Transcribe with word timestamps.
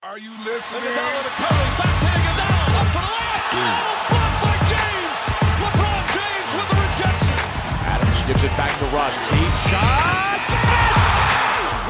Are 0.00 0.16
you 0.16 0.30
listening? 0.44 0.82
Iguodala 0.84 1.22
to 1.24 1.30
Curry, 1.42 1.70
back 1.74 1.90
to 1.98 2.06
Iguodala, 2.06 2.70
up 2.78 2.86
for 2.94 3.02
the 3.02 3.10
layup. 3.18 3.50
Oh, 3.50 4.06
blocked 4.14 4.38
by 4.46 4.54
James. 4.70 5.18
LeBron 5.58 6.02
James 6.14 6.50
with 6.54 6.68
the 6.70 6.78
rejection. 6.86 7.38
Adams 7.82 8.22
gives 8.28 8.42
it 8.44 8.54
back 8.56 8.70
to 8.78 8.84
Rush. 8.94 9.16
Deep 9.34 9.54
shot. 9.66 10.38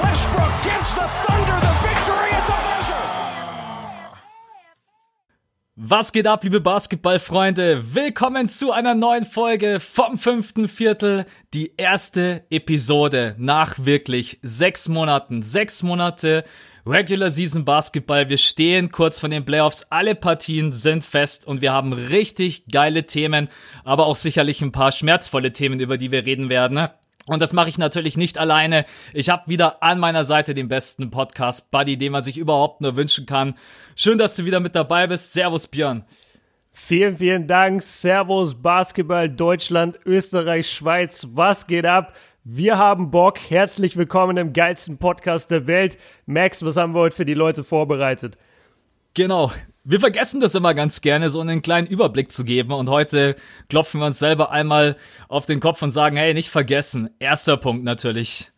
Westbrook 0.01 0.55
gives 0.65 0.91
the 0.95 1.05
Thunder 1.21 1.61
the 1.61 1.75
victory 1.85 2.31
at 2.33 2.47
the 2.47 2.57
buzzer. 2.65 3.05
Was 5.77 6.11
geht 6.11 6.27
ab, 6.27 6.45
liebe 6.45 6.63
Basketballfreunde? 6.63 7.95
Willkommen 7.95 8.49
zu 8.49 8.73
einer 8.73 8.95
neuen 8.95 9.27
Folge 9.27 9.81
vom 9.81 10.17
fünften 10.17 10.67
Viertel. 10.67 11.27
Die 11.53 11.75
erste 11.77 12.47
Episode 12.49 13.35
nach 13.37 13.75
wirklich 13.79 14.39
sechs 14.41 14.89
Monaten. 14.89 15.43
Sechs 15.43 15.83
Monate 15.83 16.45
Regular 16.89 17.31
Season 17.31 17.67
Basketball. 17.67 18.31
Wir 18.31 18.39
stehen 18.39 18.91
kurz 18.91 19.21
von 19.21 19.31
den 19.31 19.45
Playoffs. 19.45 19.87
Alle 19.91 20.15
Partien 20.15 20.73
sind 20.73 21.05
fest 21.05 21.47
und 21.47 21.61
wir 21.61 21.71
haben 21.71 21.93
richtig 21.93 22.65
geile 22.73 23.05
Themen, 23.05 23.49
aber 23.85 24.07
auch 24.07 24.17
sicherlich 24.17 24.63
ein 24.63 24.73
paar 24.73 24.91
schmerzvolle 24.91 25.53
Themen, 25.53 25.81
über 25.81 25.99
die 25.99 26.11
wir 26.11 26.25
reden 26.25 26.49
werden. 26.49 26.89
Und 27.27 27.43
das 27.43 27.53
mache 27.53 27.69
ich 27.69 27.77
natürlich 27.77 28.17
nicht 28.17 28.39
alleine. 28.39 28.87
Ich 29.13 29.29
habe 29.29 29.51
wieder 29.51 29.83
an 29.83 29.99
meiner 29.99 30.25
Seite 30.25 30.55
den 30.55 30.69
besten 30.69 31.11
Podcast-Buddy, 31.11 31.99
den 31.99 32.13
man 32.13 32.25
sich 32.25 32.39
überhaupt 32.39 32.81
nur 32.81 32.97
wünschen 32.97 33.27
kann. 33.27 33.55
Schön, 33.95 34.17
dass 34.17 34.37
du 34.37 34.47
wieder 34.47 34.61
mit 34.61 34.75
dabei 34.75 35.07
bist. 35.07 35.35
Servus, 35.35 35.67
Björn. 35.67 36.07
Vielen, 36.73 37.19
vielen 37.19 37.47
Dank. 37.47 37.83
Servus, 37.83 38.55
Basketball, 38.55 39.29
Deutschland, 39.29 39.99
Österreich, 40.07 40.71
Schweiz. 40.71 41.29
Was 41.33 41.67
geht 41.67 41.85
ab? 41.85 42.15
Wir 42.51 42.79
haben 42.79 43.11
Bock. 43.11 43.39
Herzlich 43.51 43.99
willkommen 43.99 44.39
im 44.39 44.55
geilsten 44.55 44.97
Podcast 44.97 45.51
der 45.51 45.67
Welt. 45.67 45.99
Max, 46.25 46.65
was 46.65 46.79
haben 46.79 46.95
wir 46.95 47.01
heute 47.01 47.15
für 47.15 47.27
die 47.27 47.35
Leute 47.35 47.63
vorbereitet? 47.63 48.39
Genau. 49.13 49.53
Wir 49.85 50.01
vergessen 50.01 50.41
das 50.41 50.55
immer 50.55 50.73
ganz 50.73 51.03
gerne, 51.03 51.29
so 51.29 51.43
einen 51.43 51.61
kleinen 51.61 51.87
Überblick 51.87 52.33
zu 52.33 52.47
geben. 52.47 52.73
Und 52.73 52.89
heute 52.89 53.37
klopfen 53.69 54.01
wir 54.01 54.07
uns 54.07 54.19
selber 54.19 54.51
einmal 54.51 54.97
auf 55.29 55.45
den 55.45 55.61
Kopf 55.61 55.83
und 55.83 55.91
sagen, 55.91 56.17
hey, 56.17 56.33
nicht 56.33 56.49
vergessen. 56.49 57.11
Erster 57.19 57.59
Punkt 57.59 57.85
natürlich. 57.85 58.51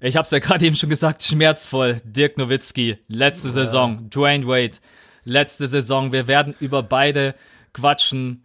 Ich 0.00 0.16
habe 0.16 0.24
es 0.24 0.30
ja 0.30 0.38
gerade 0.38 0.64
eben 0.64 0.74
schon 0.74 0.88
gesagt, 0.88 1.22
schmerzvoll. 1.22 2.00
Dirk 2.02 2.38
Nowitzki, 2.38 2.96
letzte 3.08 3.48
ja. 3.48 3.52
Saison. 3.52 4.08
Dwayne 4.08 4.46
Wade, 4.46 4.78
letzte 5.24 5.68
Saison. 5.68 6.12
Wir 6.12 6.28
werden 6.28 6.54
über 6.60 6.82
beide 6.82 7.34
quatschen. 7.74 8.42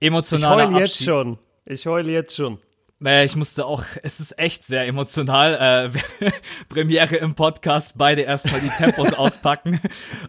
Emotionaler 0.00 0.62
Ich 0.62 0.70
heule 0.70 0.80
jetzt 0.80 1.04
schon. 1.04 1.38
Ich 1.66 1.86
heule 1.86 2.10
jetzt 2.10 2.34
schon. 2.34 2.58
Naja, 3.00 3.22
ich 3.22 3.36
musste 3.36 3.64
auch, 3.64 3.84
es 4.02 4.18
ist 4.18 4.36
echt 4.40 4.66
sehr 4.66 4.84
emotional. 4.86 5.92
Äh, 5.94 6.30
Premiere 6.68 7.16
im 7.16 7.36
Podcast, 7.36 7.94
beide 7.96 8.22
erstmal 8.22 8.60
die 8.60 8.70
Tempos 8.70 9.12
auspacken. 9.14 9.80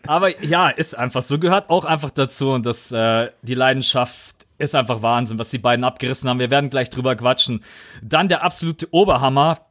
Aber 0.05 0.39
ja, 0.43 0.69
ist 0.69 0.95
einfach 0.95 1.23
so, 1.23 1.39
gehört 1.39 1.71
auch 1.71 1.83
einfach 1.83 2.11
dazu 2.11 2.51
und 2.51 2.67
das, 2.67 2.91
äh, 2.91 3.31
die 3.41 3.55
Leidenschaft 3.55 4.35
ist 4.59 4.75
einfach 4.75 5.01
Wahnsinn, 5.01 5.39
was 5.39 5.49
die 5.49 5.57
beiden 5.57 5.83
abgerissen 5.83 6.29
haben. 6.29 6.37
Wir 6.37 6.51
werden 6.51 6.69
gleich 6.69 6.91
drüber 6.91 7.15
quatschen. 7.15 7.63
Dann 8.03 8.27
der 8.27 8.43
absolute 8.43 8.87
Oberhammer. 8.91 9.61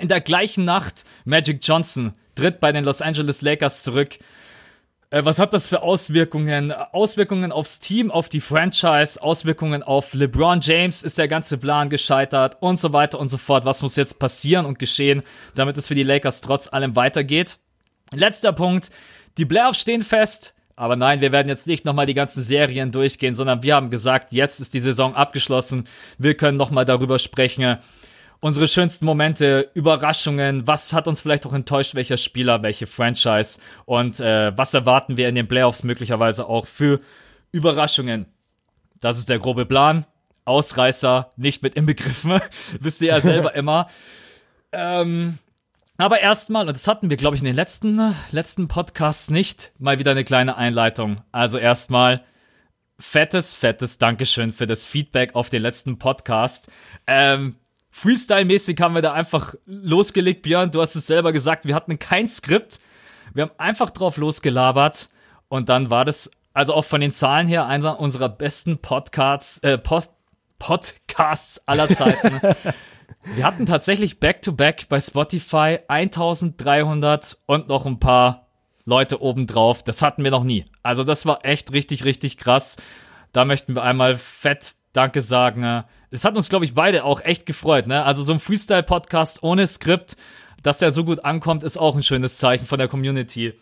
In 0.00 0.08
der 0.08 0.20
gleichen 0.20 0.64
Nacht 0.64 1.04
Magic 1.24 1.60
Johnson 1.62 2.12
tritt 2.34 2.58
bei 2.58 2.72
den 2.72 2.84
Los 2.84 3.00
Angeles 3.00 3.40
Lakers 3.40 3.84
zurück. 3.84 4.18
Äh, 5.10 5.24
was 5.24 5.38
hat 5.38 5.54
das 5.54 5.68
für 5.68 5.82
Auswirkungen? 5.82 6.72
Auswirkungen 6.72 7.50
aufs 7.50 7.80
Team, 7.80 8.10
auf 8.10 8.28
die 8.28 8.40
Franchise, 8.40 9.22
Auswirkungen 9.22 9.82
auf 9.82 10.12
LeBron 10.12 10.60
James, 10.60 11.02
ist 11.02 11.18
der 11.18 11.28
ganze 11.28 11.56
Plan 11.56 11.88
gescheitert 11.88 12.58
und 12.60 12.78
so 12.78 12.92
weiter 12.92 13.18
und 13.18 13.28
so 13.28 13.38
fort. 13.38 13.64
Was 13.64 13.80
muss 13.80 13.96
jetzt 13.96 14.18
passieren 14.18 14.66
und 14.66 14.78
geschehen, 14.78 15.22
damit 15.54 15.78
es 15.78 15.88
für 15.88 15.94
die 15.94 16.02
Lakers 16.02 16.42
trotz 16.42 16.72
allem 16.72 16.94
weitergeht? 16.94 17.58
Letzter 18.12 18.52
Punkt. 18.52 18.90
Die 19.38 19.46
Playoffs 19.46 19.80
stehen 19.80 20.04
fest. 20.04 20.54
Aber 20.76 20.94
nein, 20.94 21.20
wir 21.20 21.32
werden 21.32 21.48
jetzt 21.48 21.66
nicht 21.66 21.84
nochmal 21.84 22.06
die 22.06 22.14
ganzen 22.14 22.44
Serien 22.44 22.92
durchgehen, 22.92 23.34
sondern 23.34 23.64
wir 23.64 23.74
haben 23.74 23.90
gesagt, 23.90 24.30
jetzt 24.30 24.60
ist 24.60 24.74
die 24.74 24.80
Saison 24.80 25.16
abgeschlossen. 25.16 25.88
Wir 26.18 26.36
können 26.36 26.56
nochmal 26.56 26.84
darüber 26.84 27.18
sprechen, 27.18 27.78
unsere 28.40 28.68
schönsten 28.68 29.04
Momente, 29.04 29.70
Überraschungen, 29.74 30.66
was 30.66 30.92
hat 30.92 31.08
uns 31.08 31.20
vielleicht 31.20 31.46
auch 31.46 31.52
enttäuscht, 31.52 31.94
welcher 31.94 32.16
Spieler, 32.16 32.62
welche 32.62 32.86
Franchise 32.86 33.58
und 33.84 34.20
äh, 34.20 34.56
was 34.56 34.74
erwarten 34.74 35.16
wir 35.16 35.28
in 35.28 35.34
den 35.34 35.48
Playoffs 35.48 35.82
möglicherweise 35.82 36.46
auch 36.46 36.66
für 36.66 37.00
Überraschungen. 37.52 38.26
Das 39.00 39.18
ist 39.18 39.28
der 39.28 39.38
grobe 39.38 39.66
Plan. 39.66 40.06
Ausreißer 40.44 41.32
nicht 41.36 41.62
mit 41.62 41.74
inbegriffen, 41.74 42.40
wisst 42.80 43.02
ihr 43.02 43.08
ja 43.08 43.20
selber 43.20 43.54
immer. 43.56 43.88
Ähm, 44.72 45.38
aber 45.98 46.20
erstmal, 46.20 46.68
und 46.68 46.74
das 46.74 46.86
hatten 46.86 47.10
wir, 47.10 47.16
glaube 47.16 47.34
ich, 47.34 47.42
in 47.42 47.46
den 47.46 47.56
letzten, 47.56 48.14
letzten 48.30 48.68
Podcasts 48.68 49.30
nicht, 49.30 49.72
mal 49.78 49.98
wieder 49.98 50.12
eine 50.12 50.24
kleine 50.24 50.56
Einleitung. 50.56 51.22
Also 51.32 51.58
erstmal 51.58 52.24
fettes, 53.00 53.52
fettes 53.54 53.98
Dankeschön 53.98 54.52
für 54.52 54.66
das 54.66 54.86
Feedback 54.86 55.34
auf 55.34 55.50
den 55.50 55.60
letzten 55.60 55.98
Podcast. 55.98 56.70
Ähm, 57.06 57.56
Freestyle-mäßig 57.90 58.80
haben 58.80 58.94
wir 58.94 59.02
da 59.02 59.12
einfach 59.12 59.54
losgelegt, 59.66 60.42
Björn. 60.42 60.70
Du 60.70 60.80
hast 60.80 60.94
es 60.94 61.06
selber 61.06 61.32
gesagt, 61.32 61.66
wir 61.66 61.74
hatten 61.74 61.98
kein 61.98 62.28
Skript. 62.28 62.80
Wir 63.34 63.44
haben 63.44 63.52
einfach 63.58 63.90
drauf 63.90 64.16
losgelabert. 64.16 65.08
Und 65.48 65.68
dann 65.68 65.90
war 65.90 66.04
das, 66.04 66.30
also 66.52 66.74
auch 66.74 66.84
von 66.84 67.00
den 67.00 67.12
Zahlen 67.12 67.46
her, 67.46 67.66
einer 67.66 67.98
unserer 67.98 68.28
besten 68.28 68.78
Podcasts, 68.78 69.58
äh, 69.58 69.78
Post 69.78 70.12
Podcasts 70.58 71.62
aller 71.66 71.88
Zeiten. 71.88 72.40
wir 73.36 73.44
hatten 73.44 73.64
tatsächlich 73.64 74.18
Back-to-Back 74.18 74.80
-back 74.80 74.86
bei 74.88 75.00
Spotify 75.00 75.78
1300 75.86 77.38
und 77.46 77.68
noch 77.68 77.86
ein 77.86 78.00
paar 78.00 78.48
Leute 78.84 79.22
obendrauf. 79.22 79.84
Das 79.84 80.02
hatten 80.02 80.24
wir 80.24 80.30
noch 80.30 80.44
nie. 80.44 80.64
Also 80.82 81.04
das 81.04 81.26
war 81.26 81.44
echt 81.44 81.72
richtig, 81.72 82.04
richtig 82.04 82.38
krass. 82.38 82.76
Da 83.32 83.44
möchten 83.44 83.74
wir 83.74 83.82
einmal 83.82 84.16
fett 84.16 84.77
Danke 84.92 85.20
sagen. 85.20 85.84
Es 86.10 86.24
hat 86.24 86.36
uns, 86.36 86.48
glaube 86.48 86.64
ich, 86.64 86.74
beide 86.74 87.04
auch 87.04 87.20
echt 87.20 87.46
gefreut. 87.46 87.86
Ne? 87.86 88.04
Also 88.04 88.22
so 88.22 88.32
ein 88.32 88.38
Freestyle-Podcast 88.38 89.42
ohne 89.42 89.66
Skript, 89.66 90.16
dass 90.62 90.78
der 90.78 90.90
so 90.90 91.04
gut 91.04 91.24
ankommt, 91.24 91.64
ist 91.64 91.76
auch 91.76 91.94
ein 91.94 92.02
schönes 92.02 92.38
Zeichen 92.38 92.66
von 92.66 92.78
der 92.78 92.88
Community. 92.88 93.54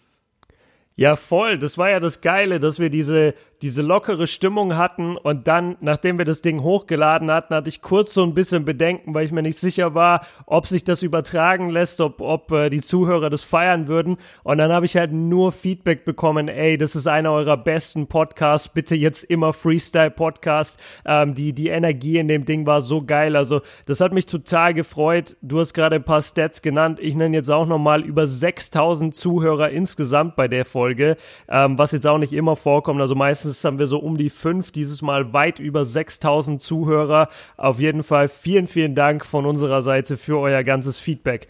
Ja, 0.95 1.15
voll. 1.17 1.59
Das 1.59 1.77
war 1.77 1.91
ja 1.91 2.01
das 2.01 2.23
Geile, 2.23 2.59
dass 2.59 2.79
wir 2.79 2.89
diese, 2.89 3.35
diese 3.63 3.83
lockere 3.83 4.27
Stimmung 4.27 4.77
hatten 4.77 5.17
und 5.17 5.49
dann, 5.49 5.77
nachdem 5.81 6.19
wir 6.19 6.25
das 6.25 6.43
Ding 6.43 6.63
hochgeladen 6.63 7.31
hatten, 7.31 7.55
hatte 7.55 7.69
ich 7.69 7.81
kurz 7.81 8.13
so 8.13 8.23
ein 8.23 8.35
bisschen 8.35 8.65
Bedenken, 8.65 9.15
weil 9.15 9.25
ich 9.25 9.33
mir 9.33 9.43
nicht 9.43 9.59
sicher 9.59 9.95
war, 9.95 10.27
ob 10.45 10.67
sich 10.67 10.85
das 10.85 11.03
übertragen 11.03 11.71
lässt, 11.71 12.01
ob, 12.01 12.21
ob 12.21 12.53
äh, 12.53 12.69
die 12.69 12.83
Zuhörer 12.83 13.31
das 13.31 13.45
feiern 13.45 13.89
würden. 13.89 14.19
Und 14.43 14.59
dann 14.59 14.73
habe 14.73 14.85
ich 14.85 14.97
halt 14.97 15.13
nur 15.13 15.53
Feedback 15.53 16.05
bekommen, 16.05 16.49
ey, 16.49 16.77
das 16.77 16.95
ist 16.95 17.07
einer 17.07 17.33
eurer 17.33 17.57
besten 17.57 18.09
Podcasts, 18.09 18.69
bitte 18.69 18.95
jetzt 18.95 19.25
immer 19.25 19.53
Freestyle-Podcast. 19.55 20.79
Ähm, 21.07 21.35
die, 21.35 21.55
die 21.55 21.69
Energie 21.69 22.19
in 22.19 22.29
dem 22.29 22.45
Ding 22.45 22.67
war 22.67 22.83
so 22.83 23.03
geil. 23.03 23.37
Also 23.37 23.63
das 23.87 24.01
hat 24.01 24.13
mich 24.13 24.27
total 24.27 24.75
gefreut. 24.75 25.37
Du 25.41 25.61
hast 25.61 25.73
gerade 25.73 25.97
ein 25.97 26.05
paar 26.05 26.21
Stats 26.21 26.61
genannt. 26.61 27.01
Ich 27.01 27.17
nenne 27.17 27.37
jetzt 27.37 27.51
auch 27.51 27.67
nochmal 27.67 28.03
über 28.03 28.27
6000 28.27 29.15
Zuhörer 29.15 29.71
insgesamt 29.71 30.37
bei 30.37 30.47
der 30.47 30.67
Folge. 30.67 31.17
Ähm, 31.49 31.79
was 31.79 31.93
jetzt 31.93 32.07
auch 32.07 32.19
nicht 32.19 32.35
immer 32.35 32.57
vorkommt. 32.57 33.01
Also 33.01 33.15
meistens 33.15 33.46
haben 33.65 33.79
wir 33.79 33.87
so 33.87 33.99
um 33.99 34.17
die 34.17 34.31
fünf, 34.31 34.73
dieses 34.73 35.03
Mal 35.03 35.33
weit 35.33 35.59
über 35.59 35.85
6000 35.85 36.61
Zuhörer. 36.61 37.29
Auf 37.57 37.81
jeden 37.81 38.03
Fall 38.03 38.29
vielen, 38.29 38.67
vielen 38.67 38.95
Dank 38.95 39.25
von 39.25 39.47
unserer 39.47 39.83
Seite 39.83 40.17
für 40.17 40.39
euer 40.39 40.65
ganzes 40.65 40.99
Feedback. 40.99 41.49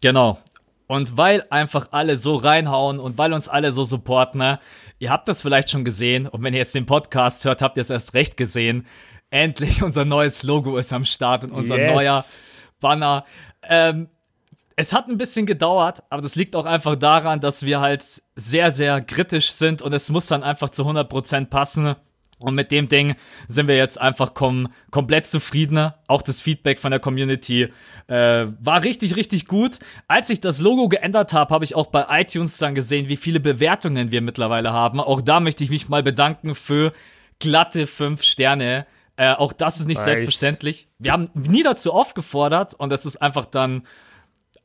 Genau. 0.00 0.38
Und 0.86 1.16
weil 1.16 1.42
einfach 1.50 1.88
alle 1.92 2.16
so 2.16 2.34
reinhauen 2.34 3.00
und 3.00 3.16
weil 3.18 3.32
uns 3.32 3.48
alle 3.48 3.72
so 3.72 3.84
supporten, 3.84 4.38
ne? 4.38 4.58
ihr 5.02 5.10
habt 5.10 5.26
das 5.26 5.42
vielleicht 5.42 5.68
schon 5.68 5.84
gesehen 5.84 6.28
und 6.28 6.44
wenn 6.44 6.54
ihr 6.54 6.60
jetzt 6.60 6.76
den 6.76 6.86
Podcast 6.86 7.44
hört, 7.44 7.60
habt 7.60 7.76
ihr 7.76 7.80
es 7.80 7.90
erst 7.90 8.14
recht 8.14 8.36
gesehen. 8.36 8.86
Endlich 9.30 9.82
unser 9.82 10.04
neues 10.04 10.44
Logo 10.44 10.76
ist 10.76 10.92
am 10.92 11.04
Start 11.04 11.42
und 11.44 11.50
unser 11.50 11.78
yes. 11.78 11.92
neuer 11.92 12.24
Banner. 12.78 13.24
Ähm, 13.62 14.08
es 14.76 14.92
hat 14.92 15.08
ein 15.08 15.18
bisschen 15.18 15.46
gedauert, 15.46 16.02
aber 16.10 16.22
das 16.22 16.34
liegt 16.34 16.56
auch 16.56 16.66
einfach 16.66 16.96
daran, 16.96 17.40
dass 17.40 17.64
wir 17.64 17.80
halt 17.80 18.04
sehr, 18.36 18.70
sehr 18.70 19.00
kritisch 19.02 19.52
sind 19.52 19.82
und 19.82 19.92
es 19.92 20.08
muss 20.10 20.26
dann 20.26 20.42
einfach 20.42 20.70
zu 20.70 20.84
100% 20.84 21.46
passen. 21.46 21.96
Und 22.42 22.54
mit 22.54 22.72
dem 22.72 22.88
Ding 22.88 23.14
sind 23.46 23.68
wir 23.68 23.76
jetzt 23.76 24.00
einfach 24.00 24.34
kom 24.34 24.68
komplett 24.90 25.26
zufrieden. 25.26 25.92
Auch 26.08 26.22
das 26.22 26.40
Feedback 26.40 26.78
von 26.80 26.90
der 26.90 26.98
Community 26.98 27.68
äh, 28.08 28.46
war 28.60 28.82
richtig, 28.82 29.16
richtig 29.16 29.46
gut. 29.46 29.78
Als 30.08 30.28
ich 30.28 30.40
das 30.40 30.58
Logo 30.58 30.88
geändert 30.88 31.32
habe, 31.32 31.54
habe 31.54 31.64
ich 31.64 31.76
auch 31.76 31.86
bei 31.86 32.04
iTunes 32.08 32.58
dann 32.58 32.74
gesehen, 32.74 33.08
wie 33.08 33.16
viele 33.16 33.38
Bewertungen 33.38 34.10
wir 34.10 34.22
mittlerweile 34.22 34.72
haben. 34.72 35.00
Auch 35.00 35.20
da 35.20 35.38
möchte 35.38 35.62
ich 35.62 35.70
mich 35.70 35.88
mal 35.88 36.02
bedanken 36.02 36.56
für 36.56 36.92
glatte 37.38 37.86
5 37.86 38.22
Sterne. 38.22 38.86
Äh, 39.16 39.34
auch 39.34 39.52
das 39.52 39.78
ist 39.78 39.86
nicht 39.86 39.98
nice. 39.98 40.06
selbstverständlich. 40.06 40.88
Wir 40.98 41.12
haben 41.12 41.30
nie 41.34 41.62
dazu 41.62 41.92
aufgefordert 41.92 42.74
und 42.74 42.92
es 42.92 43.06
ist 43.06 43.18
einfach 43.18 43.46
dann 43.46 43.82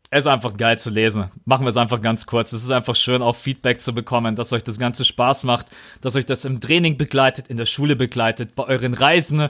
es 0.10 0.20
ist 0.22 0.28
einfach 0.28 0.56
geil 0.56 0.78
zu 0.78 0.90
lesen. 0.90 1.30
Machen 1.46 1.66
wir 1.66 1.70
es 1.70 1.78
einfach 1.78 2.02
ganz 2.02 2.26
kurz. 2.26 2.54
Es 2.54 2.64
ist 2.64 2.72
einfach 2.72 2.96
schön, 2.96 3.22
auch 3.22 3.36
Feedback 3.36 3.82
zu 3.82 3.94
bekommen, 3.94 4.36
dass 4.36 4.54
euch 4.54 4.64
das 4.64 4.80
Ganze 4.80 5.04
Spaß 5.04 5.44
macht, 5.44 5.68
dass 6.02 6.16
euch 6.16 6.26
das 6.26 6.46
im 6.46 6.62
Training 6.62 6.98
begleitet, 6.98 7.48
in 7.48 7.58
der 7.58 7.66
Schule 7.66 7.96
begleitet, 7.96 8.56
bei 8.56 8.64
euren 8.64 8.94
Reisen, 8.94 9.50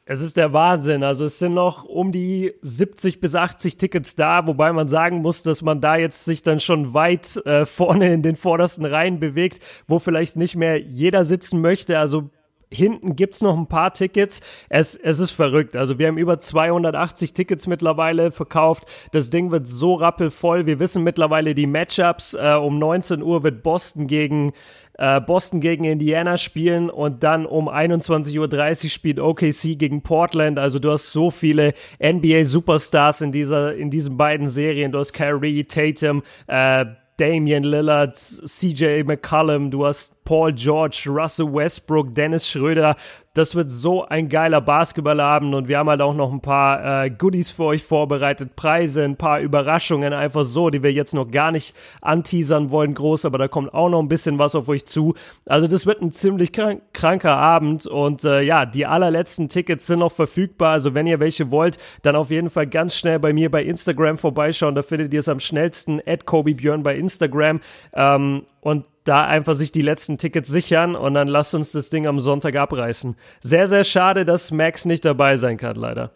Es 0.07 0.21
ist 0.21 0.37
der 0.37 0.53
Wahnsinn. 0.53 1.03
Also 1.03 1.25
es 1.25 1.39
sind 1.39 1.55
noch 1.55 1.83
um 1.83 2.11
die 2.11 2.53
70 2.61 3.19
bis 3.19 3.33
80 3.33 3.77
Tickets 3.77 4.15
da, 4.15 4.45
wobei 4.45 4.71
man 4.71 4.87
sagen 4.87 5.23
muss, 5.23 5.41
dass 5.41 5.63
man 5.63 5.81
da 5.81 5.95
jetzt 5.95 6.25
sich 6.25 6.43
dann 6.43 6.59
schon 6.59 6.93
weit 6.93 7.37
äh, 7.45 7.65
vorne 7.65 8.13
in 8.13 8.21
den 8.21 8.35
vordersten 8.35 8.85
Reihen 8.85 9.19
bewegt, 9.19 9.63
wo 9.87 9.97
vielleicht 9.97 10.35
nicht 10.35 10.55
mehr 10.55 10.79
jeder 10.79 11.25
sitzen 11.25 11.59
möchte. 11.59 11.97
Also 11.97 12.29
Hinten 12.71 13.15
gibt's 13.15 13.41
noch 13.41 13.57
ein 13.57 13.67
paar 13.67 13.93
Tickets. 13.93 14.41
Es, 14.69 14.95
es 14.95 15.19
ist 15.19 15.31
verrückt. 15.31 15.75
Also 15.75 15.99
wir 15.99 16.07
haben 16.07 16.17
über 16.17 16.39
280 16.39 17.33
Tickets 17.33 17.67
mittlerweile 17.67 18.31
verkauft. 18.31 18.85
Das 19.11 19.29
Ding 19.29 19.51
wird 19.51 19.67
so 19.67 19.95
rappelvoll. 19.95 20.65
Wir 20.65 20.79
wissen 20.79 21.03
mittlerweile 21.03 21.55
die 21.55 21.67
Matchups. 21.67 22.33
Äh, 22.33 22.53
um 22.53 22.79
19 22.79 23.21
Uhr 23.21 23.43
wird 23.43 23.63
Boston 23.63 24.07
gegen 24.07 24.53
äh, 24.97 25.19
Boston 25.21 25.59
gegen 25.59 25.83
Indiana 25.83 26.37
spielen 26.37 26.89
und 26.89 27.23
dann 27.23 27.45
um 27.45 27.69
21.30 27.69 28.83
Uhr 28.83 28.89
spielt 28.89 29.19
OKC 29.19 29.77
gegen 29.77 30.01
Portland. 30.01 30.57
Also 30.57 30.79
du 30.79 30.91
hast 30.91 31.11
so 31.11 31.31
viele 31.31 31.73
NBA-Superstars 31.99 33.21
in 33.21 33.33
in 33.35 33.89
diesen 33.89 34.17
beiden 34.17 34.47
Serien. 34.47 34.91
Du 34.91 34.99
hast 34.99 35.13
Kyrie, 35.13 35.65
Tatum, 35.65 36.23
äh, 36.47 36.85
Damian 37.17 37.63
Lillard, 37.63 38.17
CJ 38.17 39.03
McCollum, 39.03 39.71
du 39.71 39.85
hast 39.85 40.24
Paul 40.25 40.51
George, 40.53 41.05
Russell 41.07 41.53
Westbrook, 41.53 42.13
Dennis 42.13 42.49
Schröder. 42.49 42.95
Das 43.35 43.53
wird 43.53 43.69
so 43.69 44.05
ein 44.05 44.29
geiler 44.29 44.61
Basketballabend 44.61 45.53
und 45.55 45.67
wir 45.67 45.77
haben 45.77 45.89
halt 45.89 46.01
auch 46.01 46.13
noch 46.13 46.31
ein 46.31 46.39
paar 46.39 47.03
äh, 47.03 47.09
Goodies 47.09 47.51
für 47.51 47.65
euch 47.65 47.83
vorbereitet, 47.83 48.55
Preise, 48.55 49.03
ein 49.03 49.17
paar 49.17 49.41
Überraschungen 49.41 50.13
einfach 50.13 50.45
so, 50.45 50.69
die 50.69 50.81
wir 50.81 50.93
jetzt 50.93 51.13
noch 51.13 51.29
gar 51.29 51.51
nicht 51.51 51.75
anteasern 52.01 52.71
wollen, 52.71 52.93
groß, 52.93 53.25
aber 53.25 53.37
da 53.37 53.49
kommt 53.49 53.73
auch 53.73 53.89
noch 53.89 53.99
ein 53.99 54.07
bisschen 54.07 54.39
was 54.39 54.55
auf 54.55 54.69
euch 54.69 54.85
zu. 54.85 55.15
Also 55.45 55.67
das 55.67 55.85
wird 55.85 56.01
ein 56.01 56.13
ziemlich 56.13 56.53
krank 56.53 56.81
kranker 56.93 57.35
Abend 57.35 57.85
und 57.87 58.23
äh, 58.23 58.41
ja, 58.41 58.65
die 58.65 58.85
allerletzten 58.85 59.49
Tickets 59.49 59.85
sind 59.85 59.99
noch 59.99 60.13
verfügbar, 60.13 60.71
also 60.71 60.95
wenn 60.95 61.05
ihr 61.05 61.19
welche 61.19 61.51
wollt, 61.51 61.77
dann 62.03 62.15
auf 62.15 62.31
jeden 62.31 62.49
Fall 62.49 62.67
ganz 62.67 62.95
schnell 62.95 63.19
bei 63.19 63.33
mir 63.33 63.51
bei 63.51 63.63
Instagram 63.63 64.17
vorbeischauen, 64.17 64.75
da 64.75 64.81
findet 64.81 65.13
ihr 65.13 65.19
es 65.19 65.27
am 65.27 65.41
schnellsten, 65.41 66.01
at 66.07 66.25
Kobe 66.25 66.55
Björn 66.55 66.83
bei 66.83 66.95
Instagram. 66.95 67.59
Ähm, 67.93 68.43
und 68.65 68.87
da 69.03 69.27
einfach 69.27 69.53
sich 69.53 69.71
die 69.71 69.83
letzten 69.83 70.17
Tickets 70.17 70.49
sichern 70.49 70.95
und 70.95 71.13
dann 71.13 71.27
lasst 71.27 71.53
uns 71.53 71.71
das 71.71 71.91
Ding 71.91 72.07
am 72.07 72.19
Sonntag 72.19 72.55
abreißen. 72.55 73.15
Sehr, 73.39 73.67
sehr 73.67 73.83
schade, 73.83 74.25
dass 74.25 74.49
Max 74.49 74.85
nicht 74.85 75.05
dabei 75.05 75.37
sein 75.37 75.57
kann, 75.57 75.75
leider. 75.75 76.09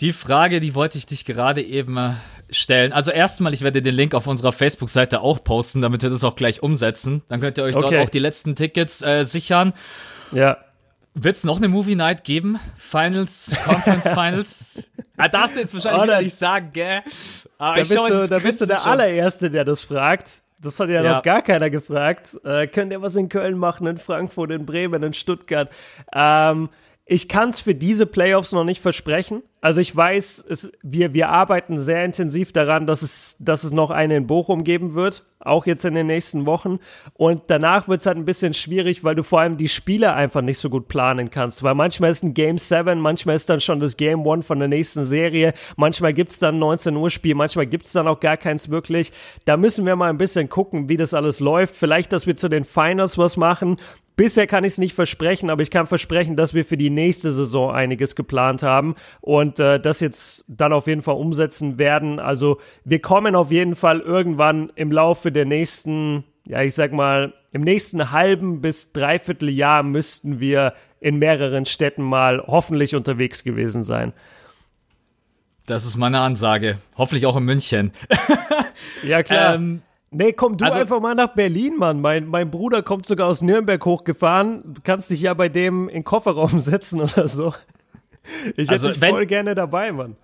Die 0.00 0.12
Frage, 0.12 0.60
die 0.60 0.74
wollte 0.74 0.98
ich 0.98 1.06
dich 1.06 1.24
gerade 1.24 1.62
eben 1.62 1.96
äh, 1.96 2.10
stellen. 2.50 2.92
Also 2.92 3.12
erstmal, 3.12 3.54
ich 3.54 3.62
werde 3.62 3.80
den 3.80 3.94
Link 3.94 4.14
auf 4.14 4.26
unserer 4.26 4.52
Facebook-Seite 4.52 5.22
auch 5.22 5.42
posten, 5.42 5.80
damit 5.80 6.02
wir 6.02 6.10
das 6.10 6.22
auch 6.22 6.36
gleich 6.36 6.62
umsetzen. 6.62 7.22
Dann 7.28 7.40
könnt 7.40 7.56
ihr 7.56 7.64
euch 7.64 7.74
okay. 7.74 7.94
dort 7.94 8.08
auch 8.08 8.10
die 8.10 8.18
letzten 8.18 8.56
Tickets 8.56 9.00
äh, 9.00 9.24
sichern. 9.24 9.72
Ja. 10.32 10.58
Wird 11.14 11.36
es 11.36 11.44
noch 11.44 11.56
eine 11.56 11.68
Movie 11.68 11.96
Night 11.96 12.24
geben? 12.24 12.60
Finals, 12.76 13.56
Conference 13.64 14.08
Finals? 14.10 14.90
ah, 15.16 15.28
darfst 15.28 15.56
du 15.56 15.60
jetzt 15.60 15.72
wahrscheinlich 15.72 16.14
oh, 16.14 16.22
nicht 16.22 16.36
sagen, 16.36 16.68
gell? 16.74 17.00
Ah, 17.56 17.72
da, 17.72 17.78
bist 17.78 17.96
du, 17.96 18.28
da 18.28 18.38
bist 18.38 18.60
du 18.60 18.66
der 18.66 18.76
schon. 18.76 18.92
allererste, 18.92 19.50
der 19.50 19.64
das 19.64 19.84
fragt. 19.84 20.42
Das 20.62 20.78
hat 20.78 20.90
ja, 20.90 21.02
ja, 21.02 21.14
noch 21.14 21.22
gar 21.22 21.42
keiner 21.42 21.70
gefragt. 21.70 22.38
Äh, 22.44 22.66
könnt 22.66 22.92
ihr 22.92 23.00
was 23.00 23.16
in 23.16 23.28
Köln 23.28 23.56
machen, 23.56 23.86
in 23.86 23.96
Frankfurt, 23.96 24.50
in 24.50 24.66
Bremen, 24.66 25.02
in 25.02 25.14
Stuttgart? 25.14 25.70
Ähm, 26.12 26.68
ich 27.06 27.28
kann 27.28 27.48
es 27.48 27.60
für 27.60 27.74
diese 27.74 28.06
Playoffs 28.06 28.52
noch 28.52 28.64
nicht 28.64 28.80
versprechen. 28.80 29.42
Also 29.62 29.80
ich 29.82 29.94
weiß, 29.94 30.44
es, 30.48 30.72
wir, 30.82 31.12
wir 31.12 31.28
arbeiten 31.28 31.76
sehr 31.76 32.04
intensiv 32.04 32.52
daran, 32.52 32.86
dass 32.86 33.02
es, 33.02 33.36
dass 33.38 33.62
es 33.62 33.72
noch 33.72 33.90
eine 33.90 34.16
in 34.16 34.26
Bochum 34.26 34.64
geben 34.64 34.94
wird, 34.94 35.24
auch 35.38 35.66
jetzt 35.66 35.84
in 35.84 35.94
den 35.94 36.06
nächsten 36.06 36.46
Wochen. 36.46 36.78
Und 37.12 37.42
danach 37.48 37.86
wird 37.86 38.00
es 38.00 38.06
halt 38.06 38.16
ein 38.16 38.24
bisschen 38.24 38.54
schwierig, 38.54 39.04
weil 39.04 39.14
du 39.14 39.22
vor 39.22 39.40
allem 39.40 39.58
die 39.58 39.68
Spiele 39.68 40.14
einfach 40.14 40.40
nicht 40.40 40.58
so 40.58 40.70
gut 40.70 40.88
planen 40.88 41.30
kannst. 41.30 41.62
Weil 41.62 41.74
manchmal 41.74 42.10
ist 42.10 42.22
ein 42.22 42.32
Game 42.32 42.56
7, 42.56 42.98
manchmal 42.98 43.36
ist 43.36 43.50
dann 43.50 43.60
schon 43.60 43.80
das 43.80 43.98
Game 43.98 44.26
1 44.26 44.46
von 44.46 44.58
der 44.58 44.68
nächsten 44.68 45.04
Serie, 45.04 45.52
manchmal 45.76 46.14
gibt 46.14 46.32
es 46.32 46.38
dann 46.38 46.56
ein 46.56 46.60
19 46.60 46.96
Uhr 46.96 47.10
Spiel, 47.10 47.34
manchmal 47.34 47.66
gibt 47.66 47.84
es 47.84 47.92
dann 47.92 48.08
auch 48.08 48.20
gar 48.20 48.38
keins 48.38 48.70
wirklich. 48.70 49.12
Da 49.44 49.58
müssen 49.58 49.84
wir 49.84 49.94
mal 49.94 50.08
ein 50.08 50.18
bisschen 50.18 50.48
gucken, 50.48 50.88
wie 50.88 50.96
das 50.96 51.12
alles 51.12 51.38
läuft. 51.38 51.74
Vielleicht, 51.74 52.12
dass 52.14 52.26
wir 52.26 52.36
zu 52.36 52.48
den 52.48 52.64
Finals 52.64 53.18
was 53.18 53.36
machen 53.36 53.76
Bisher 54.20 54.46
kann 54.46 54.64
ich 54.64 54.72
es 54.72 54.78
nicht 54.78 54.92
versprechen, 54.94 55.48
aber 55.48 55.62
ich 55.62 55.70
kann 55.70 55.86
versprechen, 55.86 56.36
dass 56.36 56.52
wir 56.52 56.66
für 56.66 56.76
die 56.76 56.90
nächste 56.90 57.32
Saison 57.32 57.70
einiges 57.70 58.14
geplant 58.14 58.62
haben 58.62 58.94
und 59.22 59.58
äh, 59.58 59.80
das 59.80 60.00
jetzt 60.00 60.44
dann 60.46 60.74
auf 60.74 60.88
jeden 60.88 61.00
Fall 61.00 61.14
umsetzen 61.14 61.78
werden. 61.78 62.20
Also 62.20 62.60
wir 62.84 63.00
kommen 63.00 63.34
auf 63.34 63.50
jeden 63.50 63.74
Fall 63.74 64.00
irgendwann 64.00 64.72
im 64.74 64.92
Laufe 64.92 65.32
der 65.32 65.46
nächsten, 65.46 66.24
ja 66.44 66.60
ich 66.60 66.74
sag 66.74 66.92
mal, 66.92 67.32
im 67.52 67.62
nächsten 67.62 68.10
halben 68.10 68.60
bis 68.60 68.92
dreiviertel 68.92 69.48
Jahr 69.48 69.82
müssten 69.82 70.38
wir 70.38 70.74
in 71.00 71.16
mehreren 71.16 71.64
Städten 71.64 72.02
mal 72.02 72.44
hoffentlich 72.46 72.94
unterwegs 72.94 73.42
gewesen 73.42 73.84
sein. 73.84 74.12
Das 75.64 75.86
ist 75.86 75.96
meine 75.96 76.20
Ansage. 76.20 76.76
Hoffentlich 76.94 77.24
auch 77.24 77.38
in 77.38 77.44
München. 77.44 77.92
ja, 79.02 79.22
klar. 79.22 79.54
Ähm, 79.54 79.80
Nee, 80.12 80.32
komm 80.32 80.56
du 80.56 80.64
also, 80.64 80.78
einfach 80.78 81.00
mal 81.00 81.14
nach 81.14 81.34
Berlin, 81.34 81.76
Mann. 81.76 82.00
Mein, 82.00 82.26
mein 82.26 82.50
Bruder 82.50 82.82
kommt 82.82 83.06
sogar 83.06 83.28
aus 83.28 83.42
Nürnberg 83.42 83.84
hochgefahren. 83.84 84.62
Du 84.64 84.80
kannst 84.82 85.08
dich 85.10 85.22
ja 85.22 85.34
bei 85.34 85.48
dem 85.48 85.88
in 85.88 85.96
den 85.96 86.04
Kofferraum 86.04 86.58
setzen 86.60 87.00
oder 87.00 87.28
so. 87.28 87.54
Ich 88.56 88.68
hätte 88.68 88.72
also, 88.72 88.88
dich 88.88 89.00
wenn, 89.00 89.10
voll 89.10 89.26
gerne 89.26 89.54
dabei, 89.54 89.92
Mann. 89.92 90.16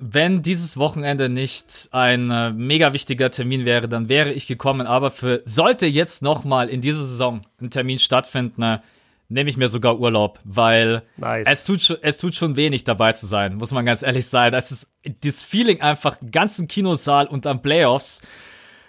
Wenn 0.00 0.42
dieses 0.42 0.76
Wochenende 0.76 1.28
nicht 1.28 1.90
ein 1.92 2.30
äh, 2.30 2.50
mega 2.50 2.94
wichtiger 2.94 3.30
Termin 3.30 3.64
wäre, 3.64 3.86
dann 3.86 4.08
wäre 4.08 4.32
ich 4.32 4.46
gekommen. 4.46 4.86
Aber 4.86 5.10
für 5.10 5.42
sollte 5.44 5.86
jetzt 5.86 6.22
noch 6.22 6.44
mal 6.44 6.68
in 6.68 6.80
dieser 6.80 7.04
Saison 7.04 7.42
ein 7.60 7.70
Termin 7.70 7.98
stattfinden, 7.98 8.62
äh, 8.62 8.78
nehme 9.28 9.50
ich 9.50 9.56
mir 9.56 9.68
sogar 9.68 9.98
Urlaub, 9.98 10.40
weil 10.44 11.02
nice. 11.16 11.46
es 11.48 11.64
tut 11.64 11.80
schon, 11.80 11.96
es 12.02 12.18
tut 12.18 12.34
schon 12.34 12.56
wenig 12.56 12.84
dabei 12.84 13.12
zu 13.12 13.26
sein, 13.26 13.56
muss 13.56 13.72
man 13.72 13.84
ganz 13.84 14.02
ehrlich 14.02 14.26
sein. 14.26 14.52
Es 14.54 14.70
ist 14.70 14.90
das 15.22 15.42
Feeling 15.42 15.80
einfach 15.80 16.18
ganzen 16.30 16.68
Kinosaal 16.68 17.26
und 17.26 17.46
am 17.46 17.62
Playoffs 17.62 18.22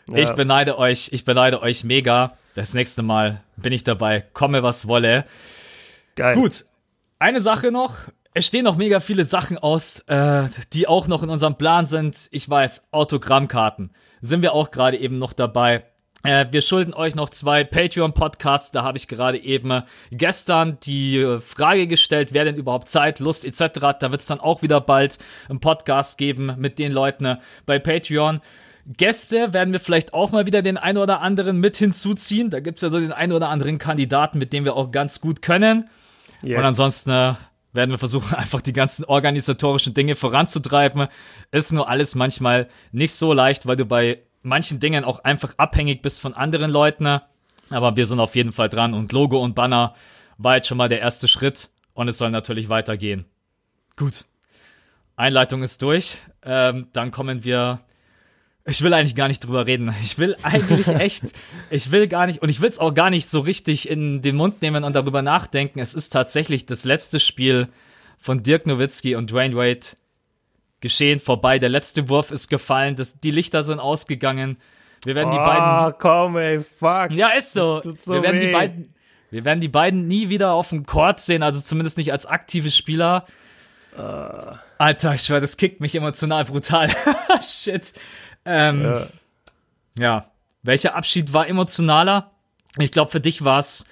ja. 0.07 0.17
Ich 0.17 0.31
beneide 0.31 0.77
euch, 0.77 1.09
ich 1.11 1.25
beneide 1.25 1.61
euch 1.61 1.83
mega. 1.83 2.37
Das 2.55 2.73
nächste 2.73 3.01
Mal 3.01 3.41
bin 3.57 3.73
ich 3.73 3.83
dabei, 3.83 4.23
komme 4.33 4.63
was 4.63 4.87
wolle. 4.87 5.25
Geil. 6.15 6.35
Gut, 6.35 6.65
eine 7.19 7.41
Sache 7.41 7.71
noch. 7.71 7.95
Es 8.33 8.45
stehen 8.45 8.65
noch 8.65 8.75
mega 8.75 8.99
viele 8.99 9.23
Sachen 9.23 9.57
aus, 9.57 10.01
äh, 10.07 10.49
die 10.73 10.87
auch 10.87 11.07
noch 11.07 11.23
in 11.23 11.29
unserem 11.29 11.57
Plan 11.57 11.85
sind. 11.85 12.27
Ich 12.31 12.49
weiß, 12.49 12.87
Autogrammkarten 12.91 13.91
sind 14.21 14.41
wir 14.41 14.53
auch 14.53 14.71
gerade 14.71 14.97
eben 14.97 15.17
noch 15.17 15.33
dabei. 15.33 15.83
Äh, 16.23 16.47
wir 16.51 16.61
schulden 16.61 16.93
euch 16.93 17.15
noch 17.15 17.29
zwei 17.29 17.63
Patreon-Podcasts. 17.63 18.71
Da 18.71 18.83
habe 18.83 18.97
ich 18.97 19.07
gerade 19.07 19.37
eben 19.37 19.83
gestern 20.11 20.79
die 20.81 21.37
Frage 21.39 21.87
gestellt, 21.87 22.33
wer 22.33 22.45
denn 22.45 22.55
überhaupt 22.55 22.89
Zeit, 22.89 23.19
Lust 23.19 23.45
etc. 23.45 23.79
Da 23.99 24.11
wird 24.11 24.21
es 24.21 24.27
dann 24.27 24.39
auch 24.39 24.61
wieder 24.61 24.81
bald 24.81 25.19
einen 25.47 25.59
Podcast 25.59 26.17
geben 26.17 26.55
mit 26.57 26.79
den 26.79 26.91
Leuten 26.91 27.37
bei 27.65 27.79
Patreon. 27.79 28.41
Gäste 28.85 29.53
werden 29.53 29.73
wir 29.73 29.79
vielleicht 29.79 30.13
auch 30.13 30.31
mal 30.31 30.45
wieder 30.45 30.61
den 30.61 30.77
einen 30.77 30.99
oder 30.99 31.21
anderen 31.21 31.59
mit 31.59 31.77
hinzuziehen. 31.77 32.51
Da 32.51 32.59
gibt 32.59 32.77
es 32.77 32.83
ja 32.83 32.89
so 32.89 32.99
den 32.99 33.11
einen 33.11 33.33
oder 33.33 33.49
anderen 33.49 33.79
Kandidaten, 33.79 34.37
mit 34.37 34.53
dem 34.53 34.63
wir 34.63 34.75
auch 34.75 34.91
ganz 34.91 35.21
gut 35.21 35.41
können. 35.41 35.89
Yes. 36.43 36.59
Und 36.59 36.65
ansonsten 36.65 37.09
äh, 37.09 37.33
werden 37.73 37.91
wir 37.91 37.97
versuchen, 37.97 38.33
einfach 38.35 38.61
die 38.61 38.73
ganzen 38.73 39.05
organisatorischen 39.05 39.93
Dinge 39.93 40.15
voranzutreiben. 40.15 41.07
Ist 41.51 41.73
nur 41.73 41.89
alles 41.89 42.15
manchmal 42.15 42.67
nicht 42.91 43.15
so 43.15 43.33
leicht, 43.33 43.65
weil 43.67 43.75
du 43.75 43.85
bei 43.85 44.19
manchen 44.43 44.79
Dingen 44.79 45.03
auch 45.03 45.23
einfach 45.23 45.53
abhängig 45.57 46.03
bist 46.03 46.21
von 46.21 46.35
anderen 46.35 46.69
Leuten. 46.69 47.19
Aber 47.71 47.95
wir 47.95 48.05
sind 48.05 48.19
auf 48.19 48.35
jeden 48.35 48.51
Fall 48.51 48.69
dran 48.69 48.93
und 48.93 49.11
Logo 49.11 49.41
und 49.41 49.55
Banner 49.55 49.95
war 50.37 50.57
jetzt 50.57 50.67
schon 50.67 50.77
mal 50.77 50.89
der 50.89 50.99
erste 50.99 51.27
Schritt 51.27 51.69
und 51.93 52.07
es 52.07 52.19
soll 52.19 52.29
natürlich 52.29 52.69
weitergehen. 52.69 53.25
Gut. 53.95 54.25
Einleitung 55.15 55.63
ist 55.63 55.81
durch. 55.81 56.19
Ähm, 56.43 56.87
dann 56.93 57.11
kommen 57.11 57.43
wir. 57.43 57.79
Ich 58.67 58.81
will 58.81 58.93
eigentlich 58.93 59.15
gar 59.15 59.27
nicht 59.27 59.41
drüber 59.45 59.67
reden. 59.67 59.93
Ich 60.01 60.17
will 60.17 60.35
eigentlich 60.41 60.87
echt, 60.99 61.25
ich 61.69 61.91
will 61.91 62.07
gar 62.07 62.25
nicht, 62.25 62.41
und 62.41 62.49
ich 62.49 62.61
will 62.61 62.69
es 62.69 62.79
auch 62.79 62.93
gar 62.93 63.11
nicht 63.11 63.29
so 63.29 63.39
richtig 63.39 63.87
in 63.89 64.23
den 64.23 64.35
Mund 64.35 64.61
nehmen 64.61 64.83
und 64.83 64.95
darüber 64.95 65.21
nachdenken. 65.21 65.79
Es 65.79 65.93
ist 65.93 66.09
tatsächlich 66.09 66.65
das 66.65 66.83
letzte 66.83 67.19
Spiel 67.19 67.67
von 68.17 68.41
Dirk 68.41 68.65
Nowitzki 68.65 69.15
und 69.15 69.31
Dwayne 69.31 69.55
Wade 69.55 69.85
geschehen, 70.81 71.19
vorbei. 71.19 71.59
Der 71.59 71.69
letzte 71.69 72.09
Wurf 72.09 72.31
ist 72.31 72.49
gefallen, 72.49 72.95
das, 72.95 73.19
die 73.19 73.31
Lichter 73.31 73.63
sind 73.63 73.79
ausgegangen. 73.79 74.57
Wir 75.03 75.13
werden 75.13 75.29
die 75.29 75.37
beiden. 75.37 75.61
Ah, 75.61 75.91
komm, 75.91 76.37
ey, 76.37 76.59
fuck. 76.59 77.11
Ja, 77.11 77.29
ist 77.29 77.53
so. 77.53 77.81
So 77.83 78.13
wir 78.13 78.23
werden 78.23 78.41
weh. 78.41 78.47
die 78.47 78.51
beiden. 78.51 78.93
Wir 79.29 79.45
werden 79.45 79.61
die 79.61 79.67
beiden 79.67 80.07
nie 80.07 80.29
wieder 80.29 80.53
auf 80.53 80.69
dem 80.69 80.85
Court 80.85 81.19
sehen, 81.19 81.43
also 81.43 81.59
zumindest 81.61 81.97
nicht 81.97 82.11
als 82.11 82.25
aktive 82.25 82.71
Spieler. 82.71 83.25
Alter, 84.77 85.13
ich 85.13 85.21
schwör, 85.21 85.39
das 85.39 85.57
kickt 85.57 85.79
mich 85.79 85.95
emotional 85.95 86.43
brutal. 86.45 86.89
Shit. 87.41 87.93
Ähm, 88.45 88.83
ja. 88.83 89.07
Ja. 89.97 90.31
Welcher 90.63 90.95
Abschied 90.95 91.33
war 91.33 91.47
emotionaler? 91.47 92.31
Ich 92.77 92.91
glaube, 92.91 93.11
für 93.11 93.21
dich 93.21 93.43
war 93.43 93.59
es 93.59 93.85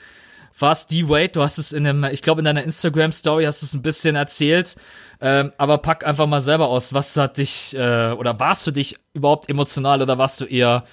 war's 0.57 0.87
die 0.87 1.09
Wade. 1.09 1.29
Du 1.29 1.41
hast 1.41 1.57
es 1.57 1.71
in 1.71 1.87
einem, 1.87 2.03
ich 2.05 2.21
glaube, 2.21 2.41
in 2.41 2.45
deiner 2.45 2.63
Instagram-Story 2.63 3.45
hast 3.45 3.61
du 3.61 3.65
es 3.65 3.73
ein 3.73 3.81
bisschen 3.81 4.15
erzählt. 4.15 4.75
Ähm, 5.21 5.51
aber 5.57 5.77
pack 5.77 6.05
einfach 6.05 6.27
mal 6.27 6.41
selber 6.41 6.67
aus. 6.67 6.93
Was 6.93 7.15
hat 7.17 7.37
dich, 7.37 7.75
äh, 7.75 8.11
oder 8.11 8.39
warst 8.39 8.67
du 8.67 8.71
dich 8.71 8.95
überhaupt 9.13 9.49
emotional 9.49 10.01
oder 10.01 10.17
warst 10.17 10.41
du 10.41 10.45
eher 10.45 10.83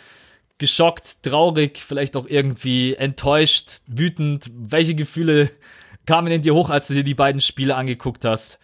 geschockt, 0.58 1.22
traurig, 1.22 1.82
vielleicht 1.86 2.16
auch 2.16 2.26
irgendwie 2.26 2.94
enttäuscht, 2.94 3.80
wütend? 3.86 4.50
Welche 4.52 4.94
Gefühle 4.94 5.50
kamen 6.06 6.32
in 6.32 6.42
dir 6.42 6.54
hoch, 6.54 6.70
als 6.70 6.88
du 6.88 6.94
dir 6.94 7.04
die 7.04 7.14
beiden 7.14 7.40
Spiele 7.40 7.76
angeguckt 7.76 8.24
hast? 8.24 8.60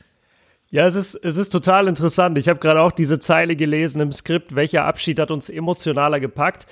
Ja, 0.70 0.86
es 0.86 0.96
ist, 0.96 1.14
es 1.14 1.36
ist 1.36 1.50
total 1.50 1.86
interessant. 1.86 2.36
Ich 2.38 2.48
habe 2.48 2.58
gerade 2.58 2.80
auch 2.80 2.92
diese 2.92 3.20
Zeile 3.20 3.54
gelesen 3.54 4.00
im 4.00 4.12
Skript, 4.12 4.54
welcher 4.56 4.84
Abschied 4.84 5.20
hat 5.20 5.30
uns 5.30 5.48
emotionaler 5.48 6.18
gepackt. 6.18 6.66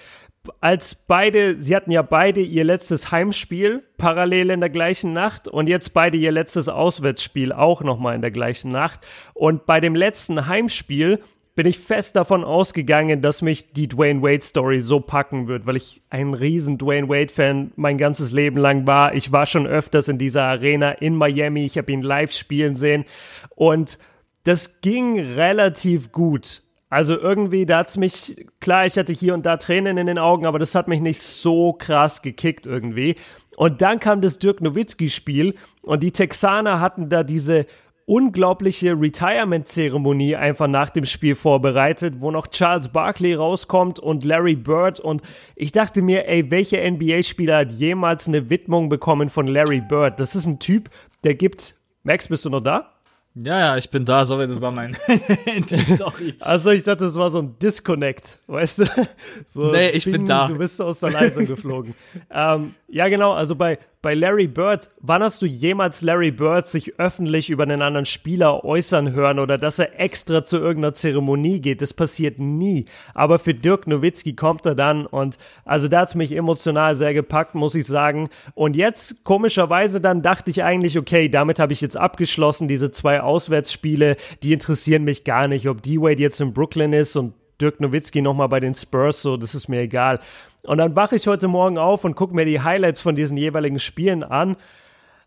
Als 0.60 0.94
beide, 0.94 1.58
sie 1.58 1.74
hatten 1.74 1.90
ja 1.90 2.02
beide 2.02 2.40
ihr 2.40 2.64
letztes 2.64 3.10
Heimspiel 3.10 3.82
parallel 3.96 4.50
in 4.50 4.60
der 4.60 4.68
gleichen 4.68 5.12
Nacht 5.14 5.48
und 5.48 5.68
jetzt 5.68 5.94
beide 5.94 6.18
ihr 6.18 6.32
letztes 6.32 6.68
Auswärtsspiel 6.68 7.52
auch 7.52 7.82
nochmal 7.82 8.14
in 8.14 8.20
der 8.20 8.32
gleichen 8.32 8.70
Nacht. 8.70 9.00
Und 9.32 9.64
bei 9.64 9.80
dem 9.80 9.94
letzten 9.94 10.46
Heimspiel 10.46 11.20
bin 11.54 11.66
ich 11.66 11.78
fest 11.78 12.16
davon 12.16 12.42
ausgegangen, 12.42 13.22
dass 13.22 13.40
mich 13.40 13.72
die 13.72 13.88
Dwayne 13.88 14.22
Wade 14.22 14.42
Story 14.42 14.80
so 14.80 14.98
packen 15.00 15.46
wird, 15.46 15.66
weil 15.66 15.76
ich 15.76 16.02
ein 16.10 16.34
riesen 16.34 16.78
Dwayne 16.78 17.08
Wade 17.08 17.32
Fan 17.32 17.72
mein 17.76 17.96
ganzes 17.96 18.32
Leben 18.32 18.56
lang 18.56 18.86
war. 18.86 19.14
Ich 19.14 19.30
war 19.30 19.46
schon 19.46 19.66
öfters 19.66 20.08
in 20.08 20.18
dieser 20.18 20.44
Arena 20.44 20.90
in 20.90 21.14
Miami. 21.14 21.64
Ich 21.64 21.78
habe 21.78 21.92
ihn 21.92 22.02
live 22.02 22.32
spielen 22.32 22.74
sehen 22.74 23.04
und 23.54 23.98
das 24.42 24.80
ging 24.80 25.20
relativ 25.20 26.10
gut. 26.10 26.62
Also 26.90 27.18
irgendwie, 27.18 27.66
da 27.66 27.78
hat's 27.78 27.96
mich, 27.96 28.46
klar, 28.60 28.86
ich 28.86 28.96
hatte 28.96 29.12
hier 29.12 29.34
und 29.34 29.46
da 29.46 29.56
Tränen 29.56 29.96
in 29.96 30.06
den 30.06 30.18
Augen, 30.18 30.46
aber 30.46 30.60
das 30.60 30.76
hat 30.76 30.86
mich 30.86 31.00
nicht 31.00 31.20
so 31.20 31.72
krass 31.72 32.22
gekickt 32.22 32.66
irgendwie. 32.66 33.16
Und 33.56 33.82
dann 33.82 33.98
kam 33.98 34.20
das 34.20 34.38
Dirk 34.38 34.60
Nowitzki-Spiel 34.60 35.54
und 35.82 36.02
die 36.02 36.12
Texaner 36.12 36.80
hatten 36.80 37.08
da 37.08 37.24
diese 37.24 37.66
unglaubliche 38.06 38.92
Retirement-Zeremonie 39.00 40.36
einfach 40.36 40.66
nach 40.66 40.90
dem 40.90 41.04
Spiel 41.06 41.34
vorbereitet, 41.34 42.14
wo 42.18 42.30
noch 42.30 42.48
Charles 42.48 42.88
Barkley 42.88 43.34
rauskommt 43.34 43.98
und 43.98 44.24
Larry 44.24 44.56
Bird. 44.56 45.00
Und 45.00 45.22
ich 45.56 45.72
dachte 45.72 46.02
mir, 46.02 46.28
ey, 46.28 46.50
welcher 46.50 46.88
NBA-Spieler 46.90 47.58
hat 47.58 47.72
jemals 47.72 48.28
eine 48.28 48.50
Widmung 48.50 48.88
bekommen 48.88 49.28
von 49.30 49.46
Larry 49.46 49.80
Bird? 49.80 50.20
Das 50.20 50.34
ist 50.34 50.46
ein 50.46 50.58
Typ, 50.58 50.90
der 51.24 51.34
gibt. 51.34 51.76
Max, 52.02 52.28
bist 52.28 52.44
du 52.44 52.50
noch 52.50 52.60
da? 52.60 52.90
Ja, 53.36 53.58
ja, 53.58 53.76
ich 53.76 53.90
bin 53.90 54.04
da. 54.04 54.24
Sorry, 54.24 54.46
das 54.46 54.60
war 54.60 54.70
mein 54.70 54.94
Handy. 55.44 55.78
Sorry. 55.80 56.34
Also 56.38 56.70
ich 56.70 56.84
dachte, 56.84 57.04
das 57.04 57.16
war 57.16 57.30
so 57.30 57.38
ein 57.38 57.58
Disconnect, 57.58 58.38
weißt 58.46 58.78
du? 58.80 58.84
So, 59.48 59.72
Nee, 59.72 59.90
ich 59.90 60.04
bin 60.04 60.24
da. 60.24 60.46
Du 60.46 60.56
bist 60.56 60.80
aus 60.80 61.00
der 61.00 61.10
Leitung 61.10 61.46
geflogen. 61.46 61.94
ähm, 62.30 62.74
ja, 62.88 63.08
genau, 63.08 63.32
also 63.32 63.56
bei, 63.56 63.78
bei 64.04 64.12
Larry 64.12 64.46
Bird, 64.46 64.90
wann 65.00 65.22
hast 65.22 65.40
du 65.40 65.46
jemals 65.46 66.02
Larry 66.02 66.30
Bird 66.30 66.68
sich 66.68 67.00
öffentlich 67.00 67.48
über 67.48 67.62
einen 67.62 67.80
anderen 67.80 68.04
Spieler 68.04 68.62
äußern 68.62 69.14
hören 69.14 69.38
oder 69.38 69.56
dass 69.56 69.78
er 69.78 69.98
extra 69.98 70.44
zu 70.44 70.58
irgendeiner 70.58 70.92
Zeremonie 70.92 71.58
geht? 71.58 71.80
Das 71.80 71.94
passiert 71.94 72.38
nie. 72.38 72.84
Aber 73.14 73.38
für 73.38 73.54
Dirk 73.54 73.86
Nowitzki 73.86 74.34
kommt 74.34 74.66
er 74.66 74.74
dann 74.74 75.06
und 75.06 75.38
also 75.64 75.88
da 75.88 76.00
hat's 76.00 76.14
mich 76.14 76.32
emotional 76.32 76.94
sehr 76.94 77.14
gepackt, 77.14 77.54
muss 77.54 77.74
ich 77.74 77.86
sagen. 77.86 78.28
Und 78.54 78.76
jetzt, 78.76 79.24
komischerweise, 79.24 80.02
dann 80.02 80.20
dachte 80.20 80.50
ich 80.50 80.62
eigentlich, 80.62 80.98
okay, 80.98 81.30
damit 81.30 81.58
habe 81.58 81.72
ich 81.72 81.80
jetzt 81.80 81.96
abgeschlossen, 81.96 82.68
diese 82.68 82.90
zwei 82.90 83.22
Auswärtsspiele, 83.22 84.16
die 84.42 84.52
interessieren 84.52 85.04
mich 85.04 85.24
gar 85.24 85.48
nicht, 85.48 85.66
ob 85.66 85.82
D-Wade 85.82 86.20
jetzt 86.20 86.42
in 86.42 86.52
Brooklyn 86.52 86.92
ist 86.92 87.16
und 87.16 87.32
Dirk 87.58 87.80
Nowitzki 87.80 88.20
nochmal 88.20 88.48
bei 88.48 88.60
den 88.60 88.74
Spurs, 88.74 89.22
so, 89.22 89.38
das 89.38 89.54
ist 89.54 89.68
mir 89.68 89.80
egal. 89.80 90.20
Und 90.66 90.78
dann 90.78 90.96
wache 90.96 91.16
ich 91.16 91.26
heute 91.26 91.48
Morgen 91.48 91.78
auf 91.78 92.04
und 92.04 92.16
gucke 92.16 92.34
mir 92.34 92.44
die 92.44 92.60
Highlights 92.60 93.00
von 93.00 93.14
diesen 93.14 93.36
jeweiligen 93.36 93.78
Spielen 93.78 94.24
an. 94.24 94.56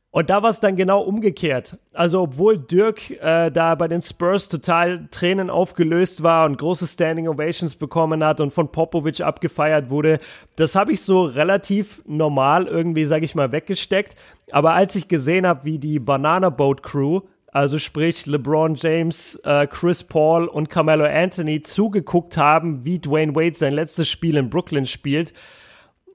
Und 0.09 0.31
da 0.31 0.41
war 0.41 0.49
es 0.49 0.59
dann 0.59 0.75
genau 0.75 1.01
umgekehrt. 1.01 1.77
Also 1.93 2.21
obwohl 2.23 2.57
Dirk 2.57 3.11
äh, 3.21 3.51
da 3.51 3.75
bei 3.75 3.87
den 3.87 4.01
Spurs 4.01 4.49
total 4.49 5.07
Tränen 5.11 5.51
aufgelöst 5.51 6.23
war 6.23 6.45
und 6.45 6.57
große 6.57 6.87
Standing 6.87 7.27
Ovations 7.27 7.75
bekommen 7.75 8.23
hat 8.23 8.41
und 8.41 8.51
von 8.51 8.71
Popovic 8.71 9.21
abgefeiert 9.21 9.91
wurde, 9.91 10.19
das 10.55 10.75
habe 10.75 10.93
ich 10.93 11.01
so 11.01 11.23
relativ 11.23 12.01
normal 12.07 12.65
irgendwie, 12.65 13.05
sage 13.05 13.25
ich 13.25 13.35
mal, 13.35 13.51
weggesteckt. 13.51 14.15
Aber 14.51 14.73
als 14.73 14.95
ich 14.95 15.07
gesehen 15.07 15.45
habe, 15.45 15.65
wie 15.65 15.77
die 15.77 15.99
Banana 15.99 16.49
Boat 16.49 16.81
Crew 16.81 17.21
also 17.57 17.79
sprich 17.79 18.27
LeBron 18.27 18.75
James, 18.75 19.35
äh, 19.43 19.65
Chris 19.65 20.03
Paul 20.03 20.45
und 20.45 20.69
Carmelo 20.69 21.05
Anthony 21.05 21.63
zugeguckt 21.63 22.37
haben, 22.37 22.85
wie 22.85 22.99
Dwayne 22.99 23.35
Wade 23.35 23.55
sein 23.55 23.73
letztes 23.73 24.07
Spiel 24.07 24.37
in 24.37 24.51
Brooklyn 24.51 24.85
spielt. 24.85 25.33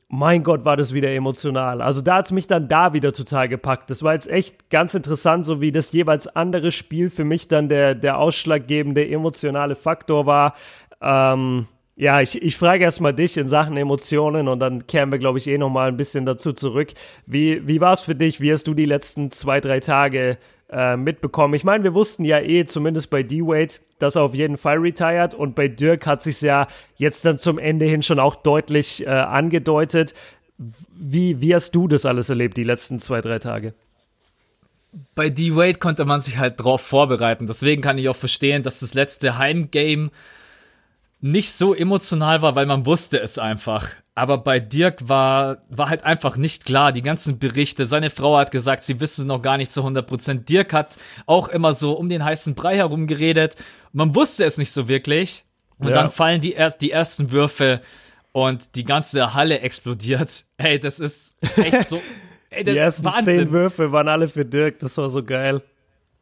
Mein 0.06 0.44
Gott, 0.44 0.64
war 0.64 0.76
das 0.76 0.94
wieder 0.94 1.10
emotional. 1.12 1.82
Also 1.82 2.00
da 2.00 2.18
hat 2.18 2.26
es 2.26 2.30
mich 2.30 2.46
dann 2.46 2.68
da 2.68 2.92
wieder 2.92 3.12
total 3.12 3.48
gepackt. 3.48 3.90
Das 3.90 4.04
war 4.04 4.14
jetzt 4.14 4.30
echt 4.30 4.70
ganz 4.70 4.94
interessant, 4.94 5.44
so 5.44 5.60
wie 5.60 5.72
das 5.72 5.90
jeweils 5.90 6.28
andere 6.28 6.70
Spiel 6.70 7.10
für 7.10 7.24
mich 7.24 7.48
dann 7.48 7.68
der, 7.68 7.96
der 7.96 8.18
ausschlaggebende 8.18 9.08
emotionale 9.08 9.74
Faktor 9.74 10.26
war. 10.26 10.54
Ähm, 11.00 11.66
ja, 11.96 12.20
ich, 12.20 12.40
ich 12.40 12.56
frage 12.56 12.84
erstmal 12.84 13.14
dich 13.14 13.36
in 13.36 13.48
Sachen 13.48 13.76
Emotionen 13.76 14.46
und 14.46 14.60
dann 14.60 14.86
kehren 14.86 15.10
wir, 15.10 15.18
glaube 15.18 15.38
ich, 15.38 15.48
eh 15.48 15.58
nochmal 15.58 15.88
ein 15.88 15.96
bisschen 15.96 16.24
dazu 16.24 16.52
zurück. 16.52 16.92
Wie, 17.26 17.66
wie 17.66 17.80
war 17.80 17.94
es 17.94 18.00
für 18.00 18.14
dich? 18.14 18.40
Wie 18.40 18.52
hast 18.52 18.68
du 18.68 18.74
die 18.74 18.84
letzten 18.84 19.32
zwei, 19.32 19.60
drei 19.60 19.80
Tage 19.80 20.38
äh, 20.72 20.96
mitbekommen? 20.96 21.54
Ich 21.54 21.64
meine, 21.64 21.84
wir 21.84 21.94
wussten 21.94 22.24
ja 22.24 22.40
eh, 22.40 22.64
zumindest 22.64 23.10
bei 23.10 23.22
D-Wade, 23.22 23.74
dass 23.98 24.16
er 24.16 24.22
auf 24.22 24.34
jeden 24.34 24.56
Fall 24.56 24.78
retired 24.78 25.34
und 25.34 25.54
bei 25.54 25.68
Dirk 25.68 26.06
hat 26.06 26.22
sich 26.22 26.40
ja 26.40 26.66
jetzt 26.96 27.24
dann 27.24 27.38
zum 27.38 27.58
Ende 27.58 27.86
hin 27.86 28.02
schon 28.02 28.18
auch 28.18 28.34
deutlich 28.34 29.06
äh, 29.06 29.10
angedeutet. 29.10 30.14
Wie, 30.58 31.40
wie 31.40 31.54
hast 31.54 31.72
du 31.72 31.88
das 31.88 32.06
alles 32.06 32.28
erlebt, 32.28 32.56
die 32.56 32.64
letzten 32.64 32.98
zwei, 32.98 33.20
drei 33.20 33.38
Tage? 33.38 33.74
Bei 35.14 35.30
D-Wade 35.30 35.78
konnte 35.78 36.04
man 36.04 36.20
sich 36.20 36.38
halt 36.38 36.60
drauf 36.62 36.82
vorbereiten. 36.82 37.46
Deswegen 37.46 37.82
kann 37.82 37.98
ich 37.98 38.08
auch 38.08 38.16
verstehen, 38.16 38.62
dass 38.62 38.80
das 38.80 38.94
letzte 38.94 39.38
Heimgame 39.38 40.10
nicht 41.24 41.52
so 41.52 41.72
emotional 41.72 42.42
war, 42.42 42.54
weil 42.56 42.66
man 42.66 42.84
wusste 42.84 43.18
es 43.20 43.38
einfach. 43.38 43.88
Aber 44.14 44.38
bei 44.38 44.58
Dirk 44.60 45.08
war, 45.08 45.58
war 45.70 45.88
halt 45.88 46.04
einfach 46.04 46.36
nicht 46.36 46.66
klar. 46.66 46.92
Die 46.92 47.00
ganzen 47.00 47.38
Berichte, 47.38 47.86
seine 47.86 48.10
Frau 48.10 48.36
hat 48.36 48.50
gesagt, 48.50 48.82
sie 48.82 49.00
wissen 49.00 49.26
noch 49.28 49.40
gar 49.40 49.56
nicht 49.56 49.72
zu 49.72 49.80
100 49.80 50.06
Prozent. 50.06 50.48
Dirk 50.48 50.72
hat 50.74 50.96
auch 51.26 51.48
immer 51.48 51.72
so 51.72 51.92
um 51.92 52.08
den 52.10 52.24
heißen 52.24 52.54
Brei 52.54 52.76
herum 52.76 53.06
geredet. 53.06 53.56
Man 53.92 54.14
wusste 54.14 54.44
es 54.44 54.58
nicht 54.58 54.72
so 54.72 54.88
wirklich. 54.88 55.44
Und 55.78 55.88
Ja. 55.88 55.94
dann 55.94 56.10
fallen 56.10 56.40
die, 56.40 56.52
erst, 56.52 56.82
die 56.82 56.90
ersten 56.90 57.30
Würfe 57.30 57.80
und 58.32 58.74
die 58.74 58.84
ganze 58.84 59.32
Halle 59.34 59.60
explodiert. 59.60 60.44
Ey, 60.58 60.78
das 60.80 60.98
ist 61.00 61.36
echt 61.56 61.88
so. 61.88 62.02
Ey, 62.50 62.64
das 62.64 62.72
Die 62.74 62.78
ersten 62.78 63.04
Wahnsinn. 63.06 63.36
zehn 63.38 63.50
Würfe 63.52 63.92
waren 63.92 64.08
alle 64.08 64.26
für 64.28 64.44
Dirk, 64.44 64.80
das 64.80 64.98
war 64.98 65.08
so 65.08 65.22
geil. 65.22 65.62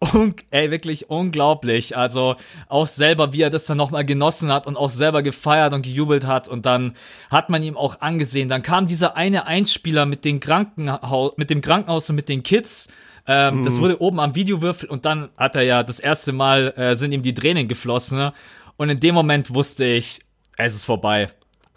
Un 0.01 0.35
ey, 0.51 0.71
wirklich 0.71 1.11
unglaublich. 1.11 1.97
Also 1.97 2.37
auch 2.69 2.87
selber, 2.87 3.35
wie 3.35 3.43
er 3.43 3.51
das 3.51 3.67
dann 3.67 3.77
nochmal 3.77 4.05
genossen 4.05 4.51
hat 4.51 4.67
und 4.67 4.77
auch 4.77 4.89
selber 4.89 5.23
gefeiert 5.23 5.75
und 5.75 5.83
gejubelt 5.83 6.27
hat. 6.27 6.49
Und 6.49 6.65
dann 6.65 6.95
hat 7.29 7.51
man 7.51 7.63
ihm 7.63 7.77
auch 7.77 8.01
angesehen. 8.01 8.49
Dann 8.49 8.63
kam 8.63 8.87
dieser 8.87 9.17
eine 9.17 9.47
Einspieler 9.47 10.07
mit, 10.07 10.25
den 10.25 10.41
Krankenhaus, 10.41 11.33
mit 11.37 11.51
dem 11.51 11.61
Krankenhaus 11.61 12.09
und 12.09 12.17
mit 12.17 12.31
den 12.31 12.43
Kids. 12.43 12.89
Ähm, 13.27 13.63
Das 13.65 13.79
wurde 13.79 14.01
oben 14.01 14.21
am 14.21 14.35
Videowürfel 14.35 14.89
und 14.89 15.05
dann 15.05 15.29
hat 15.37 15.55
er 15.55 15.63
ja 15.63 15.83
das 15.83 16.01
erste 16.01 16.33
Mal, 16.33 16.73
äh, 16.77 16.97
sind 16.97 17.13
ihm 17.13 17.23
die 17.23 17.35
Tränen 17.35 17.69
geflossen. 17.69 18.17
Ne? 18.19 18.33
Und 18.79 18.89
in 18.89 19.01
dem 19.01 19.15
Moment 19.15 19.55
wusste 19.55 19.85
ich, 19.85 20.21
es 20.57 20.75
ist 20.75 20.87
vorbei. 20.87 21.29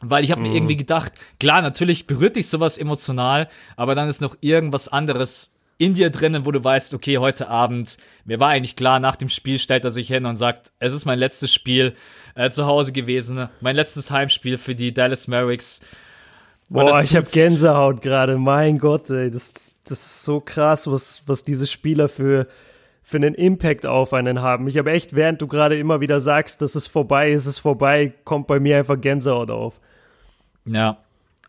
Weil 0.05 0.23
ich 0.23 0.31
habe 0.31 0.41
mir 0.41 0.53
irgendwie 0.53 0.75
gedacht, 0.75 1.13
klar, 1.39 1.61
natürlich 1.61 2.07
berührt 2.07 2.35
dich 2.35 2.49
sowas 2.49 2.77
emotional, 2.77 3.47
aber 3.77 3.95
dann 3.95 4.09
ist 4.09 4.21
noch 4.21 4.35
irgendwas 4.41 4.89
anderes 4.89 5.52
in 5.83 5.93
dir 5.93 6.09
drinnen, 6.09 6.45
wo 6.45 6.51
du 6.51 6.63
weißt, 6.63 6.93
okay, 6.93 7.17
heute 7.17 7.49
Abend, 7.49 7.97
mir 8.25 8.39
war 8.39 8.49
eigentlich 8.49 8.75
klar, 8.75 8.99
nach 8.99 9.15
dem 9.15 9.29
Spiel 9.29 9.59
stellt 9.59 9.83
er 9.83 9.91
sich 9.91 10.07
hin 10.07 10.25
und 10.25 10.37
sagt, 10.37 10.71
es 10.79 10.93
ist 10.93 11.05
mein 11.05 11.19
letztes 11.19 11.53
Spiel 11.53 11.93
äh, 12.35 12.49
zu 12.49 12.65
Hause 12.65 12.93
gewesen, 12.93 13.49
mein 13.59 13.75
letztes 13.75 14.09
Heimspiel 14.09 14.57
für 14.57 14.75
die 14.75 14.93
Dallas 14.93 15.27
Mavericks. 15.27 15.81
Boah, 16.69 17.03
ich 17.03 17.15
habe 17.15 17.27
Gänsehaut 17.29 18.01
gerade. 18.01 18.37
Mein 18.37 18.79
Gott, 18.79 19.09
ey, 19.09 19.29
das, 19.29 19.77
das 19.83 19.99
ist 19.99 20.23
so 20.23 20.39
krass, 20.39 20.89
was, 20.89 21.21
was 21.25 21.43
diese 21.43 21.67
Spieler 21.67 22.07
für, 22.07 22.47
für 23.03 23.17
einen 23.17 23.35
Impact 23.35 23.85
auf 23.85 24.13
einen 24.13 24.41
haben. 24.41 24.67
Ich 24.67 24.77
habe 24.77 24.91
echt, 24.91 25.15
während 25.15 25.41
du 25.41 25.47
gerade 25.47 25.77
immer 25.77 25.99
wieder 25.99 26.19
sagst, 26.19 26.61
dass 26.61 26.75
es 26.75 26.87
vorbei 26.87 27.31
ist, 27.31 27.45
es 27.45 27.59
vorbei, 27.59 28.13
kommt 28.23 28.47
bei 28.47 28.59
mir 28.59 28.77
einfach 28.77 28.99
Gänsehaut 28.99 29.51
auf. 29.51 29.81
Ja, 30.65 30.97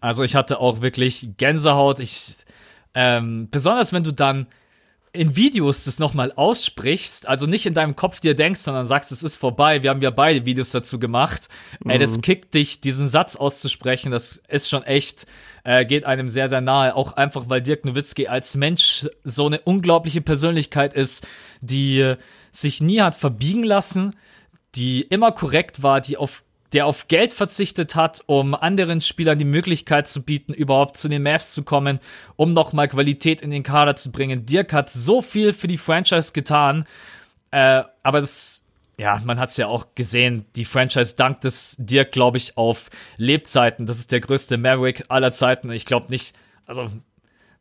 also 0.01 0.25
ich 0.25 0.35
hatte 0.35 0.59
auch 0.59 0.83
wirklich 0.83 1.29
Gänsehaut. 1.39 2.01
Ich, 2.01 2.45
ähm, 2.95 3.49
besonders 3.51 3.93
wenn 3.93 4.05
du 4.05 4.13
dann 4.13 4.47
in 5.15 5.37
Videos 5.37 5.85
das 5.85 6.01
nochmal 6.01 6.33
aussprichst, 6.33 7.29
also 7.29 7.47
nicht 7.47 7.67
in 7.67 7.75
deinem 7.75 7.95
Kopf 7.95 8.19
dir 8.19 8.35
denkst, 8.35 8.61
sondern 8.61 8.87
sagst, 8.87 9.13
es 9.13 9.23
ist 9.23 9.37
vorbei, 9.37 9.83
wir 9.85 9.91
haben 9.91 10.01
ja 10.01 10.11
beide 10.11 10.45
Videos 10.45 10.73
dazu 10.73 10.99
gemacht, 10.99 11.49
mhm. 11.85 11.91
ey, 11.91 11.99
das 11.99 12.17
mhm. 12.17 12.21
kickt 12.23 12.55
dich, 12.55 12.81
diesen 12.81 13.07
Satz 13.07 13.37
auszusprechen, 13.37 14.11
das 14.11 14.43
ist 14.49 14.69
schon 14.69 14.83
echt, 14.83 15.27
äh, 15.63 15.87
geht 15.87 16.05
einem 16.05 16.29
sehr, 16.29 16.49
sehr 16.49 16.61
nahe, 16.61 16.97
auch 16.97 17.13
einfach, 17.13 17.45
weil 17.49 17.63
Dirk 17.63 17.85
Nowitzki 17.85 18.27
als 18.27 18.57
Mensch 18.57 19.07
so 19.23 19.47
eine 19.47 19.61
unglaubliche 19.61 20.21
Persönlichkeit 20.21 20.95
ist, 20.95 21.25
die 21.61 22.15
sich 22.51 22.81
nie 22.81 23.01
hat 23.01 23.15
verbiegen 23.15 23.63
lassen, 23.63 24.17
die 24.75 25.03
immer 25.03 25.31
korrekt 25.31 25.83
war, 25.83 26.01
die 26.01 26.17
auf 26.17 26.44
der 26.75 26.87
auf 26.87 27.07
Geld 27.07 27.33
verzichtet 27.33 27.95
hat, 27.95 28.25
um 28.27 28.55
anderen 28.55 29.01
Spielern 29.01 29.39
die 29.39 29.45
Möglichkeit 29.45 30.09
zu 30.09 30.23
bieten, 30.23 30.53
überhaupt 30.53 30.97
zu 30.97 31.09
den 31.09 31.23
Mavs 31.23 31.55
zu 31.55 31.63
kommen, 31.63 32.01
um 32.35 32.51
nochmal 32.51 32.89
Qualität 32.89 33.41
in 33.41 33.51
den 33.51 33.63
Kader 33.63 33.95
zu 33.95 34.11
bringen. 34.11 34.45
Dirk 34.45 34.73
hat 34.73 34.91
so 34.91 35.23
viel 35.23 35.53
für 35.53 35.69
die 35.69 35.79
Franchise 35.79 36.33
getan, 36.33 36.85
äh, 37.53 37.85
aber 38.03 38.21
das, 38.21 38.65
ja, 38.99 39.23
man 39.25 39.39
hat 39.39 39.51
es 39.51 39.57
ja 39.57 39.69
auch 39.69 39.95
gesehen, 39.95 40.47
die 40.57 40.65
Franchise 40.65 41.15
dankt 41.15 41.45
es 41.45 41.77
Dirk, 41.79 42.11
glaube 42.11 42.39
ich, 42.39 42.59
auf 42.59 42.91
Lebzeiten. 43.19 43.87
Das 43.87 43.99
ist 43.99 44.11
der 44.11 44.21
größte 44.21 44.59
Maverick 44.59 45.05
aller 45.09 45.31
Zeiten. 45.31 45.71
Ich 45.71 45.87
glaube 45.87 46.09
nicht, 46.11 46.35
also 46.67 46.91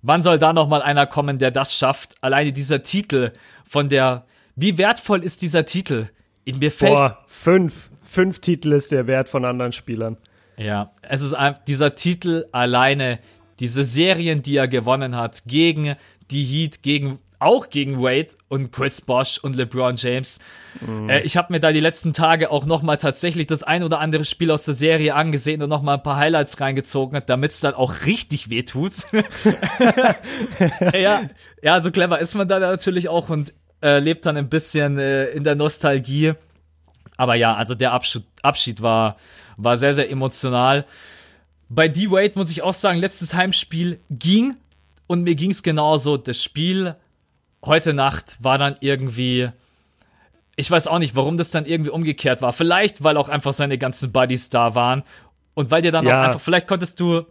wann 0.01 0.24
soll 0.24 0.39
da 0.39 0.53
nochmal 0.53 0.82
einer 0.82 1.05
kommen, 1.05 1.38
der 1.38 1.51
das 1.51 1.77
schafft? 1.77 2.15
Alleine 2.22 2.51
dieser 2.51 2.82
Titel 2.82 3.32
von 3.63 3.89
der, 3.89 4.25
wie 4.55 4.79
wertvoll 4.79 5.24
ist 5.24 5.43
dieser 5.43 5.65
Titel? 5.65 6.08
In 6.46 6.60
mir 6.60 6.72
fällt. 6.72 6.93
Boah, 6.93 7.24
fünf 7.27 7.89
fünf 8.13 8.39
Titel 8.39 8.72
ist 8.74 8.91
der 8.91 9.08
Wert 9.08 9.27
von 9.27 9.43
anderen 9.43 9.72
Spielern. 9.72 10.17
Ja, 10.58 10.91
es 11.01 11.22
ist 11.22 11.34
einfach 11.34 11.63
dieser 11.65 11.96
Titel 11.96 12.46
alleine, 12.51 13.20
diese 13.60 13.84
Serien, 13.84 14.43
die 14.43 14.55
er 14.58 14.67
gewonnen 14.67 15.15
hat, 15.15 15.43
gegen 15.48 15.96
die 16.29 16.43
Heat, 16.43 16.84
gegen 16.84 17.20
auch 17.39 17.70
gegen 17.70 18.01
Wade 18.01 18.32
und 18.48 18.72
Chris 18.72 19.01
Bosch 19.01 19.38
und 19.38 19.55
LeBron 19.55 19.96
James. 19.98 20.39
Mhm. 20.79 21.10
Äh, 21.10 21.22
ich 21.22 21.36
habe 21.36 21.51
mir 21.51 21.60
da 21.60 21.74
die 21.74 21.82
letzten 21.82 22.13
Tage 22.13 22.51
auch 22.51 22.65
noch 22.65 22.82
mal 22.84 22.96
tatsächlich 22.96 23.48
das 23.48 23.63
ein 23.63 23.84
oder 23.84 24.00
andere 24.00 24.24
Spiel 24.24 24.50
aus 24.50 24.63
der 24.63 24.75
Serie 24.75 25.13
angesehen 25.13 25.62
und 25.62 25.70
noch 25.70 25.82
mal 25.82 25.96
ein 25.96 26.03
paar 26.03 26.15
Highlights 26.15 26.62
reingezogen, 26.62 27.22
damit 27.25 27.51
es 27.51 27.60
dann 27.60 27.74
auch 27.74 28.05
richtig 28.05 28.50
weh 28.50 28.63
tut. 28.63 28.93
ja, 30.93 31.24
ja, 31.62 31.82
so 31.82 31.91
clever 31.91 32.20
ist 32.20 32.34
man 32.34 32.48
da 32.48 32.60
natürlich 32.60 33.10
auch 33.10 33.29
und 33.29 33.53
äh, 33.84 34.00
lebt 34.00 34.25
dann 34.25 34.38
ein 34.38 34.48
bisschen 34.48 34.98
äh, 34.98 35.25
in 35.25 35.43
der 35.43 35.55
Nostalgie. 35.55 36.36
Aber 37.24 37.36
ja, 37.36 37.56
also 37.56 37.74
der 37.74 37.94
Abschied, 37.94 38.25
Abschied 38.42 38.82
war, 38.82 39.15
war 39.56 39.77
sehr, 39.77 39.94
sehr 39.94 40.12
emotional. 40.12 40.86
Bei 41.70 41.88
D-Wade 41.88 42.34
muss 42.36 42.51
ich 42.51 42.63
auch 42.63 42.74
sagen, 42.74 43.00
letztes 43.00 43.34
Heimspiel 43.34 44.01
ging 44.10 44.58
und 45.08 45.24
mir 45.24 45.36
ging 45.36 45.51
es 45.51 45.63
genauso. 45.63 46.18
Das 46.18 46.44
Spiel 46.44 46.96
heute 47.63 47.94
Nacht 47.94 48.38
war 48.42 48.58
dann 48.58 48.75
irgendwie. 48.82 49.50
Ich 50.58 50.70
weiß 50.70 50.88
auch 50.88 51.00
nicht, 51.00 51.15
warum 51.15 51.38
das 51.38 51.50
dann 51.50 51.65
irgendwie 51.65 51.92
umgekehrt 51.92 52.42
war. 52.42 52.51
Vielleicht, 52.51 53.06
weil 53.06 53.15
auch 53.15 53.30
einfach 53.30 53.53
seine 53.53 53.77
ganzen 53.77 54.12
Buddies 54.12 54.50
da 54.50 54.75
waren. 54.75 55.03
Und 55.53 55.72
weil 55.72 55.82
dir 55.82 55.94
dann 55.94 56.06
ja. 56.06 56.20
auch 56.20 56.25
einfach, 56.25 56.42
vielleicht 56.42 56.68
konntest 56.68 57.00
du 57.00 57.25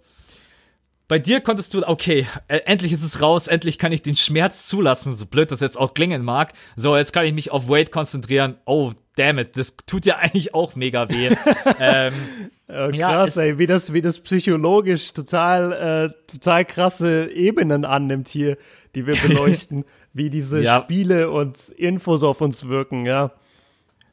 bei 1.07 1.19
dir 1.19 1.43
konntest 1.43 1.75
du, 1.75 1.87
okay, 1.87 2.27
äh, 2.49 2.61
endlich 2.65 2.91
ist 2.91 3.03
es 3.03 3.21
raus, 3.21 3.47
endlich 3.47 3.79
kann 3.79 3.93
ich 3.93 4.01
den 4.01 4.17
Schmerz 4.17 4.67
zulassen, 4.67 5.15
so 5.19 5.27
blöd 5.27 5.51
das 5.51 5.61
jetzt 5.61 5.79
auch 5.79 5.93
klingen 5.93 6.25
mag. 6.25 6.55
So, 6.75 6.97
jetzt 6.97 7.13
kann 7.13 7.27
ich 7.27 7.35
mich 7.35 7.51
auf 7.51 7.69
Wade 7.69 7.91
konzentrieren. 7.91 8.57
Oh, 8.65 8.93
damn 9.17 9.39
it, 9.39 9.57
das 9.57 9.77
tut 9.87 10.07
ja 10.07 10.17
eigentlich 10.21 10.55
auch 10.55 10.75
mega 10.77 11.09
weh. 11.09 11.31
ähm, 11.79 12.15
oh, 12.69 12.91
krass, 12.91 13.35
ja, 13.35 13.43
ey, 13.43 13.59
wie 13.59 13.67
das, 13.67 13.93
wie 13.93 14.01
das 14.01 14.21
psychologisch 14.21 15.13
total, 15.13 15.73
äh, 15.73 16.31
total 16.31 16.65
krasse 16.65 17.31
Ebenen 17.31 17.85
annimmt 17.85 18.29
hier, 18.29 18.57
die 18.95 19.07
wir 19.07 19.17
beleuchten, 19.27 19.85
wie 20.13 20.31
diese 20.31 20.61
ja. 20.61 20.83
Spiele 20.83 21.31
und 21.31 21.69
Infos 21.71 22.23
auf 22.23 22.41
uns 22.41 22.69
wirken, 22.69 23.07
ja. 23.07 23.33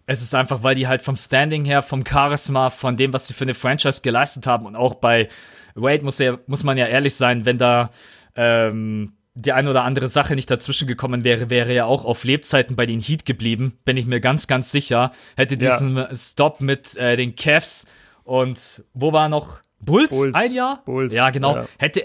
Es 0.05 0.23
ist 0.23 0.33
einfach, 0.33 0.63
weil 0.63 0.73
die 0.73 0.87
halt 0.87 1.03
vom 1.03 1.15
Standing 1.15 1.65
her, 1.65 1.83
vom 1.83 2.03
Charisma, 2.03 2.71
von 2.71 2.97
dem, 2.97 3.13
was 3.13 3.27
sie 3.27 3.35
für 3.35 3.43
eine 3.43 3.53
Franchise 3.53 4.01
geleistet 4.01 4.47
haben 4.47 4.65
und 4.65 4.75
auch 4.75 4.95
bei 4.95 5.27
Wade 5.75 6.03
muss, 6.03 6.17
ja, 6.17 6.39
muss 6.47 6.63
man 6.63 6.79
ja 6.79 6.87
ehrlich 6.87 7.13
sein, 7.13 7.45
wenn 7.45 7.59
da 7.59 7.91
ähm, 8.35 9.13
die 9.41 9.53
eine 9.53 9.69
oder 9.69 9.83
andere 9.83 10.07
Sache 10.07 10.35
nicht 10.35 10.51
dazwischen 10.51 10.87
gekommen 10.87 11.23
wäre, 11.23 11.49
wäre 11.49 11.71
er 11.71 11.87
auch 11.87 12.05
auf 12.05 12.23
Lebzeiten 12.23 12.75
bei 12.75 12.85
den 12.85 12.99
Heat 12.99 13.25
geblieben, 13.25 13.77
bin 13.85 13.95
ich 13.97 14.05
mir 14.05 14.19
ganz, 14.19 14.47
ganz 14.47 14.71
sicher. 14.71 15.11
Hätte 15.37 15.57
diesen 15.57 15.95
ja. 15.95 16.15
Stop 16.15 16.61
mit 16.61 16.95
äh, 16.97 17.15
den 17.15 17.35
Cavs 17.35 17.87
und 18.23 18.83
wo 18.93 19.13
war 19.13 19.29
noch 19.29 19.61
Bulls, 19.79 20.09
Bulls. 20.09 20.35
ein 20.35 20.53
Jahr? 20.53 20.83
Bulls. 20.85 21.13
Ja, 21.13 21.29
genau. 21.29 21.55
Ja. 21.55 21.65
Hätte 21.77 22.03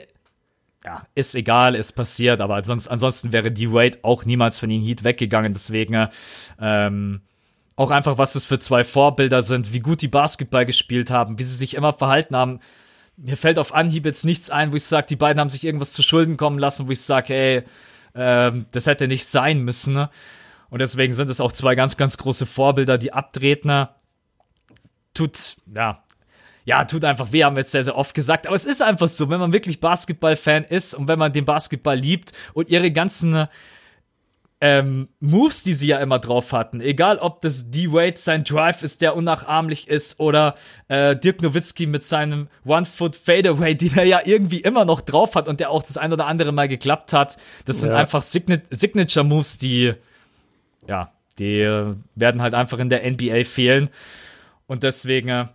ja, 0.85 1.03
ist 1.15 1.35
egal, 1.35 1.75
ist 1.75 1.93
passiert, 1.93 2.41
aber 2.41 2.63
sonst, 2.63 2.89
ansonsten 2.89 3.33
wäre 3.33 3.51
die 3.51 3.73
Wade 3.73 3.99
auch 4.03 4.25
niemals 4.25 4.59
von 4.59 4.69
den 4.69 4.83
Heat 4.83 5.03
weggegangen. 5.03 5.55
Deswegen 5.55 6.09
ähm, 6.61 7.23
auch 7.75 7.91
einfach, 7.91 8.19
was 8.19 8.35
es 8.35 8.45
für 8.45 8.59
zwei 8.59 8.85
Vorbilder 8.85 9.43
sind, 9.43 9.73
wie 9.73 9.81
gut 9.81 10.03
die 10.03 10.09
Basketball 10.09 10.67
gespielt 10.67 11.11
haben, 11.11 11.39
wie 11.39 11.43
sie 11.43 11.57
sich 11.57 11.75
immer 11.75 11.93
verhalten 11.95 12.37
haben 12.37 12.61
mir 13.17 13.37
fällt 13.37 13.59
auf 13.59 13.75
Anhieb 13.75 14.07
jetzt 14.07 14.25
nichts 14.25 14.51
ein, 14.51 14.73
wo 14.73 14.77
ich 14.77 14.85
sage, 14.85 15.07
die 15.07 15.17
beiden 15.17 15.41
haben 15.41 15.51
sich 15.51 15.65
irgendwas 15.65 15.93
zu 15.93 16.03
Schulden 16.03 16.37
kommen 16.37 16.59
lassen, 16.59 16.89
wo 16.89 16.93
ich 16.93 17.01
sage, 17.01 17.35
ey, 17.35 17.63
äh, 18.15 18.53
das 18.73 18.87
hätte 18.87 19.09
nicht 19.09 19.31
sein 19.31 19.61
müssen. 19.61 19.95
Ne? 19.95 20.11
Und 20.71 20.81
deswegen 20.81 21.15
sind 21.15 21.31
es 21.31 21.41
auch 21.41 21.53
zwei 21.53 21.75
ganz, 21.75 21.97
ganz 21.97 22.17
große 22.17 22.47
Vorbilder. 22.47 22.99
Die 22.99 23.13
Abtretner 23.13 23.97
tut, 25.13 25.57
ja, 25.75 26.03
ja, 26.65 26.85
tut 26.87 27.05
einfach 27.05 27.31
weh, 27.31 27.45
haben 27.45 27.57
wir 27.57 27.61
jetzt 27.61 27.73
sehr, 27.73 27.85
sehr 27.85 27.97
oft 27.97 28.15
gesagt. 28.15 28.47
Aber 28.47 28.57
es 28.57 28.65
ist 28.65 28.83
einfach 28.83 29.09
so, 29.09 29.31
wenn 29.31 29.39
man 29.39 29.53
wirklich 29.53 29.81
Basketball-Fan 29.81 30.65
ist 30.65 30.95
und 30.95 31.09
wenn 31.09 31.19
man 31.19 31.33
den 31.33 31.45
Basketball 31.45 31.97
liebt 31.97 32.33
und 32.55 32.71
ihre 32.71 32.91
ganzen 32.91 33.47
ähm, 34.61 35.09
Moves, 35.21 35.63
die 35.63 35.75
sie 35.75 35.89
ja 35.89 35.99
immer 35.99 36.19
drauf 36.19 36.53
hatten. 36.53 36.81
Egal, 36.81 37.19
ob 37.19 37.43
das 37.43 37.71
D-Wade 37.71 38.17
sein 38.17 38.45
Drive 38.45 38.83
ist, 38.83 39.03
der 39.03 39.17
unnachahmlich 39.17 39.89
ist, 39.89 40.21
oder 40.21 40.55
äh, 40.89 41.17
Dirk 41.17 41.43
Nowitzki 41.43 41.87
mit 41.87 42.03
seinem 42.03 42.49
One-Foot 42.65 43.17
Fadeaway, 43.17 43.75
den 43.75 43.97
er 43.97 44.05
ja 44.05 44.21
irgendwie 44.25 44.61
immer 44.61 44.85
noch 44.85 45.01
drauf 45.01 45.35
hat 45.35 45.49
und 45.49 45.61
der 45.61 45.71
auch 45.71 45.83
das 45.83 45.99
ein 45.99 46.13
oder 46.13 46.27
andere 46.27 46.53
Mal 46.53 46.69
geklappt 46.69 47.13
hat. 47.13 47.37
Das 47.67 47.81
sind 47.81 47.91
ja. 47.91 47.97
einfach 47.97 48.23
Sign 48.23 48.63
Signature 48.71 49.25
Moves, 49.25 49.59
die, 49.59 49.93
ja, 50.89 51.13
die 51.39 51.61
äh, 51.61 51.95
werden 52.15 52.41
halt 52.41 52.55
einfach 52.55 52.79
in 52.79 52.89
der 52.89 53.11
NBA 53.11 53.45
fehlen. 53.45 53.91
Und 54.67 54.83
deswegen 54.83 55.29
äh, 55.29 55.47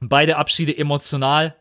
beide 0.00 0.36
Abschiede 0.36 0.76
emotional. 0.76 1.54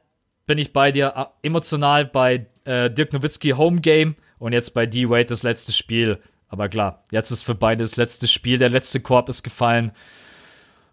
Bin 0.48 0.60
ich 0.60 0.71
bei 0.74 0.91
dir 0.91 1.13
äh, 1.15 1.48
emotional 1.48 2.06
bei 2.06 2.45
äh, 2.65 2.89
Dirk 2.89 3.13
Nowitzki 3.13 3.50
Home 3.50 3.82
Game 3.82 4.15
und 4.38 4.54
jetzt 4.54 4.74
bei 4.74 4.86
D-Wade 4.86 5.26
das 5.26 5.43
letzte 5.43 5.71
Spiel 5.71 6.19
aber 6.47 6.69
klar, 6.69 7.03
jetzt 7.12 7.31
ist 7.31 7.43
für 7.43 7.55
beide 7.55 7.84
das 7.84 7.95
letzte 7.95 8.27
Spiel, 8.27 8.58
der 8.58 8.69
letzte 8.69 8.99
Korb 8.99 9.29
ist 9.29 9.43
gefallen. 9.43 9.91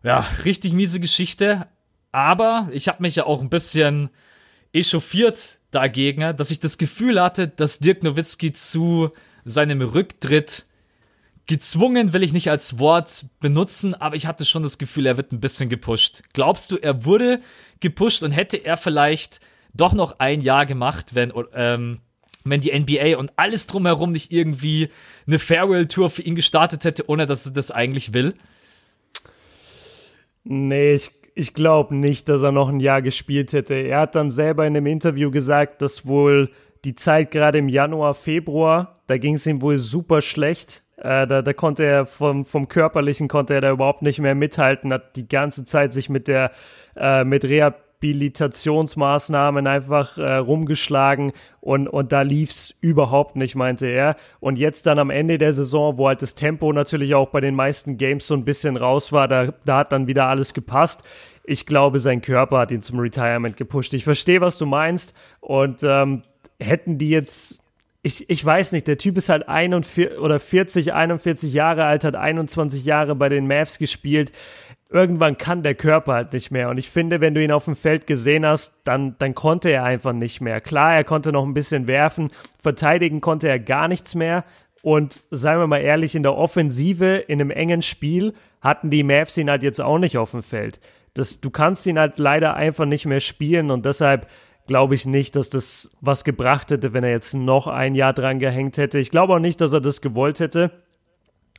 Ja, 0.02 0.26
richtig 0.44 0.72
miese 0.72 1.00
Geschichte. 1.00 1.66
Aber 2.10 2.68
ich 2.72 2.88
habe 2.88 3.02
mich 3.02 3.16
ja 3.16 3.24
auch 3.24 3.40
ein 3.40 3.48
bisschen 3.48 4.10
echauffiert 4.72 5.58
dagegen, 5.70 6.36
dass 6.36 6.50
ich 6.50 6.60
das 6.60 6.78
Gefühl 6.78 7.20
hatte, 7.20 7.48
dass 7.48 7.78
Dirk 7.78 8.02
Nowitzki 8.02 8.52
zu 8.52 9.10
seinem 9.44 9.80
Rücktritt 9.80 10.66
gezwungen 11.46 12.12
will 12.12 12.22
ich 12.22 12.32
nicht 12.32 12.50
als 12.50 12.78
Wort 12.78 13.26
benutzen, 13.40 13.94
aber 13.94 14.16
ich 14.16 14.26
hatte 14.26 14.44
schon 14.44 14.62
das 14.62 14.78
Gefühl, 14.78 15.06
er 15.06 15.16
wird 15.16 15.32
ein 15.32 15.40
bisschen 15.40 15.68
gepusht. 15.68 16.22
Glaubst 16.32 16.70
du, 16.70 16.76
er 16.76 17.04
wurde 17.04 17.40
gepusht 17.80 18.22
und 18.22 18.30
hätte 18.30 18.58
er 18.58 18.76
vielleicht 18.76 19.40
doch 19.74 19.92
noch 19.92 20.18
ein 20.18 20.40
Jahr 20.40 20.66
gemacht, 20.66 21.14
wenn 21.14 21.32
ähm, 21.54 22.00
wenn 22.44 22.60
die 22.60 22.78
NBA 22.78 23.18
und 23.18 23.32
alles 23.36 23.66
drumherum 23.66 24.12
nicht 24.12 24.32
irgendwie 24.32 24.88
eine 25.26 25.38
Farewell-Tour 25.38 26.10
für 26.10 26.22
ihn 26.22 26.34
gestartet 26.34 26.84
hätte, 26.84 27.08
ohne 27.08 27.26
dass 27.26 27.46
er 27.46 27.52
das 27.52 27.70
eigentlich 27.70 28.14
will? 28.14 28.34
Nee, 30.44 30.94
ich, 30.94 31.10
ich 31.34 31.54
glaube 31.54 31.94
nicht, 31.94 32.28
dass 32.28 32.42
er 32.42 32.52
noch 32.52 32.68
ein 32.68 32.80
Jahr 32.80 33.02
gespielt 33.02 33.52
hätte. 33.52 33.74
Er 33.74 34.00
hat 34.00 34.14
dann 34.14 34.30
selber 34.30 34.66
in 34.66 34.76
einem 34.76 34.86
Interview 34.86 35.30
gesagt, 35.30 35.82
dass 35.82 36.06
wohl 36.06 36.50
die 36.84 36.94
Zeit 36.94 37.30
gerade 37.30 37.58
im 37.58 37.68
Januar, 37.68 38.14
Februar, 38.14 39.00
da 39.06 39.18
ging 39.18 39.34
es 39.34 39.46
ihm 39.46 39.62
wohl 39.62 39.78
super 39.78 40.20
schlecht. 40.20 40.82
Äh, 40.96 41.26
da, 41.26 41.42
da 41.42 41.52
konnte 41.52 41.84
er 41.84 42.06
vom, 42.06 42.44
vom 42.44 42.68
Körperlichen 42.68 43.28
konnte 43.28 43.54
er 43.54 43.60
da 43.60 43.70
überhaupt 43.70 44.02
nicht 44.02 44.20
mehr 44.20 44.34
mithalten, 44.34 44.92
hat 44.92 45.16
die 45.16 45.28
ganze 45.28 45.64
Zeit 45.64 45.92
sich 45.92 46.08
mit 46.08 46.28
der 46.28 46.52
äh, 46.96 47.24
mit 47.24 47.44
Rehab 47.44 47.82
Rehabilitationsmaßnahmen 48.02 49.66
einfach 49.66 50.18
äh, 50.18 50.36
rumgeschlagen 50.36 51.32
und, 51.60 51.88
und 51.88 52.12
da 52.12 52.22
lief's 52.22 52.74
überhaupt 52.80 53.36
nicht, 53.36 53.54
meinte 53.54 53.86
er. 53.86 54.16
Und 54.40 54.58
jetzt 54.58 54.86
dann 54.86 54.98
am 54.98 55.10
Ende 55.10 55.38
der 55.38 55.52
Saison, 55.52 55.96
wo 55.96 56.08
halt 56.08 56.22
das 56.22 56.34
Tempo 56.34 56.72
natürlich 56.72 57.14
auch 57.14 57.30
bei 57.30 57.40
den 57.40 57.54
meisten 57.54 57.96
Games 57.96 58.26
so 58.26 58.34
ein 58.34 58.44
bisschen 58.44 58.76
raus 58.76 59.12
war, 59.12 59.28
da, 59.28 59.54
da 59.64 59.78
hat 59.78 59.92
dann 59.92 60.06
wieder 60.06 60.26
alles 60.26 60.54
gepasst. 60.54 61.04
ich 61.44 61.66
glaube, 61.66 61.98
sein 61.98 62.22
Körper 62.22 62.58
hat 62.58 62.70
ihn 62.70 62.82
zum 62.82 62.98
Retirement 62.98 63.56
gepusht. 63.56 63.94
Ich 63.94 64.04
verstehe, 64.04 64.40
was 64.40 64.58
du 64.58 64.66
meinst. 64.66 65.14
Und 65.40 65.82
ähm, 65.82 66.22
hätten 66.60 66.98
die 66.98 67.10
jetzt 67.10 67.62
ich, 68.04 68.28
ich 68.28 68.44
weiß 68.44 68.72
nicht, 68.72 68.88
der 68.88 68.98
Typ 68.98 69.16
ist 69.16 69.28
halt 69.28 69.48
41 69.48 70.18
oder 70.18 70.40
40, 70.40 70.92
41 70.92 71.52
Jahre 71.52 71.84
alt, 71.84 72.02
hat 72.02 72.16
21 72.16 72.84
Jahre 72.84 73.14
bei 73.14 73.28
den 73.28 73.46
Mavs 73.46 73.78
gespielt. 73.78 74.32
Irgendwann 74.92 75.38
kann 75.38 75.62
der 75.62 75.74
Körper 75.74 76.12
halt 76.12 76.32
nicht 76.32 76.50
mehr. 76.50 76.68
Und 76.68 76.76
ich 76.76 76.90
finde, 76.90 77.20
wenn 77.20 77.34
du 77.34 77.42
ihn 77.42 77.52
auf 77.52 77.64
dem 77.64 77.74
Feld 77.74 78.06
gesehen 78.06 78.44
hast, 78.44 78.74
dann, 78.84 79.16
dann 79.18 79.34
konnte 79.34 79.70
er 79.70 79.84
einfach 79.84 80.12
nicht 80.12 80.40
mehr. 80.40 80.60
Klar, 80.60 80.94
er 80.94 81.04
konnte 81.04 81.32
noch 81.32 81.44
ein 81.44 81.54
bisschen 81.54 81.86
werfen, 81.86 82.30
verteidigen 82.62 83.20
konnte 83.20 83.48
er 83.48 83.58
gar 83.58 83.88
nichts 83.88 84.14
mehr. 84.14 84.44
Und 84.82 85.22
seien 85.30 85.60
wir 85.60 85.66
mal 85.66 85.78
ehrlich, 85.78 86.14
in 86.14 86.22
der 86.22 86.36
Offensive, 86.36 87.14
in 87.26 87.40
einem 87.40 87.50
engen 87.50 87.82
Spiel, 87.82 88.34
hatten 88.60 88.90
die 88.90 89.02
Mavs 89.02 89.38
ihn 89.38 89.48
halt 89.48 89.62
jetzt 89.62 89.80
auch 89.80 89.98
nicht 89.98 90.18
auf 90.18 90.32
dem 90.32 90.42
Feld. 90.42 90.80
Das, 91.14 91.40
du 91.40 91.50
kannst 91.50 91.86
ihn 91.86 91.98
halt 91.98 92.18
leider 92.18 92.54
einfach 92.54 92.84
nicht 92.84 93.06
mehr 93.06 93.20
spielen 93.20 93.70
und 93.70 93.86
deshalb 93.86 94.26
glaube 94.66 94.94
ich 94.94 95.06
nicht, 95.06 95.36
dass 95.36 95.50
das 95.50 95.96
was 96.00 96.24
gebracht 96.24 96.70
hätte, 96.70 96.92
wenn 96.92 97.04
er 97.04 97.10
jetzt 97.10 97.34
noch 97.34 97.66
ein 97.66 97.94
Jahr 97.94 98.12
dran 98.12 98.38
gehängt 98.38 98.78
hätte. 98.78 98.98
Ich 98.98 99.10
glaube 99.10 99.34
auch 99.34 99.38
nicht, 99.38 99.60
dass 99.60 99.72
er 99.72 99.80
das 99.80 100.00
gewollt 100.00 100.40
hätte. 100.40 100.70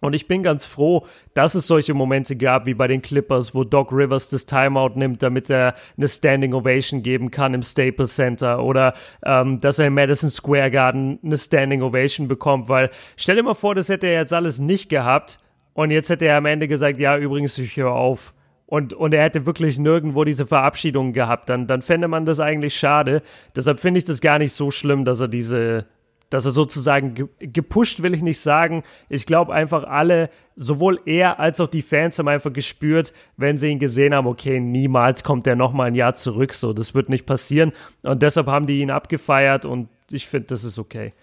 Und 0.04 0.12
ich 0.12 0.28
bin 0.28 0.44
ganz 0.44 0.66
froh, 0.66 1.06
dass 1.34 1.56
es 1.56 1.66
solche 1.66 1.94
Momente 1.94 2.36
gab, 2.36 2.66
wie 2.66 2.74
bei 2.74 2.88
den 2.88 3.02
Clippers, 3.02 3.56
wo 3.56 3.64
Doc 3.64 3.94
Rivers 3.94 4.28
das 4.28 4.46
Timeout 4.46 4.96
nimmt, 4.96 5.24
damit 5.24 5.50
er 5.50 5.76
eine 5.96 6.10
Standing 6.10 6.54
Ovation 6.54 7.04
geben 7.04 7.32
kann 7.32 7.54
im 7.54 7.64
Staples 7.64 8.16
Center 8.16 8.62
oder 8.62 8.96
ähm, 9.26 9.62
dass 9.62 9.80
er 9.80 9.88
im 9.88 9.94
Madison 9.94 10.30
Square 10.30 10.72
Garden 10.72 11.20
eine 11.24 11.38
Standing 11.38 11.82
Ovation 11.82 12.28
bekommt, 12.28 12.68
weil 12.68 12.90
stell 13.16 13.38
dir 13.38 13.44
mal 13.44 13.54
vor, 13.54 13.76
das 13.76 13.88
hätte 13.88 14.08
er 14.08 14.20
jetzt 14.20 14.34
alles 14.34 14.60
nicht 14.60 14.90
gehabt 14.90 15.40
und 15.72 15.90
jetzt 15.90 16.10
hätte 16.10 16.26
er 16.26 16.36
am 16.36 16.48
Ende 16.48 16.68
gesagt, 16.68 17.00
ja, 17.00 17.18
übrigens, 17.18 17.58
ich 17.58 17.78
höre 17.78 17.94
auf 17.94 18.34
und, 18.66 18.94
und 18.94 19.14
er 19.14 19.24
hätte 19.24 19.46
wirklich 19.46 19.80
nirgendwo 19.80 20.26
diese 20.26 20.46
Verabschiedung 20.46 21.14
gehabt, 21.14 21.48
dann, 21.48 21.66
dann 21.66 21.82
fände 21.82 22.10
man 22.10 22.26
das 22.26 22.42
eigentlich 22.42 22.76
schade. 22.76 23.22
Deshalb 23.56 23.80
finde 23.80 24.00
ich 24.00 24.04
das 24.04 24.20
gar 24.20 24.38
nicht 24.38 24.52
so 24.52 24.70
schlimm, 24.70 25.06
dass 25.06 25.22
er 25.22 25.30
diese, 25.30 25.86
dass 26.34 26.46
er 26.46 26.52
sozusagen 26.52 27.14
ge 27.14 27.28
gepusht 27.40 28.02
will 28.02 28.14
ich 28.14 28.22
nicht 28.22 28.40
sagen. 28.40 28.84
Ich 29.10 29.26
glaube 29.26 29.54
einfach 29.54 29.84
alle, 29.84 30.30
sowohl 30.56 31.00
er 31.06 31.40
als 31.40 31.60
auch 31.60 31.68
die 31.68 31.82
Fans 31.82 32.18
haben 32.18 32.28
einfach 32.28 32.52
gespürt, 32.52 33.14
wenn 33.38 33.58
sie 33.58 33.68
ihn 33.70 33.80
gesehen 33.80 34.14
haben, 34.16 34.28
okay, 34.28 34.60
niemals 34.60 35.24
kommt 35.24 35.46
er 35.48 35.56
nochmal 35.56 35.88
ein 35.88 35.96
Jahr 35.96 36.16
zurück, 36.16 36.54
so, 36.54 36.74
das 36.74 36.96
wird 36.96 37.10
nicht 37.10 37.26
passieren. 37.26 37.72
Und 38.02 38.22
deshalb 38.22 38.48
haben 38.48 38.66
die 38.66 38.80
ihn 38.80 38.92
abgefeiert 38.92 39.66
und 39.66 39.90
ich 40.12 40.28
finde, 40.28 40.48
das 40.48 40.64
ist 40.64 40.80
okay. 40.80 41.14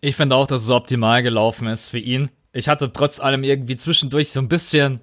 Ich 0.00 0.16
finde 0.16 0.36
auch, 0.36 0.46
dass 0.46 0.62
es 0.62 0.70
optimal 0.70 1.22
gelaufen 1.22 1.66
ist 1.68 1.88
für 1.88 1.98
ihn. 1.98 2.30
Ich 2.52 2.68
hatte 2.68 2.92
trotz 2.92 3.20
allem 3.20 3.44
irgendwie 3.44 3.76
zwischendurch 3.76 4.32
so 4.32 4.40
ein 4.40 4.48
bisschen 4.48 5.00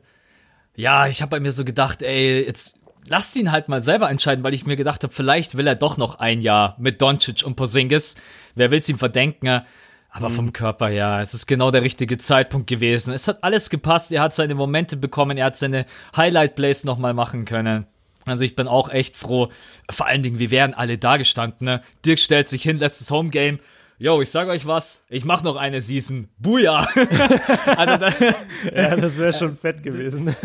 ja, 0.77 1.07
ich 1.07 1.23
habe 1.23 1.31
bei 1.31 1.39
mir 1.39 1.51
so 1.51 1.65
gedacht, 1.65 2.03
ey, 2.03 2.45
jetzt 2.45 2.76
lasst 3.07 3.35
ihn 3.35 3.51
halt 3.51 3.69
mal 3.69 3.83
selber 3.83 4.09
entscheiden, 4.09 4.43
weil 4.43 4.53
ich 4.53 4.65
mir 4.65 4.75
gedacht 4.75 5.03
habe, 5.03 5.13
vielleicht 5.13 5.57
will 5.57 5.67
er 5.67 5.75
doch 5.75 5.97
noch 5.97 6.19
ein 6.19 6.41
Jahr 6.41 6.75
mit 6.77 7.01
Doncic 7.01 7.43
und 7.45 7.55
Porzingis. 7.55 8.15
Wer 8.55 8.71
will's 8.71 8.89
ihm 8.89 8.97
verdenken? 8.97 9.61
Aber 10.09 10.29
vom 10.31 10.51
Körper 10.51 10.87
her, 10.87 11.19
es 11.21 11.35
ist 11.35 11.45
genau 11.45 11.69
der 11.69 11.83
richtige 11.83 12.17
Zeitpunkt 12.17 12.67
gewesen. 12.67 13.13
Es 13.13 13.27
hat 13.27 13.43
alles 13.43 13.69
gepasst. 13.69 14.11
Er 14.11 14.21
hat 14.21 14.33
seine 14.33 14.55
Momente 14.55 14.97
bekommen. 14.97 15.37
Er 15.37 15.45
hat 15.45 15.57
seine 15.57 15.85
Highlight 16.15 16.55
Plays 16.55 16.85
nochmal 16.85 17.13
machen 17.13 17.45
können. 17.45 17.85
Also 18.25 18.43
ich 18.43 18.55
bin 18.55 18.67
auch 18.67 18.89
echt 18.89 19.15
froh. 19.15 19.49
Vor 19.91 20.07
allen 20.07 20.23
Dingen, 20.23 20.39
wir 20.39 20.49
wären 20.49 20.73
alle 20.73 20.97
da 20.97 21.17
gestanden. 21.17 21.65
Ne? 21.65 21.81
Dirk 22.03 22.19
stellt 22.19 22.49
sich 22.49 22.63
hin, 22.63 22.79
letztes 22.79 23.11
Homegame 23.11 23.59
yo, 23.99 24.21
ich 24.21 24.29
sag 24.29 24.47
euch 24.47 24.65
was, 24.67 25.03
ich 25.09 25.25
mach 25.25 25.43
noch 25.43 25.55
eine 25.55 25.81
Season. 25.81 26.27
Buja! 26.37 26.87
also 27.65 27.97
da, 27.97 28.09
ja, 28.75 28.95
das 28.95 29.17
wäre 29.17 29.33
schon 29.37 29.57
fett 29.57 29.83
gewesen. 29.83 30.35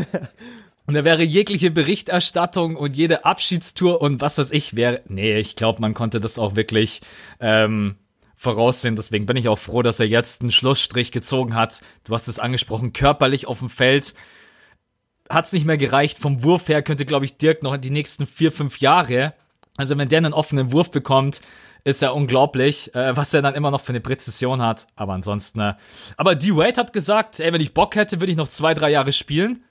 Und 0.86 0.94
da 0.94 1.04
wäre 1.04 1.22
jegliche 1.22 1.70
Berichterstattung 1.70 2.76
und 2.76 2.96
jede 2.96 3.24
Abschiedstour 3.24 4.00
und 4.00 4.20
was 4.20 4.38
weiß 4.38 4.50
ich 4.50 4.74
wäre. 4.74 5.00
Nee, 5.06 5.38
ich 5.38 5.54
glaube, 5.54 5.80
man 5.80 5.94
konnte 5.94 6.20
das 6.20 6.38
auch 6.38 6.56
wirklich 6.56 7.00
ähm, 7.38 7.96
voraussehen. 8.36 8.96
Deswegen 8.96 9.26
bin 9.26 9.36
ich 9.36 9.48
auch 9.48 9.58
froh, 9.58 9.82
dass 9.82 10.00
er 10.00 10.06
jetzt 10.06 10.42
einen 10.42 10.50
Schlussstrich 10.50 11.12
gezogen 11.12 11.54
hat. 11.54 11.82
Du 12.04 12.14
hast 12.14 12.26
es 12.26 12.40
angesprochen, 12.40 12.92
körperlich 12.92 13.46
auf 13.46 13.60
dem 13.60 13.68
Feld 13.68 14.14
hat 15.30 15.46
es 15.46 15.52
nicht 15.52 15.64
mehr 15.64 15.78
gereicht. 15.78 16.18
Vom 16.18 16.42
Wurf 16.42 16.68
her 16.68 16.82
könnte, 16.82 17.06
glaube 17.06 17.24
ich, 17.24 17.38
Dirk 17.38 17.62
noch 17.62 17.74
in 17.74 17.80
die 17.80 17.90
nächsten 17.90 18.26
vier, 18.26 18.52
fünf 18.52 18.78
Jahre. 18.78 19.34
Also 19.76 19.96
wenn 19.96 20.08
der 20.08 20.18
einen 20.18 20.34
offenen 20.34 20.72
Wurf 20.72 20.90
bekommt, 20.90 21.40
ist 21.84 22.02
ja 22.02 22.10
unglaublich, 22.10 22.94
äh, 22.94 23.16
was 23.16 23.34
er 23.34 23.42
dann 23.42 23.54
immer 23.54 23.70
noch 23.70 23.80
für 23.80 23.90
eine 23.90 24.00
Präzision 24.00 24.62
hat. 24.62 24.86
Aber 24.94 25.14
ansonsten, 25.14 25.60
äh, 25.60 25.74
aber 26.16 26.34
D-Wade 26.34 26.80
hat 26.80 26.92
gesagt, 26.92 27.40
ey, 27.40 27.52
wenn 27.52 27.60
ich 27.60 27.74
Bock 27.74 27.96
hätte, 27.96 28.20
würde 28.20 28.30
ich 28.30 28.36
noch 28.36 28.48
zwei, 28.48 28.74
drei 28.74 28.90
Jahre 28.90 29.12
spielen. 29.12 29.64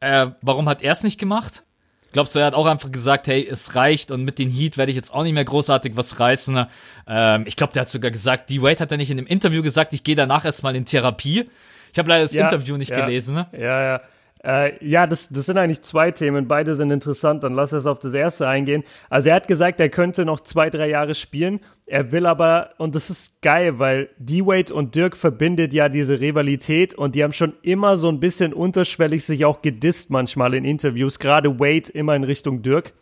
Äh, 0.00 0.28
warum 0.42 0.68
hat 0.68 0.82
er 0.82 0.92
es 0.92 1.02
nicht 1.02 1.18
gemacht? 1.18 1.64
Glaubst 2.12 2.34
du, 2.34 2.40
er 2.40 2.46
hat 2.46 2.54
auch 2.54 2.66
einfach 2.66 2.90
gesagt, 2.90 3.28
hey, 3.28 3.46
es 3.48 3.76
reicht 3.76 4.10
und 4.10 4.24
mit 4.24 4.38
den 4.38 4.50
Heat 4.50 4.76
werde 4.76 4.90
ich 4.90 4.96
jetzt 4.96 5.14
auch 5.14 5.22
nicht 5.22 5.32
mehr 5.32 5.44
großartig 5.44 5.96
was 5.96 6.18
reißen. 6.18 6.66
Ähm, 7.06 7.44
ich 7.46 7.56
glaube, 7.56 7.72
der 7.72 7.82
hat 7.82 7.88
sogar 7.88 8.10
gesagt, 8.10 8.50
D-Wade 8.50 8.80
hat 8.80 8.90
er 8.90 8.96
nicht 8.96 9.10
in 9.10 9.16
dem 9.16 9.26
Interview 9.26 9.62
gesagt, 9.62 9.92
ich 9.92 10.02
gehe 10.02 10.16
danach 10.16 10.44
erstmal 10.44 10.74
in 10.74 10.84
Therapie. 10.84 11.48
Ich 11.92 11.98
habe 11.98 12.08
leider 12.08 12.22
das 12.22 12.34
ja, 12.34 12.44
Interview 12.44 12.76
nicht 12.76 12.90
ja, 12.90 13.00
gelesen. 13.00 13.34
Ne? 13.34 13.46
Ja, 13.52 13.82
ja. 13.82 14.00
Äh, 14.42 14.84
ja, 14.84 15.06
das, 15.06 15.28
das 15.28 15.46
sind 15.46 15.58
eigentlich 15.58 15.82
zwei 15.82 16.10
Themen. 16.10 16.48
Beide 16.48 16.74
sind 16.74 16.90
interessant. 16.90 17.42
Dann 17.44 17.54
lass 17.54 17.72
uns 17.72 17.86
auf 17.86 17.98
das 17.98 18.14
erste 18.14 18.48
eingehen. 18.48 18.84
Also 19.10 19.28
er 19.28 19.36
hat 19.36 19.48
gesagt, 19.48 19.80
er 19.80 19.90
könnte 19.90 20.24
noch 20.24 20.40
zwei, 20.40 20.70
drei 20.70 20.88
Jahre 20.88 21.14
spielen. 21.14 21.60
Er 21.86 22.12
will 22.12 22.24
aber, 22.24 22.70
und 22.78 22.94
das 22.94 23.10
ist 23.10 23.42
geil, 23.42 23.78
weil 23.78 24.08
D-Wade 24.18 24.72
und 24.72 24.94
Dirk 24.94 25.16
verbindet 25.16 25.72
ja 25.72 25.88
diese 25.88 26.20
Rivalität 26.20 26.94
und 26.94 27.14
die 27.14 27.24
haben 27.24 27.32
schon 27.32 27.54
immer 27.62 27.96
so 27.96 28.08
ein 28.08 28.20
bisschen 28.20 28.54
unterschwellig 28.54 29.24
sich 29.24 29.44
auch 29.44 29.60
gedisst 29.60 30.10
manchmal 30.10 30.54
in 30.54 30.64
Interviews. 30.64 31.18
Gerade 31.18 31.58
Wade 31.58 31.90
immer 31.92 32.14
in 32.14 32.24
Richtung 32.24 32.62
Dirk. 32.62 32.94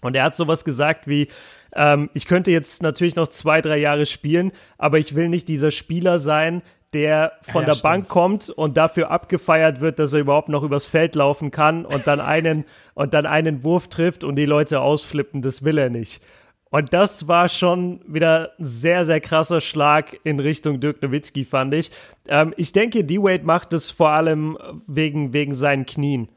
Und 0.00 0.16
er 0.16 0.24
hat 0.24 0.34
sowas 0.34 0.64
gesagt 0.64 1.06
wie, 1.06 1.28
ähm, 1.74 2.10
ich 2.14 2.26
könnte 2.26 2.50
jetzt 2.50 2.82
natürlich 2.82 3.16
noch 3.16 3.28
zwei, 3.28 3.60
drei 3.60 3.78
Jahre 3.78 4.06
spielen, 4.06 4.52
aber 4.78 4.98
ich 4.98 5.14
will 5.14 5.28
nicht 5.28 5.48
dieser 5.48 5.70
Spieler 5.70 6.18
sein, 6.18 6.62
der 6.92 7.32
von 7.42 7.62
ja, 7.62 7.66
der 7.66 7.74
stimmt. 7.74 7.82
Bank 7.82 8.08
kommt 8.08 8.50
und 8.50 8.76
dafür 8.76 9.10
abgefeiert 9.10 9.80
wird, 9.80 9.98
dass 9.98 10.12
er 10.12 10.20
überhaupt 10.20 10.48
noch 10.48 10.62
übers 10.62 10.86
Feld 10.86 11.14
laufen 11.14 11.50
kann 11.50 11.84
und 11.84 12.06
dann 12.06 12.20
einen 12.20 12.64
und 12.94 13.14
dann 13.14 13.26
einen 13.26 13.64
Wurf 13.64 13.88
trifft 13.88 14.24
und 14.24 14.36
die 14.36 14.46
Leute 14.46 14.80
ausflippen, 14.80 15.42
das 15.42 15.64
will 15.64 15.78
er 15.78 15.90
nicht. 15.90 16.22
Und 16.70 16.94
das 16.94 17.28
war 17.28 17.50
schon 17.50 18.00
wieder 18.06 18.52
ein 18.58 18.64
sehr, 18.64 19.04
sehr 19.04 19.20
krasser 19.20 19.60
Schlag 19.60 20.18
in 20.24 20.40
Richtung 20.40 20.80
Dirk 20.80 21.02
Nowitzki, 21.02 21.44
fand 21.44 21.74
ich. 21.74 21.90
Ähm, 22.28 22.54
ich 22.56 22.72
denke, 22.72 23.04
D-Wade 23.04 23.44
macht 23.44 23.74
es 23.74 23.90
vor 23.90 24.08
allem 24.08 24.56
wegen, 24.86 25.34
wegen 25.34 25.54
seinen 25.54 25.84
Knien. 25.84 26.30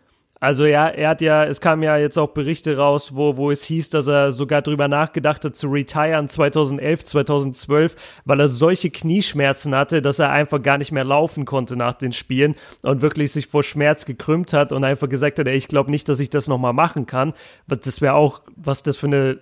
Also 0.46 0.68
ja, 0.68 0.88
er 0.90 1.10
hat 1.10 1.22
ja, 1.22 1.44
es 1.44 1.60
kamen 1.60 1.82
ja 1.82 1.98
jetzt 1.98 2.20
auch 2.20 2.28
Berichte 2.28 2.78
raus, 2.78 3.16
wo, 3.16 3.36
wo 3.36 3.50
es 3.50 3.64
hieß, 3.64 3.90
dass 3.90 4.06
er 4.06 4.32
sogar 4.32 4.62
drüber 4.62 4.88
nachgedacht 4.88 5.44
hat 5.44 5.56
zu 5.56 5.70
retiren 5.70 6.30
2011, 6.30 7.04
2012, 7.04 7.96
weil 8.26 8.40
er 8.40 8.48
solche 8.48 8.92
Knieschmerzen 8.92 9.74
hatte, 9.74 10.04
dass 10.04 10.20
er 10.20 10.30
einfach 10.30 10.62
gar 10.62 10.78
nicht 10.78 10.92
mehr 10.92 11.04
laufen 11.04 11.46
konnte 11.46 11.76
nach 11.76 11.96
den 11.96 12.12
Spielen 12.12 12.54
und 12.84 13.02
wirklich 13.02 13.32
sich 13.32 13.48
vor 13.48 13.64
Schmerz 13.64 14.06
gekrümmt 14.06 14.54
hat 14.54 14.72
und 14.72 14.84
einfach 14.84 15.10
gesagt 15.10 15.40
hat, 15.40 15.48
ey, 15.48 15.56
ich 15.56 15.68
glaube 15.68 15.90
nicht, 15.90 16.08
dass 16.10 16.20
ich 16.20 16.30
das 16.30 16.48
nochmal 16.48 16.74
machen 16.74 17.08
kann. 17.08 17.34
Das 17.66 18.00
wäre 18.00 18.14
auch, 18.14 18.44
was 18.56 18.84
das 18.84 18.98
für 18.98 19.08
eine 19.08 19.40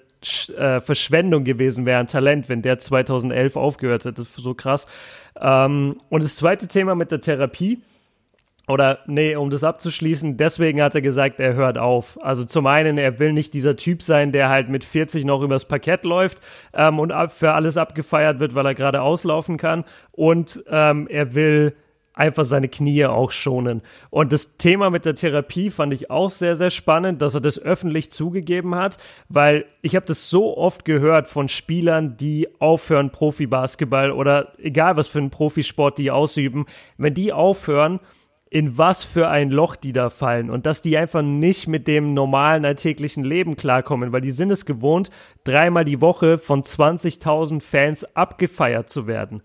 äh, 0.55 0.79
Verschwendung 0.79 1.43
gewesen 1.43 1.85
wäre, 1.85 1.99
ein 1.99 2.07
Talent, 2.07 2.47
wenn 2.47 2.61
der 2.61 2.79
2011 2.79 3.57
aufgehört 3.57 4.05
hätte. 4.05 4.23
So 4.23 4.53
krass. 4.53 4.87
Ähm, 5.37 5.97
und 6.07 6.23
das 6.23 6.37
zweite 6.37 6.69
Thema 6.69 6.95
mit 6.95 7.11
der 7.11 7.19
Therapie 7.19 7.81
oder 8.67 8.99
nee, 9.07 9.35
um 9.35 9.49
das 9.49 9.63
abzuschließen, 9.63 10.37
deswegen 10.37 10.81
hat 10.81 10.95
er 10.95 11.01
gesagt, 11.01 11.39
er 11.41 11.53
hört 11.53 11.77
auf. 11.77 12.17
Also 12.23 12.45
zum 12.45 12.65
einen, 12.65 12.97
er 12.97 13.19
will 13.19 13.33
nicht 13.33 13.53
dieser 13.53 13.75
Typ 13.75 14.01
sein, 14.01 14.31
der 14.31 14.49
halt 14.49 14.69
mit 14.69 14.85
40 14.85 15.25
noch 15.25 15.41
übers 15.41 15.65
Parkett 15.65 16.05
läuft 16.05 16.39
ähm, 16.73 16.99
und 16.99 17.11
ab, 17.11 17.33
für 17.33 17.53
alles 17.53 17.75
abgefeiert 17.75 18.39
wird, 18.39 18.55
weil 18.55 18.65
er 18.65 18.73
gerade 18.73 19.01
auslaufen 19.01 19.57
kann. 19.57 19.83
Und 20.11 20.63
ähm, 20.69 21.07
er 21.09 21.35
will 21.35 21.75
einfach 22.13 22.45
seine 22.45 22.69
Knie 22.69 23.05
auch 23.05 23.31
schonen. 23.31 23.81
Und 24.09 24.31
das 24.31 24.55
Thema 24.57 24.89
mit 24.89 25.03
der 25.03 25.15
Therapie 25.15 25.69
fand 25.69 25.93
ich 25.93 26.09
auch 26.09 26.29
sehr, 26.29 26.55
sehr 26.55 26.69
spannend, 26.69 27.21
dass 27.21 27.33
er 27.33 27.41
das 27.41 27.59
öffentlich 27.59 28.11
zugegeben 28.11 28.75
hat, 28.75 28.97
weil 29.29 29.65
ich 29.81 29.95
habe 29.95 30.05
das 30.05 30.29
so 30.29 30.55
oft 30.55 30.85
gehört 30.85 31.27
von 31.27 31.49
Spielern, 31.49 32.15
die 32.15 32.47
aufhören 32.59 33.09
Profibasketball 33.09 34.11
oder 34.11 34.53
egal 34.59 34.95
was 34.95 35.07
für 35.07 35.19
einen 35.19 35.31
Profisport 35.31 35.97
die 35.97 36.11
ausüben, 36.11 36.65
wenn 36.97 37.13
die 37.13 37.33
aufhören, 37.33 37.99
in 38.53 38.77
was 38.77 39.03
für 39.03 39.29
ein 39.29 39.49
Loch 39.49 39.75
die 39.75 39.93
da 39.93 40.11
fallen 40.11 40.51
und 40.51 40.67
dass 40.67 40.83
die 40.83 40.95
einfach 40.95 41.23
nicht 41.23 41.67
mit 41.67 41.87
dem 41.87 42.13
normalen 42.13 42.65
alltäglichen 42.65 43.23
Leben 43.23 43.55
klarkommen, 43.55 44.11
weil 44.11 44.21
die 44.21 44.29
sind 44.29 44.51
es 44.51 44.67
gewohnt, 44.67 45.09
dreimal 45.43 45.85
die 45.85 46.01
Woche 46.01 46.37
von 46.37 46.61
20.000 46.61 47.61
Fans 47.61 48.15
abgefeiert 48.15 48.91
zu 48.91 49.07
werden. 49.07 49.41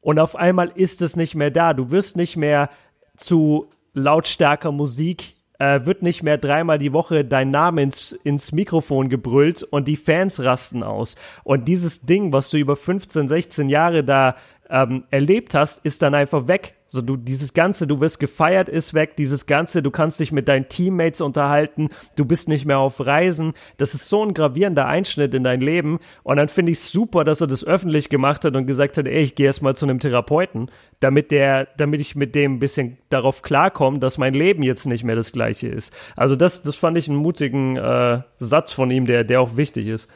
Und 0.00 0.20
auf 0.20 0.36
einmal 0.36 0.70
ist 0.76 1.02
es 1.02 1.16
nicht 1.16 1.34
mehr 1.34 1.50
da. 1.50 1.74
Du 1.74 1.90
wirst 1.90 2.16
nicht 2.16 2.36
mehr 2.36 2.70
zu 3.16 3.66
lautstarker 3.94 4.70
Musik, 4.70 5.34
äh, 5.58 5.84
wird 5.84 6.02
nicht 6.02 6.22
mehr 6.22 6.38
dreimal 6.38 6.78
die 6.78 6.92
Woche 6.92 7.24
dein 7.24 7.50
Name 7.50 7.82
ins, 7.82 8.12
ins 8.12 8.52
Mikrofon 8.52 9.08
gebrüllt 9.08 9.64
und 9.64 9.88
die 9.88 9.96
Fans 9.96 10.40
rasten 10.40 10.84
aus. 10.84 11.16
Und 11.42 11.66
dieses 11.66 12.02
Ding, 12.02 12.32
was 12.32 12.50
du 12.50 12.58
über 12.58 12.76
15, 12.76 13.26
16 13.26 13.68
Jahre 13.68 14.04
da 14.04 14.36
ähm, 14.70 15.02
erlebt 15.10 15.56
hast, 15.56 15.84
ist 15.84 16.02
dann 16.02 16.14
einfach 16.14 16.46
weg 16.46 16.76
So, 16.92 17.00
du, 17.00 17.16
dieses 17.16 17.54
Ganze, 17.54 17.86
du 17.86 18.00
wirst 18.00 18.20
gefeiert, 18.20 18.68
ist 18.68 18.92
weg, 18.92 19.16
dieses 19.16 19.46
Ganze, 19.46 19.82
du 19.82 19.90
kannst 19.90 20.20
dich 20.20 20.30
mit 20.30 20.46
deinen 20.46 20.68
Teammates 20.68 21.22
unterhalten, 21.22 21.88
du 22.16 22.26
bist 22.26 22.50
nicht 22.50 22.66
mehr 22.66 22.80
auf 22.80 23.00
Reisen. 23.00 23.54
Das 23.78 23.94
ist 23.94 24.10
so 24.10 24.22
ein 24.22 24.34
gravierender 24.34 24.86
Einschnitt 24.86 25.32
in 25.32 25.42
dein 25.42 25.62
Leben. 25.62 26.00
Und 26.22 26.36
dann 26.36 26.48
finde 26.48 26.70
ich 26.70 26.78
es 26.78 26.92
super, 26.92 27.24
dass 27.24 27.40
er 27.40 27.46
das 27.46 27.64
öffentlich 27.64 28.10
gemacht 28.10 28.44
hat 28.44 28.54
und 28.56 28.66
gesagt 28.66 28.98
hat, 28.98 29.06
ey, 29.06 29.22
ich 29.22 29.36
gehe 29.36 29.46
erst 29.46 29.62
mal 29.62 29.74
zu 29.74 29.86
einem 29.86 30.00
Therapeuten, 30.00 30.70
damit 31.00 31.30
der, 31.30 31.66
damit 31.78 32.02
ich 32.02 32.14
mit 32.14 32.34
dem 32.34 32.56
ein 32.56 32.58
bisschen 32.58 32.98
darauf 33.08 33.40
klarkomme, 33.40 33.98
dass 33.98 34.18
mein 34.18 34.34
Leben 34.34 34.62
jetzt 34.62 34.84
nicht 34.84 35.02
mehr 35.02 35.16
das 35.16 35.32
gleiche 35.32 35.68
ist. 35.68 35.94
Also 36.14 36.36
das, 36.36 36.62
das 36.62 36.76
fand 36.76 36.98
ich 36.98 37.08
einen 37.08 37.16
mutigen 37.16 37.76
äh, 37.76 38.20
Satz 38.38 38.74
von 38.74 38.90
ihm, 38.90 39.06
der, 39.06 39.24
der 39.24 39.40
auch 39.40 39.56
wichtig 39.56 39.86
ist. 39.86 40.10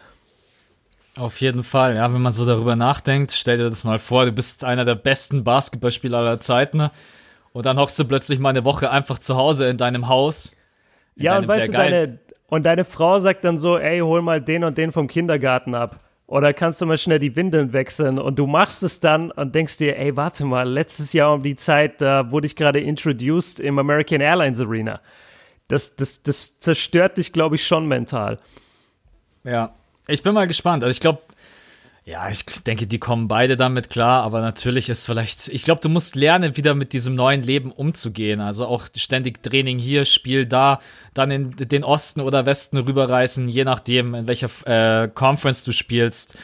Auf 1.17 1.41
jeden 1.41 1.63
Fall, 1.63 1.97
ja, 1.97 2.13
wenn 2.13 2.21
man 2.21 2.35
so 2.35 2.45
darüber 2.45 2.77
nachdenkt, 2.77 3.33
stell 3.33 3.57
dir 3.57 3.71
das 3.71 3.85
mal 3.85 3.99
vor, 3.99 4.27
du 4.27 4.33
bist 4.33 4.65
einer 4.65 4.85
der 4.85 4.97
besten 4.97 5.45
Basketballspieler 5.45 6.19
aller 6.19 6.41
Zeiten 6.41 6.91
und 7.53 7.65
dann 7.65 7.79
hockst 7.79 7.99
du 7.99 8.05
plötzlich 8.05 8.39
mal 8.39 8.51
eine 8.51 8.65
Woche 8.65 8.91
einfach 8.91 9.19
zu 9.19 9.35
Hause 9.37 9.67
in 9.69 9.79
deinem 9.79 10.09
Haus. 10.09 10.53
In 11.17 11.25
Ja, 11.25 11.33
deinem 11.33 11.45
und 11.45 11.49
weißt 11.49 11.69
du, 11.69 11.73
deine, 11.73 12.19
und 12.49 12.65
deine 12.67 12.85
Frau 12.85 13.19
sagt 13.19 13.45
dann 13.45 13.57
so, 13.59 13.79
ey, 13.79 14.01
hol 14.01 14.21
mal 14.21 14.43
den 14.43 14.63
und 14.65 14.77
den 14.77 14.93
vom 14.93 15.09
Kindergarten 15.09 15.75
ab. 15.75 16.01
Oder 16.27 16.53
kannst 16.53 16.81
du 16.81 16.87
mal 16.87 16.99
schnell 16.99 17.19
die 17.21 17.35
Windeln 17.37 17.73
wechseln? 17.73 18.19
Und 18.19 18.39
du 18.39 18.47
machst 18.47 18.83
es 18.83 19.01
dann 19.01 19.31
und 19.31 19.55
denkst 19.55 19.79
dir, 19.79 19.97
ey, 19.99 20.17
warte 20.17 20.45
mal, 20.45 20.69
letztes 20.69 21.13
Jahr 21.15 21.33
um 21.33 21.43
die 21.43 21.57
Zeit, 21.57 22.01
da 22.01 22.31
wurde 22.31 22.47
ich 22.47 22.57
gerade 22.57 22.81
introduced 22.81 23.61
im 23.61 23.79
American 23.79 24.21
Airlines 24.21 24.61
Arena. 24.61 25.01
Das, 25.69 25.97
das, 25.97 26.23
das 26.23 26.59
zerstört 26.61 27.17
dich, 27.19 27.33
glaube 27.33 27.55
ich, 27.55 27.67
schon 27.67 27.87
mental. 27.89 28.39
Ja, 29.45 29.75
ich 30.07 30.23
bin 30.23 30.35
mal 30.35 30.47
gespannt. 30.47 30.83
Also 30.83 30.91
ich 30.91 31.01
glaube, 31.01 31.21
ja, 32.07 32.31
ich 32.31 32.45
denke, 32.45 32.87
die 32.87 33.01
kommen 33.01 33.27
beide 33.27 33.57
damit 33.57 33.91
klar, 33.91 34.23
aber 34.23 34.41
natürlich 34.41 34.89
ist 34.89 35.07
vielleicht, 35.07 35.49
ich 35.49 35.65
glaube, 35.65 35.81
du 35.81 35.89
musst 35.89 36.15
lernen, 36.15 36.57
wieder 36.57 36.77
mit 36.77 36.93
diesem 36.93 37.15
neuen 37.15 37.43
Leben 37.43 37.73
umzugehen. 37.73 38.41
Also 38.41 38.65
auch 38.67 38.87
ständig 38.95 39.43
Training 39.43 39.81
hier, 39.81 40.05
Spiel 40.05 40.47
da, 40.47 40.79
dann 41.15 41.33
in 41.33 41.57
den 41.57 41.83
Osten 41.83 42.21
oder 42.21 42.47
Westen 42.47 42.79
rüberreißen, 42.79 43.49
je 43.49 43.65
nachdem, 43.65 44.15
in 44.15 44.29
welcher 44.29 44.49
äh, 44.67 45.09
Conference 45.09 45.65
du 45.65 45.73
spielst. 45.73 46.39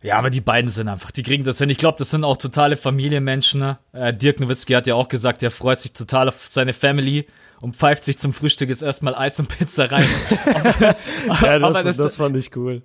Ja, 0.00 0.16
aber 0.16 0.30
die 0.30 0.40
beiden 0.40 0.70
sind 0.70 0.88
einfach, 0.88 1.10
die 1.10 1.22
kriegen 1.22 1.44
das 1.44 1.58
hin. 1.58 1.68
Ich 1.68 1.78
glaube, 1.78 1.98
das 1.98 2.10
sind 2.10 2.24
auch 2.24 2.38
totale 2.38 2.78
Familienmenschen. 2.78 3.60
Ne? 3.60 3.78
Äh, 3.92 4.14
Dirk 4.14 4.40
Nowitzki 4.40 4.72
hat 4.72 4.86
ja 4.86 4.94
auch 4.94 5.08
gesagt, 5.08 5.42
er 5.42 5.50
freut 5.50 5.80
sich 5.80 5.92
total 5.92 6.28
auf 6.28 6.46
seine 6.48 6.72
Family 6.72 7.26
und 7.62 7.74
pfeift 7.76 8.04
sich 8.04 8.18
zum 8.18 8.34
Frühstück 8.34 8.68
jetzt 8.68 8.82
erstmal 8.82 9.14
Eis 9.14 9.40
und 9.40 9.48
Pizza 9.48 9.90
rein. 9.90 10.04
Ja, 11.40 11.58
das, 11.58 11.62
Aber 11.76 11.82
das, 11.82 11.96
das- 11.96 12.16
fand 12.16 12.36
ich 12.36 12.54
cool. 12.56 12.82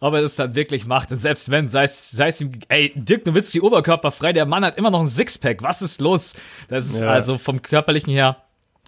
ob 0.00 0.12
er 0.14 0.20
das 0.22 0.36
dann 0.36 0.54
wirklich 0.54 0.84
macht. 0.86 1.12
Und 1.12 1.20
selbst 1.20 1.50
wenn, 1.50 1.68
sei 1.68 1.84
es, 1.84 2.40
ihm, 2.40 2.52
ey, 2.68 2.92
Dirk 2.94 3.24
Nowitzki 3.26 3.60
oberkörperfrei, 3.60 4.32
der 4.32 4.44
Mann 4.46 4.64
hat 4.64 4.76
immer 4.76 4.90
noch 4.90 5.00
ein 5.00 5.06
Sixpack. 5.08 5.62
Was 5.62 5.80
ist 5.82 6.00
los? 6.00 6.34
Das 6.68 6.86
ist 6.86 7.00
Ja. 7.00 7.08
also 7.10 7.38
vom 7.38 7.62
körperlichen 7.62 8.12
her, 8.12 8.36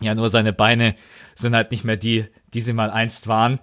ja, 0.01 0.15
nur 0.15 0.29
seine 0.29 0.53
Beine 0.53 0.95
sind 1.35 1.55
halt 1.55 1.71
nicht 1.71 1.85
mehr 1.85 1.97
die, 1.97 2.27
die 2.53 2.61
sie 2.61 2.73
mal 2.73 2.91
einst 2.91 3.29
waren. 3.29 3.61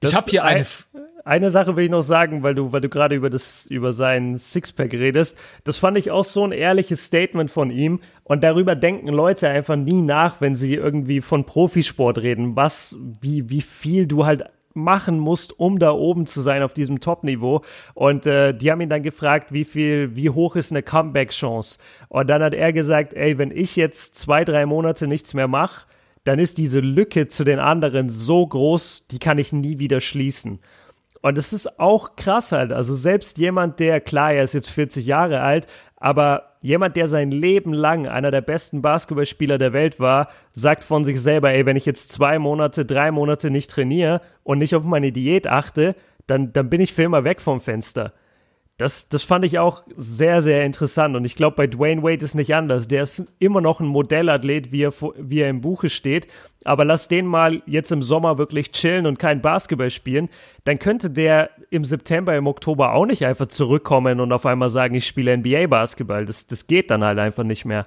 Das 0.00 0.10
ich 0.10 0.16
habe 0.16 0.30
hier 0.30 0.44
eine, 0.44 0.60
ein- 0.60 0.66
Eine 0.94 1.03
Sache 1.50 1.74
will 1.76 1.84
ich 1.84 1.90
noch 1.90 2.02
sagen, 2.02 2.42
weil 2.42 2.54
du, 2.54 2.72
weil 2.72 2.82
du 2.82 2.88
gerade 2.88 3.14
über 3.14 3.30
das, 3.30 3.66
über 3.66 3.92
seinen 3.92 4.36
Sixpack 4.36 4.92
redest. 4.92 5.38
Das 5.64 5.78
fand 5.78 5.96
ich 5.96 6.10
auch 6.10 6.24
so 6.24 6.44
ein 6.44 6.52
ehrliches 6.52 7.06
Statement 7.06 7.50
von 7.50 7.70
ihm. 7.70 8.00
Und 8.24 8.42
darüber 8.42 8.74
denken 8.74 9.08
Leute 9.08 9.48
einfach 9.48 9.76
nie 9.76 10.02
nach, 10.02 10.40
wenn 10.40 10.54
sie 10.54 10.74
irgendwie 10.74 11.20
von 11.20 11.44
Profisport 11.44 12.18
reden, 12.18 12.56
was, 12.56 12.96
wie, 13.20 13.48
wie 13.48 13.62
viel 13.62 14.06
du 14.06 14.26
halt 14.26 14.44
machen 14.74 15.18
musst, 15.18 15.58
um 15.58 15.78
da 15.78 15.92
oben 15.92 16.26
zu 16.26 16.40
sein 16.40 16.62
auf 16.62 16.72
diesem 16.72 17.00
Top-Niveau. 17.00 17.62
Und 17.94 18.26
äh, 18.26 18.52
die 18.52 18.70
haben 18.70 18.80
ihn 18.80 18.90
dann 18.90 19.02
gefragt, 19.02 19.52
wie 19.52 19.64
viel, 19.64 20.16
wie 20.16 20.30
hoch 20.30 20.56
ist 20.56 20.72
eine 20.72 20.82
Comeback-Chance? 20.82 21.78
Und 22.08 22.28
dann 22.28 22.42
hat 22.42 22.54
er 22.54 22.72
gesagt, 22.72 23.14
ey, 23.14 23.38
wenn 23.38 23.50
ich 23.50 23.76
jetzt 23.76 24.16
zwei, 24.16 24.44
drei 24.44 24.66
Monate 24.66 25.06
nichts 25.06 25.32
mehr 25.32 25.48
mache, 25.48 25.86
dann 26.24 26.38
ist 26.38 26.58
diese 26.58 26.80
Lücke 26.80 27.28
zu 27.28 27.44
den 27.44 27.58
anderen 27.58 28.08
so 28.10 28.46
groß, 28.46 29.06
die 29.08 29.18
kann 29.18 29.38
ich 29.38 29.52
nie 29.52 29.78
wieder 29.78 30.00
schließen. 30.00 30.58
Und 31.24 31.38
es 31.38 31.54
ist 31.54 31.80
auch 31.80 32.16
krass 32.16 32.52
halt. 32.52 32.70
Also 32.70 32.94
selbst 32.94 33.38
jemand, 33.38 33.80
der, 33.80 34.02
klar, 34.02 34.34
er 34.34 34.42
ist 34.42 34.52
jetzt 34.52 34.68
40 34.68 35.06
Jahre 35.06 35.40
alt, 35.40 35.66
aber 35.96 36.52
jemand, 36.60 36.96
der 36.96 37.08
sein 37.08 37.30
Leben 37.30 37.72
lang 37.72 38.06
einer 38.06 38.30
der 38.30 38.42
besten 38.42 38.82
Basketballspieler 38.82 39.56
der 39.56 39.72
Welt 39.72 39.98
war, 39.98 40.28
sagt 40.52 40.84
von 40.84 41.02
sich 41.06 41.18
selber, 41.18 41.50
ey, 41.50 41.64
wenn 41.64 41.78
ich 41.78 41.86
jetzt 41.86 42.12
zwei 42.12 42.38
Monate, 42.38 42.84
drei 42.84 43.10
Monate 43.10 43.50
nicht 43.50 43.70
trainiere 43.70 44.20
und 44.42 44.58
nicht 44.58 44.74
auf 44.74 44.84
meine 44.84 45.12
Diät 45.12 45.46
achte, 45.46 45.96
dann, 46.26 46.52
dann 46.52 46.68
bin 46.68 46.82
ich 46.82 46.92
für 46.92 47.04
immer 47.04 47.24
weg 47.24 47.40
vom 47.40 47.58
Fenster. 47.58 48.12
Das, 48.76 49.08
das 49.08 49.22
fand 49.22 49.46
ich 49.46 49.58
auch 49.58 49.84
sehr, 49.96 50.42
sehr 50.42 50.66
interessant. 50.66 51.16
Und 51.16 51.24
ich 51.24 51.36
glaube, 51.36 51.56
bei 51.56 51.68
Dwayne 51.68 52.02
Wade 52.02 52.22
ist 52.22 52.34
nicht 52.34 52.54
anders. 52.54 52.86
Der 52.86 53.04
ist 53.04 53.24
immer 53.38 53.62
noch 53.62 53.80
ein 53.80 53.86
Modellathlet, 53.86 54.72
wie 54.72 54.82
er, 54.82 54.92
wie 55.16 55.40
er 55.40 55.48
im 55.48 55.62
Buche 55.62 55.88
steht. 55.88 56.26
Aber 56.64 56.84
lass 56.84 57.08
den 57.08 57.26
mal 57.26 57.62
jetzt 57.66 57.92
im 57.92 58.02
Sommer 58.02 58.38
wirklich 58.38 58.72
chillen 58.72 59.06
und 59.06 59.18
kein 59.18 59.42
Basketball 59.42 59.90
spielen. 59.90 60.28
Dann 60.64 60.78
könnte 60.78 61.10
der 61.10 61.50
im 61.70 61.84
September, 61.84 62.34
im 62.34 62.46
Oktober 62.46 62.92
auch 62.92 63.06
nicht 63.06 63.24
einfach 63.26 63.46
zurückkommen 63.46 64.18
und 64.18 64.32
auf 64.32 64.46
einmal 64.46 64.70
sagen, 64.70 64.94
ich 64.94 65.06
spiele 65.06 65.36
NBA-Basketball. 65.36 66.24
Das, 66.24 66.46
das 66.46 66.66
geht 66.66 66.90
dann 66.90 67.04
halt 67.04 67.18
einfach 67.18 67.44
nicht 67.44 67.64
mehr. 67.64 67.86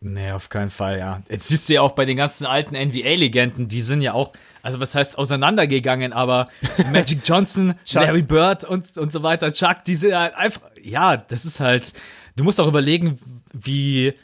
Nee, 0.00 0.30
auf 0.30 0.48
keinen 0.48 0.70
Fall, 0.70 0.98
ja. 0.98 1.22
Jetzt 1.28 1.48
siehst 1.48 1.68
du 1.68 1.74
ja 1.74 1.82
auch 1.82 1.92
bei 1.92 2.04
den 2.04 2.16
ganzen 2.16 2.46
alten 2.46 2.76
NBA-Legenden, 2.76 3.66
die 3.66 3.80
sind 3.80 4.00
ja 4.00 4.12
auch, 4.12 4.32
also 4.62 4.78
was 4.78 4.94
heißt 4.94 5.18
auseinandergegangen, 5.18 6.12
aber 6.12 6.48
Magic 6.92 7.20
Johnson, 7.24 7.74
Larry 7.92 8.22
Bird 8.22 8.62
und, 8.62 8.96
und 8.96 9.10
so 9.10 9.24
weiter, 9.24 9.52
Chuck, 9.52 9.82
die 9.86 9.96
sind 9.96 10.14
halt 10.14 10.36
einfach, 10.36 10.62
ja, 10.80 11.16
das 11.16 11.44
ist 11.44 11.58
halt, 11.58 11.94
du 12.36 12.44
musst 12.44 12.60
auch 12.60 12.68
überlegen, 12.68 13.18
wie 13.52 14.14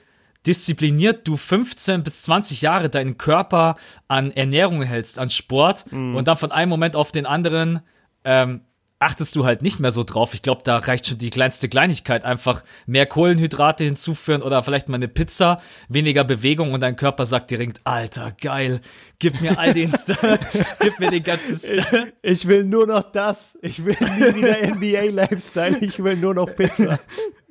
diszipliniert 0.47 1.27
du 1.27 1.37
15 1.37 2.03
bis 2.03 2.23
20 2.23 2.61
Jahre 2.63 2.91
deinen 2.91 3.17
Körper 3.19 3.77
an 4.09 4.31
Ernährung 4.31 4.83
hältst, 4.83 5.19
an 5.19 5.31
Sport 5.31 5.87
und 6.17 6.25
dann 6.29 6.37
von 6.37 6.53
einem 6.53 6.69
Moment 6.71 6.97
auf 6.97 7.13
den 7.13 7.27
anderen 7.27 7.81
ähm, 8.25 8.61
achtest 9.01 9.37
du 9.37 9.45
halt 9.45 9.61
nicht 9.61 9.81
mehr 9.81 9.91
so 9.91 10.03
drauf. 10.03 10.33
Ich 10.33 10.41
glaube, 10.41 10.63
da 10.65 10.79
reicht 10.79 11.07
schon 11.07 11.19
die 11.19 11.29
kleinste 11.29 11.69
Kleinigkeit. 11.69 12.25
Einfach 12.25 12.63
mehr 12.87 13.05
Kohlenhydrate 13.05 13.85
hinzuführen 13.85 14.41
oder 14.41 14.63
vielleicht 14.63 14.89
mal 14.89 14.95
eine 14.97 15.09
Pizza, 15.09 15.61
weniger 15.91 16.25
Bewegung 16.25 16.73
und 16.73 16.81
dein 16.81 16.97
Körper 16.97 17.27
sagt 17.27 17.51
direkt, 17.51 17.81
Alter, 17.85 18.33
geil, 18.41 18.81
gib 19.19 19.43
mir 19.43 19.59
all 19.59 19.75
den, 19.75 19.93
St- 19.93 20.17
gib 20.81 21.01
mir 21.01 21.11
den 21.11 21.23
ganzen 21.23 21.55
St 21.55 21.83
Ich 22.23 22.47
will 22.49 22.65
nur 22.65 22.87
noch 22.87 23.03
das. 23.03 23.59
Ich 23.61 23.85
will 23.85 23.97
nie 24.17 24.37
wieder 24.37 24.75
NBA-Lifestyle. 24.75 25.79
Ich 25.81 26.03
will 26.03 26.17
nur 26.17 26.33
noch 26.35 26.55
Pizza. 26.55 26.99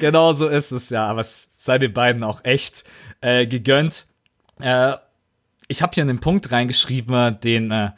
Genau 0.00 0.32
so 0.32 0.48
ist 0.48 0.72
es, 0.72 0.90
ja. 0.90 1.06
Aber 1.06 1.20
es 1.20 1.50
sei 1.56 1.78
den 1.78 1.92
beiden 1.92 2.22
auch 2.22 2.44
echt 2.44 2.84
äh, 3.20 3.46
gegönnt. 3.46 4.06
Äh, 4.60 4.94
ich 5.68 5.82
habe 5.82 5.94
hier 5.94 6.02
einen 6.02 6.20
Punkt 6.20 6.52
reingeschrieben, 6.52 7.40
den, 7.40 7.70
äh, 7.70 7.90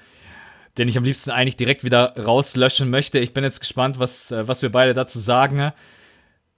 den 0.78 0.88
ich 0.88 0.96
am 0.96 1.04
liebsten 1.04 1.30
eigentlich 1.30 1.56
direkt 1.56 1.84
wieder 1.84 2.14
rauslöschen 2.16 2.90
möchte. 2.90 3.18
Ich 3.18 3.34
bin 3.34 3.44
jetzt 3.44 3.60
gespannt, 3.60 3.98
was, 3.98 4.30
äh, 4.30 4.46
was 4.46 4.62
wir 4.62 4.70
beide 4.70 4.94
dazu 4.94 5.18
sagen. 5.18 5.72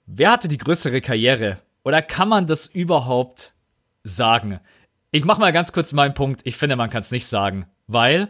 Wer 0.07 0.31
hatte 0.31 0.49
die 0.49 0.59
größere 0.59 1.01
Karriere? 1.01 1.59
Oder 1.85 2.03
kann 2.03 2.29
man 2.29 2.47
das 2.47 2.67
überhaupt 2.67 3.55
sagen? 4.03 4.61
Ich 5.11 5.25
mache 5.25 5.41
mal 5.41 5.53
ganz 5.53 5.73
kurz 5.73 5.93
meinen 5.93 6.15
Punkt. 6.15 6.43
Ich 6.45 6.57
finde, 6.57 6.77
man 6.77 6.91
kann 6.91 7.01
es 7.01 7.11
nicht 7.11 7.27
sagen, 7.27 7.67
weil 7.87 8.29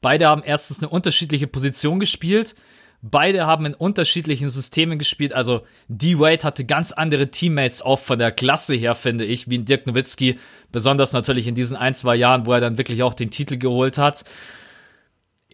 beide 0.00 0.26
haben 0.26 0.42
erstens 0.42 0.78
eine 0.78 0.88
unterschiedliche 0.88 1.46
Position 1.46 2.00
gespielt. 2.00 2.54
Beide 3.02 3.46
haben 3.46 3.66
in 3.66 3.74
unterschiedlichen 3.74 4.50
Systemen 4.50 4.98
gespielt. 4.98 5.34
Also 5.34 5.62
D-Wade 5.88 6.44
hatte 6.44 6.64
ganz 6.64 6.92
andere 6.92 7.30
Teammates, 7.30 7.82
auch 7.82 7.98
von 7.98 8.18
der 8.18 8.32
Klasse 8.32 8.74
her, 8.74 8.94
finde 8.94 9.24
ich, 9.24 9.48
wie 9.50 9.58
Dirk 9.58 9.86
Nowitzki. 9.86 10.38
Besonders 10.72 11.12
natürlich 11.12 11.46
in 11.46 11.54
diesen 11.54 11.76
ein, 11.76 11.94
zwei 11.94 12.16
Jahren, 12.16 12.46
wo 12.46 12.52
er 12.52 12.60
dann 12.60 12.78
wirklich 12.78 13.02
auch 13.02 13.14
den 13.14 13.30
Titel 13.30 13.58
geholt 13.58 13.98
hat. 13.98 14.24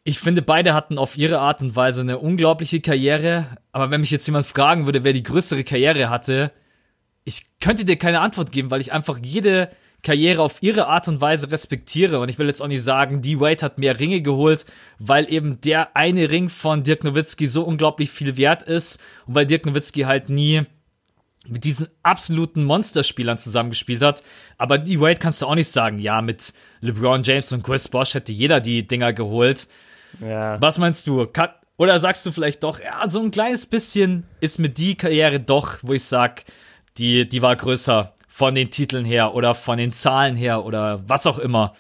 Ich 0.05 0.18
finde, 0.18 0.42
beide 0.42 0.74
hatten 0.74 0.98
auf 0.98 1.16
ihre 1.16 1.38
Art 1.38 1.62
und 1.62 1.76
Weise 1.76 2.00
eine 2.00 2.18
unglaubliche 2.18 2.81
Karriere. 2.81 3.46
Aber 3.70 3.90
wenn 3.90 4.00
mich 4.00 4.11
jetzt 4.11 4.26
jemand 4.26 4.46
fragen 4.46 4.87
würde, 4.87 5.05
wer 5.05 5.12
die 5.12 5.22
größere 5.22 5.64
Karriere 5.64 6.11
hatte, 6.11 6.52
ich 7.24 7.46
könnte 7.61 7.85
dir 7.85 7.96
keine 7.96 8.20
Antwort 8.20 8.50
geben, 8.50 8.70
weil 8.70 8.81
ich 8.81 8.92
einfach 8.92 9.18
jede 9.22 9.68
Karriere 10.03 10.43
auf 10.43 10.62
ihre 10.62 10.88
Art 10.88 11.07
und 11.09 11.21
Weise 11.21 11.51
respektiere. 11.51 12.19
Und 12.19 12.29
ich 12.29 12.38
will 12.38 12.49
jetzt 12.49 12.61
auch 12.61 12.69
nicht 12.69 12.83
sagen, 12.83 13.23
D. 13.23 13.38
Wade 13.38 13.65
hat 13.65 13.79
mehr 13.79 13.99
Ringe 13.99 14.21
geholt, 14.21 14.67
weil 14.99 15.33
eben 15.33 15.61
der 15.61 15.97
eine 15.97 16.31
Ring 16.31 16.49
von 16.49 16.83
Dirk 16.83 17.05
Nowitzki 17.05 17.47
so 17.47 17.62
unglaublich 17.62 18.11
viel 18.11 18.37
wert 18.37 18.62
ist 18.62 19.01
und 19.27 19.35
weil 19.35 19.47
Dirk 19.47 19.65
Nowitzki 19.65 20.03
halt 20.03 20.29
nie 20.29 20.62
mit 21.47 21.65
diesen 21.65 21.88
absoluten 22.03 22.65
Monsterspielern 22.65 23.38
zusammengespielt 23.38 24.03
hat. 24.03 24.23
Aber 24.59 24.79
D. 24.79 25.01
Wade 25.01 25.19
kannst 25.21 25.43
du 25.43 25.47
auch 25.47 25.55
nicht 25.55 25.71
sagen, 25.71 25.99
ja, 25.99 26.21
mit 26.21 26.53
LeBron 26.81 27.23
James 27.23 27.53
und 27.53 27.62
Chris 27.62 27.88
Bosh 27.88 28.15
hätte 28.15 28.33
jeder 28.33 28.61
die 28.61 28.87
Dinger 28.87 29.12
geholt. 29.12 29.69
Ja. 30.21 30.61
Was 30.61 30.79
meinst 30.79 31.07
du? 31.07 31.27
Kann, 31.27 31.51
oder 31.77 31.99
sagst 32.01 32.27
du 32.27 32.33
vielleicht 32.33 32.62
doch, 32.62 32.81
ja, 32.81 33.09
so 33.09 33.21
ein 33.21 33.31
kleines 33.31 33.67
bisschen 33.67 34.25
ist 34.41 34.59
mir 34.59 34.69
die 34.69 34.95
Karriere 34.95 35.41
doch, 35.41 35.79
wo 35.83 35.93
ich 35.93 36.05
sag, 36.05 36.45
die, 36.99 37.29
die 37.29 37.43
war 37.43 37.57
größer 37.57 38.15
von 38.33 38.55
den 38.55 38.71
Titeln 38.71 39.05
her 39.05 39.35
oder 39.35 39.55
von 39.55 39.77
den 39.77 39.92
Zahlen 39.92 40.37
her 40.37 40.64
oder 40.64 41.07
was 41.07 41.27
auch 41.27 41.38
immer. 41.38 41.75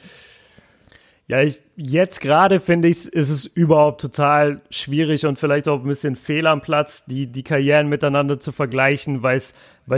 Ja, 1.26 1.40
ich, 1.40 1.62
jetzt 1.76 2.20
gerade 2.20 2.60
finde 2.60 2.88
ich, 2.88 3.06
ist 3.06 3.30
es 3.30 3.46
überhaupt 3.46 4.02
total 4.02 4.60
schwierig 4.68 5.24
und 5.24 5.38
vielleicht 5.38 5.66
auch 5.66 5.80
ein 5.80 5.88
bisschen 5.88 6.14
fehl 6.14 6.46
am 6.46 6.60
Platz, 6.60 7.06
die, 7.06 7.26
die 7.26 7.42
Karrieren 7.42 7.88
miteinander 7.88 8.38
zu 8.38 8.52
vergleichen, 8.52 9.22
weil 9.22 9.40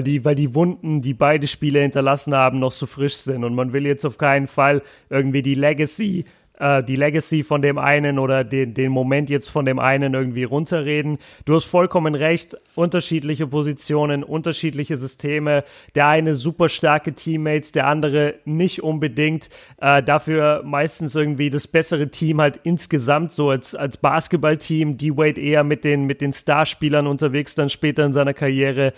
die, 0.05 0.25
weil 0.25 0.37
die 0.37 0.55
Wunden, 0.55 1.03
die 1.03 1.13
beide 1.13 1.49
Spiele 1.49 1.81
hinterlassen 1.81 2.37
haben, 2.37 2.61
noch 2.61 2.73
so 2.73 2.87
frisch 2.87 3.17
sind. 3.17 3.43
Und 3.43 3.57
man 3.57 3.73
will 3.73 3.85
jetzt 3.85 4.07
auf 4.07 4.17
keinen 4.17 4.47
Fall 4.47 4.83
irgendwie 5.11 5.43
die 5.43 5.57
Legacy 5.57 6.25
äh, 6.59 6.83
die 6.83 6.97
Legacy 6.97 7.43
von 7.43 7.63
dem 7.63 7.79
einen 7.79 8.19
oder 8.19 8.45
den, 8.45 8.75
den 8.75 8.93
Moment 8.93 9.31
jetzt 9.31 9.49
von 9.49 9.65
dem 9.65 9.79
einen 9.79 10.15
irgendwie 10.15 10.45
runterreden. 10.45 11.19
Du 11.45 11.55
hast 11.55 11.65
vollkommen 11.65 12.15
recht, 12.15 12.57
unterschiedliche 12.75 13.47
Positionen, 13.47 14.23
unterschiedliche 14.23 14.97
Systeme. 14.97 15.65
Der 15.95 16.09
eine 16.09 16.35
super 16.35 16.69
starke 16.69 17.13
Teammates, 17.13 17.73
der 17.73 17.87
andere 17.87 18.35
nicht 18.45 18.83
unbedingt. 18.83 19.49
Äh, 19.81 20.03
dafür 20.03 20.63
meistens 20.65 21.15
irgendwie 21.15 21.51
das 21.51 21.67
bessere 21.67 22.09
Team 22.09 22.41
halt 22.41 22.61
insgesamt 22.63 23.33
so 23.33 23.51
als, 23.51 23.75
als 23.75 23.97
Basketballteam. 23.97 24.97
D-Wade 24.97 25.41
eher 25.41 25.65
mit 25.65 25.85
den, 25.85 26.05
mit 26.05 26.21
den 26.21 26.33
Starspielern 26.33 27.07
unterwegs 27.07 27.55
dann 27.55 27.69
später 27.69 28.05
in 28.05 28.13
seiner 28.13 28.35
Karriere. 28.35 28.93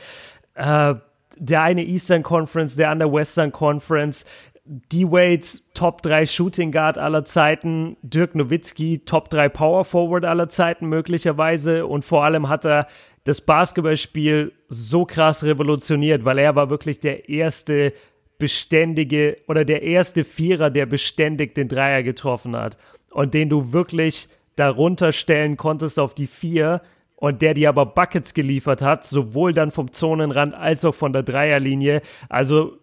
Äh, 0.54 0.94
der 1.38 1.62
eine 1.62 1.84
Eastern 1.84 2.22
Conference, 2.22 2.76
der 2.76 2.90
andere 2.90 3.12
Western 3.12 3.52
Conference. 3.52 4.24
D-Wade 4.66 5.46
Top 5.74 6.02
3 6.02 6.26
Shooting 6.26 6.72
Guard 6.72 6.98
aller 6.98 7.24
Zeiten, 7.24 7.96
Dirk 8.02 8.34
Nowitzki 8.34 9.02
Top 9.04 9.30
3 9.30 9.48
Power 9.48 9.84
Forward 9.84 10.24
aller 10.24 10.48
Zeiten 10.48 10.86
möglicherweise 10.86 11.86
und 11.86 12.04
vor 12.04 12.24
allem 12.24 12.48
hat 12.48 12.64
er 12.64 12.86
das 13.24 13.40
Basketballspiel 13.40 14.52
so 14.68 15.04
krass 15.04 15.44
revolutioniert, 15.44 16.24
weil 16.24 16.38
er 16.38 16.54
war 16.56 16.70
wirklich 16.70 17.00
der 17.00 17.28
erste 17.28 17.92
beständige 18.38 19.38
oder 19.48 19.64
der 19.64 19.82
erste 19.82 20.24
Vierer, 20.24 20.70
der 20.70 20.86
beständig 20.86 21.54
den 21.54 21.68
Dreier 21.68 22.02
getroffen 22.02 22.56
hat 22.56 22.76
und 23.12 23.34
den 23.34 23.48
du 23.48 23.72
wirklich 23.72 24.28
darunter 24.56 25.12
stellen 25.12 25.56
konntest 25.56 25.98
auf 25.98 26.14
die 26.14 26.26
Vier 26.26 26.82
und 27.14 27.40
der 27.42 27.54
dir 27.54 27.70
aber 27.70 27.86
Buckets 27.86 28.34
geliefert 28.34 28.82
hat, 28.82 29.06
sowohl 29.06 29.52
dann 29.52 29.70
vom 29.70 29.92
Zonenrand 29.92 30.54
als 30.54 30.84
auch 30.84 30.94
von 30.94 31.12
der 31.12 31.22
Dreierlinie. 31.22 32.02
Also 32.28 32.78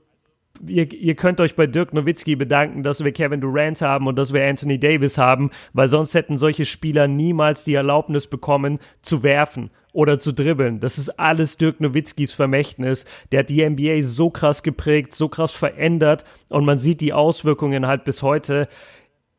ihr, 0.67 0.91
ihr 0.91 1.15
könnt 1.15 1.41
euch 1.41 1.55
bei 1.55 1.67
Dirk 1.67 1.93
Nowitzki 1.93 2.35
bedanken, 2.35 2.83
dass 2.83 3.03
wir 3.03 3.11
Kevin 3.11 3.41
Durant 3.41 3.81
haben 3.81 4.07
und 4.07 4.17
dass 4.17 4.33
wir 4.33 4.45
Anthony 4.45 4.79
Davis 4.79 5.17
haben, 5.17 5.51
weil 5.73 5.87
sonst 5.87 6.13
hätten 6.13 6.37
solche 6.37 6.65
Spieler 6.65 7.07
niemals 7.07 7.63
die 7.63 7.73
Erlaubnis 7.73 8.27
bekommen, 8.27 8.79
zu 9.01 9.23
werfen 9.23 9.71
oder 9.91 10.19
zu 10.19 10.31
dribbeln. 10.31 10.79
Das 10.79 10.97
ist 10.97 11.19
alles 11.19 11.57
Dirk 11.57 11.79
Nowitzkis 11.79 12.33
Vermächtnis. 12.33 13.05
Der 13.31 13.39
hat 13.39 13.49
die 13.49 13.67
NBA 13.67 14.01
so 14.01 14.29
krass 14.29 14.63
geprägt, 14.63 15.13
so 15.13 15.29
krass 15.29 15.51
verändert 15.51 16.23
und 16.49 16.65
man 16.65 16.79
sieht 16.79 17.01
die 17.01 17.13
Auswirkungen 17.13 17.87
halt 17.87 18.03
bis 18.03 18.23
heute. 18.23 18.67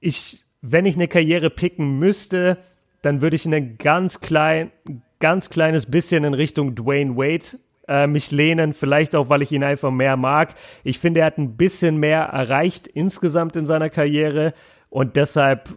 Ich, 0.00 0.42
wenn 0.60 0.86
ich 0.86 0.94
eine 0.94 1.08
Karriere 1.08 1.50
picken 1.50 1.98
müsste, 1.98 2.58
dann 3.02 3.20
würde 3.20 3.36
ich 3.36 3.46
eine 3.46 3.74
ganz 3.74 4.20
klein, 4.20 4.70
ganz 5.18 5.50
kleines 5.50 5.86
bisschen 5.86 6.24
in 6.24 6.34
Richtung 6.34 6.74
Dwayne 6.74 7.16
Wade 7.16 7.58
äh, 7.88 8.06
mich 8.06 8.30
lehnen, 8.30 8.72
vielleicht 8.72 9.14
auch, 9.14 9.28
weil 9.28 9.42
ich 9.42 9.52
ihn 9.52 9.64
einfach 9.64 9.90
mehr 9.90 10.16
mag. 10.16 10.54
Ich 10.82 10.98
finde, 10.98 11.20
er 11.20 11.26
hat 11.26 11.38
ein 11.38 11.56
bisschen 11.56 11.98
mehr 11.98 12.22
erreicht 12.22 12.86
insgesamt 12.86 13.56
in 13.56 13.66
seiner 13.66 13.90
Karriere 13.90 14.54
und 14.90 15.16
deshalb, 15.16 15.68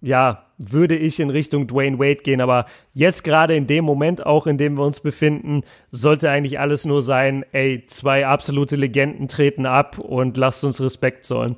ja, 0.00 0.42
würde 0.58 0.96
ich 0.96 1.20
in 1.20 1.30
Richtung 1.30 1.66
Dwayne 1.66 1.98
Wade 1.98 2.22
gehen, 2.22 2.40
aber 2.40 2.66
jetzt 2.94 3.24
gerade 3.24 3.54
in 3.54 3.66
dem 3.66 3.84
Moment, 3.84 4.24
auch 4.24 4.46
in 4.46 4.56
dem 4.56 4.76
wir 4.78 4.84
uns 4.84 5.00
befinden, 5.00 5.62
sollte 5.90 6.30
eigentlich 6.30 6.58
alles 6.58 6.86
nur 6.86 7.02
sein, 7.02 7.44
ey, 7.52 7.84
zwei 7.86 8.26
absolute 8.26 8.76
Legenden 8.76 9.28
treten 9.28 9.66
ab 9.66 9.98
und 9.98 10.36
lasst 10.36 10.64
uns 10.64 10.80
Respekt 10.80 11.24
zollen. 11.24 11.56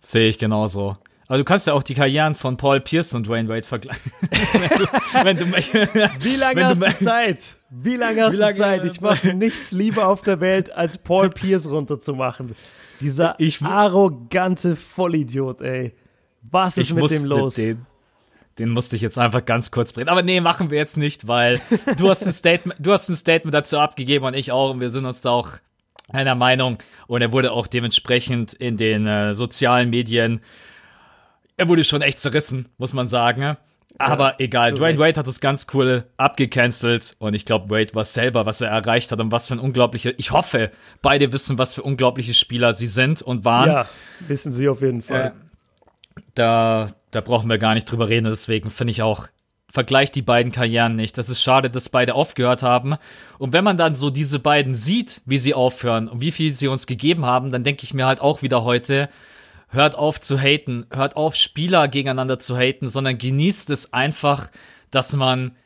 Sehe 0.00 0.28
ich 0.28 0.38
genauso. 0.38 0.96
Aber 1.30 1.38
du 1.38 1.44
kannst 1.44 1.68
ja 1.68 1.74
auch 1.74 1.84
die 1.84 1.94
Karrieren 1.94 2.34
von 2.34 2.56
Paul 2.56 2.80
Pierce 2.80 3.14
und 3.14 3.28
Dwayne 3.28 3.48
Wade 3.48 3.64
vergleichen. 3.64 4.10
wenn 5.22 5.36
du, 5.36 5.44
wenn 5.52 5.62
du, 5.70 6.24
Wie 6.24 6.34
lange 6.34 6.66
hast 6.66 6.82
du 6.82 7.04
Zeit? 7.04 7.54
Wie 7.70 7.94
lange 7.94 8.24
hast 8.24 8.32
Wie 8.32 8.36
lange, 8.38 8.54
du 8.54 8.58
Zeit? 8.58 8.84
Ich 8.84 9.00
mache 9.00 9.28
nichts 9.34 9.70
lieber 9.70 10.08
auf 10.08 10.22
der 10.22 10.40
Welt, 10.40 10.72
als 10.72 10.98
Paul 10.98 11.30
Pierce 11.30 11.70
runterzumachen. 11.70 12.56
Dieser 12.98 13.36
ich, 13.38 13.62
arrogante 13.62 14.74
Vollidiot, 14.74 15.60
ey. 15.60 15.94
Was 16.42 16.76
ist 16.76 16.92
mit 16.94 17.08
dem 17.08 17.26
los? 17.26 17.54
Den, 17.54 17.86
den 18.58 18.70
musste 18.70 18.96
ich 18.96 19.02
jetzt 19.02 19.16
einfach 19.16 19.44
ganz 19.44 19.70
kurz 19.70 19.92
bringen. 19.92 20.08
Aber 20.08 20.22
nee, 20.22 20.40
machen 20.40 20.70
wir 20.70 20.78
jetzt 20.78 20.96
nicht, 20.96 21.28
weil 21.28 21.60
du 21.96 22.10
hast 22.10 22.26
ein 22.26 22.32
Statement, 22.32 22.84
du 22.84 22.90
hast 22.90 23.08
ein 23.08 23.14
Statement 23.14 23.54
dazu 23.54 23.78
abgegeben 23.78 24.24
und 24.24 24.34
ich 24.34 24.50
auch 24.50 24.70
und 24.72 24.80
wir 24.80 24.90
sind 24.90 25.06
uns 25.06 25.20
da 25.20 25.30
auch 25.30 25.50
einer 26.08 26.34
Meinung 26.34 26.78
und 27.06 27.22
er 27.22 27.32
wurde 27.32 27.52
auch 27.52 27.68
dementsprechend 27.68 28.52
in 28.52 28.76
den 28.76 29.06
äh, 29.06 29.32
sozialen 29.32 29.90
Medien 29.90 30.40
er 31.60 31.68
wurde 31.68 31.84
schon 31.84 32.00
echt 32.00 32.18
zerrissen, 32.18 32.68
muss 32.78 32.94
man 32.94 33.06
sagen. 33.06 33.56
Aber 33.98 34.30
ja, 34.30 34.34
egal, 34.38 34.70
so 34.70 34.76
Dwayne 34.76 34.98
Wade 34.98 35.16
hat 35.16 35.26
das 35.26 35.40
ganz 35.40 35.66
cool 35.74 36.04
abgecancelt 36.16 37.16
und 37.18 37.34
ich 37.34 37.44
glaube, 37.44 37.68
Wade 37.68 37.94
weiß 37.94 38.14
selber, 38.14 38.46
was 38.46 38.62
er 38.62 38.70
erreicht 38.70 39.12
hat 39.12 39.20
und 39.20 39.30
was 39.30 39.48
für 39.48 39.54
ein 39.54 39.58
unglaublicher, 39.58 40.12
ich 40.16 40.30
hoffe, 40.30 40.70
beide 41.02 41.32
wissen, 41.32 41.58
was 41.58 41.74
für 41.74 41.82
unglaubliche 41.82 42.32
Spieler 42.32 42.72
sie 42.72 42.86
sind 42.86 43.20
und 43.20 43.44
waren. 43.44 43.68
Ja, 43.68 43.86
wissen 44.20 44.52
sie 44.52 44.68
auf 44.70 44.80
jeden 44.80 45.02
Fall. 45.02 45.34
Äh, 46.16 46.20
da, 46.34 46.88
da 47.10 47.20
brauchen 47.20 47.50
wir 47.50 47.58
gar 47.58 47.74
nicht 47.74 47.84
drüber 47.84 48.08
reden, 48.08 48.24
deswegen 48.24 48.70
finde 48.70 48.92
ich 48.92 49.02
auch, 49.02 49.26
vergleicht 49.68 50.14
die 50.14 50.22
beiden 50.22 50.50
Karrieren 50.50 50.96
nicht. 50.96 51.18
Das 51.18 51.28
ist 51.28 51.42
schade, 51.42 51.68
dass 51.68 51.90
beide 51.90 52.14
aufgehört 52.14 52.62
haben. 52.62 52.96
Und 53.38 53.52
wenn 53.52 53.64
man 53.64 53.76
dann 53.76 53.96
so 53.96 54.08
diese 54.08 54.38
beiden 54.38 54.74
sieht, 54.74 55.20
wie 55.26 55.38
sie 55.38 55.52
aufhören 55.52 56.08
und 56.08 56.22
wie 56.22 56.32
viel 56.32 56.54
sie 56.54 56.68
uns 56.68 56.86
gegeben 56.86 57.26
haben, 57.26 57.52
dann 57.52 57.64
denke 57.64 57.84
ich 57.84 57.92
mir 57.92 58.06
halt 58.06 58.20
auch 58.20 58.40
wieder 58.40 58.64
heute, 58.64 59.10
hört 59.70 59.96
auf 59.96 60.20
zu 60.20 60.38
haten, 60.38 60.86
hört 60.92 61.16
auf 61.16 61.34
Spieler 61.34 61.88
gegeneinander 61.88 62.38
zu 62.38 62.56
haten, 62.56 62.88
sondern 62.88 63.18
genießt 63.18 63.70
es 63.70 63.92
einfach, 63.92 64.50
dass 64.90 65.14
man 65.14 65.56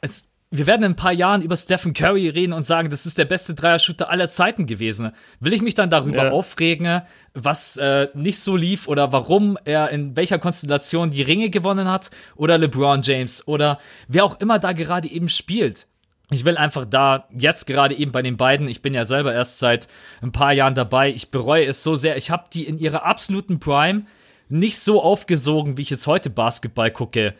es 0.00 0.28
wir 0.56 0.68
werden 0.68 0.84
in 0.84 0.92
ein 0.92 0.96
paar 0.96 1.12
Jahren 1.12 1.42
über 1.42 1.56
Stephen 1.56 1.94
Curry 1.94 2.28
reden 2.28 2.52
und 2.52 2.62
sagen, 2.62 2.88
das 2.88 3.06
ist 3.06 3.18
der 3.18 3.24
beste 3.24 3.54
Dreier-Shooter 3.54 4.08
aller 4.08 4.28
Zeiten 4.28 4.66
gewesen. 4.66 5.10
Will 5.40 5.52
ich 5.52 5.62
mich 5.62 5.74
dann 5.74 5.90
darüber 5.90 6.26
ja. 6.26 6.30
aufregen, 6.30 7.02
was 7.32 7.76
äh, 7.76 8.06
nicht 8.14 8.38
so 8.38 8.54
lief 8.54 8.86
oder 8.86 9.10
warum 9.10 9.58
er 9.64 9.90
in 9.90 10.16
welcher 10.16 10.38
Konstellation 10.38 11.10
die 11.10 11.22
Ringe 11.22 11.50
gewonnen 11.50 11.88
hat 11.88 12.12
oder 12.36 12.56
LeBron 12.56 13.02
James 13.02 13.48
oder 13.48 13.80
wer 14.06 14.24
auch 14.24 14.38
immer 14.38 14.60
da 14.60 14.70
gerade 14.72 15.08
eben 15.08 15.28
spielt? 15.28 15.88
Ich 16.30 16.44
will 16.44 16.56
einfach 16.56 16.84
da 16.84 17.28
jetzt 17.36 17.66
gerade 17.66 17.96
eben 17.96 18.12
bei 18.12 18.22
den 18.22 18.36
beiden, 18.36 18.68
ich 18.68 18.82
bin 18.82 18.94
ja 18.94 19.04
selber 19.04 19.34
erst 19.34 19.58
seit 19.58 19.88
ein 20.22 20.32
paar 20.32 20.52
Jahren 20.52 20.74
dabei, 20.74 21.10
ich 21.10 21.30
bereue 21.30 21.66
es 21.66 21.82
so 21.82 21.94
sehr. 21.94 22.16
Ich 22.16 22.30
habe 22.30 22.46
die 22.52 22.64
in 22.64 22.78
ihrer 22.78 23.04
absoluten 23.04 23.60
Prime 23.60 24.06
nicht 24.48 24.78
so 24.78 25.02
aufgesogen, 25.02 25.76
wie 25.76 25.82
ich 25.82 25.90
jetzt 25.90 26.06
heute 26.06 26.30
Basketball 26.30 26.90
gucke. 26.90 27.34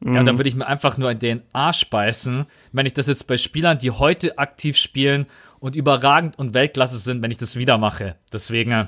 Mhm. 0.00 0.14
Ja, 0.14 0.22
dann 0.22 0.38
würde 0.38 0.48
ich 0.48 0.54
mir 0.54 0.66
einfach 0.66 0.96
nur 0.96 1.10
in 1.10 1.18
den 1.18 1.42
Arsch 1.52 1.90
beißen, 1.90 2.46
wenn 2.72 2.86
ich 2.86 2.94
das 2.94 3.06
jetzt 3.06 3.26
bei 3.26 3.36
Spielern, 3.36 3.78
die 3.78 3.90
heute 3.90 4.38
aktiv 4.38 4.76
spielen 4.76 5.26
und 5.58 5.76
überragend 5.76 6.38
und 6.38 6.54
Weltklasse 6.54 6.98
sind, 6.98 7.22
wenn 7.22 7.30
ich 7.30 7.36
das 7.36 7.56
wieder 7.56 7.76
mache. 7.76 8.16
Deswegen 8.32 8.72
äh, 8.72 8.86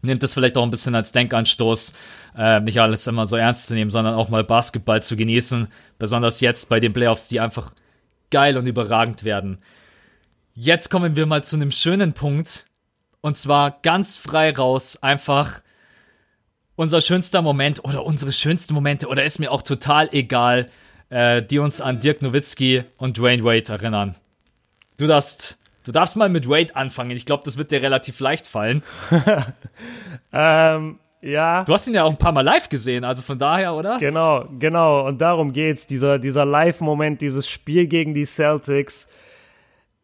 nimmt 0.00 0.22
das 0.22 0.32
vielleicht 0.32 0.56
auch 0.56 0.62
ein 0.62 0.70
bisschen 0.70 0.94
als 0.94 1.12
Denkanstoß, 1.12 1.92
äh, 2.36 2.60
nicht 2.60 2.80
alles 2.80 3.06
immer 3.06 3.26
so 3.26 3.36
ernst 3.36 3.66
zu 3.66 3.74
nehmen, 3.74 3.90
sondern 3.90 4.14
auch 4.14 4.30
mal 4.30 4.44
Basketball 4.44 5.02
zu 5.02 5.16
genießen. 5.16 5.68
Besonders 5.98 6.40
jetzt 6.40 6.70
bei 6.70 6.80
den 6.80 6.94
Playoffs, 6.94 7.28
die 7.28 7.40
einfach 7.40 7.72
geil 8.30 8.56
und 8.56 8.66
überragend 8.66 9.24
werden. 9.24 9.58
Jetzt 10.54 10.90
kommen 10.90 11.16
wir 11.16 11.26
mal 11.26 11.44
zu 11.44 11.56
einem 11.56 11.70
schönen 11.70 12.12
Punkt. 12.12 12.66
Und 13.20 13.36
zwar 13.36 13.78
ganz 13.82 14.16
frei 14.16 14.52
raus, 14.52 15.02
einfach 15.02 15.62
unser 16.76 17.00
schönster 17.00 17.42
Moment 17.42 17.84
oder 17.84 18.04
unsere 18.04 18.32
schönsten 18.32 18.74
Momente 18.74 19.08
oder 19.08 19.24
ist 19.24 19.40
mir 19.40 19.50
auch 19.50 19.62
total 19.62 20.08
egal, 20.12 20.66
äh, 21.10 21.42
die 21.42 21.58
uns 21.58 21.80
an 21.80 22.00
Dirk 22.00 22.22
Nowitzki 22.22 22.84
und 22.96 23.18
Dwayne 23.18 23.42
Wade 23.42 23.72
erinnern. 23.72 24.16
Du 24.96 25.06
darfst, 25.06 25.58
du 25.84 25.92
darfst 25.92 26.14
mal 26.16 26.28
mit 26.28 26.48
Wade 26.48 26.76
anfangen. 26.76 27.10
Ich 27.10 27.26
glaube, 27.26 27.42
das 27.44 27.58
wird 27.58 27.72
dir 27.72 27.82
relativ 27.82 28.20
leicht 28.20 28.46
fallen. 28.46 28.82
ähm, 30.32 31.00
ja. 31.20 31.64
Du 31.64 31.72
hast 31.72 31.86
ihn 31.86 31.94
ja 31.94 32.04
auch 32.04 32.10
ein 32.10 32.18
paar 32.18 32.32
Mal 32.32 32.42
live 32.42 32.68
gesehen, 32.68 33.04
also 33.04 33.22
von 33.22 33.38
daher, 33.38 33.74
oder? 33.74 33.98
Genau, 33.98 34.46
genau. 34.58 35.06
Und 35.06 35.20
darum 35.20 35.52
geht's. 35.52 35.86
Dieser, 35.86 36.18
dieser 36.18 36.44
Live-Moment, 36.44 37.20
dieses 37.20 37.48
Spiel 37.48 37.86
gegen 37.86 38.14
die 38.14 38.24
Celtics. 38.24 39.08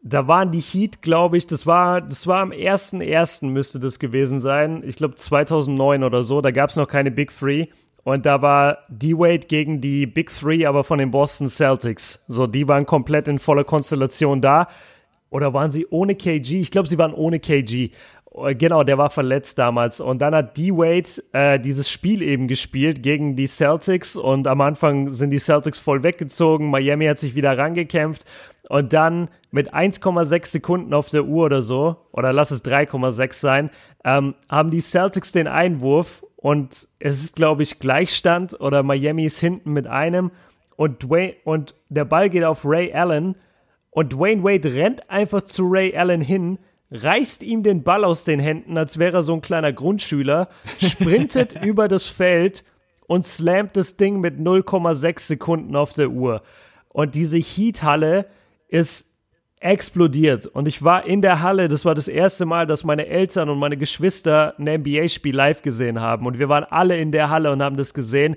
Da 0.03 0.29
waren 0.29 0.51
die 0.51 0.61
Heat, 0.61 1.01
glaube 1.01 1.39
ich, 1.39 1.47
das 1.47 1.67
war, 1.67 2.03
das 2.03 2.27
war 2.27 2.41
am 2.41 2.51
1.1. 2.51 3.47
müsste 3.47 3.81
das 3.81 3.99
gewesen 3.99 4.41
sein. 4.41 4.83
Ich 4.85 4.97
glaube 4.97 5.15
2009 5.15 6.05
oder 6.05 6.23
so. 6.23 6.43
Da 6.43 6.51
gab 6.51 6.69
es 6.69 6.77
noch 6.77 6.89
keine 6.89 7.11
Big 7.11 7.33
Three. 7.37 7.69
Und 8.03 8.27
da 8.27 8.43
war 8.43 8.79
D-Wade 8.91 9.47
gegen 9.47 9.81
die 9.81 10.07
Big 10.07 10.31
Three, 10.31 10.67
aber 10.67 10.85
von 10.85 10.99
den 10.99 11.11
Boston 11.11 11.49
Celtics. 11.49 12.23
So, 12.29 12.47
die 12.47 12.69
waren 12.69 12.85
komplett 12.85 13.29
in 13.29 13.39
voller 13.39 13.65
Konstellation 13.65 14.43
da. 14.43 14.69
Oder 15.31 15.53
waren 15.53 15.73
sie 15.73 15.87
ohne 15.91 16.15
KG? 16.15 16.61
Ich 16.61 16.71
glaube, 16.71 16.87
sie 16.87 16.99
waren 16.99 17.15
ohne 17.15 17.41
KG. 17.41 17.91
Äh, 18.37 18.55
genau, 18.55 18.83
der 18.85 18.99
war 18.99 19.11
verletzt 19.11 19.59
damals. 19.59 20.01
Und 20.01 20.21
dann 20.21 20.35
hat 20.35 20.57
D-Wade 20.57 21.23
äh, 21.33 21.61
dieses 21.61 21.91
Spiel 21.91 22.23
eben 22.23 22.49
gespielt 22.49 23.03
gegen 23.03 23.37
die 23.37 23.47
Celtics. 23.47 24.17
Und 24.17 24.47
am 24.47 24.61
Anfang 24.61 25.11
sind 25.11 25.31
die 25.31 25.39
Celtics 25.39 25.79
voll 25.79 26.03
weggezogen. 26.03 26.71
Miami 26.71 27.07
hat 27.07 27.19
sich 27.19 27.35
wieder 27.35 27.57
rangekämpft. 27.57 28.25
Und 28.69 28.93
dann 28.93 29.29
mit 29.51 29.75
1,6 29.75 30.47
Sekunden 30.47 30.95
auf 30.95 31.11
der 31.11 31.25
Uhr 31.25 31.45
oder 31.45 31.61
so, 31.61 31.97
oder 32.13 32.33
lass 32.33 32.51
es 32.51 32.65
3,6 32.65 33.35
sein, 33.35 33.71
ähm, 34.05 34.35
haben 34.51 34.71
die 34.71 34.81
Celtics 34.81 35.33
den 35.33 35.47
Einwurf 35.47 36.25
und 36.37 36.73
es 36.99 37.23
ist, 37.23 37.37
glaube 37.37 37.63
ich, 37.63 37.79
Gleichstand 37.79 38.59
oder 38.59 38.83
Miami 38.83 39.27
ist 39.27 39.39
hinten 39.39 39.73
mit 39.73 39.87
einem 39.87 40.31
und 40.77 41.03
Dwayne 41.03 41.35
und 41.45 41.75
der 41.91 42.05
Ball 42.07 42.31
geht 42.31 42.45
auf 42.45 42.65
Ray 42.65 42.93
Allen 42.93 43.37
und 43.91 44.15
Dwayne 44.15 44.43
Wade 44.43 44.75
rennt 44.75 45.09
einfach 45.09 45.43
zu 45.43 45.67
Ray 45.69 45.97
Allen 45.97 46.21
hin, 46.21 46.59
reißt 46.91 47.43
ihm 47.43 47.63
den 47.63 47.83
Ball 47.83 48.05
aus 48.05 48.25
den 48.25 48.41
Händen, 48.41 48.79
als 48.79 48.99
wäre 48.99 49.19
er 49.19 49.23
so 49.23 49.35
ein 49.35 49.41
kleiner 49.41 49.73
Grundschüler, 49.73 50.49
sprintet 50.79 51.61
über 51.63 51.89
das 51.89 52.07
Feld 52.07 52.65
und 53.07 53.25
slammt 53.25 53.77
das 53.77 53.97
Ding 53.97 54.21
mit 54.21 54.39
0,6 54.39 55.21
Sekunden 55.21 55.77
auf 55.77 55.93
der 55.93 56.11
Uhr. 56.11 56.43
Und 56.89 57.15
diese 57.15 57.39
Heat-Halle 57.39 58.27
ist 58.69 59.09
explodiert. 59.61 60.47
Und 60.47 60.69
ich 60.69 60.85
war 60.85 61.07
in 61.07 61.23
der 61.23 61.41
Halle, 61.41 61.69
das 61.69 61.85
war 61.85 61.95
das 61.95 62.07
erste 62.07 62.45
Mal, 62.45 62.67
dass 62.67 62.85
meine 62.85 63.07
Eltern 63.07 63.49
und 63.49 63.59
meine 63.59 63.79
Geschwister 63.79 64.55
ein 64.59 64.81
NBA-Spiel 64.81 65.35
live 65.35 65.63
gesehen 65.63 66.01
haben. 66.01 66.27
Und 66.27 66.39
wir 66.39 66.51
waren 66.51 66.65
alle 66.65 66.99
in 66.99 67.13
der 67.13 67.31
Halle 67.31 67.51
und 67.51 67.63
haben 67.63 67.79
das 67.79 67.95
gesehen. 67.95 68.37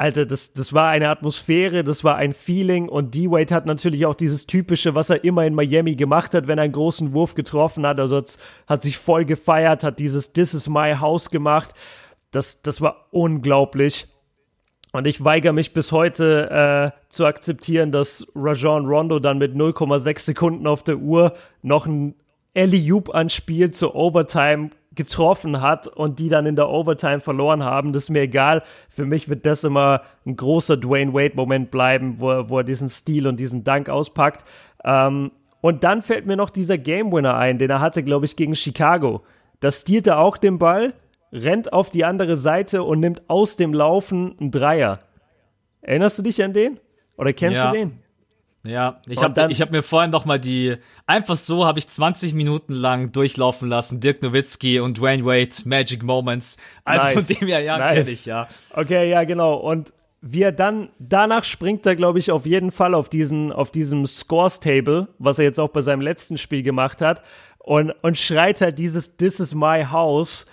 Alter, 0.00 0.24
das, 0.24 0.54
das 0.54 0.72
war 0.72 0.88
eine 0.88 1.10
Atmosphäre, 1.10 1.84
das 1.84 2.04
war 2.04 2.16
ein 2.16 2.32
Feeling 2.32 2.88
und 2.88 3.14
D-Wade 3.14 3.54
hat 3.54 3.66
natürlich 3.66 4.06
auch 4.06 4.14
dieses 4.14 4.46
typische, 4.46 4.94
was 4.94 5.10
er 5.10 5.24
immer 5.24 5.44
in 5.44 5.54
Miami 5.54 5.94
gemacht 5.94 6.32
hat, 6.32 6.46
wenn 6.46 6.56
er 6.56 6.64
einen 6.64 6.72
großen 6.72 7.12
Wurf 7.12 7.34
getroffen 7.34 7.84
hat. 7.84 8.00
Also 8.00 8.16
hat, 8.16 8.38
hat 8.66 8.82
sich 8.82 8.96
voll 8.96 9.26
gefeiert, 9.26 9.84
hat 9.84 9.98
dieses 9.98 10.32
This 10.32 10.54
is 10.54 10.70
my 10.70 10.94
house 10.94 11.28
gemacht. 11.28 11.74
Das, 12.30 12.62
das 12.62 12.80
war 12.80 13.08
unglaublich. 13.10 14.06
Und 14.92 15.06
ich 15.06 15.22
weigere 15.22 15.52
mich 15.52 15.74
bis 15.74 15.92
heute 15.92 16.94
äh, 16.96 17.10
zu 17.10 17.26
akzeptieren, 17.26 17.92
dass 17.92 18.26
Rajon 18.34 18.86
Rondo 18.86 19.18
dann 19.18 19.36
mit 19.36 19.54
0,6 19.54 20.18
Sekunden 20.20 20.66
auf 20.66 20.82
der 20.82 20.96
Uhr 20.96 21.34
noch 21.60 21.84
ein 21.84 22.14
Ellie-Oop 22.54 23.14
anspielt 23.14 23.74
zur 23.74 23.94
Overtime 23.94 24.70
getroffen 24.94 25.60
hat 25.60 25.86
und 25.86 26.18
die 26.18 26.28
dann 26.28 26.46
in 26.46 26.56
der 26.56 26.68
Overtime 26.68 27.20
verloren 27.20 27.62
haben. 27.64 27.92
Das 27.92 28.04
ist 28.04 28.10
mir 28.10 28.22
egal. 28.22 28.62
Für 28.88 29.06
mich 29.06 29.28
wird 29.28 29.46
das 29.46 29.62
immer 29.62 30.02
ein 30.26 30.36
großer 30.36 30.76
Dwayne 30.76 31.14
Wade-Moment 31.14 31.70
bleiben, 31.70 32.16
wo 32.18 32.30
er, 32.30 32.48
wo 32.48 32.58
er 32.58 32.64
diesen 32.64 32.88
Stil 32.88 33.26
und 33.28 33.38
diesen 33.38 33.62
Dank 33.62 33.88
auspackt. 33.88 34.44
Ähm, 34.84 35.30
und 35.60 35.84
dann 35.84 36.02
fällt 36.02 36.26
mir 36.26 36.36
noch 36.36 36.50
dieser 36.50 36.76
Game 36.78 37.12
Winner 37.12 37.36
ein, 37.36 37.58
den 37.58 37.70
er 37.70 37.80
hatte, 37.80 38.02
glaube 38.02 38.24
ich, 38.24 38.34
gegen 38.34 38.54
Chicago. 38.56 39.22
Da 39.60 39.70
stiehlt 39.70 40.06
er 40.06 40.18
auch 40.18 40.36
den 40.36 40.58
Ball, 40.58 40.94
rennt 41.32 41.72
auf 41.72 41.90
die 41.90 42.04
andere 42.04 42.36
Seite 42.36 42.82
und 42.82 42.98
nimmt 42.98 43.22
aus 43.28 43.56
dem 43.56 43.72
Laufen 43.72 44.36
einen 44.40 44.50
Dreier. 44.50 45.00
Erinnerst 45.82 46.18
du 46.18 46.22
dich 46.22 46.42
an 46.42 46.52
den? 46.52 46.80
Oder 47.16 47.32
kennst 47.32 47.62
Ja. 47.62 47.70
du 47.70 47.76
den? 47.76 47.98
Ja, 48.62 49.00
ich 49.08 49.22
habe 49.22 49.40
hab 49.42 49.70
mir 49.70 49.82
vorhin 49.82 50.10
noch 50.10 50.26
mal 50.26 50.38
die, 50.38 50.76
einfach 51.06 51.36
so 51.36 51.64
habe 51.64 51.78
ich 51.78 51.88
20 51.88 52.34
Minuten 52.34 52.74
lang 52.74 53.10
durchlaufen 53.10 53.70
lassen, 53.70 54.00
Dirk 54.00 54.22
Nowitzki 54.22 54.80
und 54.80 54.98
Dwayne 54.98 55.24
Wade, 55.24 55.54
Magic 55.64 56.02
Moments. 56.02 56.58
Also 56.84 57.06
Nice. 57.06 57.14
von 57.14 57.36
dem 57.36 57.48
her, 57.48 57.60
ja, 57.60 57.78
Nice. 57.78 58.06
kenn 58.06 58.14
ich, 58.14 58.26
ja. 58.26 58.48
Okay, 58.74 59.08
ja, 59.08 59.24
genau. 59.24 59.54
Und 59.54 59.94
wie 60.20 60.42
er 60.42 60.52
dann, 60.52 60.90
danach 60.98 61.44
springt 61.44 61.86
er, 61.86 61.96
glaube 61.96 62.18
ich, 62.18 62.30
auf 62.30 62.44
jeden 62.44 62.70
Fall 62.70 62.94
auf 62.94 63.08
diesen, 63.08 63.50
auf 63.50 63.70
diesem 63.70 64.04
Scores-Table, 64.04 65.08
was 65.18 65.38
er 65.38 65.46
jetzt 65.46 65.58
auch 65.58 65.70
bei 65.70 65.80
seinem 65.80 66.02
letzten 66.02 66.36
Spiel 66.36 66.62
gemacht 66.62 67.00
hat, 67.00 67.22
und, 67.58 67.92
und 68.02 68.18
schreit 68.18 68.60
halt 68.60 68.78
dieses 68.78 69.16
This 69.16 69.40
is 69.40 69.54
my 69.54 69.84
house. 69.84 70.44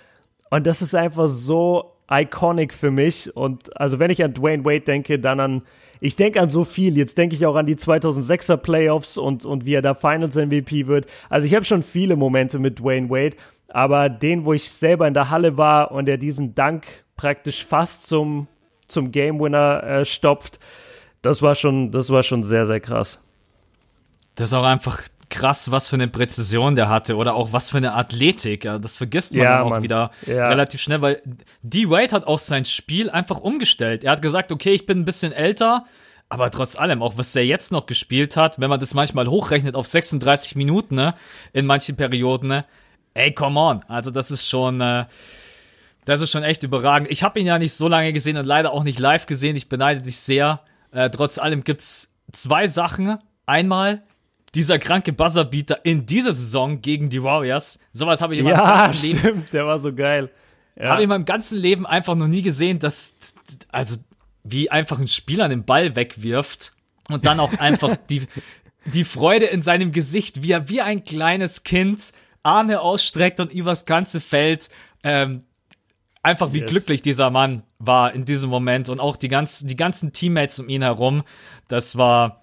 Und 0.50 0.66
das 0.66 0.80
ist 0.80 0.94
einfach 0.94 1.28
so 1.28 1.96
iconic 2.10 2.72
für 2.72 2.90
mich. 2.90 3.34
Und 3.36 3.78
also, 3.78 3.98
wenn 3.98 4.10
ich 4.10 4.24
an 4.24 4.32
Dwayne 4.32 4.64
Wade 4.64 4.80
denke, 4.80 5.18
dann 5.18 5.40
an, 5.40 5.62
ich 6.00 6.16
denke 6.16 6.40
an 6.40 6.50
so 6.50 6.64
viel. 6.64 6.96
Jetzt 6.96 7.18
denke 7.18 7.34
ich 7.34 7.46
auch 7.46 7.56
an 7.56 7.66
die 7.66 7.76
2006er 7.76 8.56
Playoffs 8.56 9.18
und, 9.18 9.44
und 9.44 9.64
wie 9.64 9.74
er 9.74 9.82
da 9.82 9.94
Finals 9.94 10.36
MVP 10.36 10.86
wird. 10.86 11.06
Also, 11.28 11.46
ich 11.46 11.54
habe 11.54 11.64
schon 11.64 11.82
viele 11.82 12.16
Momente 12.16 12.58
mit 12.58 12.80
Dwayne 12.80 13.10
Wade. 13.10 13.36
Aber 13.68 14.08
den, 14.08 14.44
wo 14.44 14.54
ich 14.54 14.70
selber 14.70 15.06
in 15.06 15.14
der 15.14 15.30
Halle 15.30 15.56
war 15.56 15.90
und 15.90 16.08
er 16.08 16.16
diesen 16.16 16.54
Dank 16.54 16.86
praktisch 17.16 17.64
fast 17.64 18.06
zum, 18.06 18.48
zum 18.86 19.12
Game 19.12 19.38
Winner 19.40 19.82
äh, 19.82 20.04
stopft, 20.04 20.58
das 21.20 21.42
war 21.42 21.54
schon, 21.54 21.90
das 21.90 22.10
war 22.10 22.22
schon 22.22 22.44
sehr, 22.44 22.64
sehr 22.64 22.80
krass. 22.80 23.22
Das 24.36 24.50
ist 24.50 24.54
auch 24.54 24.64
einfach 24.64 25.02
krass, 25.30 25.70
was 25.70 25.88
für 25.88 25.96
eine 25.96 26.08
Präzision 26.08 26.74
der 26.74 26.88
hatte 26.88 27.16
oder 27.16 27.34
auch 27.34 27.52
was 27.52 27.70
für 27.70 27.76
eine 27.78 27.94
Athletik. 27.94 28.64
Ja, 28.64 28.78
das 28.78 28.96
vergisst 28.96 29.32
man 29.34 29.42
Ja, 29.42 29.58
dann 29.58 29.66
auch 29.66 29.70
Mann. 29.70 29.82
wieder 29.82 30.10
Ja. 30.26 30.48
relativ 30.48 30.80
schnell, 30.80 31.02
weil 31.02 31.22
D-Wade 31.62 32.12
hat 32.14 32.26
auch 32.26 32.38
sein 32.38 32.64
Spiel 32.64 33.10
einfach 33.10 33.40
umgestellt. 33.40 34.04
Er 34.04 34.12
hat 34.12 34.22
gesagt, 34.22 34.52
okay, 34.52 34.72
ich 34.72 34.86
bin 34.86 35.00
ein 35.00 35.04
bisschen 35.04 35.32
älter, 35.32 35.84
aber 36.28 36.50
trotz 36.50 36.76
allem, 36.76 37.02
auch 37.02 37.16
was 37.16 37.34
er 37.36 37.44
jetzt 37.44 37.72
noch 37.72 37.86
gespielt 37.86 38.36
hat, 38.36 38.58
wenn 38.60 38.70
man 38.70 38.80
das 38.80 38.94
manchmal 38.94 39.26
hochrechnet 39.28 39.74
auf 39.74 39.86
36 39.86 40.56
Minuten, 40.56 40.94
ne, 40.94 41.14
in 41.52 41.66
manchen 41.66 41.96
Perioden, 41.96 42.48
ne, 42.48 42.64
ey, 43.14 43.32
come 43.32 43.58
on. 43.58 43.82
Also 43.88 44.10
das 44.10 44.30
ist 44.30 44.48
schon, 44.48 44.80
äh, 44.80 45.06
das 46.04 46.20
ist 46.20 46.30
schon 46.30 46.42
echt 46.42 46.62
überragend. 46.62 47.10
Ich 47.10 47.22
habe 47.22 47.38
ihn 47.40 47.46
ja 47.46 47.58
nicht 47.58 47.72
so 47.74 47.88
lange 47.88 48.12
gesehen 48.12 48.36
und 48.36 48.46
leider 48.46 48.72
auch 48.72 48.82
nicht 48.84 48.98
live 48.98 49.26
gesehen. 49.26 49.56
Ich 49.56 49.68
beneide 49.68 50.02
dich 50.02 50.20
sehr. 50.20 50.60
Äh, 50.90 51.10
trotz 51.10 51.38
allem 51.38 51.64
gibt's 51.64 52.14
zwei 52.32 52.66
Sachen. 52.68 53.18
Einmal 53.44 54.02
dieser 54.54 54.78
kranke 54.78 55.12
Buzzerbeater 55.12 55.84
in 55.84 56.06
dieser 56.06 56.32
Saison 56.32 56.80
gegen 56.80 57.08
die 57.10 57.22
Warriors. 57.22 57.78
Sowas 57.92 58.22
habe 58.22 58.34
ich 58.34 58.40
in 58.40 58.44
meinem 58.46 58.56
Ja, 58.56 58.86
ganzen 58.86 59.06
Leben 59.06 59.18
stimmt, 59.18 59.52
der 59.52 59.66
war 59.66 59.78
so 59.78 59.94
geil. 59.94 60.30
Ja. 60.76 60.90
habe 60.90 61.00
ich 61.00 61.04
in 61.04 61.08
meinem 61.10 61.24
ganzen 61.24 61.58
Leben 61.58 61.86
einfach 61.86 62.14
noch 62.14 62.28
nie 62.28 62.42
gesehen, 62.42 62.78
dass, 62.78 63.16
also, 63.72 63.96
wie 64.44 64.70
einfach 64.70 64.98
ein 64.98 65.08
Spieler 65.08 65.48
den 65.48 65.64
Ball 65.64 65.96
wegwirft 65.96 66.72
und 67.10 67.26
dann 67.26 67.40
auch 67.40 67.52
einfach 67.58 67.96
die, 68.10 68.22
die 68.86 69.04
Freude 69.04 69.46
in 69.46 69.60
seinem 69.62 69.92
Gesicht, 69.92 70.42
wie 70.42 70.52
er 70.52 70.68
wie 70.68 70.80
ein 70.80 71.04
kleines 71.04 71.62
Kind 71.64 72.12
Arme 72.42 72.80
ausstreckt 72.80 73.40
und 73.40 73.52
übers 73.52 73.84
ganze 73.84 74.20
Feld, 74.20 74.70
ähm, 75.02 75.40
einfach 76.22 76.52
wie 76.52 76.60
Yes. 76.60 76.70
glücklich 76.70 77.02
dieser 77.02 77.30
Mann 77.30 77.62
war 77.78 78.12
in 78.14 78.24
diesem 78.24 78.48
Moment 78.48 78.88
und 78.88 79.00
auch 79.00 79.16
die 79.16 79.28
ganzen, 79.28 79.66
die 79.68 79.76
ganzen 79.76 80.12
Teammates 80.12 80.58
um 80.60 80.68
ihn 80.68 80.82
herum. 80.82 81.24
Das 81.68 81.96
war, 81.98 82.42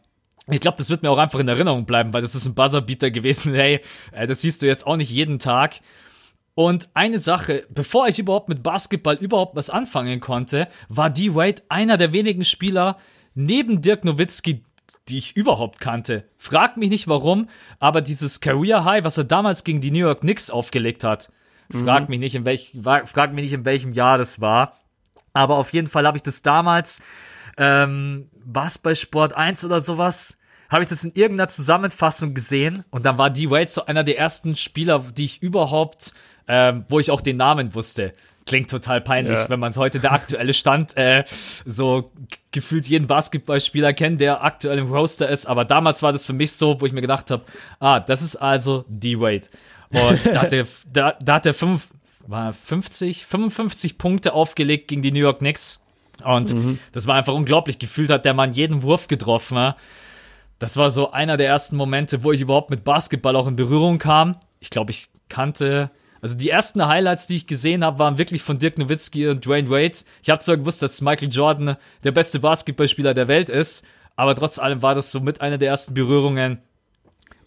ich 0.50 0.60
glaube, 0.60 0.78
das 0.78 0.90
wird 0.90 1.04
mir 1.04 1.10
auch 1.10 1.18
einfach 1.18 1.40
in 1.40 1.48
Erinnerung 1.48 1.86
bleiben, 1.86 2.14
weil 2.14 2.22
das 2.22 2.36
ist 2.36 2.46
ein 2.46 2.54
Buzzerbeater 2.54 3.12
gewesen. 3.12 3.54
Hey, 3.56 3.82
äh, 4.12 4.28
das 4.28 4.42
siehst 4.42 4.62
du 4.62 4.68
jetzt 4.68 4.86
auch 4.86 4.98
nicht 4.98 5.10
jeden 5.10 5.40
Tag. 5.40 5.80
Und 6.54 6.90
eine 6.94 7.20
Sache, 7.20 7.66
bevor 7.70 8.08
ich 8.08 8.20
überhaupt 8.20 8.48
mit 8.48 8.64
Basketball 8.64 9.16
überhaupt 9.16 9.56
was 9.56 9.70
anfangen 9.70 10.22
konnte, 10.22 10.70
war 10.88 11.10
D-Wade 11.10 11.64
einer 11.68 11.98
der 11.98 12.14
wenigen 12.14 12.46
Spieler 12.46 12.98
neben 13.34 13.82
Dirk 13.82 14.06
Nowitzki, 14.06 14.64
die 15.10 15.18
ich 15.18 15.36
überhaupt 15.36 15.80
kannte. 15.82 16.24
Frag 16.38 16.78
mich 16.78 16.90
nicht 16.90 17.08
warum, 17.08 17.50
aber 17.80 18.02
dieses 18.02 18.40
Career 18.40 18.86
High, 18.86 19.04
was 19.04 19.18
er 19.18 19.26
damals 19.26 19.66
gegen 19.66 19.82
die 19.82 19.92
New 19.92 20.00
York 20.00 20.22
Knicks 20.22 20.50
aufgelegt 20.50 21.04
hat, 21.04 21.30
frag 21.70 22.08
mich 22.08 22.20
nicht 22.20 22.36
in 22.36 22.46
welch, 22.46 22.74
frag 22.82 23.34
mich 23.34 23.44
nicht 23.44 23.54
in 23.54 23.66
welchem 23.66 23.92
Jahr 23.92 24.18
das 24.18 24.40
war. 24.40 24.78
Aber 25.34 25.58
auf 25.58 25.74
jeden 25.74 25.88
Fall 25.88 26.08
habe 26.08 26.18
ich 26.18 26.24
das 26.24 26.42
damals, 26.42 27.02
ähm, 27.58 28.30
was 28.44 28.78
bei 28.78 28.96
Sport 28.96 29.34
1 29.34 29.66
oder 29.66 29.80
sowas, 29.80 30.38
habe 30.70 30.84
ich 30.84 30.90
das 30.90 31.04
in 31.04 31.12
irgendeiner 31.14 31.48
Zusammenfassung 31.48 32.34
gesehen 32.34 32.84
und 32.90 33.06
dann 33.06 33.18
war 33.18 33.30
D-Wade 33.30 33.68
so 33.70 33.86
einer 33.86 34.04
der 34.04 34.18
ersten 34.18 34.56
Spieler, 34.56 35.04
die 35.16 35.26
ich 35.26 35.42
überhaupt, 35.42 36.14
ähm, 36.48 36.86
wo 36.90 37.00
ich 37.00 37.12
auch 37.12 37.22
den 37.22 37.38
Namen 37.38 37.74
wusste. 37.76 38.14
Klingt 38.48 38.70
total 38.70 39.02
peinlich, 39.02 39.38
Ja. 39.38 39.50
wenn 39.50 39.60
man 39.60 39.76
heute 39.76 40.00
der 40.00 40.12
aktuelle 40.12 40.54
Stand 40.54 40.96
äh, 40.98 41.24
so 41.66 42.04
gefühlt 42.52 42.88
jeden 42.88 43.08
Basketballspieler 43.08 43.94
kennt, 43.94 44.22
der 44.22 44.44
aktuell 44.44 44.78
im 44.78 44.92
Roster 44.92 45.28
ist. 45.30 45.48
Aber 45.48 45.66
damals 45.66 46.04
war 46.04 46.12
das 46.12 46.26
für 46.26 46.34
mich 46.34 46.52
so, 46.52 46.80
wo 46.80 46.86
ich 46.86 46.94
mir 46.94 47.02
gedacht 47.02 47.32
habe, 47.32 47.44
ah, 47.80 48.00
das 48.00 48.22
ist 48.22 48.36
also 48.36 48.86
D-Wade. 48.88 49.48
Und 49.90 50.26
da 50.28 50.42
hat 50.42 50.54
er, 50.54 50.68
da, 50.94 51.16
da 51.24 51.36
hat 51.36 51.46
er 51.48 51.54
fünf, 51.56 51.90
war 52.28 52.54
50, 52.54 53.26
55 53.26 53.98
Punkte 53.98 54.34
aufgelegt 54.34 54.90
gegen 54.90 55.02
die 55.02 55.12
New 55.12 55.20
York 55.20 55.40
Knicks. 55.40 55.82
Und 56.24 56.56
das 56.92 57.08
war 57.08 57.16
einfach 57.16 57.34
unglaublich. 57.34 57.80
Gefühlt 57.80 58.10
hat 58.10 58.26
der 58.26 58.34
Mann 58.34 58.54
jeden 58.54 58.82
Wurf 58.84 59.08
getroffen. 59.08 59.58
Ja. 59.58 59.76
Das 60.60 60.78
war 60.78 60.90
so 60.92 61.12
einer 61.12 61.38
der 61.38 61.48
ersten 61.48 61.76
Momente, 61.76 62.24
wo 62.24 62.32
ich 62.32 62.42
überhaupt 62.42 62.70
mit 62.70 62.84
Basketball 62.84 63.36
auch 63.36 63.48
in 63.48 63.56
Berührung 63.56 63.98
kam. 63.98 64.38
Ich 64.60 64.70
glaube, 64.70 64.92
ich 64.92 65.10
kannte, 65.28 65.92
also 66.22 66.36
die 66.36 66.50
ersten 66.50 66.88
Highlights, 66.88 67.28
die 67.28 67.36
ich 67.36 67.48
gesehen 67.48 67.84
habe, 67.84 68.00
waren 68.00 68.18
wirklich 68.18 68.42
von 68.42 68.58
Dirk 68.58 68.78
Nowitzki 68.78 69.28
und 69.28 69.46
Dwayne 69.46 69.70
Wade. 69.70 69.98
Ich 70.24 70.30
habe 70.30 70.40
zwar 70.40 70.58
gewusst, 70.58 70.82
dass 70.82 71.02
Michael 71.02 71.30
Jordan 71.30 71.76
der 72.04 72.12
beste 72.12 72.40
Basketballspieler 72.40 73.14
der 73.14 73.28
Welt 73.28 73.50
ist, 73.50 73.84
aber 74.16 74.34
trotz 74.34 74.58
allem 74.58 74.82
war 74.82 74.96
das 74.96 75.12
so 75.12 75.20
mit 75.20 75.42
einer 75.42 75.58
der 75.58 75.70
ersten 75.70 75.94
Berührungen. 75.94 76.60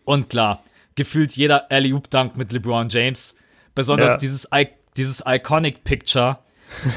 Und 0.04 0.28
klar, 0.28 0.62
gefühlt 0.94 1.32
jeder 1.32 1.70
Alley-Oop-Dunk 1.70 2.36
mit 2.36 2.52
LeBron 2.52 2.88
James. 2.90 3.36
Besonders 3.74 4.12
Ja. 4.12 4.16
dieses, 4.18 4.48
I 4.54 4.68
dieses 4.96 5.22
Iconic 5.26 5.84
Picture, 5.84 6.38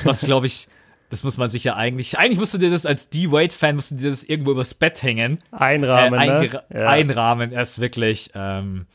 was 0.03 0.23
glaube 0.25 0.47
ich, 0.47 0.67
das 1.11 1.23
muss 1.23 1.37
man 1.37 1.49
sich 1.51 1.63
ja 1.63 1.75
eigentlich, 1.75 2.17
eigentlich 2.17 2.39
musst 2.39 2.53
du 2.55 2.57
dir 2.57 2.71
das 2.71 2.85
als 2.87 3.09
D-Wade-Fan, 3.09 3.75
musst 3.75 3.91
du 3.91 3.95
dir 3.97 4.09
das 4.09 4.23
irgendwo 4.23 4.51
übers 4.51 4.73
Bett 4.73 5.03
hängen 5.03 5.37
Einrahmen, 5.51 6.19
äh, 6.19 6.25
ne? 6.27 6.39
eingera- 6.39 6.63
Ja. 6.73 6.89
einrahmen. 6.89 7.51
Er 7.51 7.61
ist 7.61 7.79
wirklich 7.79 8.31
ähm, 8.33 8.87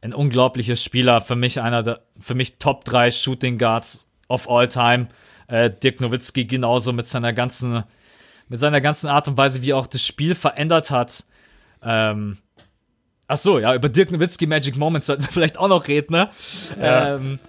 ein 0.00 0.14
unglaublicher 0.14 0.76
Spieler. 0.76 1.20
Für 1.20 1.36
mich 1.36 1.60
einer 1.60 1.82
der, 1.82 2.00
für 2.18 2.34
mich 2.34 2.58
Top 2.58 2.84
3 2.84 3.10
Shooting 3.10 3.58
Guards 3.58 4.06
of 4.28 4.48
all 4.48 4.68
time. 4.68 5.08
Äh, 5.48 5.68
Dirk 5.70 6.00
Nowitzki 6.00 6.46
genauso 6.46 6.92
mit 6.94 7.06
seiner 7.06 7.32
ganzen, 7.34 7.84
mit 8.48 8.60
seiner 8.60 8.80
ganzen 8.80 9.08
Art 9.10 9.28
und 9.28 9.36
Weise, 9.36 9.60
wie 9.62 9.72
er 9.72 9.76
auch 9.76 9.86
das 9.86 10.06
Spiel 10.06 10.34
verändert 10.34 10.90
hat. 10.90 11.24
Ähm, 11.82 12.38
ach 13.28 13.36
so, 13.36 13.58
ja, 13.58 13.74
über 13.74 13.88
Dirk 13.88 14.10
Nowitzki 14.10 14.46
Magic 14.46 14.76
Moments 14.76 15.06
sollten 15.08 15.22
wir 15.24 15.28
vielleicht 15.32 15.58
auch 15.58 15.68
noch 15.68 15.86
reden, 15.88 16.12
ne? 16.12 16.30
Ja. 16.80 17.16
Ähm, 17.16 17.40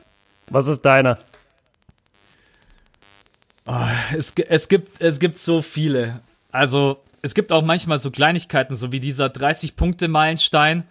Was 0.49 0.67
ist 0.67 0.81
deiner? 0.81 1.17
Oh, 3.67 3.73
es, 4.17 4.33
es, 4.47 4.67
gibt, 4.69 5.01
es 5.01 5.19
gibt 5.19 5.37
so 5.37 5.61
viele. 5.61 6.21
Also, 6.51 7.01
es 7.21 7.33
gibt 7.33 7.51
auch 7.51 7.63
manchmal 7.63 7.97
so 7.99 8.11
Kleinigkeiten, 8.11 8.75
so 8.75 8.91
wie 8.91 8.99
dieser 8.99 9.25
30-Punkte-Meilenstein, 9.27 10.83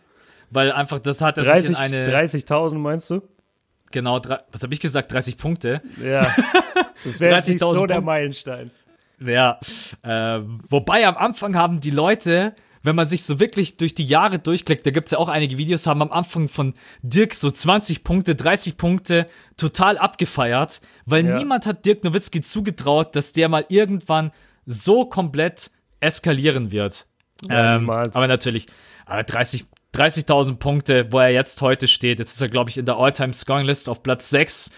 weil 0.51 0.73
einfach 0.73 0.99
das 0.99 1.21
hat 1.21 1.39
er 1.39 1.45
30 1.45 1.69
sich 1.69 1.71
in 1.77 1.77
eine. 1.77 2.09
30.000 2.13 2.75
meinst 2.75 3.11
du? 3.11 3.23
Genau, 3.93 4.19
drei- 4.19 4.41
was 4.51 4.63
habe 4.63 4.75
ich 4.75 4.81
gesagt? 4.81 5.13
30 5.13 5.37
Punkte. 5.37 5.83
Ja. 6.03 6.21
Das 7.05 7.21
wäre 7.21 7.37
jetzt 7.37 7.49
nicht 7.49 7.61
30.000 7.63 7.75
so 7.75 7.87
der 7.87 7.95
Punkte. 7.97 8.01
Meilenstein. 8.01 8.71
Ja. 9.21 9.61
Ähm, 10.03 10.61
wobei 10.71 11.07
am 11.07 11.17
Anfang 11.19 11.55
haben 11.55 11.81
die 11.81 11.91
Leute, 11.91 12.55
wenn 12.85 12.95
man 12.95 13.09
sich 13.09 13.25
so 13.25 13.41
wirklich 13.41 13.77
durch 13.77 13.95
die 13.95 14.05
Jahre 14.05 14.39
durchklickt, 14.39 14.87
da 14.87 14.91
gibt's 14.93 15.11
ja 15.11 15.19
auch 15.19 15.29
einige 15.29 15.59
Videos, 15.59 15.87
haben 15.87 16.03
am 16.03 16.13
Anfang 16.13 16.47
von 16.49 16.75
Dirk 17.03 17.35
so 17.35 17.51
20 17.51 18.05
Punkte, 18.05 18.37
30 18.37 18.77
Punkte 18.77 19.27
total 19.57 19.99
abgefeiert, 19.99 20.81
weil 21.07 21.27
Ja. 21.27 21.39
niemand 21.39 21.67
hat 21.67 21.85
Dirk 21.85 22.05
Nowitzki 22.05 22.41
zugetraut, 22.43 23.17
dass 23.17 23.33
der 23.33 23.49
mal 23.49 23.65
irgendwann 23.69 24.31
so 24.67 25.07
komplett 25.07 25.71
eskalieren 26.01 26.71
wird. 26.71 27.07
Ja, 27.49 27.77
ähm, 27.77 27.91
aber 27.91 28.27
natürlich, 28.29 28.67
aber 29.07 29.25
30 29.25 29.65
30.000 29.95 30.57
Punkte, 30.57 31.07
wo 31.13 31.21
er 31.21 31.29
jetzt 31.31 31.63
heute 31.63 31.87
steht. 31.87 32.19
Jetzt 32.19 32.35
ist 32.35 32.41
er, 32.41 32.49
glaube 32.49 32.69
ich, 32.69 32.79
in 32.79 32.85
der 32.85 32.97
All-Time-Scoring-List 32.97 33.89
auf 33.89 34.03
Platz 34.03 34.29
6, 34.29 34.73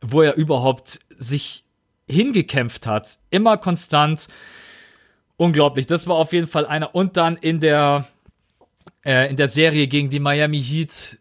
wo 0.00 0.22
er 0.22 0.34
überhaupt 0.36 0.98
sich 1.18 1.66
hingekämpft 2.08 2.86
hat. 2.86 3.18
Immer 3.28 3.58
konstant. 3.58 4.28
Unglaublich. 5.36 5.86
Das 5.86 6.06
war 6.06 6.16
auf 6.16 6.32
jeden 6.32 6.46
Fall 6.46 6.66
einer. 6.66 6.94
Und 6.94 7.16
dann 7.16 7.36
in 7.36 7.60
der, 7.60 8.06
äh, 9.04 9.28
in 9.30 9.36
der 9.36 9.48
Serie 9.48 9.86
gegen 9.88 10.10
die 10.10 10.20
Miami 10.20 10.62
Heat, 10.62 11.18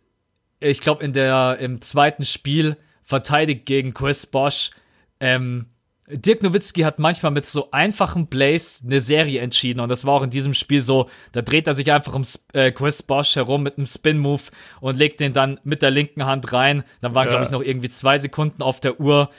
ich 0.60 0.80
glaube, 0.80 1.04
in 1.04 1.14
der, 1.14 1.58
im 1.60 1.82
zweiten 1.82 2.24
Spiel 2.24 2.78
verteidigt 3.04 3.66
gegen 3.66 3.94
Chris 3.94 4.26
Bosch. 4.26 4.72
Ähm, 5.20 5.68
Dirk 6.14 6.44
Nowitzki 6.44 6.82
hat 6.82 7.00
manchmal 7.00 7.32
mit 7.32 7.46
so 7.46 7.72
einfachen 7.72 8.28
Plays 8.28 8.82
eine 8.86 9.00
Serie 9.00 9.40
entschieden 9.40 9.80
und 9.80 9.88
das 9.90 10.04
war 10.04 10.16
auch 10.16 10.24
in 10.24 10.30
diesem 10.30 10.54
Spiel 10.54 10.82
so. 10.82 11.10
Da 11.32 11.42
dreht 11.42 11.68
er 11.68 11.74
sich 11.74 11.90
einfach 11.92 12.14
um 12.14 12.24
äh, 12.54 12.72
Chris 12.72 13.02
Bosch 13.02 13.38
herum 13.38 13.64
mit 13.64 13.78
einem 13.78 13.88
Spin-Move 13.88 14.42
und 14.82 14.98
legt 14.98 15.22
den 15.22 15.32
dann 15.32 15.60
mit 15.64 15.82
der 15.82 15.90
linken 15.90 16.26
Hand 16.26 16.52
rein. 16.52 16.84
Dann 17.00 17.16
waren, 17.16 17.26
Ja. 17.28 17.30
glaube 17.30 17.46
ich, 17.46 17.52
noch 17.52 17.62
irgendwie 17.64 17.90
zwei 17.90 18.18
Sekunden 18.18 18.62
auf 18.62 18.82
der 18.82 19.00
Uhr. 19.00 19.30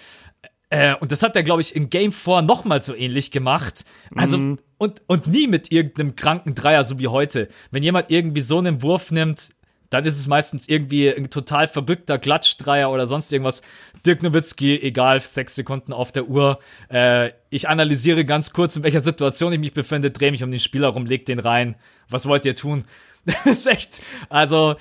Äh, 0.72 0.94
und 1.00 1.12
das 1.12 1.22
hat 1.22 1.36
er, 1.36 1.42
glaube 1.42 1.60
ich, 1.60 1.76
in 1.76 1.90
Game 1.90 2.12
4 2.12 2.40
nochmal 2.40 2.82
so 2.82 2.94
ähnlich 2.94 3.30
gemacht. 3.30 3.84
Also, 4.16 4.56
und, 4.78 5.02
und 5.06 5.26
nie 5.26 5.46
mit 5.46 5.70
irgendeinem 5.70 6.16
kranken 6.16 6.54
Dreier, 6.54 6.84
so 6.84 6.98
wie 6.98 7.08
heute. 7.08 7.48
Wenn 7.70 7.82
jemand 7.82 8.10
irgendwie 8.10 8.40
so 8.40 8.56
einen 8.56 8.80
Wurf 8.80 9.10
nimmt, 9.10 9.50
dann 9.90 10.06
ist 10.06 10.18
es 10.18 10.26
meistens 10.26 10.70
irgendwie 10.70 11.10
ein 11.10 11.28
total 11.28 11.66
verrückter 11.66 12.18
Klatschdreier 12.18 12.90
oder 12.90 13.06
sonst 13.06 13.30
irgendwas. 13.30 13.60
Dirk 14.06 14.22
Nowitzki, 14.22 14.76
egal, 14.76 15.20
sechs 15.20 15.56
Sekunden 15.56 15.92
auf 15.92 16.10
der 16.10 16.26
Uhr. 16.28 16.58
Äh, 16.88 17.32
ich 17.50 17.68
analysiere 17.68 18.24
ganz 18.24 18.54
kurz, 18.54 18.74
in 18.76 18.82
welcher 18.82 19.00
Situation 19.00 19.52
ich 19.52 19.60
mich 19.60 19.74
befinde, 19.74 20.10
drehe 20.10 20.32
mich 20.32 20.42
um 20.42 20.50
den 20.50 20.58
Spieler 20.58 20.88
rum, 20.88 21.04
leg 21.04 21.26
den 21.26 21.38
rein. 21.38 21.76
Was 22.08 22.24
wollt 22.24 22.46
ihr 22.46 22.54
tun? 22.54 22.84
Das 23.24 23.46
ist 23.46 23.66
echt, 23.68 24.00
also, 24.30 24.74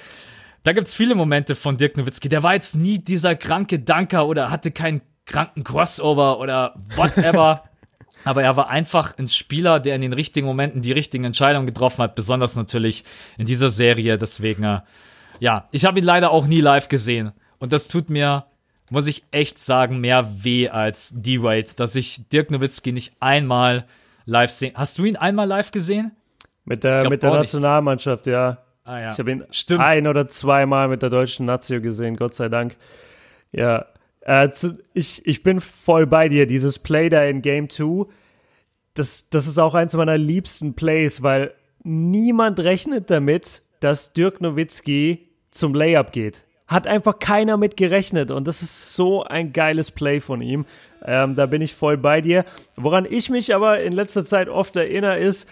da 0.63 0.73
gibt's 0.73 0.95
viele 0.95 1.13
Momente 1.13 1.53
von 1.53 1.77
Dirk 1.77 1.97
Nowitzki. 1.97 2.27
Der 2.27 2.41
war 2.41 2.55
jetzt 2.55 2.75
nie 2.75 2.97
dieser 2.97 3.35
kranke 3.35 3.77
Danker 3.77 4.25
oder 4.25 4.49
hatte 4.49 4.71
keinen 4.71 5.01
kranken 5.25 5.63
Crossover 5.63 6.39
oder 6.39 6.75
whatever. 6.95 7.63
Aber 8.23 8.43
er 8.43 8.55
war 8.55 8.69
einfach 8.69 9.17
ein 9.17 9.27
Spieler, 9.27 9.79
der 9.79 9.95
in 9.95 10.01
den 10.01 10.13
richtigen 10.13 10.45
Momenten 10.45 10.81
die 10.81 10.91
richtigen 10.91 11.23
Entscheidungen 11.23 11.65
getroffen 11.65 12.03
hat, 12.03 12.13
besonders 12.13 12.55
natürlich 12.55 13.03
in 13.37 13.47
dieser 13.47 13.71
Serie. 13.71 14.17
Deswegen, 14.17 14.63
äh, 14.63 14.81
ja, 15.39 15.67
ich 15.71 15.85
habe 15.85 15.99
ihn 15.99 16.05
leider 16.05 16.29
auch 16.31 16.45
nie 16.45 16.61
live 16.61 16.87
gesehen. 16.87 17.31
Und 17.57 17.73
das 17.73 17.87
tut 17.87 18.09
mir, 18.09 18.45
muss 18.91 19.07
ich 19.07 19.23
echt 19.31 19.57
sagen, 19.57 19.99
mehr 19.99 20.29
weh 20.43 20.69
als 20.69 21.11
D-Wade, 21.15 21.69
dass 21.75 21.95
ich 21.95 22.29
Dirk 22.29 22.51
Nowitzki 22.51 22.91
nicht 22.91 23.13
einmal 23.19 23.85
live 24.25 24.51
sehen. 24.51 24.73
Hast 24.75 24.97
du 24.97 25.05
ihn 25.05 25.15
einmal 25.15 25.47
live 25.47 25.71
gesehen? 25.71 26.11
Mit 26.65 26.83
der, 26.83 27.09
mit 27.09 27.23
der 27.23 27.31
nicht. 27.31 27.39
Nationalmannschaft, 27.39 28.27
ja. 28.27 28.59
Ah 28.83 28.99
ja. 28.99 29.11
Ich 29.11 29.19
habe 29.19 29.31
ihn 29.31 29.45
Stimmt. 29.51 29.81
ein 29.81 30.07
oder 30.07 30.27
zweimal 30.27 30.87
mit 30.87 31.01
der 31.01 31.09
deutschen 31.09 31.45
Nazio 31.45 31.81
gesehen, 31.81 32.17
Gott 32.17 32.35
sei 32.35 32.49
Dank. 32.49 32.75
Ja, 33.51 33.85
äh, 34.21 34.49
zu, 34.49 34.77
ich, 34.93 35.25
ich 35.25 35.43
bin 35.43 35.59
voll 35.59 36.07
bei 36.07 36.29
dir. 36.29 36.45
Dieses 36.45 36.79
Play 36.79 37.09
da 37.09 37.23
in 37.23 37.41
Game 37.41 37.69
2, 37.69 38.05
das, 38.93 39.29
das 39.29 39.47
ist 39.47 39.57
auch 39.57 39.73
eins 39.73 39.93
meiner 39.93 40.17
liebsten 40.17 40.73
Plays, 40.73 41.23
weil 41.23 41.53
niemand 41.83 42.59
rechnet 42.59 43.09
damit, 43.09 43.63
dass 43.79 44.13
Dirk 44.13 44.41
Nowitzki 44.41 45.29
zum 45.49 45.73
Layup 45.73 46.11
geht. 46.11 46.43
Hat 46.67 46.87
einfach 46.87 47.19
keiner 47.19 47.57
mit 47.57 47.75
gerechnet 47.75 48.31
und 48.31 48.47
das 48.47 48.61
ist 48.61 48.95
so 48.95 49.23
ein 49.23 49.51
geiles 49.51 49.91
Play 49.91 50.21
von 50.21 50.41
ihm. 50.41 50.65
Ähm, 51.03 51.33
da 51.33 51.45
bin 51.47 51.61
ich 51.61 51.73
voll 51.73 51.97
bei 51.97 52.21
dir. 52.21 52.45
Woran 52.75 53.05
ich 53.09 53.29
mich 53.29 53.53
aber 53.53 53.81
in 53.81 53.91
letzter 53.91 54.23
Zeit 54.23 54.47
oft 54.47 54.75
erinnere, 54.75 55.17
ist, 55.19 55.49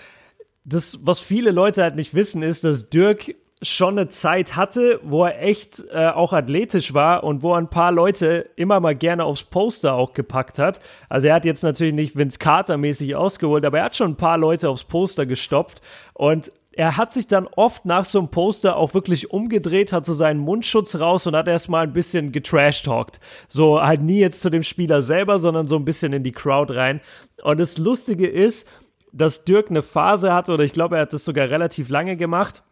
das, 0.63 0.99
was 1.01 1.19
viele 1.19 1.51
Leute 1.51 1.81
halt 1.81 1.95
nicht 1.95 2.13
wissen, 2.13 2.43
ist, 2.43 2.63
dass 2.63 2.89
Dirk 2.89 3.35
schon 3.61 3.99
eine 3.99 4.07
Zeit 4.07 4.55
hatte, 4.55 5.01
wo 5.03 5.25
er 5.25 5.41
echt 5.41 5.83
äh, 5.91 6.07
auch 6.07 6.31
athletisch 6.31 6.93
war 6.93 7.25
und 7.25 7.43
wo 7.43 7.53
er 7.53 7.57
ein 7.57 7.69
paar 7.69 7.91
Leute 7.91 8.49
immer 8.55 8.79
mal 8.79 8.95
gerne 8.95 9.25
aufs 9.25 9.43
Poster 9.43 9.95
auch 9.95 10.13
gepackt 10.13 10.59
hat. 10.59 10.79
Also 11.09 11.27
er 11.27 11.35
hat 11.35 11.45
jetzt 11.45 11.63
natürlich 11.63 11.93
nicht 11.93 12.15
Vince 12.15 12.39
Carter 12.39 12.77
mäßig 12.77 13.15
ausgeholt, 13.15 13.65
aber 13.65 13.79
er 13.79 13.85
hat 13.85 13.97
schon 13.97 14.11
ein 14.11 14.17
paar 14.17 14.37
Leute 14.37 14.69
aufs 14.69 14.85
Poster 14.85 15.25
gestopft 15.25 15.81
und 16.13 16.51
er 16.71 16.95
hat 16.95 17.11
sich 17.11 17.27
dann 17.27 17.47
oft 17.57 17.83
nach 17.83 18.05
so 18.05 18.19
einem 18.19 18.29
Poster 18.29 18.77
auch 18.77 18.93
wirklich 18.93 19.31
umgedreht, 19.31 19.91
hat 19.91 20.05
so 20.05 20.13
seinen 20.13 20.39
Mundschutz 20.39 20.97
raus 20.97 21.27
und 21.27 21.35
hat 21.35 21.49
erstmal 21.49 21.83
ein 21.83 21.91
bisschen 21.91 22.31
getrash-talkt. 22.31 23.19
So 23.49 23.81
halt 23.81 24.01
nie 24.01 24.19
jetzt 24.19 24.39
zu 24.41 24.49
dem 24.49 24.63
Spieler 24.63 25.01
selber, 25.01 25.39
sondern 25.39 25.67
so 25.67 25.75
ein 25.75 25.83
bisschen 25.83 26.13
in 26.13 26.23
die 26.23 26.31
Crowd 26.31 26.73
rein. 26.73 27.01
Und 27.43 27.59
das 27.59 27.77
Lustige 27.77 28.27
ist, 28.27 28.65
dass 29.11 29.43
Dirk 29.43 29.69
eine 29.69 29.81
Phase 29.81 30.31
hatte, 30.31 30.53
oder 30.53 30.63
ich 30.63 30.71
glaube, 30.71 30.95
er 30.95 31.01
hat 31.01 31.11
das 31.11 31.25
sogar 31.25 31.49
relativ 31.49 31.89
lange 31.89 32.15
gemacht, 32.15 32.63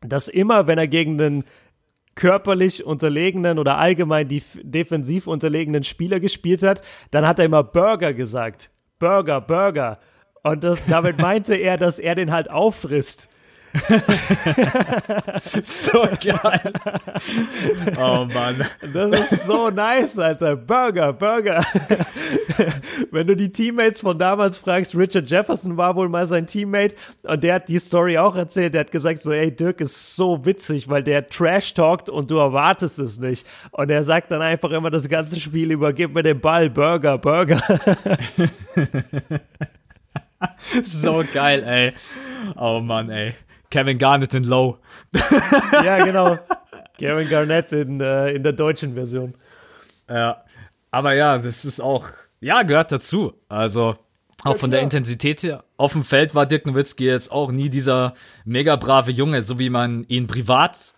dass 0.00 0.28
immer, 0.28 0.66
wenn 0.66 0.78
er 0.78 0.88
gegen 0.88 1.20
einen 1.20 1.44
körperlich 2.14 2.84
unterlegenen 2.84 3.58
oder 3.58 3.78
allgemein 3.78 4.26
die 4.26 4.42
defensiv 4.62 5.26
unterlegenen 5.26 5.84
Spieler 5.84 6.18
gespielt 6.18 6.62
hat, 6.62 6.80
dann 7.12 7.26
hat 7.26 7.38
er 7.38 7.44
immer 7.44 7.62
Burger 7.62 8.12
gesagt. 8.12 8.70
Burger, 8.98 9.40
Burger. 9.40 9.98
Und 10.42 10.64
das, 10.64 10.80
damit 10.86 11.18
meinte 11.22 11.54
er, 11.54 11.76
dass 11.76 11.98
er 11.98 12.16
den 12.16 12.32
halt 12.32 12.50
auffrisst. 12.50 13.28
So 15.62 16.06
geil. 16.20 16.72
oh 17.98 18.26
Mann. 18.32 18.64
Das 18.92 19.32
ist 19.32 19.46
so 19.46 19.70
nice, 19.70 20.18
Alter. 20.18 20.56
Burger, 20.56 21.12
Burger. 21.12 21.64
Wenn 23.10 23.26
du 23.26 23.36
die 23.36 23.50
Teammates 23.50 24.00
von 24.00 24.18
damals 24.18 24.58
fragst, 24.58 24.94
Richard 24.94 25.30
Jefferson 25.30 25.76
war 25.76 25.96
wohl 25.96 26.08
mal 26.08 26.26
sein 26.26 26.46
Teammate 26.46 26.94
und 27.22 27.42
der 27.42 27.54
hat 27.56 27.68
die 27.68 27.78
Story 27.78 28.18
auch 28.18 28.36
erzählt. 28.36 28.74
Der 28.74 28.80
hat 28.80 28.92
gesagt 28.92 29.22
so, 29.22 29.32
ey, 29.32 29.54
Dirk 29.54 29.80
ist 29.80 30.16
so 30.16 30.44
witzig, 30.44 30.88
weil 30.88 31.02
der 31.02 31.28
Trash 31.28 31.74
talkt 31.74 32.08
und 32.08 32.30
du 32.30 32.36
erwartest 32.36 32.98
es 32.98 33.18
nicht. 33.18 33.46
Und 33.70 33.90
er 33.90 34.04
sagt 34.04 34.30
dann 34.30 34.42
einfach 34.42 34.70
immer 34.70 34.90
das 34.90 35.08
ganze 35.08 35.38
Spiel 35.40 35.72
über, 35.72 35.92
gib 35.92 36.14
mir 36.14 36.22
den 36.22 36.40
Ball, 36.40 36.70
Burger, 36.70 37.18
Burger. 37.18 37.62
So 40.84 41.24
geil, 41.32 41.64
ey. 41.66 41.92
Oh 42.56 42.80
Mann, 42.80 43.10
ey. 43.10 43.34
Kevin 43.70 43.98
Garnett 43.98 44.34
in 44.34 44.44
Low. 44.44 44.78
ja, 45.84 46.04
genau. 46.04 46.38
Kevin 46.98 47.28
Garnett 47.28 47.72
in, 47.72 48.00
äh, 48.00 48.30
in 48.30 48.42
der 48.42 48.52
deutschen 48.52 48.94
Version. 48.94 49.34
Ja. 50.08 50.42
Aber 50.90 51.14
ja, 51.14 51.38
das 51.38 51.64
ist 51.64 51.80
auch, 51.80 52.06
ja, 52.40 52.62
gehört 52.62 52.90
dazu. 52.92 53.34
Also, 53.48 53.96
auch 54.44 54.56
von 54.56 54.70
der 54.70 54.80
Intensität 54.80 55.42
her. 55.42 55.64
Auf 55.76 55.92
dem 55.92 56.04
Feld 56.04 56.34
war 56.34 56.46
Dirk 56.46 56.64
Nowitzki 56.66 57.04
jetzt 57.04 57.30
auch 57.30 57.50
nie 57.50 57.68
dieser 57.68 58.14
mega 58.44 58.76
brave 58.76 59.10
Junge, 59.10 59.42
so 59.42 59.58
wie 59.58 59.68
man 59.68 60.04
ihn 60.04 60.26
privat, 60.26 60.94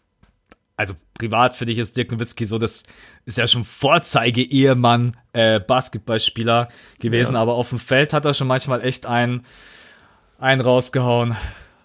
also 0.76 0.94
privat 1.14 1.54
finde 1.54 1.72
ich 1.72 1.78
ist 1.78 1.96
Dirk 1.96 2.12
Nowitzki 2.12 2.44
so, 2.44 2.58
das 2.58 2.84
ist 3.24 3.38
ja 3.38 3.46
schon 3.46 3.64
Vorzeige-Ehemann, 3.64 5.16
äh, 5.32 5.58
Basketballspieler 5.58 6.68
gewesen, 6.98 7.34
Ja. 7.34 7.40
aber 7.40 7.54
auf 7.54 7.70
dem 7.70 7.78
Feld 7.78 8.12
hat 8.12 8.24
er 8.26 8.34
schon 8.34 8.46
manchmal 8.46 8.84
echt 8.84 9.06
einen, 9.06 9.42
einen 10.38 10.60
rausgehauen. 10.60 11.36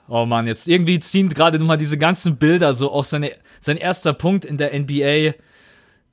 Oh 0.07 0.25
Mann, 0.25 0.47
jetzt 0.47 0.67
irgendwie 0.67 0.99
ziehen 0.99 1.29
gerade 1.29 1.57
nochmal 1.59 1.77
diese 1.77 1.97
ganzen 1.97 2.37
Bilder, 2.37 2.73
so 2.73 2.91
auch 2.91 3.05
seine, 3.05 3.31
sein 3.61 3.77
erster 3.77 4.13
Punkt 4.13 4.45
in 4.45 4.57
der 4.57 4.77
NBA, 4.77 5.33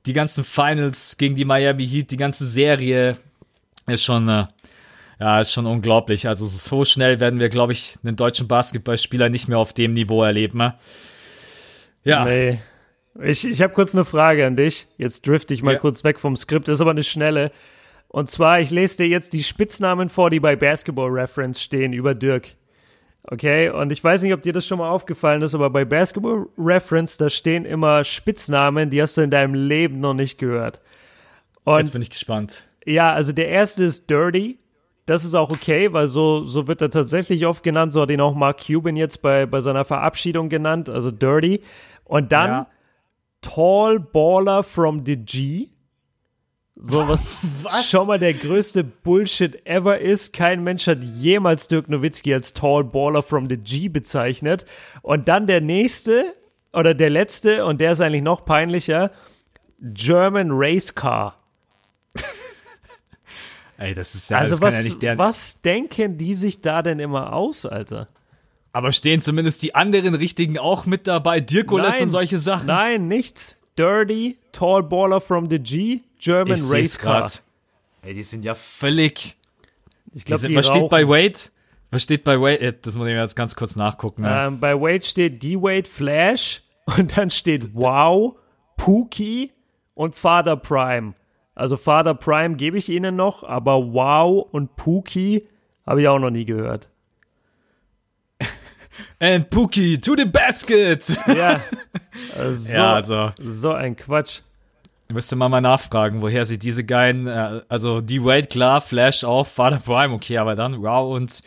die 0.05 0.13
ganzen 0.13 0.43
Finals 0.43 1.17
gegen 1.17 1.35
die 1.35 1.45
Miami 1.45 1.87
Heat, 1.87 2.09
die 2.11 2.17
ganze 2.17 2.45
Serie 2.45 3.17
ist 3.87 4.03
schon, 4.03 4.27
äh, 4.27 4.45
ja, 5.19 5.39
ist 5.39 5.51
schon 5.51 5.65
unglaublich. 5.67 6.27
Also 6.27 6.47
so 6.47 6.83
schnell 6.85 7.19
werden 7.19 7.39
wir, 7.39 7.49
glaube 7.49 7.71
ich, 7.73 7.95
einen 8.03 8.15
deutschen 8.15 8.47
Basketballspieler 8.47 9.29
nicht 9.29 9.47
mehr 9.47 9.59
auf 9.59 9.73
dem 9.73 9.93
Niveau 9.93 10.23
erleben. 10.23 10.57
Ne? 10.57 10.73
Ja, 12.03 12.25
Nee. 12.25 12.59
Ich, 13.21 13.45
ich 13.47 13.61
habe 13.61 13.73
kurz 13.73 13.93
eine 13.93 14.05
Frage 14.05 14.43
an 14.47 14.55
dich. 14.55 14.87
Jetzt 14.97 15.27
drifte 15.27 15.53
ich 15.53 15.61
mal 15.61 15.73
Ja. 15.73 15.79
kurz 15.79 16.03
weg 16.03 16.19
vom 16.19 16.35
Skript, 16.35 16.67
ist 16.67 16.81
aber 16.81 16.89
eine 16.91 17.03
schnelle. 17.03 17.51
Und 18.07 18.27
zwar, 18.29 18.59
ich 18.59 18.71
lese 18.71 18.97
dir 18.97 19.07
jetzt 19.07 19.33
die 19.33 19.43
Spitznamen 19.43 20.09
vor, 20.09 20.31
die 20.31 20.39
bei 20.39 20.55
Basketball 20.55 21.09
Reference 21.11 21.61
stehen 21.61 21.93
über 21.93 22.15
Dirk. 22.15 22.55
Okay, 23.25 23.69
und 23.69 23.91
ich 23.91 24.03
weiß 24.03 24.21
nicht, 24.23 24.33
ob 24.33 24.41
dir 24.41 24.51
das 24.51 24.67
schon 24.67 24.79
mal 24.79 24.89
aufgefallen 24.89 25.41
ist, 25.41 25.55
aber 25.55 25.69
bei 25.69 25.85
Basketball 25.85 26.47
Reference, 26.57 27.17
da 27.17 27.29
stehen 27.29 27.63
immer 27.63 28.03
Spitznamen, 28.03 28.89
die 28.89 29.01
hast 29.01 29.17
du 29.17 29.21
in 29.21 29.29
deinem 29.31 29.53
Leben 29.53 30.01
noch 30.01 30.13
nicht 30.13 30.37
gehört. 30.37 30.81
Und 31.63 31.79
jetzt 31.79 31.93
bin 31.93 32.01
ich 32.01 32.09
gespannt. 32.09 32.67
Ja, 32.85 33.13
also 33.13 33.31
der 33.31 33.47
erste 33.47 33.83
ist 33.83 34.09
Dirty. 34.09 34.57
Das 35.05 35.23
ist 35.25 35.35
auch 35.35 35.51
okay, 35.51 35.91
weil 35.91 36.07
so, 36.07 36.45
so 36.45 36.67
wird 36.67 36.81
er 36.81 36.89
tatsächlich 36.89 37.45
oft 37.45 37.63
genannt. 37.63 37.93
So 37.93 38.01
hat 38.01 38.09
ihn 38.09 38.21
auch 38.21 38.35
Mark 38.35 38.65
Cuban 38.65 38.95
jetzt 38.95 39.21
bei, 39.21 39.45
bei 39.45 39.61
seiner 39.61 39.85
Verabschiedung 39.85 40.49
genannt, 40.49 40.89
also 40.89 41.11
Dirty. 41.11 41.61
Und 42.05 42.31
dann 42.31 42.49
Ja. 42.49 42.67
Tall 43.41 43.99
Baller 43.99 44.63
from 44.63 45.05
the 45.05 45.17
G. 45.17 45.69
So 46.75 47.07
was, 47.07 47.45
Was? 47.61 47.87
schon 47.87 48.07
mal 48.07 48.17
der 48.17 48.33
größte 48.33 48.83
Bullshit 48.83 49.65
ever 49.65 49.99
ist. 49.99 50.33
Kein 50.33 50.63
Mensch 50.63 50.87
hat 50.87 51.03
jemals 51.03 51.67
Dirk 51.67 51.87
Nowitzki 51.87 52.33
als 52.33 52.53
Tall 52.53 52.83
Baller 52.83 53.21
from 53.21 53.47
the 53.47 53.57
G 53.57 53.89
bezeichnet. 53.89 54.65
Und 55.03 55.27
dann 55.27 55.45
der 55.45 55.61
nächste 55.61 56.33
oder 56.73 56.95
der 56.95 57.11
letzte, 57.11 57.65
und 57.65 57.79
der 57.79 57.91
ist 57.91 58.01
eigentlich 58.01 58.23
noch 58.23 58.43
peinlicher, 58.45 59.11
German 59.79 60.47
Race 60.51 60.95
Car. 60.95 61.37
Ey, 63.77 63.93
das 63.93 64.15
ist 64.15 64.31
ja, 64.31 64.39
Also 64.39 64.59
was, 64.59 64.73
ja 64.73 64.81
nicht 64.81 65.01
der. 65.01 65.17
was 65.17 65.61
denken 65.61 66.17
die 66.17 66.33
sich 66.33 66.61
da 66.61 66.81
denn 66.81 66.99
immer 66.99 67.33
aus, 67.33 67.67
Alter? 67.67 68.07
Aber 68.71 68.91
stehen 68.91 69.21
zumindest 69.21 69.61
die 69.61 69.75
anderen 69.75 70.15
Richtigen 70.15 70.57
auch 70.57 70.87
mit 70.87 71.05
dabei? 71.05 71.39
Dirkules 71.39 72.01
und 72.01 72.09
solche 72.09 72.39
Sachen? 72.39 72.65
Nein, 72.65 73.07
nichts. 73.07 73.57
Dirty, 73.75 74.37
Tall 74.51 74.83
Baller 74.83 75.19
from 75.19 75.49
the 75.49 75.59
G, 75.59 76.01
German 76.19 76.55
ich 76.55 76.63
Race 76.71 76.97
Car. 76.97 77.29
Ey, 78.01 78.13
die 78.13 78.23
sind 78.23 78.45
ja 78.45 78.55
völlig. 78.55 79.37
Ich 80.13 80.25
glaube, 80.25 80.55
was 80.55 80.67
steht 80.67 80.89
bei 80.89 81.07
Wade? 81.07 81.39
Was 81.91 82.03
steht 82.03 82.23
bei 82.23 82.39
Wade? 82.39 82.73
Das 82.81 82.95
muss 82.95 83.07
ich 83.07 83.13
mir 83.13 83.21
jetzt 83.21 83.35
ganz 83.35 83.55
kurz 83.55 83.75
nachgucken. 83.75 84.23
Ne? 84.23 84.45
Ähm, 84.47 84.59
bei 84.59 84.79
Wade 84.79 85.03
steht 85.03 85.41
D-Wade 85.41 85.87
Flash 85.87 86.63
und 86.97 87.17
dann 87.17 87.29
steht 87.29 87.73
Wow, 87.73 88.35
Pookie 88.77 89.51
und 89.95 90.15
Father 90.15 90.57
Prime. 90.57 91.13
Also 91.55 91.77
Father 91.77 92.15
Prime 92.15 92.55
gebe 92.55 92.77
ich 92.77 92.89
Ihnen 92.89 93.15
noch, 93.15 93.43
aber 93.43 93.93
Wow 93.93 94.47
und 94.51 94.75
Pookie 94.75 95.47
habe 95.85 96.01
ich 96.01 96.07
auch 96.07 96.19
noch 96.19 96.31
nie 96.31 96.45
gehört. 96.45 96.89
And 99.19 99.49
Pookie 99.49 99.99
to 99.99 100.15
the 100.15 100.25
basket! 100.25 101.19
Ja, 101.27 101.61
also 102.37 102.53
so, 102.53 102.73
ja, 102.73 102.93
also 102.93 103.31
so 103.39 103.71
ein 103.71 103.95
Quatsch. 103.95 104.41
müsste 105.11 105.35
man 105.35 105.51
mal 105.51 105.61
nachfragen, 105.61 106.21
woher 106.21 106.45
sie 106.45 106.57
diese 106.57 106.83
geilen, 106.83 107.27
äh, 107.27 107.61
also 107.69 108.01
die 108.01 108.23
Wade 108.23 108.47
klar, 108.47 108.81
Flash 108.81 109.23
auch, 109.23 109.47
Father 109.47 109.79
Prime, 109.79 110.13
okay, 110.13 110.37
aber 110.37 110.55
dann 110.55 110.81
Wow 110.81 111.15
und 111.15 111.41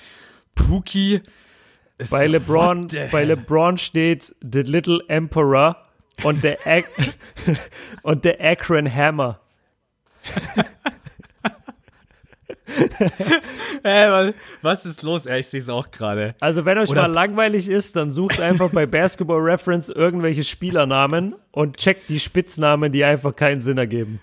Pookie. 0.55 1.23
ist 1.99 2.11
Bei 2.11 2.27
LeBron, 2.27 2.89
bei? 3.11 3.25
LeBron 3.25 3.77
steht 3.79 4.35
The 4.41 4.61
Little 4.61 5.01
Emperor 5.09 5.77
und 6.23 6.43
der 6.43 6.59
Ac 6.67 6.87
und 8.03 8.25
der 8.25 8.41
Akron 8.41 8.93
Hammer. 8.93 9.41
Ey, 13.83 14.33
was- 14.63 14.85
ist 14.87 15.03
los? 15.03 15.27
Ey, 15.27 15.41
ich 15.41 15.47
sehe 15.47 15.61
es 15.61 15.69
auch 15.69 15.91
gerade. 15.91 16.35
Also 16.41 16.65
wenn 16.65 16.79
euch 16.79 16.91
Oder- 16.91 17.03
mal 17.03 17.13
langweilig 17.13 17.69
ist, 17.69 17.97
dann 17.97 18.11
sucht 18.11 18.41
einfach 18.41 18.71
bei 18.71 18.87
Basketball 18.87 19.41
Reference 19.41 19.89
irgendwelche 19.89 20.45
Spielernamen 20.45 21.35
und 21.53 21.77
checkt 21.77 22.09
die 22.11 22.19
Spitznamen, 22.21 22.91
die 22.93 23.05
einfach 23.05 23.35
keinen 23.37 23.61
Sinn 23.61 23.79
ergeben. 23.79 24.21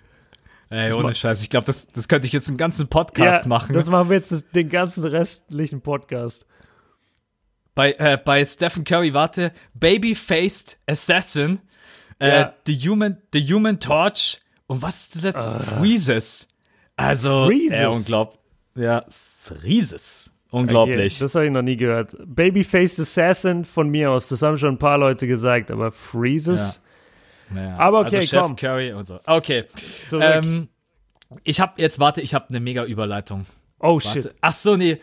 Ey, 0.69 0.91
ohne 0.93 1.13
Scheiß. 1.13 1.41
Ich 1.41 1.49
glaube, 1.49 1.67
das, 1.67 1.87
das 1.87 2.07
könnte 2.07 2.25
ich 2.27 2.33
jetzt 2.33 2.47
einen 2.47 2.57
ganzen 2.57 2.87
Podcast 2.87 3.43
ja, 3.43 3.47
machen. 3.47 3.73
das 3.73 3.89
machen 3.89 4.09
wir 4.09 4.15
jetzt 4.17 4.31
das, 4.31 4.49
den 4.49 4.69
ganzen 4.69 5.05
restlichen 5.05 5.81
Podcast. 5.81 6.45
bei, 7.75 7.93
äh, 7.93 8.17
bei 8.23 8.43
Stephen 8.43 8.83
Curry, 8.83 9.13
warte, 9.13 9.51
Baby-Faced 9.75 10.77
Assassin, 10.87 11.59
äh, 12.19 12.27
Ja. 12.29 12.53
the, 12.65 12.75
human, 12.89 13.17
the 13.33 13.41
Human 13.53 13.79
Torch 13.79 14.41
und 14.67 14.81
was 14.81 15.07
ist 15.15 15.23
das? 15.23 15.47
Freezes. 15.77 16.47
Also, 16.95 17.45
Freezes. 17.47 17.79
äh, 17.79 17.85
unglaublich. 17.87 18.39
Ja, 18.75 19.03
Freezes. 19.09 20.31
Unglaublich. 20.51 21.13
Okay, 21.15 21.23
das 21.23 21.35
habe 21.35 21.45
ich 21.45 21.51
noch 21.51 21.61
nie 21.63 21.77
gehört. 21.77 22.15
Babyfaced 22.25 22.99
Assassin 22.99 23.65
von 23.65 23.89
mir 23.89 24.11
aus, 24.11 24.27
das 24.29 24.41
haben 24.43 24.57
schon 24.57 24.75
ein 24.75 24.79
paar 24.79 24.97
Leute 24.99 25.25
gesagt, 25.25 25.71
aber 25.71 25.91
Freezes? 25.91 26.79
Ja, 27.55 27.75
aber 27.77 28.01
okay, 28.01 28.17
also 28.17 28.27
Chef 28.27 28.41
komm. 28.41 28.55
Curry 28.55 28.93
und 28.93 29.07
so. 29.07 29.17
Okay. 29.25 29.65
Ähm, 30.19 30.69
ich 31.43 31.59
habe 31.59 31.81
jetzt, 31.81 31.99
warte, 31.99 32.21
ich 32.21 32.33
habe 32.35 32.49
eine 32.49 32.59
mega 32.59 32.85
Überleitung. 32.85 33.45
oh 33.79 33.95
Warte. 33.95 34.21
shit. 34.23 34.35
Ach 34.41 34.53
so, 34.53 34.75
nee. 34.75 34.99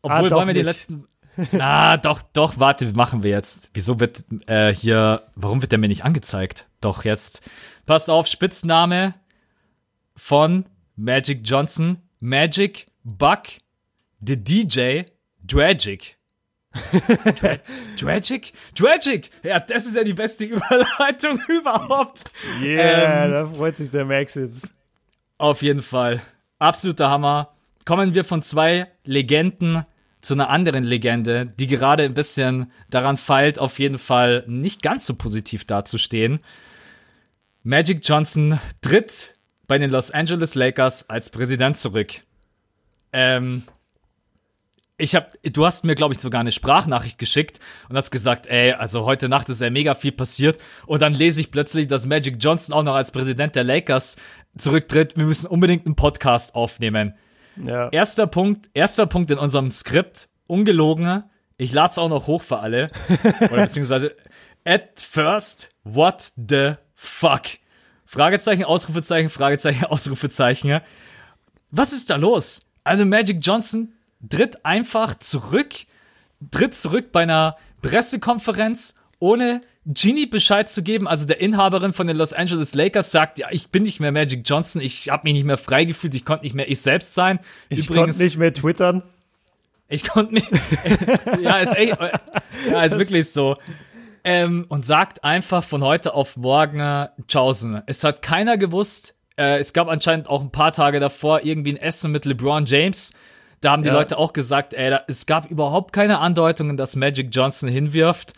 Obwohl, 0.00 0.32
Ah, 0.32 0.36
wollen 0.36 0.46
wir 0.48 0.54
den 0.54 0.64
nicht. 0.66 0.88
letzten. 0.88 1.06
Na, 1.52 1.96
doch, 1.98 2.22
doch, 2.22 2.58
warte, 2.58 2.92
machen 2.94 3.22
wir 3.22 3.30
jetzt. 3.30 3.70
Wieso 3.74 4.00
wird 4.00 4.24
äh, 4.46 4.74
hier, 4.74 5.20
warum 5.34 5.60
wird 5.62 5.72
der 5.72 5.78
mir 5.78 5.88
nicht 5.88 6.04
angezeigt? 6.04 6.66
Doch, 6.80 7.04
jetzt. 7.04 7.42
Passt 7.86 8.10
auf, 8.10 8.26
Spitzname 8.26 9.14
von 10.16 10.64
Magic 10.96 11.40
Johnson, 11.42 11.98
Magic 12.20 12.86
Buck, 13.04 13.48
the 14.24 14.36
DJ, 14.36 15.02
Dragic. 15.44 16.16
Dra 16.72 17.58
Dragic? 17.98 18.52
Dragic! 18.74 19.30
Ja, 19.42 19.60
das 19.60 19.84
ist 19.86 19.96
ja 19.96 20.04
die 20.04 20.14
beste 20.14 20.44
Überleitung 20.44 21.40
überhaupt. 21.48 22.24
Yeah, 22.62 23.24
Ähm, 23.26 23.30
da 23.32 23.46
freut 23.46 23.76
sich 23.76 23.90
der 23.90 24.04
Max 24.04 24.34
jetzt. 24.36 24.72
Auf 25.38 25.62
jeden 25.62 25.82
Fall. 25.82 26.22
Absoluter 26.58 27.10
Hammer. 27.10 27.52
Kommen 27.84 28.14
wir 28.14 28.24
von 28.24 28.42
zwei 28.42 28.86
Legenden 29.04 29.84
zu 30.20 30.34
einer 30.34 30.50
anderen 30.50 30.84
Legende, 30.84 31.46
die 31.46 31.66
gerade 31.66 32.04
ein 32.04 32.14
bisschen 32.14 32.70
daran 32.88 33.16
feilt, 33.16 33.58
auf 33.58 33.80
jeden 33.80 33.98
Fall 33.98 34.44
nicht 34.46 34.80
ganz 34.80 35.04
so 35.04 35.14
positiv 35.14 35.64
dazustehen. 35.64 36.38
Magic 37.64 38.00
Johnson 38.02 38.60
tritt 38.80 39.34
bei 39.72 39.78
den 39.78 39.88
Los 39.88 40.10
Angeles 40.10 40.54
Lakers 40.54 41.08
als 41.08 41.30
Präsident 41.30 41.78
zurück. 41.78 42.12
Ähm, 43.10 43.62
ich 44.98 45.14
hab, 45.14 45.32
du 45.42 45.64
hast 45.64 45.82
mir, 45.82 45.94
glaube 45.94 46.12
ich, 46.12 46.20
sogar 46.20 46.42
eine 46.42 46.52
Sprachnachricht 46.52 47.18
geschickt 47.18 47.58
und 47.88 47.96
hast 47.96 48.10
gesagt, 48.10 48.46
ey, 48.48 48.72
also 48.72 49.06
heute 49.06 49.30
Nacht 49.30 49.48
ist 49.48 49.62
ja 49.62 49.70
mega 49.70 49.94
viel 49.94 50.12
passiert. 50.12 50.58
Und 50.84 51.00
dann 51.00 51.14
lese 51.14 51.40
ich 51.40 51.50
plötzlich, 51.50 51.86
dass 51.86 52.04
Magic 52.04 52.36
Johnson 52.38 52.74
auch 52.74 52.82
noch 52.82 52.94
als 52.94 53.12
Präsident 53.12 53.56
der 53.56 53.64
Lakers 53.64 54.16
zurücktritt. 54.58 55.16
Wir 55.16 55.24
müssen 55.24 55.46
unbedingt 55.46 55.86
einen 55.86 55.96
Podcast 55.96 56.54
aufnehmen. 56.54 57.14
Ja. 57.56 57.88
Erster 57.88 58.26
Punkt, 58.26 58.68
erster 58.74 59.06
Punkt 59.06 59.30
in 59.30 59.38
unserem 59.38 59.70
Skript, 59.70 60.28
ungelogen. 60.48 61.24
Ich 61.56 61.72
lade 61.72 61.92
es 61.92 61.98
auch 61.98 62.10
noch 62.10 62.26
hoch 62.26 62.42
für 62.42 62.58
alle. 62.58 62.90
Oder 63.50 63.62
beziehungsweise, 63.62 64.14
at 64.66 65.00
first, 65.00 65.70
what 65.82 66.30
the 66.36 66.72
fuck? 66.94 67.61
Fragezeichen, 68.12 68.64
Ausrufezeichen, 68.64 69.30
Fragezeichen, 69.30 69.84
Ausrufezeichen. 69.88 70.80
Was 71.70 71.94
ist 71.94 72.10
da 72.10 72.16
los? 72.16 72.60
Also 72.84 73.06
Magic 73.06 73.38
Johnson 73.40 73.94
tritt 74.28 74.66
einfach 74.66 75.18
zurück, 75.18 75.72
tritt 76.50 76.74
zurück 76.74 77.10
bei 77.10 77.22
einer 77.22 77.56
Pressekonferenz, 77.80 78.96
ohne 79.18 79.62
Genie 79.86 80.26
Bescheid 80.26 80.68
zu 80.68 80.82
geben. 80.82 81.08
Also 81.08 81.26
der 81.26 81.40
Inhaberin 81.40 81.94
von 81.94 82.06
den 82.06 82.18
Los 82.18 82.34
Angeles 82.34 82.74
Lakers 82.74 83.10
sagt, 83.12 83.38
ja, 83.38 83.48
ich 83.50 83.70
bin 83.70 83.82
nicht 83.84 83.98
mehr 83.98 84.12
Magic 84.12 84.42
Johnson, 84.44 84.82
ich 84.82 85.08
habe 85.08 85.22
mich 85.24 85.32
nicht 85.32 85.44
mehr 85.44 85.56
frei 85.56 85.86
gefühlt, 85.86 86.14
ich 86.14 86.26
konnte 86.26 86.44
nicht 86.44 86.54
mehr 86.54 86.70
ich 86.70 86.82
selbst 86.82 87.14
sein. 87.14 87.40
Ich 87.70 87.88
konnte 87.88 88.22
nicht 88.22 88.36
mehr 88.36 88.52
twittern. 88.52 89.02
Ich 89.88 90.04
konnte 90.04 90.34
nicht. 90.34 90.50
ja, 91.40 91.60
ist 91.60 91.76
echt. 91.76 91.96
Ja, 92.70 92.82
ist 92.82 92.98
wirklich 92.98 93.30
so. 93.30 93.56
Ähm, 94.24 94.66
und 94.68 94.86
sagt 94.86 95.24
einfach 95.24 95.64
von 95.64 95.82
heute 95.82 96.14
auf 96.14 96.36
morgen 96.36 97.08
Tschaußen. 97.26 97.82
Es 97.86 98.04
hat 98.04 98.22
keiner 98.22 98.56
gewusst. 98.56 99.16
Äh, 99.36 99.58
es 99.58 99.72
gab 99.72 99.88
anscheinend 99.88 100.28
auch 100.28 100.40
ein 100.42 100.52
paar 100.52 100.72
Tage 100.72 101.00
davor 101.00 101.40
irgendwie 101.44 101.72
ein 101.72 101.76
Essen 101.76 102.12
mit 102.12 102.24
LeBron 102.24 102.64
James. 102.66 103.12
Da 103.60 103.72
haben 103.72 103.82
die 103.82 103.88
Ja. 103.88 103.94
Leute 103.94 104.18
auch 104.18 104.32
gesagt, 104.32 104.74
ey, 104.74 104.90
da, 104.90 105.02
es 105.08 105.26
gab 105.26 105.50
überhaupt 105.50 105.92
keine 105.92 106.18
Andeutungen, 106.18 106.76
dass 106.76 106.94
Magic 106.96 107.28
Johnson 107.32 107.68
hinwirft. 107.68 108.34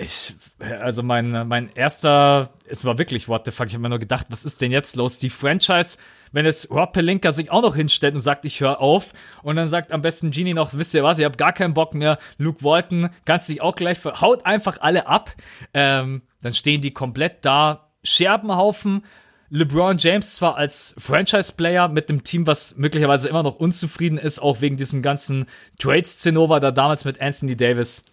Ich, 0.00 0.34
also 0.80 1.02
mein, 1.02 1.46
mein 1.48 1.70
erster, 1.74 2.50
es 2.68 2.84
war 2.84 2.98
wirklich 2.98 3.28
what 3.28 3.44
the 3.44 3.50
fuck. 3.50 3.66
Ich 3.66 3.74
habe 3.74 3.82
mir 3.82 3.88
nur 3.88 3.98
gedacht, 3.98 4.26
was 4.30 4.44
ist 4.44 4.60
denn 4.60 4.72
jetzt 4.72 4.96
los? 4.96 5.18
Die 5.18 5.30
Franchise, 5.30 5.98
wenn 6.32 6.44
jetzt 6.44 6.70
Rob 6.70 6.92
Pelinka 6.92 7.32
sich 7.32 7.50
auch 7.50 7.62
noch 7.62 7.76
hinstellt 7.76 8.14
und 8.14 8.20
sagt, 8.20 8.44
ich 8.44 8.60
höre 8.60 8.80
auf, 8.80 9.12
und 9.42 9.56
dann 9.56 9.68
sagt 9.68 9.92
am 9.92 10.02
besten 10.02 10.30
Genie 10.30 10.54
noch, 10.54 10.74
wisst 10.74 10.94
ihr 10.94 11.04
was, 11.04 11.18
ihr 11.18 11.26
habt 11.26 11.38
gar 11.38 11.52
keinen 11.52 11.74
Bock 11.74 11.94
mehr, 11.94 12.18
Luke 12.38 12.64
Walton, 12.64 13.10
kannst 13.24 13.48
dich 13.48 13.60
auch 13.60 13.74
gleich, 13.74 14.04
haut 14.04 14.44
einfach 14.46 14.78
alle 14.80 15.06
ab. 15.06 15.34
Ähm, 15.74 16.22
dann 16.42 16.54
stehen 16.54 16.80
die 16.80 16.92
komplett 16.92 17.44
da, 17.44 17.90
Scherbenhaufen. 18.02 19.04
LeBron 19.48 19.96
James 19.98 20.34
zwar 20.34 20.56
als 20.56 20.94
Franchise-Player 20.98 21.88
mit 21.88 22.10
dem 22.10 22.24
Team, 22.24 22.46
was 22.46 22.76
möglicherweise 22.76 23.28
immer 23.28 23.42
noch 23.44 23.56
unzufrieden 23.56 24.18
ist, 24.18 24.40
auch 24.40 24.60
wegen 24.60 24.76
diesem 24.76 25.02
ganzen 25.02 25.46
Trade-Zinnober 25.78 26.58
da 26.58 26.72
damals 26.72 27.04
mit 27.04 27.20
Anthony 27.20 27.56
Davis. 27.56 28.04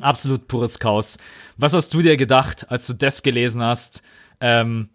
Absolut 0.00 0.46
pures 0.48 0.78
Chaos. 0.78 1.18
Was 1.56 1.74
hast 1.74 1.92
du 1.92 2.02
dir 2.02 2.16
gedacht, 2.16 2.66
als 2.70 2.86
du 2.86 2.94
das 2.94 3.22
gelesen 3.22 3.62
hast? 3.62 4.02
Ähm, 4.40 4.88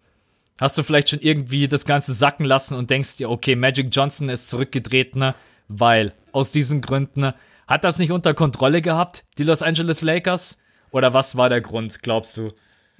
hast 0.60 0.78
du 0.78 0.82
vielleicht 0.82 1.10
schon 1.10 1.20
irgendwie 1.20 1.68
das 1.68 1.84
Ganze 1.84 2.14
sacken 2.14 2.46
lassen 2.46 2.76
und 2.76 2.90
denkst 2.90 3.18
dir, 3.18 3.30
okay, 3.30 3.54
Magic 3.54 3.88
Johnson 3.90 4.28
ist 4.28 4.48
zurückgetreten, 4.48 5.32
weil 5.68 6.12
aus 6.32 6.52
diesen 6.52 6.80
Gründen 6.80 7.32
hat 7.66 7.84
das 7.84 7.98
nicht 7.98 8.12
unter 8.12 8.34
Kontrolle 8.34 8.82
gehabt, 8.82 9.24
die 9.38 9.44
Los 9.44 9.62
Angeles 9.62 10.02
Lakers? 10.02 10.58
Oder 10.90 11.12
was 11.12 11.36
war 11.36 11.48
der 11.48 11.60
Grund, 11.60 12.02
glaubst 12.02 12.36
du? 12.36 12.52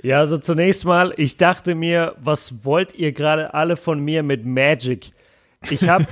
Ja, 0.02 0.18
also 0.18 0.38
zunächst 0.38 0.84
mal, 0.84 1.14
ich 1.16 1.36
dachte 1.36 1.74
mir, 1.74 2.16
was 2.18 2.64
wollt 2.64 2.94
ihr 2.94 3.12
gerade 3.12 3.54
alle 3.54 3.76
von 3.76 4.00
mir 4.00 4.22
mit 4.22 4.44
Magic? 4.44 5.12
Ich 5.70 5.88
habe 5.88 6.06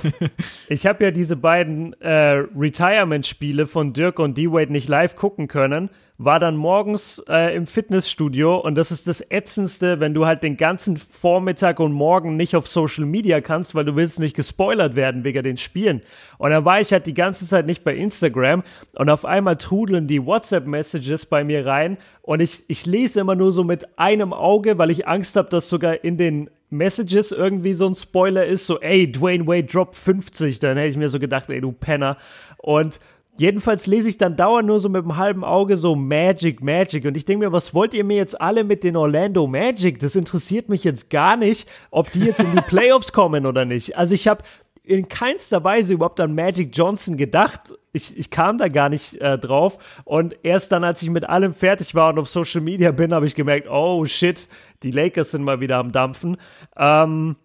ich 0.67 0.85
hab 0.85 1.01
ja 1.01 1.11
diese 1.11 1.35
beiden 1.35 1.93
äh, 2.01 2.43
Retirement-Spiele 2.55 3.67
von 3.67 3.93
Dirk 3.93 4.19
und 4.19 4.37
D-Wade 4.37 4.71
nicht 4.71 4.89
live 4.89 5.15
gucken 5.15 5.47
können, 5.47 5.89
war 6.17 6.39
dann 6.39 6.55
morgens 6.55 7.23
äh, 7.27 7.55
im 7.55 7.65
Fitnessstudio 7.65 8.57
und 8.57 8.75
das 8.75 8.91
ist 8.91 9.07
das 9.07 9.21
Ätzendste, 9.31 9.99
wenn 9.99 10.13
du 10.13 10.25
halt 10.25 10.43
den 10.43 10.57
ganzen 10.57 10.97
Vormittag 10.97 11.79
und 11.79 11.91
Morgen 11.91 12.35
nicht 12.35 12.55
auf 12.55 12.67
Social 12.67 13.05
Media 13.05 13.41
kannst, 13.41 13.73
weil 13.73 13.85
du 13.85 13.95
willst 13.95 14.19
nicht 14.19 14.35
gespoilert 14.35 14.95
werden 14.95 15.23
wegen 15.23 15.43
den 15.43 15.57
Spielen. 15.57 16.01
Und 16.37 16.51
dann 16.51 16.65
war 16.65 16.79
ich 16.79 16.91
halt 16.91 17.07
die 17.07 17.13
ganze 17.13 17.47
Zeit 17.47 17.65
nicht 17.65 17.83
bei 17.83 17.95
Instagram 17.95 18.63
und 18.95 19.09
auf 19.09 19.25
einmal 19.25 19.57
trudeln 19.57 20.07
die 20.07 20.25
WhatsApp-Messages 20.25 21.25
bei 21.25 21.43
mir 21.43 21.65
rein 21.65 21.97
und 22.21 22.41
ich, 22.41 22.63
ich 22.67 22.85
lese 22.85 23.19
immer 23.19 23.35
nur 23.35 23.51
so 23.51 23.63
mit 23.63 23.97
einem 23.97 24.33
Auge, 24.33 24.77
weil 24.77 24.91
ich 24.91 25.07
Angst 25.07 25.35
habe, 25.35 25.49
dass 25.49 25.67
sogar 25.67 26.03
in 26.03 26.17
den 26.17 26.49
Messages 26.73 27.31
irgendwie 27.31 27.73
so 27.73 27.87
ein 27.87 27.95
Spoiler 27.95 28.45
ist, 28.45 28.67
so, 28.67 28.79
ey, 28.79 29.09
Dwayne 29.11 29.47
Wade 29.47 29.65
droppt 29.65 29.95
50, 29.95 30.59
dann 30.59 30.77
hätte 30.77 30.89
ich 30.89 30.97
mir 30.97 31.09
so 31.09 31.19
gedacht, 31.19 31.49
ey, 31.49 31.61
du 31.61 31.71
Penner. 31.71 32.17
Und 32.57 32.99
jedenfalls 33.37 33.87
lese 33.87 34.09
ich 34.09 34.17
dann 34.17 34.35
dauernd 34.35 34.67
nur 34.67 34.79
so 34.79 34.89
mit 34.89 35.03
einem 35.03 35.17
halben 35.17 35.43
Auge 35.43 35.77
so 35.77 35.95
Magic, 35.95 36.61
Magic. 36.61 37.05
Und 37.05 37.17
ich 37.17 37.25
denke 37.25 37.45
mir, 37.45 37.51
was 37.51 37.73
wollt 37.73 37.93
ihr 37.93 38.03
mir 38.03 38.17
jetzt 38.17 38.39
alle 38.39 38.63
mit 38.63 38.83
den 38.83 38.95
Orlando 38.95 39.47
Magic? 39.47 39.99
Das 39.99 40.15
interessiert 40.15 40.69
mich 40.69 40.83
jetzt 40.83 41.09
gar 41.09 41.37
nicht, 41.37 41.67
ob 41.91 42.11
die 42.11 42.21
jetzt 42.21 42.39
in 42.39 42.51
die 42.51 42.61
Playoffs 42.67 43.11
kommen 43.11 43.45
oder 43.45 43.65
nicht. 43.65 43.97
Also 43.97 44.13
ich 44.13 44.27
habe 44.27 44.43
in 44.83 45.07
keinster 45.07 45.63
Weise 45.63 45.93
überhaupt 45.93 46.19
an 46.19 46.35
Magic 46.35 46.75
Johnson 46.75 47.15
gedacht. 47.15 47.73
Ich, 47.93 48.17
ich 48.17 48.29
kam 48.29 48.57
da 48.57 48.67
gar 48.67 48.89
nicht 48.89 49.15
äh, 49.21 49.37
drauf. 49.37 49.77
Und 50.03 50.35
erst 50.43 50.71
dann, 50.73 50.83
als 50.83 51.01
ich 51.01 51.09
mit 51.09 51.27
allem 51.27 51.53
fertig 51.53 51.95
war 51.95 52.09
und 52.09 52.19
auf 52.19 52.27
Social 52.27 52.59
Media 52.61 52.91
bin, 52.91 53.13
habe 53.13 53.25
ich 53.25 53.35
gemerkt, 53.35 53.69
oh 53.69 54.05
shit, 54.05 54.49
die 54.83 54.91
Lakers 54.91 55.31
sind 55.31 55.43
mal 55.43 55.61
wieder 55.61 55.77
am 55.77 55.93
Dampfen. 55.93 56.37
Ähm, 56.75 57.37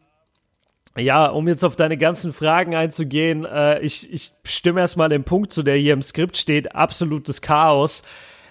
ja, 0.99 1.27
um 1.27 1.49
jetzt 1.49 1.65
auf 1.65 1.77
deine 1.77 1.97
ganzen 1.97 2.33
Fragen 2.33 2.75
einzugehen, 2.75 3.45
äh, 3.45 3.81
ich, 3.81 4.13
ich 4.13 4.33
stimme 4.45 4.81
erstmal 4.81 5.09
den 5.09 5.25
Punkt 5.25 5.53
zu, 5.53 5.63
der 5.63 5.77
hier 5.77 5.93
im 5.93 6.03
Skript 6.03 6.37
steht, 6.37 6.75
absolutes 6.75 7.43
Chaos. 7.43 8.03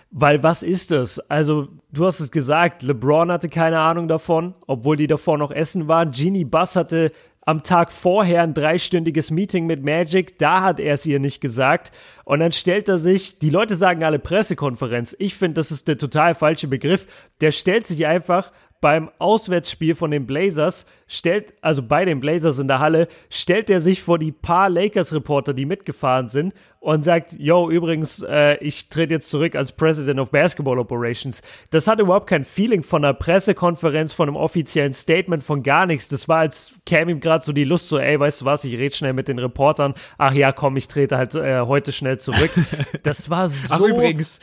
Weil 0.10 0.42
was 0.42 0.64
ist 0.64 0.92
das? 0.92 1.20
Also, 1.30 1.68
du 1.92 2.06
hast 2.06 2.22
es 2.22 2.32
gesagt, 2.32 2.82
LeBron 2.82 3.32
hatte 3.32 3.50
keine 3.50 3.80
Ahnung 3.80 4.08
davon, 4.08 4.56
obwohl 4.66 4.96
die 4.96 5.08
davor 5.08 5.38
noch 5.38 5.52
essen 5.52 5.90
waren. 5.90 6.12
Genie 6.12 6.46
Bass 6.46 6.78
hatte 6.78 7.12
am 7.48 7.64
Tag 7.64 7.94
vorher 7.94 8.44
ein 8.44 8.54
dreistündiges 8.54 9.32
Meeting 9.32 9.68
mit 9.68 9.82
Magic, 9.82 10.38
da 10.38 10.64
hat 10.64 10.82
er 10.82 10.94
es 10.94 11.06
ihr 11.06 11.20
nicht 11.20 11.40
gesagt. 11.40 11.92
Und 12.26 12.40
dann 12.40 12.52
stellt 12.52 12.90
er 12.90 12.98
sich, 12.98 13.40
die 13.40 13.50
Leute 13.50 13.78
sagen 13.78 14.04
alle 14.04 14.20
Pressekonferenz. 14.20 15.16
Ich 15.18 15.36
finde, 15.36 15.56
das 15.56 15.72
ist 15.72 15.88
der 15.88 15.98
total 15.98 16.36
falsche 16.36 16.68
Begriff. 16.68 17.08
Der 17.40 17.52
stellt 17.52 17.88
sich 17.88 18.06
einfach 18.06 18.52
beim 18.82 19.10
Auswärtsspiel 19.18 19.96
von 19.96 20.12
den 20.12 20.28
Blazers 20.28 20.86
stellt, 21.08 21.54
also 21.62 21.84
bei 21.84 22.06
den 22.06 22.20
Blazers 22.20 22.60
in 22.60 22.68
der 22.68 22.80
Halle, 22.80 23.08
stellt 23.30 23.70
er 23.70 23.80
sich 23.80 24.02
vor 24.02 24.20
die 24.20 24.32
paar 24.32 24.70
Lakers-Reporter, 24.70 25.54
die 25.54 25.66
mitgefahren 25.66 26.30
sind 26.30 26.54
und 26.80 27.04
sagt, 27.04 27.36
yo, 27.38 27.70
übrigens, 27.70 28.24
äh, 28.24 28.56
ich 28.58 28.90
trete 28.90 29.16
jetzt 29.16 29.30
zurück 29.30 29.56
als 29.56 29.72
President 29.72 30.20
of 30.20 30.32
Basketball 30.32 30.80
Operations. 30.80 31.42
Das 31.70 31.88
hat 31.88 32.00
überhaupt 32.00 32.28
kein 32.28 32.46
Feeling 32.46 32.84
von 32.84 33.04
einer 33.04 33.14
Pressekonferenz, 33.14 34.14
von 34.14 34.30
einem 34.30 34.38
offiziellen 34.38 34.94
Statement, 34.94 35.44
von 35.44 35.64
gar 35.64 35.86
nichts. 35.86 36.08
Das 36.08 36.30
war, 36.30 36.40
als 36.40 36.74
käme 36.86 37.12
ihm 37.12 37.20
gerade 37.20 37.44
so 37.44 37.52
die 37.52 37.64
Lust, 37.64 37.90
so, 37.90 37.98
ey, 37.98 38.20
weißt 38.20 38.42
du 38.42 38.46
was, 38.46 38.64
ich 38.64 38.78
rede 38.78 38.96
schnell 38.96 39.14
mit 39.14 39.28
den 39.28 39.40
Reportern. 39.40 39.96
Ach 40.18 40.34
ja, 40.34 40.52
komm, 40.52 40.78
ich 40.78 40.88
trete 40.88 41.18
halt 41.18 41.36
äh, 41.36 41.62
heute 41.62 41.92
schnell 41.92 42.20
zurück. 42.20 42.52
Das 43.04 43.30
war 43.30 43.48
so. 43.48 43.74
Ach, 43.74 43.80
übrigens. 43.80 44.40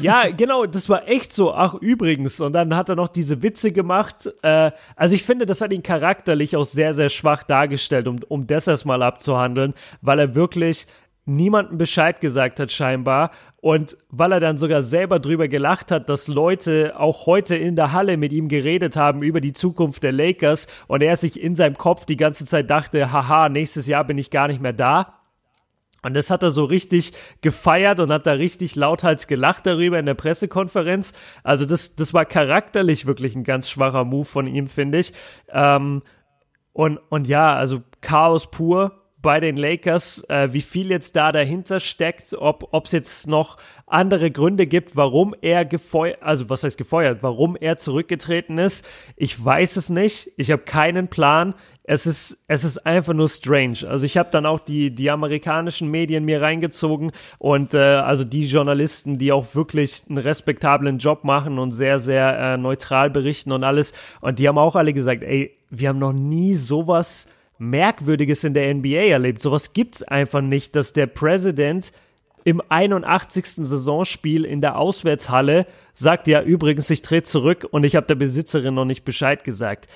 Ja, 0.00 0.30
genau, 0.34 0.66
das 0.66 0.88
war 0.88 1.08
echt 1.08 1.32
so. 1.32 1.52
Ach, 1.52 1.74
übrigens. 1.74 2.40
Und 2.40 2.52
dann 2.52 2.74
hat 2.74 2.88
er 2.88 2.96
noch 2.96 3.08
diese 3.08 3.42
Witze 3.42 3.72
gemacht. 3.72 4.30
Äh, 4.42 4.72
also 4.96 5.14
ich 5.14 5.24
finde, 5.24 5.46
das 5.46 5.60
hat 5.60 5.72
ihn 5.72 5.82
charakterlich 5.98 6.56
auch 6.56 6.64
sehr, 6.64 6.94
sehr 6.94 7.08
schwach 7.08 7.42
dargestellt, 7.42 8.06
um, 8.08 8.20
um 8.28 8.46
das 8.46 8.66
erstmal 8.66 9.02
abzuhandeln, 9.02 9.74
weil 10.00 10.18
er 10.18 10.34
wirklich 10.34 10.86
niemandem 11.26 11.76
Bescheid 11.76 12.20
gesagt 12.22 12.58
hat 12.58 12.72
scheinbar 12.72 13.30
und 13.60 13.98
weil 14.08 14.32
er 14.32 14.40
dann 14.40 14.56
sogar 14.56 14.82
selber 14.82 15.18
drüber 15.18 15.46
gelacht 15.46 15.90
hat, 15.90 16.08
dass 16.08 16.26
Leute 16.26 16.94
auch 16.98 17.26
heute 17.26 17.54
in 17.54 17.76
der 17.76 17.92
Halle 17.92 18.16
mit 18.16 18.32
ihm 18.32 18.48
geredet 18.48 18.96
haben 18.96 19.22
über 19.22 19.42
die 19.42 19.52
Zukunft 19.52 20.02
der 20.02 20.12
Lakers 20.12 20.68
und 20.86 21.02
er 21.02 21.16
sich 21.16 21.38
in 21.38 21.54
seinem 21.54 21.76
Kopf 21.76 22.06
die 22.06 22.16
ganze 22.16 22.46
Zeit 22.46 22.70
dachte, 22.70 23.12
haha, 23.12 23.50
nächstes 23.50 23.86
Jahr 23.86 24.04
bin 24.04 24.16
ich 24.16 24.30
gar 24.30 24.48
nicht 24.48 24.62
mehr 24.62 24.72
da. 24.72 25.17
Und 26.02 26.14
das 26.14 26.30
hat 26.30 26.42
er 26.42 26.50
so 26.50 26.64
richtig 26.64 27.12
gefeiert 27.40 27.98
und 28.00 28.12
hat 28.12 28.26
da 28.26 28.32
richtig 28.32 28.76
lauthals 28.76 29.26
gelacht 29.26 29.66
darüber 29.66 29.98
in 29.98 30.06
der 30.06 30.14
Pressekonferenz. 30.14 31.12
Also 31.42 31.66
das, 31.66 31.96
das 31.96 32.14
war 32.14 32.24
charakterlich 32.24 33.06
wirklich 33.06 33.34
ein 33.34 33.44
ganz 33.44 33.68
schwacher 33.68 34.04
Move 34.04 34.24
von 34.24 34.46
ihm, 34.46 34.68
finde 34.68 34.98
ich. 34.98 35.12
Ähm, 35.50 36.02
und, 36.72 36.98
und 37.08 37.26
ja, 37.26 37.56
also 37.56 37.82
Chaos 38.00 38.50
pur 38.50 38.98
bei 39.20 39.40
den 39.40 39.56
Lakers, 39.56 40.24
äh, 40.28 40.52
wie 40.52 40.62
viel 40.62 40.90
jetzt 40.90 41.16
da 41.16 41.32
dahinter 41.32 41.80
steckt, 41.80 42.34
ob 42.38 42.86
es 42.86 42.92
jetzt 42.92 43.26
noch 43.26 43.56
andere 43.86 44.30
Gründe 44.30 44.68
gibt, 44.68 44.94
warum 44.94 45.34
er 45.40 45.64
gefeuert, 45.64 46.22
also 46.22 46.48
was 46.48 46.62
heißt 46.62 46.78
gefeuert, 46.78 47.22
warum 47.22 47.56
er 47.56 47.76
zurückgetreten 47.78 48.58
ist. 48.58 48.86
Ich 49.16 49.44
weiß 49.44 49.76
es 49.76 49.90
nicht. 49.90 50.30
Ich 50.36 50.52
habe 50.52 50.62
keinen 50.62 51.08
Plan 51.08 51.54
es 51.90 52.04
ist, 52.04 52.44
es 52.48 52.64
ist 52.64 52.84
einfach 52.84 53.14
nur 53.14 53.30
strange. 53.30 53.78
Also 53.88 54.04
ich 54.04 54.18
habe 54.18 54.28
dann 54.30 54.44
auch 54.44 54.60
die, 54.60 54.90
die 54.90 55.10
amerikanischen 55.10 55.90
Medien 55.90 56.26
mir 56.26 56.42
reingezogen 56.42 57.12
und 57.38 57.72
äh, 57.72 57.78
also 57.78 58.24
die 58.24 58.44
Journalisten, 58.44 59.16
die 59.16 59.32
auch 59.32 59.54
wirklich 59.54 60.02
einen 60.06 60.18
respektablen 60.18 60.98
Job 60.98 61.24
machen 61.24 61.58
und 61.58 61.70
sehr, 61.70 61.98
sehr 61.98 62.38
äh, 62.38 62.56
neutral 62.58 63.08
berichten 63.08 63.52
und 63.52 63.64
alles. 63.64 63.94
Und 64.20 64.38
die 64.38 64.46
haben 64.46 64.58
auch 64.58 64.76
alle 64.76 64.92
gesagt, 64.92 65.22
ey, 65.22 65.56
wir 65.70 65.88
haben 65.88 65.98
noch 65.98 66.12
nie 66.12 66.56
sowas 66.56 67.26
Merkwürdiges 67.56 68.44
in 68.44 68.52
der 68.52 68.74
NBA 68.74 69.08
erlebt. 69.08 69.40
Sowas 69.40 69.72
gibt's 69.72 70.02
einfach 70.02 70.42
nicht, 70.42 70.76
dass 70.76 70.92
der 70.92 71.06
Präsident 71.06 71.92
im 72.44 72.62
81. 72.68 73.66
Saisonspiel 73.66 74.44
in 74.44 74.60
der 74.60 74.78
Auswärtshalle 74.78 75.66
sagt, 75.94 76.28
ja, 76.28 76.42
übrigens, 76.42 76.88
ich 76.90 77.02
trete 77.02 77.24
zurück 77.24 77.66
und 77.70 77.84
ich 77.84 77.96
habe 77.96 78.06
der 78.06 78.14
Besitzerin 78.14 78.74
noch 78.74 78.84
nicht 78.84 79.04
Bescheid 79.04 79.42
gesagt 79.42 79.88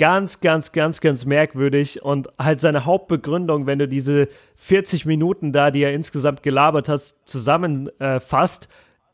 ganz, 0.00 0.40
ganz, 0.40 0.72
ganz, 0.72 1.02
ganz 1.02 1.26
merkwürdig 1.26 2.02
und 2.02 2.30
halt 2.38 2.62
seine 2.62 2.86
Hauptbegründung, 2.86 3.66
wenn 3.66 3.78
du 3.78 3.86
diese 3.86 4.28
40 4.56 5.04
Minuten 5.04 5.52
da, 5.52 5.70
die 5.70 5.82
er 5.82 5.92
insgesamt 5.92 6.42
gelabert 6.42 6.88
hast, 6.88 7.28
zusammenfasst, 7.28 8.64
äh, 8.64 8.68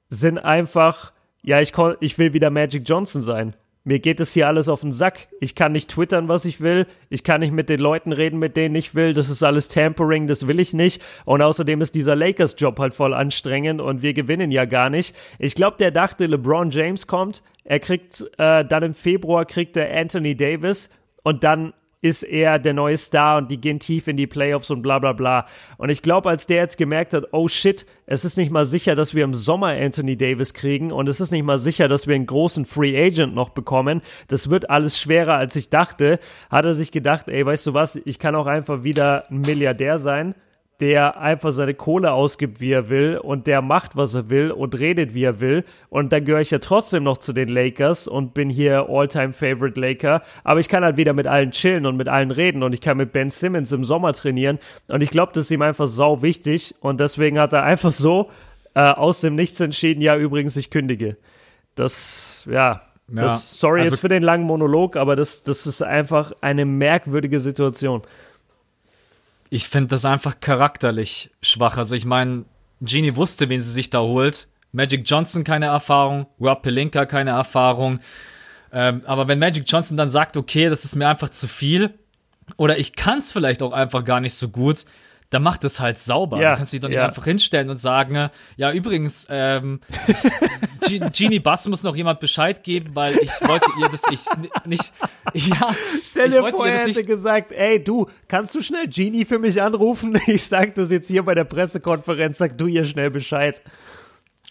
sind 0.08 0.38
einfach, 0.38 1.12
ja, 1.42 1.60
ich, 1.60 1.72
ich 1.98 2.18
will 2.18 2.34
wieder 2.34 2.50
Magic 2.50 2.88
Johnson 2.88 3.22
sein. 3.22 3.56
Mir 3.88 4.00
geht 4.00 4.18
es 4.18 4.32
hier 4.32 4.48
alles 4.48 4.68
auf 4.68 4.80
den 4.80 4.92
Sack. 4.92 5.28
Ich 5.40 5.54
kann 5.54 5.70
nicht 5.70 5.90
twittern, 5.90 6.26
was 6.26 6.44
ich 6.44 6.60
will. 6.60 6.86
Ich 7.08 7.22
kann 7.22 7.38
nicht 7.38 7.52
mit 7.52 7.68
den 7.68 7.78
Leuten 7.78 8.10
reden, 8.10 8.40
mit 8.40 8.56
denen 8.56 8.74
ich 8.74 8.96
will. 8.96 9.14
Das 9.14 9.30
ist 9.30 9.44
alles 9.44 9.68
Tampering, 9.68 10.26
das 10.26 10.48
will 10.48 10.58
ich 10.58 10.74
nicht. 10.74 11.00
Und 11.24 11.40
außerdem 11.40 11.80
ist 11.80 11.94
dieser 11.94 12.16
Lakers-Job 12.16 12.80
halt 12.80 12.94
voll 12.94 13.14
anstrengend 13.14 13.80
und 13.80 14.02
wir 14.02 14.12
gewinnen 14.12 14.50
ja 14.50 14.64
gar 14.64 14.90
nicht. 14.90 15.14
Ich 15.38 15.54
glaube, 15.54 15.76
der 15.76 15.92
dachte, 15.92 16.26
LeBron 16.26 16.70
James 16.70 17.06
kommt. 17.06 17.44
Er 17.62 17.78
kriegt 17.78 18.22
äh, 18.38 18.64
dann 18.64 18.82
im 18.82 18.94
Februar 18.94 19.44
kriegt 19.44 19.76
er 19.76 19.96
Anthony 19.96 20.34
Davis 20.34 20.90
und 21.22 21.44
dann 21.44 21.72
ist 22.06 22.22
er 22.22 22.58
der 22.58 22.72
neue 22.72 22.96
Star 22.96 23.38
und 23.38 23.50
die 23.50 23.60
gehen 23.60 23.78
tief 23.78 24.08
in 24.08 24.16
die 24.16 24.26
Playoffs 24.26 24.70
und 24.70 24.82
bla 24.82 24.98
bla 24.98 25.12
bla. 25.12 25.46
Und 25.76 25.90
ich 25.90 26.02
glaube, 26.02 26.28
als 26.28 26.46
der 26.46 26.58
jetzt 26.58 26.78
gemerkt 26.78 27.14
hat, 27.14 27.24
oh 27.32 27.48
shit, 27.48 27.84
es 28.06 28.24
ist 28.24 28.36
nicht 28.36 28.50
mal 28.50 28.64
sicher, 28.64 28.94
dass 28.94 29.14
wir 29.14 29.24
im 29.24 29.34
Sommer 29.34 29.68
Anthony 29.68 30.16
Davis 30.16 30.54
kriegen 30.54 30.92
und 30.92 31.08
es 31.08 31.20
ist 31.20 31.32
nicht 31.32 31.44
mal 31.44 31.58
sicher, 31.58 31.88
dass 31.88 32.06
wir 32.06 32.14
einen 32.14 32.26
großen 32.26 32.64
Free 32.64 32.96
Agent 32.96 33.34
noch 33.34 33.50
bekommen, 33.50 34.00
das 34.28 34.48
wird 34.48 34.70
alles 34.70 35.00
schwerer, 35.00 35.34
als 35.34 35.56
ich 35.56 35.70
dachte, 35.70 36.18
hat 36.50 36.64
er 36.64 36.74
sich 36.74 36.92
gedacht, 36.92 37.28
ey, 37.28 37.44
weißt 37.44 37.66
du 37.66 37.74
was, 37.74 37.96
ich 37.96 38.18
kann 38.18 38.36
auch 38.36 38.46
einfach 38.46 38.84
wieder 38.84 39.24
ein 39.30 39.40
Milliardär 39.40 39.98
sein 39.98 40.34
der 40.80 41.18
einfach 41.18 41.52
seine 41.52 41.74
Kohle 41.74 42.12
ausgibt, 42.12 42.60
wie 42.60 42.72
er 42.72 42.88
will 42.90 43.18
und 43.18 43.46
der 43.46 43.62
macht, 43.62 43.96
was 43.96 44.14
er 44.14 44.28
will 44.28 44.50
und 44.50 44.78
redet, 44.78 45.14
wie 45.14 45.24
er 45.24 45.40
will. 45.40 45.64
Und 45.88 46.12
dann 46.12 46.24
gehöre 46.24 46.42
ich 46.42 46.50
ja 46.50 46.58
trotzdem 46.58 47.02
noch 47.02 47.18
zu 47.18 47.32
den 47.32 47.48
Lakers 47.48 48.08
und 48.08 48.34
bin 48.34 48.50
hier 48.50 48.86
All-Time 48.88 49.32
Favorite 49.32 49.80
Laker. 49.80 50.22
Aber 50.44 50.60
ich 50.60 50.68
kann 50.68 50.84
halt 50.84 50.98
wieder 50.98 51.14
mit 51.14 51.26
allen 51.26 51.50
chillen 51.50 51.86
und 51.86 51.96
mit 51.96 52.08
allen 52.08 52.30
reden 52.30 52.62
und 52.62 52.74
ich 52.74 52.82
kann 52.82 52.98
mit 52.98 53.12
Ben 53.12 53.30
Simmons 53.30 53.72
im 53.72 53.84
Sommer 53.84 54.12
trainieren. 54.12 54.58
Und 54.88 55.02
ich 55.02 55.10
glaube, 55.10 55.32
das 55.34 55.44
ist 55.44 55.50
ihm 55.50 55.62
einfach 55.62 55.86
sau 55.86 56.20
wichtig. 56.20 56.74
Und 56.80 57.00
deswegen 57.00 57.38
hat 57.38 57.54
er 57.54 57.62
einfach 57.62 57.92
so 57.92 58.30
äh, 58.74 58.80
aus 58.80 59.22
dem 59.22 59.34
Nichts 59.34 59.58
entschieden, 59.60 60.02
ja, 60.02 60.16
übrigens, 60.16 60.56
ich 60.56 60.70
kündige. 60.70 61.16
Das, 61.74 62.46
ja, 62.50 62.82
ja, 63.08 63.22
das, 63.22 63.58
sorry 63.58 63.80
also, 63.80 63.94
jetzt 63.94 64.00
für 64.00 64.08
den 64.08 64.22
langen 64.22 64.44
Monolog, 64.44 64.96
aber 64.96 65.16
das, 65.16 65.42
das 65.42 65.66
ist 65.66 65.80
einfach 65.80 66.32
eine 66.40 66.64
merkwürdige 66.64 67.40
Situation 67.40 68.02
ich 69.50 69.68
finde 69.68 69.88
das 69.88 70.04
einfach 70.04 70.40
charakterlich 70.40 71.30
schwach. 71.42 71.76
Also 71.76 71.94
ich 71.94 72.04
meine, 72.04 72.44
Genie 72.80 73.16
wusste, 73.16 73.48
wen 73.48 73.62
sie 73.62 73.72
sich 73.72 73.90
da 73.90 74.00
holt. 74.00 74.48
Magic 74.72 75.02
Johnson 75.08 75.44
keine 75.44 75.66
Erfahrung, 75.66 76.26
Rob 76.40 76.62
Pelinka 76.62 77.06
keine 77.06 77.30
Erfahrung. 77.30 78.00
Ähm, 78.72 79.02
aber 79.06 79.28
wenn 79.28 79.38
Magic 79.38 79.64
Johnson 79.66 79.96
dann 79.96 80.10
sagt, 80.10 80.36
okay, 80.36 80.68
das 80.68 80.84
ist 80.84 80.96
mir 80.96 81.08
einfach 81.08 81.30
zu 81.30 81.48
viel, 81.48 81.94
oder 82.56 82.78
ich 82.78 82.94
kann 82.94 83.18
es 83.18 83.32
vielleicht 83.32 83.62
auch 83.62 83.72
einfach 83.72 84.04
gar 84.04 84.20
nicht 84.20 84.34
so 84.34 84.48
gut, 84.48 84.84
dann 85.30 85.42
mach 85.42 85.56
das 85.56 85.80
halt 85.80 85.98
sauber. 85.98 86.40
Ja, 86.40 86.52
du 86.52 86.58
kannst 86.58 86.72
dich 86.72 86.80
doch 86.80 86.88
nicht 86.88 86.96
ja. 86.98 87.06
einfach 87.06 87.24
hinstellen 87.24 87.68
und 87.70 87.78
sagen, 87.78 88.30
ja, 88.56 88.72
übrigens, 88.72 89.26
ähm, 89.30 89.80
Ge- 90.88 91.00
Genie 91.12 91.40
Bass 91.40 91.66
muss 91.66 91.82
noch 91.82 91.96
jemand 91.96 92.20
Bescheid 92.20 92.62
geben, 92.62 92.90
weil 92.94 93.16
ich 93.18 93.30
wollte 93.42 93.66
ihr 93.80 93.88
das 93.88 94.02
ich 94.10 94.20
n- 94.32 94.48
nicht, 94.66 94.92
ja, 95.34 95.74
Stell 96.06 96.26
ich 96.28 96.32
dir 96.34 96.50
vor, 96.50 96.66
er 96.66 96.78
hätte 96.78 96.90
nicht, 96.90 97.06
gesagt, 97.06 97.52
ey, 97.52 97.82
du, 97.82 98.06
kannst 98.28 98.54
du 98.54 98.62
schnell 98.62 98.86
Genie 98.88 99.24
für 99.24 99.38
mich 99.38 99.60
anrufen? 99.60 100.16
Ich 100.26 100.44
sag 100.44 100.74
das 100.76 100.90
jetzt 100.90 101.08
hier 101.08 101.24
bei 101.24 101.34
der 101.34 101.44
Pressekonferenz, 101.44 102.38
sag 102.38 102.56
du 102.58 102.66
ihr 102.66 102.84
schnell 102.84 103.10
Bescheid. 103.10 103.60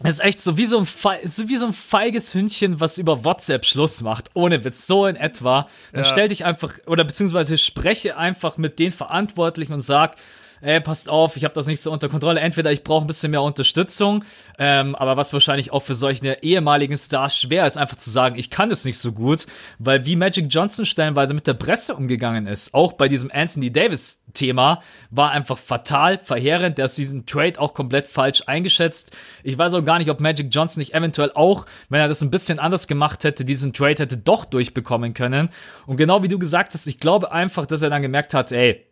das 0.02 0.16
ist 0.18 0.24
echt 0.24 0.42
so 0.42 0.58
wie 0.58 0.66
so 0.66 0.80
ein, 0.80 0.86
Fe 0.86 1.20
so 1.24 1.48
wie 1.48 1.56
so 1.56 1.68
ein 1.68 1.74
feiges 1.74 2.34
Hündchen, 2.34 2.80
was 2.82 2.98
über 2.98 3.24
WhatsApp 3.24 3.64
Schluss 3.66 4.02
macht, 4.02 4.30
ohne 4.34 4.64
Witz, 4.66 4.88
so 4.88 5.06
in 5.06 5.16
etwa. 5.16 5.66
Dann 5.94 6.04
Ja. 6.04 6.10
stell 6.10 6.28
dich 6.28 6.44
einfach, 6.44 6.74
oder 6.86 7.06
beziehungsweise 7.06 7.58
spreche 7.58 8.18
einfach 8.18 8.58
mit 8.58 8.80
den 8.80 8.92
Verantwortlichen 8.92 9.72
und 9.74 9.82
sag, 9.82 10.16
ey, 10.62 10.82
passt 10.82 11.10
auf, 11.10 11.38
ich 11.38 11.44
habe 11.44 11.54
das 11.54 11.68
nicht 11.68 11.82
so 11.82 11.92
unter 11.92 12.10
Kontrolle. 12.10 12.40
Entweder 12.40 12.72
ich 12.72 12.84
brauche 12.84 13.04
ein 13.04 13.08
bisschen 13.08 13.32
mehr 13.32 13.42
Unterstützung, 13.42 14.24
ähm, 14.58 14.96
aber 14.96 15.18
was 15.18 15.34
wahrscheinlich 15.34 15.72
auch 15.72 15.82
für 15.82 15.96
solche 15.96 16.38
ehemaligen 16.42 16.98
Stars 16.98 17.38
schwer 17.38 17.66
ist, 17.68 17.78
einfach 17.78 17.98
zu 17.98 18.10
sagen, 18.10 18.38
ich 18.38 18.50
kann 18.50 18.72
es 18.72 18.86
nicht 18.86 19.00
so 19.00 19.12
gut, 19.12 19.46
weil 19.80 20.06
wie 20.06 20.16
Magic 20.16 20.48
Johnson 20.50 20.86
stellenweise 20.86 21.34
mit 21.34 21.48
der 21.48 21.54
Presse 21.54 21.96
umgegangen 21.96 22.48
ist, 22.48 22.74
auch 22.74 22.94
bei 22.94 23.08
diesem 23.08 23.30
Anthony 23.32 23.72
Davis 23.72 24.22
Thema, 24.36 24.82
war 25.10 25.32
einfach 25.32 25.58
fatal, 25.58 26.20
verheerend. 26.20 26.78
Der 26.78 26.86
ist 26.86 26.98
diesen 26.98 27.26
Trade 27.26 27.60
auch 27.60 27.74
komplett 27.74 28.08
falsch 28.08 28.44
eingeschätzt. 28.46 29.16
Ich 29.44 29.58
weiß 29.58 29.74
auch 29.74 29.84
gar 29.84 29.98
nicht, 29.98 30.12
ob 30.12 30.20
Magic 30.20 30.48
Johnson 30.52 30.82
nicht 30.82 30.94
eventuell 30.94 31.32
auch, 31.34 31.66
wenn 31.90 32.02
er 32.02 32.08
das 32.08 32.22
ein 32.22 32.30
bisschen 32.30 32.60
anders 32.60 32.86
gemacht 32.86 33.24
hätte, 33.24 33.46
diesen 33.46 33.74
Trade 33.74 34.04
hätte 34.04 34.18
doch 34.18 34.46
durchbekommen 34.46 35.16
können. 35.16 35.50
Und 35.88 35.98
genau 35.98 36.22
wie 36.22 36.28
du 36.28 36.38
gesagt 36.38 36.74
hast, 36.74 36.86
ich 36.86 37.00
glaube 37.00 37.32
einfach, 37.32 37.66
dass 37.66 37.82
er 37.82 37.90
dann 37.90 38.04
gemerkt 38.04 38.34
hat, 38.34 38.52
ey, 38.52 38.86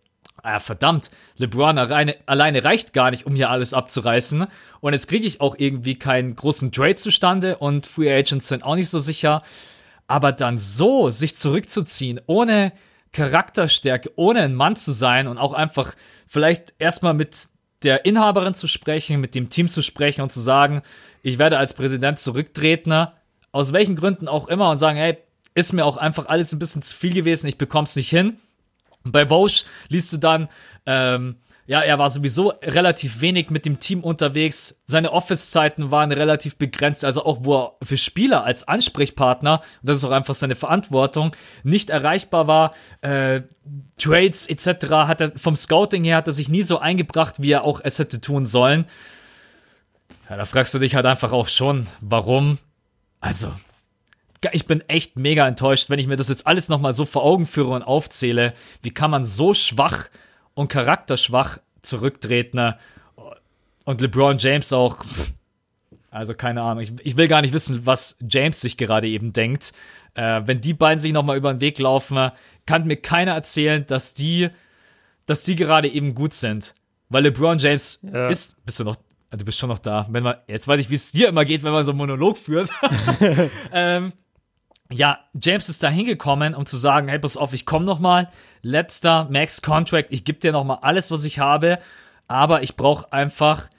Ah, 0.45 0.59
verdammt, 0.59 1.09
LeBron 1.37 1.77
alleine, 1.77 2.17
alleine 2.25 2.65
reicht 2.65 2.91
gar 2.91 3.11
nicht, 3.11 3.25
um 3.25 3.33
hier 3.33 3.49
alles 3.49 3.73
abzureißen. 3.73 4.45
Und 4.81 4.93
jetzt 4.93 5.07
kriege 5.07 5.25
ich 5.25 5.39
auch 5.39 5.55
irgendwie 5.57 5.95
keinen 5.95 6.35
großen 6.35 6.73
Trade 6.73 6.95
zustande 6.95 7.57
und 7.57 7.85
Free 7.85 8.13
Agents 8.13 8.49
sind 8.49 8.63
auch 8.63 8.75
nicht 8.75 8.89
so 8.89 8.99
sicher. 8.99 9.41
Aber 10.05 10.33
dann 10.33 10.57
so 10.57 11.09
sich 11.09 11.37
zurückzuziehen, 11.37 12.19
ohne 12.25 12.73
Charakterstärke, 13.13 14.11
ohne 14.17 14.41
ein 14.41 14.53
Mann 14.53 14.75
zu 14.75 14.91
sein 14.91 15.27
und 15.27 15.37
auch 15.37 15.53
einfach 15.53 15.95
vielleicht 16.27 16.73
erstmal 16.77 17.13
mit 17.13 17.47
der 17.83 18.05
Inhaberin 18.05 18.53
zu 18.53 18.67
sprechen, 18.67 19.21
mit 19.21 19.35
dem 19.35 19.49
Team 19.49 19.69
zu 19.69 19.81
sprechen 19.81 20.21
und 20.21 20.31
zu 20.33 20.41
sagen, 20.41 20.81
ich 21.21 21.39
werde 21.39 21.57
als 21.57 21.73
Präsident 21.73 22.19
zurücktreten, 22.19 23.07
aus 23.53 23.71
welchen 23.71 23.95
Gründen 23.95 24.27
auch 24.27 24.49
immer 24.49 24.69
und 24.71 24.77
sagen, 24.77 24.97
hey, 24.97 25.17
ist 25.55 25.71
mir 25.71 25.85
auch 25.85 25.95
einfach 25.95 26.25
alles 26.25 26.51
ein 26.51 26.59
bisschen 26.59 26.81
zu 26.81 26.93
viel 26.93 27.13
gewesen, 27.13 27.47
ich 27.47 27.57
bekomm's 27.57 27.95
nicht 27.95 28.09
hin. 28.09 28.39
Bei 29.03 29.27
Vosch 29.27 29.65
liest 29.89 30.13
du 30.13 30.17
dann, 30.17 30.49
ähm, 30.85 31.37
ja, 31.65 31.79
er 31.79 31.97
war 31.97 32.09
sowieso 32.09 32.49
relativ 32.61 33.21
wenig 33.21 33.49
mit 33.49 33.65
dem 33.65 33.79
Team 33.79 34.03
unterwegs. 34.03 34.81
Seine 34.85 35.13
Office-Zeiten 35.13 35.91
waren 35.91 36.11
relativ 36.11 36.57
begrenzt, 36.57 37.05
also 37.05 37.25
auch 37.25 37.39
wo 37.41 37.55
er 37.55 37.75
für 37.81 37.97
Spieler 37.97 38.43
als 38.43 38.67
Ansprechpartner, 38.67 39.59
und 39.59 39.89
das 39.89 39.97
ist 39.97 40.03
auch 40.03 40.11
einfach 40.11 40.35
seine 40.35 40.55
Verantwortung, 40.55 41.33
nicht 41.63 41.89
erreichbar 41.89 42.47
war. 42.47 42.73
Äh, 43.01 43.43
Trades 43.97 44.47
etc. 44.47 44.87
hat 45.07 45.21
er 45.21 45.31
vom 45.37 45.55
Scouting 45.55 46.03
her 46.03 46.17
hat 46.17 46.27
er 46.27 46.33
sich 46.33 46.49
nie 46.49 46.63
so 46.63 46.79
eingebracht, 46.79 47.35
wie 47.41 47.51
er 47.51 47.63
auch 47.63 47.79
es 47.81 47.97
hätte 47.97 48.19
tun 48.19 48.45
sollen. 48.45 48.85
Ja, 50.29 50.35
da 50.37 50.45
fragst 50.45 50.73
du 50.73 50.79
dich 50.79 50.95
halt 50.95 51.05
einfach 51.05 51.31
auch 51.31 51.47
schon, 51.47 51.87
warum. 52.01 52.57
Also, 53.21 53.53
ich 54.51 54.65
bin 54.65 54.81
echt 54.89 55.15
mega 55.17 55.47
enttäuscht, 55.47 55.89
wenn 55.89 55.99
ich 55.99 56.07
mir 56.07 56.15
das 56.15 56.29
jetzt 56.29 56.45
alles 56.47 56.69
nochmal 56.69 56.93
so 56.93 57.05
vor 57.05 57.23
Augen 57.23 57.45
führe 57.45 57.69
und 57.69 57.81
aufzähle. 57.83 58.53
Wie 58.81 58.91
kann 58.91 59.11
man 59.11 59.25
so 59.25 59.53
schwach 59.53 60.09
und 60.53 60.67
charakterschwach 60.67 61.59
zurücktreten? 61.81 62.73
Und 63.85 64.01
LeBron 64.01 64.37
James 64.37 64.71
auch. 64.73 64.97
Also 66.09 66.33
keine 66.35 66.61
Ahnung. 66.61 66.83
Ich, 66.83 66.93
ich 67.03 67.17
will 67.17 67.27
gar 67.27 67.41
nicht 67.41 67.53
wissen, 67.53 67.85
was 67.85 68.17
James 68.29 68.61
sich 68.61 68.77
gerade 68.77 69.07
eben 69.07 69.33
denkt. 69.33 69.73
Äh, 70.15 70.41
wenn 70.45 70.61
die 70.61 70.73
beiden 70.73 70.99
sich 70.99 71.11
nochmal 71.11 71.37
über 71.37 71.53
den 71.53 71.59
Weg 71.61 71.79
laufen, 71.79 72.31
kann 72.65 72.85
mir 72.85 72.97
keiner 72.97 73.33
erzählen, 73.33 73.85
dass 73.87 74.13
die, 74.13 74.49
dass 75.25 75.43
die 75.43 75.55
gerade 75.55 75.87
eben 75.89 76.13
gut 76.13 76.33
sind. 76.33 76.75
Weil 77.09 77.23
LeBron 77.23 77.57
James 77.57 77.99
Ja. 78.03 78.29
ist. 78.29 78.63
Bist 78.65 78.79
du 78.79 78.83
noch? 78.83 78.95
Du 79.31 79.43
bist 79.43 79.57
schon 79.57 79.69
noch 79.69 79.79
da. 79.79 80.05
Wenn 80.11 80.21
man, 80.23 80.35
jetzt 80.47 80.67
weiß 80.67 80.79
ich, 80.79 80.91
wie 80.91 80.95
es 80.95 81.11
dir 81.11 81.29
immer 81.29 81.43
geht, 81.43 81.63
wenn 81.63 81.71
man 81.71 81.83
so 81.83 81.91
einen 81.91 81.97
Monolog 81.97 82.37
führt. 82.37 82.69
ähm, 83.71 84.13
ja, 84.93 85.19
James 85.41 85.69
ist 85.69 85.83
da 85.83 85.89
hingekommen, 85.89 86.55
um 86.55 86.65
zu 86.65 86.77
sagen, 86.77 87.07
hey, 87.07 87.19
pass 87.19 87.37
auf, 87.37 87.53
ich 87.53 87.65
komme 87.65 87.85
noch 87.85 87.99
mal, 87.99 88.29
letzter 88.61 89.27
Max 89.29 89.61
Contract, 89.61 90.11
ich 90.11 90.25
gebe 90.25 90.39
dir 90.39 90.51
noch 90.51 90.63
mal 90.63 90.79
alles, 90.81 91.11
was 91.11 91.25
ich 91.25 91.39
habe, 91.39 91.79
aber 92.27 92.63
ich 92.63 92.75
brauche 92.75 93.11
einfach 93.11 93.69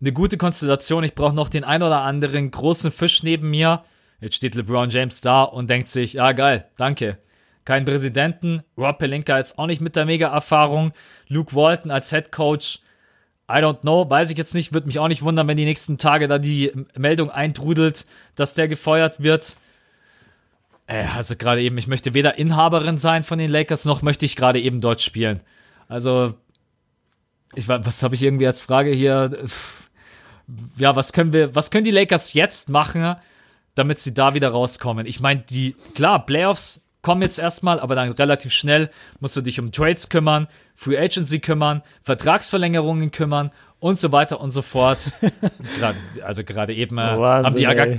eine 0.00 0.12
gute 0.12 0.36
Konstellation, 0.36 1.04
ich 1.04 1.14
brauche 1.14 1.34
noch 1.34 1.48
den 1.48 1.64
ein 1.64 1.82
oder 1.82 2.02
anderen 2.02 2.50
großen 2.50 2.90
Fisch 2.90 3.22
neben 3.22 3.50
mir. 3.50 3.84
Jetzt 4.20 4.36
steht 4.36 4.54
LeBron 4.54 4.90
James 4.90 5.20
da 5.20 5.42
und 5.42 5.70
denkt 5.70 5.88
sich, 5.88 6.14
ja 6.14 6.32
geil, 6.32 6.68
danke. 6.76 7.18
Kein 7.64 7.84
Präsidenten, 7.86 8.62
Rob 8.76 8.98
Pelinka 8.98 9.38
jetzt 9.38 9.58
auch 9.58 9.66
nicht 9.66 9.80
mit 9.80 9.96
der 9.96 10.04
Mega-Erfahrung, 10.04 10.92
Luke 11.28 11.54
Walton 11.54 11.90
als 11.90 12.10
Head 12.10 12.30
Coach, 12.30 12.80
I 13.50 13.56
don't 13.56 13.80
know, 13.80 14.08
weiß 14.08 14.30
ich 14.30 14.38
jetzt 14.38 14.54
nicht, 14.54 14.72
würde 14.72 14.86
mich 14.86 14.98
auch 14.98 15.08
nicht 15.08 15.22
wundern, 15.22 15.48
wenn 15.48 15.56
die 15.56 15.64
nächsten 15.64 15.98
Tage 15.98 16.28
da 16.28 16.38
die 16.38 16.72
Meldung 16.96 17.30
eintrudelt, 17.30 18.06
dass 18.34 18.54
der 18.54 18.68
gefeuert 18.68 19.22
wird. 19.22 19.56
Äh, 20.86 21.04
also 21.16 21.36
gerade 21.36 21.62
eben, 21.62 21.78
ich 21.78 21.86
möchte 21.86 22.14
weder 22.14 22.38
Inhaberin 22.38 22.98
sein 22.98 23.22
von 23.22 23.38
den 23.38 23.50
Lakers, 23.50 23.84
noch 23.84 24.02
möchte 24.02 24.26
ich 24.26 24.36
gerade 24.36 24.60
eben 24.60 24.80
dort 24.80 25.00
spielen. 25.00 25.40
Also, 25.88 26.34
ich 27.54 27.68
was 27.68 28.02
habe 28.02 28.14
ich 28.14 28.22
irgendwie 28.22 28.46
als 28.46 28.60
Frage 28.60 28.90
hier? 28.90 29.44
Ja, 30.76 30.96
was 30.96 31.12
können 31.12 31.32
wir, 31.32 31.54
was 31.54 31.70
können 31.70 31.84
die 31.84 31.90
Lakers 31.90 32.34
jetzt 32.34 32.68
machen, 32.68 33.16
damit 33.74 33.98
sie 33.98 34.12
da 34.12 34.34
wieder 34.34 34.50
rauskommen? 34.50 35.06
Ich 35.06 35.20
meine, 35.20 35.40
die, 35.48 35.74
klar, 35.94 36.26
Playoffs 36.26 36.84
kommen 37.00 37.22
jetzt 37.22 37.38
erstmal, 37.38 37.80
aber 37.80 37.94
dann 37.94 38.10
relativ 38.12 38.52
schnell 38.52 38.90
musst 39.20 39.36
du 39.36 39.40
dich 39.42 39.60
um 39.60 39.72
Trades 39.72 40.08
kümmern, 40.08 40.48
Free 40.74 40.98
Agency 40.98 41.38
kümmern, 41.38 41.82
Vertragsverlängerungen 42.02 43.10
kümmern 43.10 43.52
und 43.78 43.98
so 43.98 44.10
weiter 44.10 44.40
und 44.40 44.50
so 44.50 44.62
fort. 44.62 45.12
Grad, 45.78 45.96
also 46.24 46.42
gerade 46.44 46.74
eben 46.74 46.96
äh, 46.98 47.18
Wahnsinn, 47.18 47.46
haben 47.46 47.56
die 47.56 47.62
ja, 47.62 47.98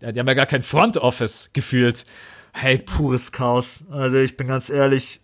die 0.00 0.18
haben 0.18 0.26
ja 0.26 0.34
gar 0.34 0.46
kein 0.46 0.62
Front 0.62 0.96
Office 0.96 1.50
gefühlt. 1.52 2.04
Hey, 2.52 2.78
pures 2.78 3.32
Chaos. 3.32 3.84
Also 3.90 4.18
ich 4.18 4.36
bin 4.36 4.48
ganz 4.48 4.70
ehrlich. 4.70 5.20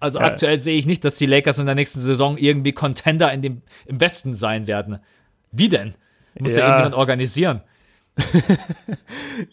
Also 0.00 0.18
Ja. 0.20 0.26
aktuell 0.26 0.58
sehe 0.58 0.76
ich 0.78 0.86
nicht, 0.86 1.04
dass 1.04 1.16
die 1.16 1.26
Lakers 1.26 1.58
in 1.58 1.66
der 1.66 1.74
nächsten 1.74 2.00
Saison 2.00 2.36
irgendwie 2.38 2.72
Contender 2.72 3.32
in 3.32 3.42
dem, 3.42 3.62
im 3.86 4.00
Westen 4.00 4.34
sein 4.34 4.66
werden. 4.66 4.98
Wie 5.52 5.68
denn? 5.68 5.94
Muss 6.40 6.52
ja, 6.56 6.60
Ja. 6.60 6.64
irgendjemand 6.66 6.94
organisieren. 6.94 7.62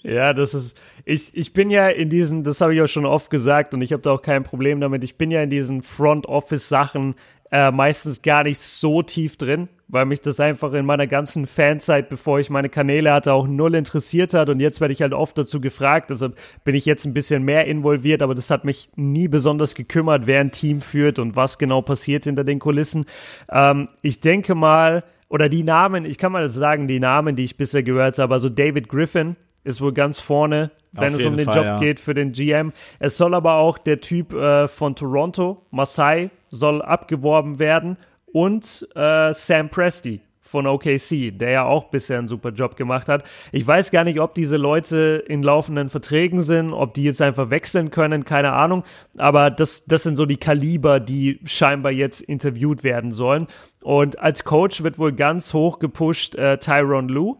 Ja, 0.04 0.34
das 0.34 0.54
ist, 0.54 0.78
ich, 1.06 1.36
ich 1.36 1.54
bin 1.54 1.70
ja 1.70 1.88
in 1.88 2.10
diesen, 2.10 2.44
das 2.44 2.62
habe 2.62 2.76
ich 2.76 2.82
auch 2.82 2.88
schon 2.88 3.06
oft 3.06 3.30
gesagt 3.30 3.74
und 3.74 3.82
ich 3.82 3.94
habe 3.94 4.02
da 4.02 4.12
auch 4.12 4.22
kein 4.22 4.44
Problem 4.44 4.80
damit, 4.82 5.04
ich 5.04 5.18
bin 5.18 5.32
ja 5.32 5.42
in 5.42 5.50
diesen 5.50 5.82
Front-Office-Sachen 5.82 7.16
äh, 7.52 7.72
meistens 7.72 8.22
gar 8.22 8.44
nicht 8.44 8.60
so 8.60 9.02
tief 9.02 9.38
drin, 9.38 9.70
weil 9.90 10.06
mich 10.06 10.22
das 10.22 10.40
einfach 10.40 10.72
in 10.74 10.86
meiner 10.86 11.08
ganzen 11.08 11.48
Fanzeit, 11.48 12.10
bevor 12.10 12.40
ich 12.40 12.50
meine 12.50 12.70
Kanäle 12.70 13.12
hatte, 13.12 13.34
auch 13.34 13.48
null 13.48 13.74
interessiert 13.74 14.34
hat 14.36 14.50
und 14.50 14.60
jetzt 14.60 14.80
werde 14.80 14.94
ich 14.94 15.02
halt 15.02 15.14
oft 15.14 15.38
dazu 15.38 15.60
gefragt, 15.60 16.12
deshalb 16.12 16.38
bin 16.64 16.76
ich 16.76 16.86
jetzt 16.86 17.06
ein 17.06 17.14
bisschen 17.14 17.44
mehr 17.44 17.66
involviert, 17.66 18.22
aber 18.22 18.36
das 18.36 18.52
hat 18.52 18.66
mich 18.66 18.90
nie 18.96 19.28
besonders 19.28 19.74
gekümmert, 19.74 20.28
wer 20.28 20.42
ein 20.42 20.52
Team 20.52 20.80
führt 20.80 21.18
und 21.18 21.36
was 21.36 21.58
genau 21.58 21.82
passiert 21.82 22.26
hinter 22.26 22.44
den 22.44 22.60
Kulissen. 22.60 23.06
Ähm, 23.52 23.90
ich 24.04 24.22
denke 24.22 24.54
mal, 24.54 25.04
oder 25.28 25.50
die 25.50 25.64
Namen, 25.64 26.06
ich 26.06 26.20
kann 26.20 26.32
mal 26.32 26.48
sagen, 26.50 26.88
die 26.88 27.00
Namen, 27.00 27.36
die 27.36 27.44
ich 27.44 27.58
bisher 27.58 27.84
gehört 27.84 28.20
habe, 28.20 28.34
also 28.34 28.48
David 28.48 28.90
Griffin 28.90 29.36
ist 29.64 29.82
wohl 29.82 29.94
ganz 29.94 30.20
vorne, 30.20 30.72
wenn 30.92 31.14
Auf 31.14 31.20
es 31.20 31.26
um 31.26 31.36
den 31.36 31.46
Fall, 31.46 31.56
Job 31.56 31.66
ja. 31.66 31.80
geht 31.80 32.00
für 32.00 32.14
den 32.14 32.32
GM. 32.32 32.74
Es 33.00 33.18
soll 33.18 33.34
aber 33.34 33.56
auch 33.56 33.78
der 33.78 34.00
Typ 34.00 34.34
äh, 34.34 34.68
von 34.68 34.96
Toronto, 34.96 35.66
Masai, 35.72 36.30
soll 36.50 36.82
abgeworben 36.82 37.60
werden 37.60 37.98
und 38.34 38.88
äh, 38.96 39.34
Sam 39.34 39.70
Presti 39.70 40.22
von 40.50 40.66
OKC, 40.66 41.38
der 41.38 41.50
ja 41.52 41.66
auch 41.66 41.86
bisher 41.86 42.18
einen 42.18 42.28
super 42.28 42.50
Job 42.50 42.76
gemacht 42.76 43.08
hat. 43.08 43.24
Ich 43.52 43.66
weiß 43.66 43.92
gar 43.92 44.04
nicht, 44.04 44.20
ob 44.20 44.34
diese 44.34 44.58
Leute 44.58 45.24
in 45.28 45.44
laufenden 45.44 45.90
Verträgen 45.90 46.42
sind, 46.42 46.74
ob 46.74 46.96
die 46.96 47.04
jetzt 47.04 47.22
einfach 47.22 47.52
wechseln 47.52 47.92
können, 47.92 48.26
keine 48.26 48.54
Ahnung. 48.54 48.84
Aber 49.18 49.52
das, 49.52 49.86
das 49.86 50.04
sind 50.04 50.16
so 50.16 50.26
die 50.26 50.38
Kaliber, 50.38 51.00
die 51.00 51.40
scheinbar 51.46 51.92
jetzt 51.92 52.22
interviewt 52.22 52.84
werden 52.84 53.12
sollen. 53.12 53.46
Und 53.82 54.18
als 54.20 54.44
Coach 54.44 54.84
wird 54.84 54.98
wohl 54.98 55.14
ganz 55.14 55.54
hoch 55.54 55.78
gepusht 55.78 56.36
äh, 56.36 56.58
Tyron 56.58 57.10
Lue 57.10 57.38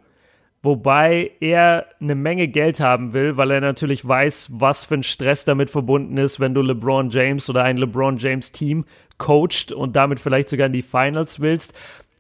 wobei 0.62 1.32
er 1.40 1.86
eine 2.02 2.16
Menge 2.16 2.48
Geld 2.48 2.80
haben 2.80 3.14
will, 3.14 3.38
weil 3.38 3.52
er 3.52 3.62
natürlich 3.62 4.06
weiß, 4.06 4.50
was 4.54 4.86
für 4.86 4.96
ein 4.96 5.04
Stress 5.04 5.46
damit 5.46 5.70
verbunden 5.70 6.18
ist, 6.18 6.40
wenn 6.40 6.54
du 6.54 6.62
LeBron 6.62 7.10
James 7.10 7.50
oder 7.50 7.64
ein 7.64 7.78
LeBron 7.78 8.18
James 8.18 8.52
Team 8.52 8.86
coacht 9.18 9.72
und 9.72 9.96
damit 9.96 10.20
vielleicht 10.20 10.50
sogar 10.50 10.68
in 10.68 10.74
die 10.74 10.82
Finals 10.82 11.40
willst. 11.40 11.74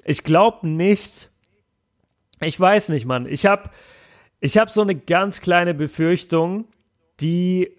Ich 0.05 0.23
glaube 0.23 0.67
nicht. 0.67 1.29
Ich 2.41 2.59
weiß 2.59 2.89
nicht, 2.89 3.05
Mann. 3.05 3.25
Ich 3.27 3.45
habe 3.45 3.69
ich 4.39 4.57
hab 4.57 4.69
so 4.69 4.81
eine 4.81 4.95
ganz 4.95 5.41
kleine 5.41 5.73
Befürchtung, 5.73 6.65
die 7.19 7.69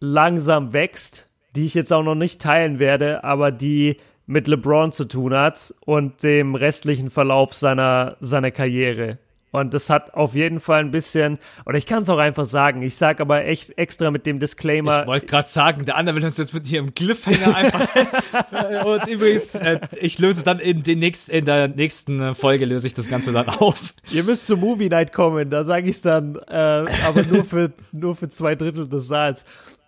langsam 0.00 0.72
wächst, 0.72 1.28
die 1.54 1.64
ich 1.64 1.74
jetzt 1.74 1.92
auch 1.92 2.02
noch 2.02 2.16
nicht 2.16 2.40
teilen 2.40 2.78
werde, 2.78 3.22
aber 3.22 3.52
die 3.52 3.98
mit 4.26 4.48
LeBron 4.48 4.92
zu 4.92 5.06
tun 5.06 5.34
hat 5.34 5.72
und 5.80 6.22
dem 6.22 6.54
restlichen 6.54 7.08
Verlauf 7.08 7.54
seiner, 7.54 8.16
seiner 8.20 8.50
Karriere. 8.50 9.18
Und 9.50 9.72
das 9.72 9.88
hat 9.88 10.14
auf 10.14 10.34
jeden 10.34 10.60
Fall 10.60 10.80
ein 10.80 10.90
bisschen, 10.90 11.38
oder 11.64 11.78
ich 11.78 11.86
kann 11.86 12.02
es 12.02 12.10
auch 12.10 12.18
einfach 12.18 12.44
sagen, 12.44 12.82
ich 12.82 12.96
sage 12.96 13.22
aber 13.22 13.46
echt 13.46 13.78
extra 13.78 14.10
mit 14.10 14.26
dem 14.26 14.38
Disclaimer. 14.38 15.02
Ich 15.02 15.06
wollte 15.06 15.26
gerade 15.26 15.48
sagen, 15.48 15.84
der 15.86 15.96
andere 15.96 16.16
will 16.16 16.24
uns 16.24 16.36
jetzt 16.36 16.52
mit 16.52 16.66
hier 16.66 16.80
im 16.80 16.94
Cliffhanger 16.94 17.56
einfach. 17.56 17.88
und 18.84 19.06
übrigens, 19.08 19.54
äh, 19.54 19.80
ich 20.00 20.18
löse 20.18 20.44
dann 20.44 20.60
in, 20.60 20.82
den 20.82 20.98
nächsten, 20.98 21.30
in 21.30 21.44
der 21.46 21.68
nächsten 21.68 22.34
Folge 22.34 22.66
löse 22.66 22.86
ich 22.86 22.94
das 22.94 23.08
Ganze 23.08 23.32
dann 23.32 23.48
auf. 23.48 23.94
Ihr 24.10 24.24
müsst 24.24 24.46
zur 24.46 24.58
Movie 24.58 24.88
Night 24.88 25.12
kommen, 25.12 25.48
da 25.48 25.64
sage 25.64 25.88
ich 25.88 25.96
es 25.96 26.02
dann, 26.02 26.36
äh, 26.48 26.84
aber 27.06 27.22
nur 27.30 27.44
für, 27.44 27.72
nur 27.92 28.16
für 28.16 28.28
zwei 28.28 28.54
Drittel 28.54 28.86
des 28.86 29.08
Saals. 29.08 29.46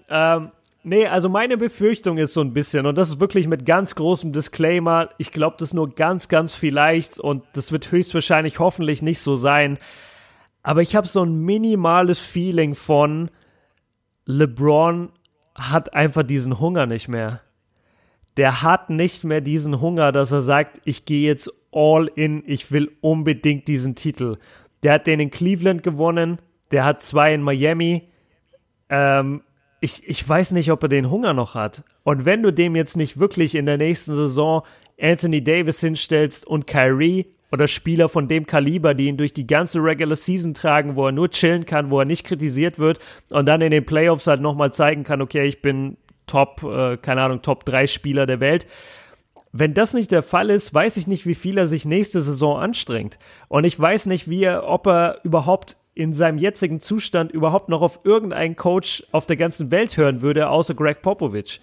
Ähm, 0.08 0.50
Nee, 0.82 1.06
also 1.06 1.28
meine 1.28 1.58
Befürchtung 1.58 2.16
ist 2.16 2.32
so 2.32 2.40
ein 2.40 2.54
bisschen, 2.54 2.86
und 2.86 2.96
das 2.96 3.10
ist 3.10 3.20
wirklich 3.20 3.46
mit 3.46 3.66
ganz 3.66 3.94
großem 3.94 4.32
Disclaimer, 4.32 5.10
ich 5.18 5.30
glaube 5.30 5.56
das 5.58 5.74
nur 5.74 5.94
ganz, 5.94 6.28
ganz 6.28 6.54
vielleicht 6.54 7.20
und 7.20 7.44
das 7.52 7.70
wird 7.70 7.92
höchstwahrscheinlich 7.92 8.58
hoffentlich 8.60 9.02
nicht 9.02 9.20
so 9.20 9.36
sein, 9.36 9.78
aber 10.62 10.80
ich 10.80 10.96
habe 10.96 11.06
so 11.06 11.22
ein 11.22 11.42
minimales 11.42 12.18
Feeling 12.18 12.74
von 12.74 13.30
LeBron 14.24 15.10
hat 15.54 15.92
einfach 15.92 16.22
diesen 16.22 16.60
Hunger 16.60 16.86
nicht 16.86 17.08
mehr. 17.08 17.40
Der 18.36 18.62
hat 18.62 18.88
nicht 18.88 19.24
mehr 19.24 19.40
diesen 19.40 19.80
Hunger, 19.80 20.12
dass 20.12 20.32
er 20.32 20.40
sagt, 20.40 20.80
ich 20.84 21.04
gehe 21.04 21.26
jetzt 21.26 21.52
all 21.72 22.10
in, 22.14 22.42
ich 22.46 22.72
will 22.72 22.90
unbedingt 23.00 23.68
diesen 23.68 23.96
Titel. 23.96 24.38
Der 24.82 24.94
hat 24.94 25.06
den 25.06 25.20
in 25.20 25.30
Cleveland 25.30 25.82
gewonnen, 25.82 26.40
der 26.70 26.84
hat 26.84 27.02
zwei 27.02 27.34
in 27.34 27.42
Miami. 27.42 28.08
Ähm, 28.88 29.42
ich, 29.80 30.06
ich 30.08 30.28
weiß 30.28 30.52
nicht, 30.52 30.70
ob 30.70 30.82
er 30.82 30.88
den 30.88 31.10
Hunger 31.10 31.32
noch 31.32 31.54
hat. 31.54 31.82
Und 32.04 32.24
wenn 32.24 32.42
du 32.42 32.52
dem 32.52 32.76
jetzt 32.76 32.96
nicht 32.96 33.18
wirklich 33.18 33.54
in 33.54 33.66
der 33.66 33.78
nächsten 33.78 34.14
Saison 34.14 34.62
Anthony 35.00 35.42
Davis 35.42 35.80
hinstellst 35.80 36.46
und 36.46 36.66
Kyrie 36.66 37.26
oder 37.50 37.66
Spieler 37.66 38.08
von 38.08 38.28
dem 38.28 38.46
Kaliber, 38.46 38.94
die 38.94 39.06
ihn 39.06 39.16
durch 39.16 39.32
die 39.32 39.46
ganze 39.46 39.82
Regular 39.82 40.16
Season 40.16 40.54
tragen, 40.54 40.96
wo 40.96 41.06
er 41.06 41.12
nur 41.12 41.30
chillen 41.30 41.64
kann, 41.64 41.90
wo 41.90 41.98
er 41.98 42.04
nicht 42.04 42.24
kritisiert 42.24 42.78
wird 42.78 42.98
und 43.30 43.46
dann 43.46 43.62
in 43.62 43.70
den 43.70 43.86
Playoffs 43.86 44.26
halt 44.26 44.42
nochmal 44.42 44.72
zeigen 44.72 45.02
kann, 45.02 45.22
okay, 45.22 45.46
ich 45.46 45.62
bin 45.62 45.96
Top, 46.26 46.62
äh, 46.62 46.96
keine 46.96 47.22
Ahnung, 47.22 47.42
Top 47.42 47.64
3 47.64 47.88
Spieler 47.88 48.26
der 48.26 48.38
Welt. 48.38 48.66
Wenn 49.52 49.74
das 49.74 49.94
nicht 49.94 50.12
der 50.12 50.22
Fall 50.22 50.48
ist, 50.48 50.72
weiß 50.72 50.96
ich 50.96 51.08
nicht, 51.08 51.26
wie 51.26 51.34
viel 51.34 51.58
er 51.58 51.66
sich 51.66 51.84
nächste 51.84 52.20
Saison 52.20 52.60
anstrengt. 52.60 53.18
Und 53.48 53.64
ich 53.64 53.80
weiß 53.80 54.06
nicht, 54.06 54.30
wie 54.30 54.44
er, 54.44 54.68
ob 54.68 54.86
er 54.86 55.18
überhaupt 55.24 55.76
in 56.00 56.14
seinem 56.14 56.38
jetzigen 56.38 56.80
Zustand 56.80 57.30
überhaupt 57.30 57.68
noch 57.68 57.82
auf 57.82 58.00
irgendeinen 58.04 58.56
Coach 58.56 59.04
auf 59.12 59.26
der 59.26 59.36
ganzen 59.36 59.70
Welt 59.70 59.98
hören 59.98 60.22
würde, 60.22 60.48
außer 60.48 60.72
Greg 60.72 61.02
Popovich 61.02 61.60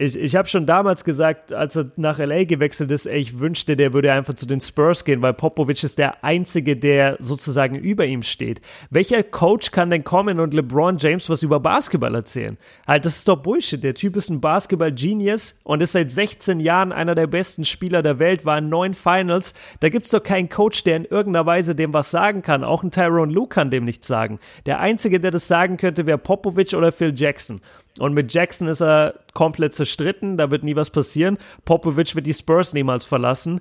ich, 0.00 0.16
ich 0.16 0.36
habe 0.36 0.46
schon 0.46 0.64
damals 0.64 1.02
gesagt, 1.02 1.52
als 1.52 1.74
er 1.74 1.90
nach 1.96 2.20
LA 2.20 2.44
gewechselt 2.44 2.92
ist, 2.92 3.06
ey, 3.06 3.18
ich 3.18 3.40
wünschte, 3.40 3.76
der 3.76 3.92
würde 3.92 4.12
einfach 4.12 4.34
zu 4.34 4.46
den 4.46 4.60
Spurs 4.60 5.04
gehen, 5.04 5.22
weil 5.22 5.34
Popovic 5.34 5.82
ist 5.82 5.98
der 5.98 6.22
Einzige, 6.22 6.76
der 6.76 7.16
sozusagen 7.18 7.74
über 7.74 8.06
ihm 8.06 8.22
steht. 8.22 8.60
Welcher 8.90 9.24
Coach 9.24 9.72
kann 9.72 9.90
denn 9.90 10.04
kommen 10.04 10.38
und 10.38 10.54
LeBron 10.54 10.98
James 10.98 11.28
was 11.28 11.42
über 11.42 11.58
Basketball 11.58 12.14
erzählen? 12.14 12.58
Halt, 12.86 13.06
das 13.06 13.16
ist 13.16 13.28
doch 13.28 13.42
Bullshit. 13.42 13.82
Der 13.82 13.94
Typ 13.94 14.14
ist 14.14 14.30
ein 14.30 14.40
Basketball-Genius 14.40 15.58
und 15.64 15.80
ist 15.80 15.92
seit 15.92 16.12
16 16.12 16.60
Jahren 16.60 16.92
einer 16.92 17.16
der 17.16 17.26
besten 17.26 17.64
Spieler 17.64 18.02
der 18.02 18.20
Welt, 18.20 18.44
war 18.44 18.58
in 18.58 18.68
neun 18.68 18.94
Finals. 18.94 19.52
Da 19.80 19.88
gibt's 19.88 20.10
doch 20.10 20.22
keinen 20.22 20.48
Coach, 20.48 20.84
der 20.84 20.96
in 20.96 21.06
irgendeiner 21.06 21.46
Weise 21.46 21.74
dem 21.74 21.92
was 21.92 22.12
sagen 22.12 22.42
kann. 22.42 22.62
Auch 22.62 22.84
ein 22.84 22.92
Tyrone 22.92 23.32
Lue 23.32 23.48
kann 23.48 23.70
dem 23.70 23.84
nichts 23.84 24.06
sagen. 24.06 24.38
Der 24.64 24.78
Einzige, 24.78 25.18
der 25.18 25.32
das 25.32 25.48
sagen 25.48 25.76
könnte, 25.76 26.06
wäre 26.06 26.18
Popovic 26.18 26.74
oder 26.74 26.92
Phil 26.92 27.12
Jackson. 27.16 27.60
Und 27.98 28.14
mit 28.14 28.32
Jackson 28.32 28.68
ist 28.68 28.80
er 28.80 29.14
komplett 29.34 29.74
zerstritten, 29.74 30.36
da 30.36 30.50
wird 30.50 30.64
nie 30.64 30.76
was 30.76 30.90
passieren. 30.90 31.38
Popovic 31.64 32.14
wird 32.14 32.26
die 32.26 32.34
Spurs 32.34 32.72
niemals 32.72 33.04
verlassen. 33.04 33.60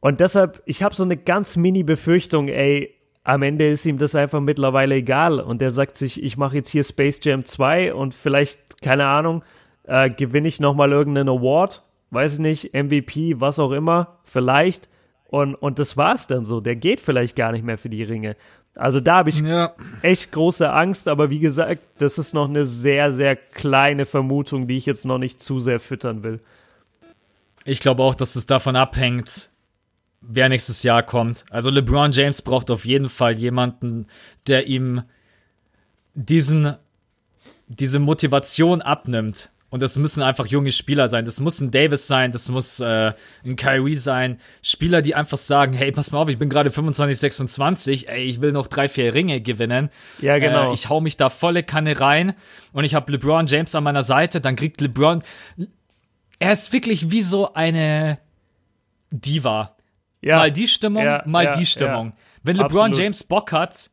Und 0.00 0.20
deshalb, 0.20 0.62
ich 0.66 0.82
habe 0.82 0.94
so 0.94 1.04
eine 1.04 1.16
ganz 1.16 1.56
mini 1.56 1.82
Befürchtung, 1.82 2.48
ey, 2.48 2.94
am 3.24 3.42
Ende 3.42 3.68
ist 3.68 3.86
ihm 3.86 3.98
das 3.98 4.14
einfach 4.14 4.40
mittlerweile 4.40 4.96
egal. 4.96 5.40
Und 5.40 5.62
er 5.62 5.70
sagt 5.70 5.96
sich, 5.96 6.22
ich 6.22 6.36
mache 6.36 6.56
jetzt 6.56 6.70
hier 6.70 6.84
Space 6.84 7.20
Jam 7.22 7.44
2 7.44 7.94
und 7.94 8.14
vielleicht, 8.14 8.82
keine 8.82 9.06
Ahnung, 9.06 9.44
äh, 9.84 10.08
gewinne 10.08 10.48
ich 10.48 10.60
nochmal 10.60 10.90
irgendeinen 10.90 11.28
Award, 11.28 11.82
weiß 12.10 12.34
ich 12.34 12.38
nicht, 12.40 12.74
MVP, 12.74 13.40
was 13.40 13.58
auch 13.58 13.70
immer, 13.70 14.18
vielleicht. 14.24 14.88
Und, 15.28 15.54
und 15.54 15.78
das 15.78 15.96
war's 15.96 16.26
dann 16.26 16.44
so. 16.44 16.60
Der 16.60 16.76
geht 16.76 17.00
vielleicht 17.00 17.36
gar 17.36 17.52
nicht 17.52 17.64
mehr 17.64 17.78
für 17.78 17.88
die 17.88 18.02
Ringe. 18.02 18.36
Also 18.74 19.00
da 19.00 19.16
habe 19.16 19.28
ich 19.28 19.40
ja. 19.40 19.74
echt 20.00 20.32
große 20.32 20.72
Angst, 20.72 21.08
aber 21.08 21.28
wie 21.28 21.40
gesagt, 21.40 21.82
das 21.98 22.18
ist 22.18 22.32
noch 22.32 22.48
eine 22.48 22.64
sehr, 22.64 23.12
sehr 23.12 23.36
kleine 23.36 24.06
Vermutung, 24.06 24.66
die 24.66 24.76
ich 24.76 24.86
jetzt 24.86 25.04
noch 25.04 25.18
nicht 25.18 25.42
zu 25.42 25.58
sehr 25.58 25.78
füttern 25.78 26.22
will. 26.22 26.40
Ich 27.64 27.80
glaube 27.80 28.02
auch, 28.02 28.14
dass 28.14 28.34
es 28.34 28.46
davon 28.46 28.74
abhängt, 28.74 29.50
wer 30.22 30.48
nächstes 30.48 30.82
Jahr 30.82 31.02
kommt. 31.02 31.44
Also 31.50 31.70
LeBron 31.70 32.12
James 32.12 32.40
braucht 32.42 32.70
auf 32.70 32.84
jeden 32.84 33.08
Fall 33.08 33.34
jemanden, 33.34 34.06
der 34.46 34.66
ihm 34.66 35.02
diesen, 36.14 36.74
diese 37.68 37.98
Motivation 37.98 38.80
abnimmt. 38.80 39.50
Und 39.72 39.80
das 39.80 39.96
müssen 39.96 40.22
einfach 40.22 40.44
junge 40.44 40.70
Spieler 40.70 41.08
sein. 41.08 41.24
Das 41.24 41.40
muss 41.40 41.58
ein 41.58 41.70
Davis 41.70 42.06
sein, 42.06 42.30
das 42.30 42.50
muss 42.50 42.78
äh, 42.78 43.14
ein 43.42 43.56
Kyrie 43.56 43.94
sein. 43.94 44.38
Spieler, 44.60 45.00
die 45.00 45.14
einfach 45.14 45.38
sagen, 45.38 45.72
hey, 45.72 45.90
pass 45.92 46.12
mal 46.12 46.18
auf, 46.18 46.28
ich 46.28 46.36
bin 46.36 46.50
gerade 46.50 46.70
25, 46.70 47.18
26, 47.18 48.08
ey, 48.10 48.22
ich 48.22 48.42
will 48.42 48.52
noch 48.52 48.66
drei, 48.66 48.86
vier 48.90 49.14
Ringe 49.14 49.40
gewinnen. 49.40 49.88
Ja, 50.20 50.38
genau. 50.38 50.72
Äh, 50.72 50.74
ich 50.74 50.90
hau 50.90 51.00
mich 51.00 51.16
da 51.16 51.30
volle 51.30 51.62
Kanne 51.62 51.98
rein 51.98 52.34
und 52.74 52.84
ich 52.84 52.94
habe 52.94 53.10
LeBron 53.12 53.46
James 53.46 53.74
an 53.74 53.84
meiner 53.84 54.02
Seite, 54.02 54.42
dann 54.42 54.56
kriegt 54.56 54.82
LeBron. 54.82 55.20
Er 56.38 56.52
ist 56.52 56.74
wirklich 56.74 57.10
wie 57.10 57.22
so 57.22 57.54
eine 57.54 58.18
Diva. 59.10 59.78
Ja. 60.20 60.36
Mal 60.36 60.52
die 60.52 60.68
Stimmung, 60.68 61.02
ja, 61.02 61.22
mal 61.24 61.46
ja, 61.46 61.56
die 61.56 61.64
Stimmung. 61.64 62.12
Wenn 62.42 62.56
LeBron 62.56 62.78
Absolut. 62.78 62.98
James 62.98 63.24
Bock 63.24 63.52
hat, 63.52 63.88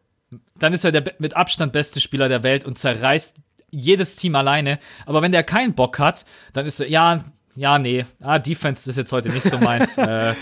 dann 0.57 0.73
ist 0.73 0.83
er 0.83 0.91
der 0.91 1.13
mit 1.19 1.37
Abstand 1.37 1.71
beste 1.71 2.01
Spieler 2.01 2.27
der 2.27 2.43
Welt 2.43 2.65
und 2.65 2.77
zerreißt 2.77 3.37
jedes 3.71 4.15
Team 4.15 4.35
alleine. 4.35 4.79
Aber 5.05 5.21
wenn 5.21 5.31
der 5.31 5.43
keinen 5.43 5.73
Bock 5.73 5.99
hat, 5.99 6.25
dann 6.53 6.65
ist 6.65 6.79
er, 6.79 6.89
ja, 6.89 7.23
ja, 7.55 7.77
nee, 7.79 8.05
ah, 8.21 8.39
Defense 8.39 8.89
ist 8.89 8.97
jetzt 8.97 9.11
heute 9.11 9.29
nicht 9.29 9.43
so 9.43 9.57
meins. 9.57 9.97
äh, 9.97 10.33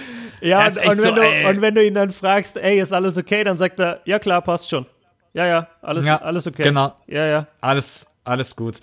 ja, 0.41 0.67
und, 0.67 0.77
und, 0.77 0.85
wenn 0.85 0.97
so, 0.99 1.15
du, 1.15 1.49
und 1.49 1.61
wenn 1.61 1.75
du 1.75 1.85
ihn 1.85 1.93
dann 1.93 2.11
fragst, 2.11 2.57
ey, 2.57 2.79
ist 2.79 2.93
alles 2.93 3.17
okay, 3.17 3.43
dann 3.43 3.57
sagt 3.57 3.79
er, 3.79 4.01
ja 4.05 4.19
klar, 4.19 4.41
passt 4.41 4.69
schon. 4.69 4.85
Ja, 5.33 5.45
ja, 5.45 5.67
alles, 5.81 6.05
ja, 6.05 6.21
alles 6.21 6.47
okay. 6.47 6.63
Genau. 6.63 6.95
Ja, 7.07 7.25
ja. 7.25 7.47
Alles, 7.61 8.07
alles 8.23 8.55
gut. 8.55 8.79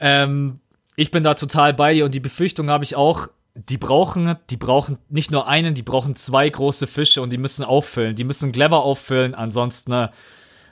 Ähm, 0.00 0.60
ich 0.96 1.10
bin 1.10 1.22
da 1.22 1.34
total 1.34 1.74
bei 1.74 1.94
dir 1.94 2.04
und 2.04 2.14
die 2.14 2.20
Befürchtung 2.20 2.70
habe 2.70 2.84
ich 2.84 2.96
auch, 2.96 3.28
die 3.54 3.78
brauchen, 3.78 4.36
die 4.50 4.56
brauchen 4.56 4.98
nicht 5.08 5.30
nur 5.30 5.48
einen, 5.48 5.74
die 5.74 5.82
brauchen 5.82 6.16
zwei 6.16 6.48
große 6.48 6.86
Fische 6.86 7.22
und 7.22 7.30
die 7.30 7.38
müssen 7.38 7.64
auffüllen. 7.64 8.14
Die 8.14 8.24
müssen 8.24 8.52
clever 8.52 8.82
auffüllen, 8.82 9.34
ansonsten 9.34 9.90
ne, 9.90 10.10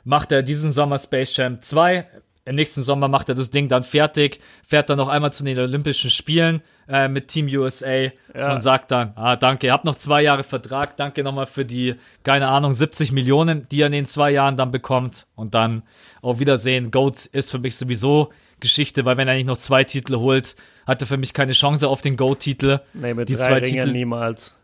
macht 0.04 0.32
er 0.32 0.42
diesen 0.42 0.70
Sommer 0.72 0.98
Space 0.98 1.36
Jam 1.36 1.60
2, 1.60 2.06
im 2.46 2.54
nächsten 2.54 2.82
Sommer 2.82 3.08
macht 3.08 3.28
er 3.28 3.34
das 3.34 3.50
Ding 3.50 3.68
dann 3.68 3.82
fertig, 3.82 4.38
fährt 4.66 4.88
dann 4.88 4.98
noch 4.98 5.08
einmal 5.08 5.32
zu 5.32 5.44
den 5.44 5.58
Olympischen 5.58 6.10
Spielen 6.10 6.62
äh, 6.88 7.08
mit 7.08 7.28
Team 7.28 7.48
USA 7.48 8.10
ja. 8.34 8.52
und 8.52 8.60
sagt 8.60 8.92
dann, 8.92 9.12
ah, 9.16 9.34
danke, 9.34 9.66
ihr 9.66 9.72
habt 9.72 9.84
noch 9.84 9.96
zwei 9.96 10.22
Jahre 10.22 10.44
Vertrag, 10.44 10.96
danke 10.96 11.24
nochmal 11.24 11.46
für 11.46 11.64
die, 11.64 11.96
keine 12.22 12.48
Ahnung, 12.48 12.72
70 12.72 13.10
Millionen, 13.10 13.68
die 13.68 13.82
er 13.82 13.86
in 13.86 13.92
den 13.92 14.06
zwei 14.06 14.30
Jahren 14.30 14.56
dann 14.56 14.70
bekommt 14.70 15.26
und 15.34 15.54
dann 15.54 15.82
auf 16.22 16.38
Wiedersehen. 16.38 16.92
Goat 16.92 17.26
ist 17.26 17.50
für 17.50 17.58
mich 17.58 17.76
sowieso 17.76 18.30
Geschichte, 18.60 19.04
weil 19.04 19.16
wenn 19.16 19.26
er 19.26 19.34
nicht 19.34 19.46
noch 19.46 19.58
zwei 19.58 19.82
Titel 19.82 20.16
holt, 20.16 20.54
hat 20.86 21.00
er 21.00 21.08
für 21.08 21.16
mich 21.16 21.34
keine 21.34 21.52
Chance 21.52 21.88
auf 21.88 22.00
den 22.00 22.16
Goat-Titel. 22.16 22.80
Nee, 22.94 23.12
mit 23.12 23.28
die 23.28 23.34
drei 23.34 23.42
zwei 23.42 23.54
Ringen 23.54 23.64
Titel 23.64 23.90
niemals. 23.90 24.54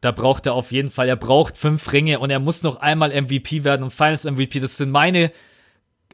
Da 0.00 0.10
braucht 0.10 0.46
er 0.46 0.54
auf 0.54 0.72
jeden 0.72 0.90
Fall, 0.90 1.08
er 1.08 1.16
braucht 1.16 1.56
fünf 1.56 1.92
Ringe 1.92 2.18
und 2.18 2.30
er 2.30 2.40
muss 2.40 2.64
noch 2.64 2.80
einmal 2.80 3.10
MVP 3.10 3.62
werden 3.62 3.84
und 3.84 3.90
Finals 3.90 4.24
MVP. 4.24 4.58
Das 4.58 4.76
sind 4.76 4.90
meine 4.90 5.30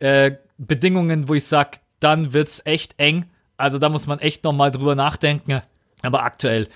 äh, 0.01 0.33
Bedingungen, 0.59 1.29
wo 1.29 1.35
ich 1.35 1.47
sage, 1.47 1.79
dann 2.01 2.33
wird's 2.33 2.63
echt 2.65 2.99
eng. 2.99 3.27
Also 3.57 3.79
da 3.79 3.89
muss 3.89 4.07
man 4.07 4.19
echt 4.19 4.45
nochmal 4.45 4.71
drüber 4.71 4.95
nachdenken. 4.95 5.63
Aber 6.03 6.23
aktuell 6.23 6.69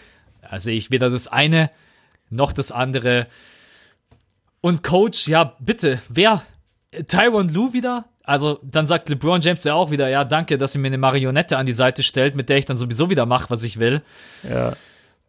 äh, 0.51 0.59
sehe 0.59 0.76
ich 0.76 0.91
weder 0.91 1.11
das 1.11 1.28
eine 1.28 1.70
noch 2.30 2.53
das 2.53 2.72
andere. 2.72 3.26
Und 4.61 4.83
Coach, 4.83 5.28
ja, 5.28 5.57
bitte, 5.61 6.01
wer? 6.09 6.43
Tyron 7.07 7.49
Lou 7.49 7.72
wieder? 7.72 8.07
Also 8.24 8.61
dann 8.62 8.87
sagt 8.87 9.09
LeBron 9.09 9.41
James 9.41 9.64
ja 9.64 9.74
auch 9.74 9.91
wieder, 9.91 10.09
ja, 10.09 10.24
danke, 10.24 10.57
dass 10.57 10.74
ihr 10.74 10.80
mir 10.80 10.89
eine 10.89 10.99
Marionette 10.99 11.57
an 11.59 11.66
die 11.66 11.72
Seite 11.72 12.03
stellt, 12.03 12.35
mit 12.37 12.49
der 12.49 12.59
ich 12.59 12.64
dann 12.64 12.76
sowieso 12.76 13.11
wieder 13.11 13.26
mache, 13.26 13.51
was 13.51 13.64
ich 13.64 13.80
will. 13.80 14.03
Ja. 14.49 14.74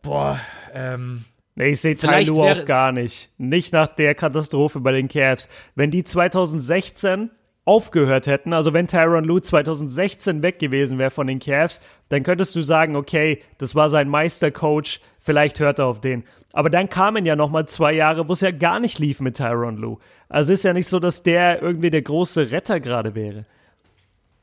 Boah, 0.02 0.40
ähm. 0.74 1.26
Nee, 1.56 1.70
ich 1.70 1.82
sehe 1.82 1.96
Ty 1.96 2.24
Lue 2.26 2.52
auch 2.52 2.66
gar 2.66 2.92
nicht. 2.92 3.30
Nicht 3.38 3.74
nach 3.74 3.88
der 3.88 4.16
Katastrophe 4.16 4.80
bei 4.80 4.92
den 4.92 5.08
Cavs. 5.08 5.48
Wenn 5.76 5.92
die 5.92 6.04
2016 6.04 7.30
aufgehört 7.66 8.28
hätten, 8.28 8.52
also 8.54 8.74
wenn 8.74 8.88
Tyron 8.88 9.24
Lue 9.24 9.42
2016 9.42 10.42
weg 10.42 10.60
gewesen 10.60 10.98
wäre 10.98 11.12
von 11.12 11.28
den 11.28 11.40
Cavs, 11.40 11.80
dann 12.10 12.24
könntest 12.24 12.56
du 12.56 12.62
sagen, 12.62 12.96
okay, 12.96 13.42
das 13.58 13.74
war 13.74 13.90
sein 13.90 14.10
Meistercoach, 14.10 15.00
vielleicht 15.20 15.60
hört 15.60 15.80
er 15.80 15.86
auf 15.86 16.02
den. 16.02 16.24
Aber 16.52 16.70
dann 16.70 16.90
kamen 16.90 17.26
ja 17.26 17.36
nochmal 17.36 17.68
zwei 17.68 17.94
Jahre, 17.94 18.28
wo 18.28 18.34
es 18.34 18.42
ja 18.42 18.52
gar 18.52 18.80
nicht 18.80 19.00
lief 19.00 19.20
mit 19.22 19.38
Tyron 19.38 19.78
Lue. 19.78 19.98
Also 20.30 20.54
ist 20.54 20.64
ja 20.64 20.74
nicht 20.74 20.88
so, 20.88 21.00
dass 21.00 21.24
der 21.24 21.62
irgendwie 21.62 21.90
der 21.90 22.02
große 22.02 22.52
Retter 22.52 22.80
gerade 22.80 23.16
wäre. 23.16 23.46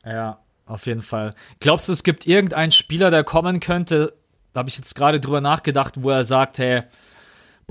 Ja, 0.03 0.39
auf 0.65 0.87
jeden 0.87 1.03
Fall. 1.03 1.35
Glaubst 1.59 1.87
du, 1.87 1.93
es 1.93 2.03
gibt 2.03 2.25
irgendeinen 2.25 2.71
Spieler, 2.71 3.11
der 3.11 3.23
kommen 3.23 3.59
könnte, 3.59 4.13
habe 4.55 4.67
ich 4.67 4.77
jetzt 4.77 4.95
gerade 4.95 5.19
drüber 5.19 5.41
nachgedacht, 5.41 6.01
wo 6.01 6.09
er 6.09 6.25
sagt, 6.25 6.59
hey, 6.59 6.81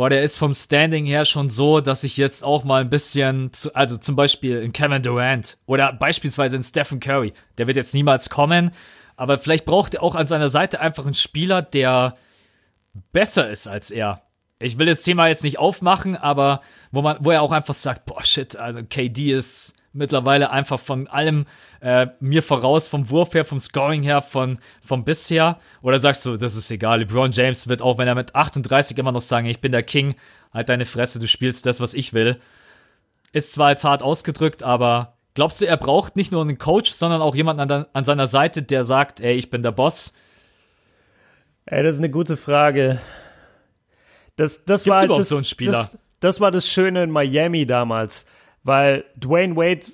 boah, 0.01 0.09
der 0.09 0.22
ist 0.22 0.38
vom 0.38 0.55
Standing 0.55 1.05
her 1.05 1.26
schon 1.26 1.51
so, 1.51 1.82
dass 1.82 2.05
ich 2.05 2.16
jetzt 2.16 2.42
auch 2.42 2.64
mal 2.64 2.80
ein 2.80 2.88
bisschen, 2.88 3.53
zu, 3.53 3.74
also 3.74 3.98
zum 3.98 4.16
Beispiel 4.16 4.62
in 4.62 4.72
Kevin 4.72 5.03
Durant 5.03 5.59
oder 5.66 5.92
beispielsweise 5.92 6.57
in 6.57 6.62
Stephen 6.62 7.01
Curry, 7.01 7.34
der 7.59 7.66
wird 7.66 7.76
jetzt 7.76 7.92
niemals 7.92 8.30
kommen, 8.30 8.70
aber 9.18 9.36
vielleicht 9.36 9.66
braucht 9.66 9.96
er 9.96 10.03
auch 10.03 10.14
an 10.14 10.26
seiner 10.26 10.48
Seite 10.48 10.80
einfach 10.80 11.05
einen 11.05 11.12
Spieler, 11.12 11.61
der 11.61 12.14
besser 13.12 13.51
ist 13.51 13.68
als 13.68 13.90
er. 13.90 14.22
Ich 14.59 14.78
will 14.78 14.86
das 14.86 15.03
Thema 15.03 15.28
jetzt 15.28 15.44
nicht 15.44 15.59
aufmachen, 15.59 16.16
aber 16.16 16.62
wo 16.92 17.03
man, 17.03 17.18
wo 17.20 17.30
er 17.30 17.42
auch 17.42 17.53
einfach 17.53 17.74
sagt, 17.74 18.07
boah, 18.07 18.24
shit, 18.24 18.57
also 18.57 18.80
KD 18.82 19.34
ist 19.34 19.74
mittlerweile 19.93 20.51
einfach 20.51 20.78
von 20.78 21.09
allem 21.09 21.47
äh, 21.80 22.07
mir 22.20 22.43
voraus, 22.43 22.88
vom 22.88 23.11
Wurf 23.11 23.34
her, 23.34 23.45
vom 23.45 23.61
Scoring 23.61 24.03
her, 24.03 24.22
von, 24.22 24.59
vom 24.82 25.05
bisher? 25.05 25.59
Oder 25.82 26.01
sagst 26.01 26.24
du, 26.26 26.36
das 26.36 26.55
ist 26.55 26.70
egal, 26.70 27.01
LeBron 27.01 27.32
James 27.32 27.68
wird 27.68 27.82
auch, 27.82 27.99
wenn 27.99 28.09
er 28.09 28.14
mit 28.14 28.34
38 28.34 28.97
immer 28.99 29.12
noch 29.12 29.20
sagen, 29.20 29.47
ich 29.47 29.61
bin 29.61 29.72
der 29.72 29.82
King, 29.82 30.14
halt 30.53 30.68
deine 30.68 30.86
Fresse, 30.86 31.18
du 31.18 31.26
spielst 31.26 31.66
das, 31.66 31.80
was 31.80 31.95
ich 31.95 32.12
will. 32.12 32.38
Ist 33.32 33.53
zwar 33.53 33.70
jetzt 33.70 33.84
hart 33.84 34.03
ausgedrückt, 34.03 34.62
aber 34.62 35.14
glaubst 35.34 35.61
du, 35.61 35.66
er 35.66 35.76
braucht 35.76 36.16
nicht 36.16 36.32
nur 36.32 36.43
einen 36.43 36.59
Coach, 36.59 36.91
sondern 36.91 37.22
auch 37.22 37.34
jemanden 37.34 37.70
an, 37.70 37.86
an 37.93 38.05
seiner 38.05 38.26
Seite, 38.26 38.62
der 38.62 38.84
sagt, 38.84 39.20
ey, 39.20 39.34
ich 39.34 39.51
bin 39.51 39.62
der 39.62 39.72
Boss? 39.72 40.14
Ey, 41.66 41.82
das 41.82 41.95
ist 41.95 42.01
eine 42.01 42.11
gute 42.11 42.36
Frage. 42.36 43.01
Das, 44.36 44.64
das 44.64 44.84
Gibt's 44.84 44.99
war 44.99 45.05
überhaupt 45.05 45.20
das, 45.22 45.28
so 45.28 45.36
einen 45.36 45.45
Spieler? 45.45 45.72
Das, 45.72 45.99
das 46.20 46.41
war 46.41 46.51
das 46.51 46.68
Schöne 46.68 47.03
in 47.03 47.11
Miami 47.11 47.66
damals, 47.66 48.26
weil 48.63 49.05
Dwayne 49.17 49.57
Wade 49.57 49.85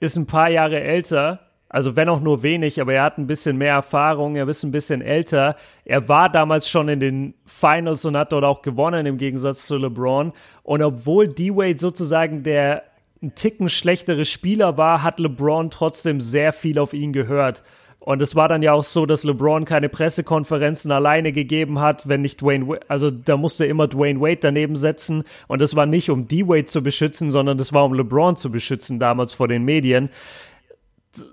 ist 0.00 0.16
ein 0.16 0.26
paar 0.26 0.50
Jahre 0.50 0.80
älter, 0.80 1.40
also 1.74 1.96
wenn 1.96 2.08
auch 2.08 2.20
nur 2.20 2.44
wenig, 2.44 2.80
aber 2.80 2.94
er 2.94 3.02
hat 3.02 3.18
ein 3.18 3.26
bisschen 3.26 3.58
mehr 3.58 3.72
Erfahrung, 3.72 4.36
er 4.36 4.46
ist 4.46 4.62
ein 4.62 4.70
bisschen 4.70 5.02
älter. 5.02 5.56
Er 5.84 6.08
war 6.08 6.30
damals 6.30 6.68
schon 6.68 6.88
in 6.88 7.00
den 7.00 7.34
Finals 7.46 8.04
und 8.04 8.16
hat 8.16 8.30
dort 8.30 8.44
auch 8.44 8.62
gewonnen 8.62 9.06
im 9.06 9.18
Gegensatz 9.18 9.66
zu 9.66 9.76
LeBron. 9.76 10.32
Und 10.62 10.82
obwohl 10.82 11.26
D-Wade 11.26 11.80
sozusagen 11.80 12.44
der 12.44 12.84
ein 13.20 13.34
Ticken 13.34 13.68
schlechtere 13.68 14.24
Spieler 14.24 14.76
war, 14.76 15.02
hat 15.02 15.18
LeBron 15.18 15.68
trotzdem 15.68 16.20
sehr 16.20 16.52
viel 16.52 16.78
auf 16.78 16.92
ihn 16.92 17.12
gehört. 17.12 17.64
Und 18.04 18.20
es 18.20 18.36
war 18.36 18.48
dann 18.48 18.62
ja 18.62 18.74
auch 18.74 18.84
so, 18.84 19.06
dass 19.06 19.24
LeBron 19.24 19.64
keine 19.64 19.88
Pressekonferenzen 19.88 20.92
alleine 20.92 21.32
gegeben 21.32 21.80
hat, 21.80 22.06
wenn 22.06 22.20
nicht 22.20 22.42
Dwayne 22.42 22.68
Wade, 22.68 22.82
also 22.86 23.10
da 23.10 23.38
musste 23.38 23.64
immer 23.64 23.88
Dwayne 23.88 24.20
Wade 24.20 24.40
daneben 24.42 24.76
setzen. 24.76 25.24
Und 25.48 25.62
das 25.62 25.74
war 25.74 25.86
nicht, 25.86 26.10
um 26.10 26.28
D-Wade 26.28 26.66
zu 26.66 26.82
beschützen, 26.82 27.30
sondern 27.30 27.56
das 27.56 27.72
war, 27.72 27.82
um 27.82 27.94
LeBron 27.94 28.36
zu 28.36 28.52
beschützen, 28.52 28.98
damals 28.98 29.32
vor 29.32 29.48
den 29.48 29.64
Medien. 29.64 30.10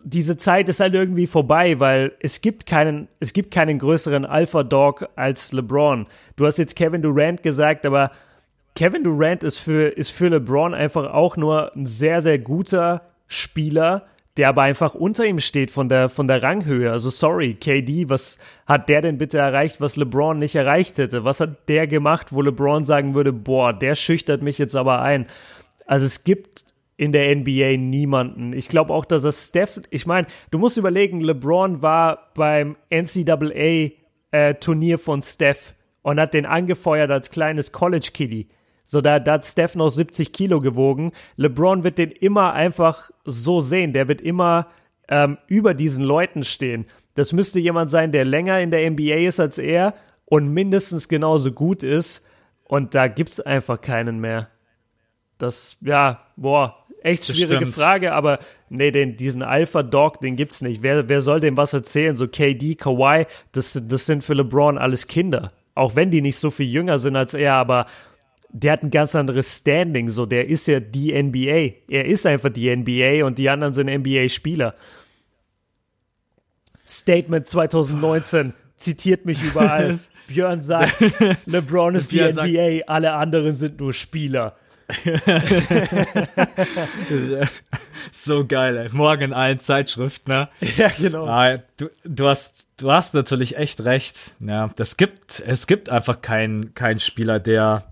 Diese 0.06 0.38
Zeit 0.38 0.70
ist 0.70 0.80
halt 0.80 0.94
irgendwie 0.94 1.28
vorbei, 1.28 1.78
weil 1.82 2.14
es 2.22 2.40
gibt 2.40 2.68
keinen, 2.68 3.10
es 3.20 3.34
gibt 3.34 3.54
keinen 3.54 3.78
größeren 3.78 4.24
Alpha-Dog 4.24 5.10
als 5.18 5.52
LeBron. 5.52 6.08
Du 6.38 6.46
hast 6.46 6.58
jetzt 6.58 6.78
Kevin 6.78 7.02
Durant 7.02 7.44
gesagt, 7.44 7.86
aber 7.86 8.12
Kevin 8.78 9.04
Durant 9.04 9.44
ist 9.44 9.58
für, 9.58 9.90
ist 9.90 10.12
für 10.12 10.30
LeBron 10.30 10.74
einfach 10.74 11.12
auch 11.12 11.36
nur 11.36 11.76
ein 11.76 11.86
sehr, 11.86 12.22
sehr 12.22 12.40
guter 12.40 13.02
Spieler, 13.28 14.06
der 14.38 14.50
aber 14.50 14.62
einfach 14.62 14.96
unter 14.96 15.26
ihm 15.26 15.40
steht 15.40 15.72
von 15.72 15.90
der, 15.90 16.08
von 16.08 16.28
der 16.28 16.42
Ranghöhe. 16.42 16.92
Also 16.92 17.10
sorry, 17.10 17.54
KD, 17.54 18.10
was 18.10 18.40
hat 18.66 18.88
der 18.88 19.02
denn 19.02 19.18
bitte 19.18 19.38
erreicht, 19.38 19.82
was 19.82 19.98
LeBron 19.98 20.40
nicht 20.40 20.56
erreicht 20.56 20.98
hätte? 20.98 21.26
Was 21.26 21.40
hat 21.40 21.68
der 21.68 21.88
gemacht, 21.88 22.28
wo 22.32 22.42
LeBron 22.42 22.86
sagen 22.86 23.14
würde, 23.14 23.34
boah, 23.34 23.74
der 23.74 23.96
schüchtert 23.96 24.42
mich 24.42 24.58
jetzt 24.58 24.76
aber 24.76 25.02
ein? 25.02 25.28
Also 25.86 26.06
es 26.06 26.24
gibt 26.24 26.64
in 26.96 27.12
der 27.12 27.36
NBA 27.36 27.78
niemanden. 27.78 28.54
Ich 28.54 28.70
glaube 28.70 28.94
auch, 28.94 29.06
dass 29.06 29.24
er 29.24 29.32
Steph, 29.32 29.82
ich 29.90 30.06
meine, 30.06 30.28
du 30.52 30.60
musst 30.60 30.78
überlegen, 30.78 31.20
LeBron 31.20 31.82
war 31.82 32.32
beim 32.36 32.78
NCAA 32.90 33.92
äh, 34.32 34.54
Turnier 34.60 34.98
von 34.98 35.22
Steph 35.22 35.74
und 36.04 36.20
hat 36.20 36.34
den 36.34 36.46
angefeuert 36.46 37.12
als 37.12 37.32
kleines 37.32 37.72
College-Kiddie. 37.72 38.48
So, 38.86 39.02
da, 39.02 39.20
da 39.20 39.34
hat 39.34 39.46
Steph 39.46 39.76
noch 39.76 39.90
70 39.90 40.34
Kilo 40.34 40.60
gewogen. 40.60 41.12
LeBron 41.38 41.84
wird 41.84 41.98
den 41.98 42.12
immer 42.12 42.54
einfach 42.54 43.12
so 43.24 43.62
sehen. 43.62 43.94
Der 43.94 44.08
wird 44.08 44.22
immer 44.22 44.68
ähm, 45.08 45.38
über 45.48 45.74
diesen 45.74 46.04
Leuten 46.04 46.44
stehen. 46.44 46.86
Das 47.14 47.34
müsste 47.34 47.60
jemand 47.60 47.92
sein, 47.92 48.12
der 48.12 48.26
länger 48.26 48.60
in 48.60 48.72
der 48.72 48.90
NBA 48.90 49.28
ist 49.28 49.40
als 49.40 49.58
er 49.58 49.94
und 50.26 50.50
mindestens 50.50 51.08
genauso 51.08 51.52
gut 51.52 51.84
ist. 51.84 52.26
Und 52.64 52.96
da 52.96 53.08
gibt 53.08 53.32
es 53.32 53.40
einfach 53.42 53.82
keinen 53.82 54.20
mehr. 54.20 54.48
Das, 55.38 55.78
ja, 55.82 56.22
boah, 56.38 56.82
echt 57.04 57.26
schwierige 57.26 57.66
Frage, 57.66 58.14
aber 58.14 58.40
nee, 58.70 58.92
den, 58.92 59.18
diesen 59.18 59.44
Alpha-Dog, 59.44 60.22
den 60.22 60.36
gibt's 60.36 60.62
nicht. 60.62 60.82
Wer, 60.82 61.10
wer 61.10 61.22
soll 61.22 61.40
dem 61.40 61.58
was 61.58 61.74
erzählen? 61.74 62.16
So 62.16 62.28
KD, 62.28 62.76
Kawhi, 62.76 63.26
das, 63.52 63.80
das 63.88 64.06
sind 64.06 64.24
für 64.24 64.34
LeBron 64.34 64.78
alles 64.78 65.08
Kinder. 65.08 65.52
Auch 65.76 65.96
wenn 65.96 66.12
die 66.12 66.22
nicht 66.22 66.38
so 66.38 66.52
viel 66.52 66.68
jünger 66.68 67.00
sind 67.00 67.16
als 67.16 67.34
er, 67.34 67.56
aber 67.56 67.88
der 68.54 68.74
hat 68.74 68.84
ein 68.84 68.92
ganz 68.92 69.16
anderes 69.16 69.58
Standing. 69.58 70.10
So, 70.10 70.26
der 70.26 70.48
ist 70.48 70.68
ja 70.68 70.80
die 70.80 71.12
NBA. 71.22 71.76
Er 71.90 72.06
ist 72.06 72.26
einfach 72.26 72.50
die 72.50 72.76
NBA 72.76 73.26
und 73.26 73.38
die 73.38 73.50
anderen 73.50 73.74
sind 73.74 73.88
NBA-Spieler. 73.88 74.76
Statement 76.88 77.48
2019 77.48 78.54
zitiert 78.76 79.26
mich 79.26 79.42
überall. 79.42 80.00
Björn 80.28 80.62
sagt, 80.62 80.96
LeBron 81.46 81.96
ist 81.96 82.12
die 82.12 82.22
NBA, 82.22 82.34
sagt, 82.34 82.90
alle 82.90 83.14
anderen 83.14 83.56
sind 83.56 83.80
nur 83.80 83.94
Spieler. 83.94 84.56
so 88.12 88.46
geil, 88.46 88.78
ey. 88.78 88.90
Morgen 88.92 89.24
in 89.24 89.34
allen 89.34 89.60
Zeitschriften, 89.60 90.32
ne? 90.32 90.50
Ja, 90.78 90.90
genau. 90.98 91.28
Ah, 91.28 91.56
du, 91.78 91.90
du, 92.04 92.28
hast, 92.28 92.68
du 92.78 92.92
hast 92.92 93.14
natürlich 93.14 93.56
echt 93.58 93.84
recht. 93.86 94.36
Ja, 94.40 94.70
das 94.76 94.98
gibt, 94.98 95.42
es 95.46 95.68
gibt 95.68 95.90
einfach 95.90 96.22
keinen 96.22 96.74
kein 96.74 97.00
Spieler, 97.00 97.40
der 97.40 97.91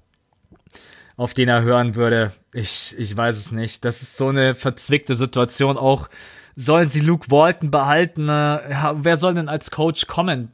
auf 1.20 1.34
den 1.34 1.50
er 1.50 1.64
hören 1.64 1.96
würde. 1.96 2.32
Ich, 2.54 2.96
ich 2.98 3.16
weiß 3.16 3.38
es 3.38 3.52
nicht. 3.52 3.84
Das 3.84 4.02
ist 4.02 4.16
so 4.16 4.30
eine 4.30 4.56
verzwickte 4.56 5.16
Situation. 5.16 5.78
Auch 5.78 6.08
sollen 6.56 6.90
sie 6.90 7.02
Luke 7.02 7.30
Walton 7.30 7.72
behalten? 7.72 8.30
Äh, 8.30 8.60
wer 8.96 9.18
soll 9.18 9.34
denn 9.34 9.50
als 9.50 9.70
Coach 9.70 10.08
kommen? 10.08 10.54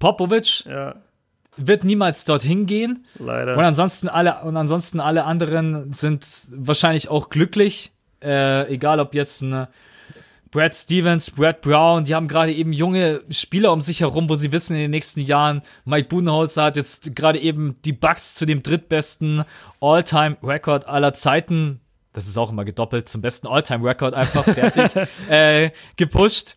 Popovic 0.00 0.64
ja. 0.64 0.96
wird 1.56 1.84
niemals 1.84 2.24
dorthin 2.24 2.66
gehen. 2.66 3.06
Leider. 3.20 3.56
Und 3.56 3.64
ansonsten 3.64 4.08
alle, 4.08 4.40
und 4.40 4.56
ansonsten 4.56 4.98
alle 4.98 5.24
anderen 5.24 5.92
sind 5.92 6.26
wahrscheinlich 6.56 7.08
auch 7.08 7.28
glücklich. 7.28 7.92
Äh, 8.20 8.66
egal 8.66 8.98
ob 8.98 9.14
jetzt 9.14 9.44
eine 9.44 9.68
Brad 10.50 10.74
Stevens, 10.74 11.30
Brad 11.30 11.60
Brown, 11.60 12.04
die 12.04 12.14
haben 12.14 12.26
gerade 12.26 12.52
eben 12.52 12.72
junge 12.72 13.22
Spieler 13.30 13.72
um 13.72 13.80
sich 13.80 14.00
herum, 14.00 14.28
wo 14.28 14.34
sie 14.34 14.50
wissen, 14.50 14.74
in 14.74 14.82
den 14.82 14.90
nächsten 14.90 15.20
Jahren, 15.20 15.62
Mike 15.84 16.08
Budenholzer 16.08 16.64
hat 16.64 16.76
jetzt 16.76 17.14
gerade 17.14 17.38
eben 17.38 17.76
die 17.84 17.92
Bucks 17.92 18.34
zu 18.34 18.46
dem 18.46 18.62
drittbesten 18.62 19.44
All-Time-Record 19.80 20.88
aller 20.88 21.14
Zeiten, 21.14 21.80
das 22.12 22.26
ist 22.26 22.36
auch 22.36 22.50
immer 22.50 22.64
gedoppelt, 22.64 23.08
zum 23.08 23.22
besten 23.22 23.46
All-Time-Record 23.46 24.14
einfach 24.14 24.44
fertig, 24.44 25.08
äh, 25.30 25.70
gepusht. 25.96 26.56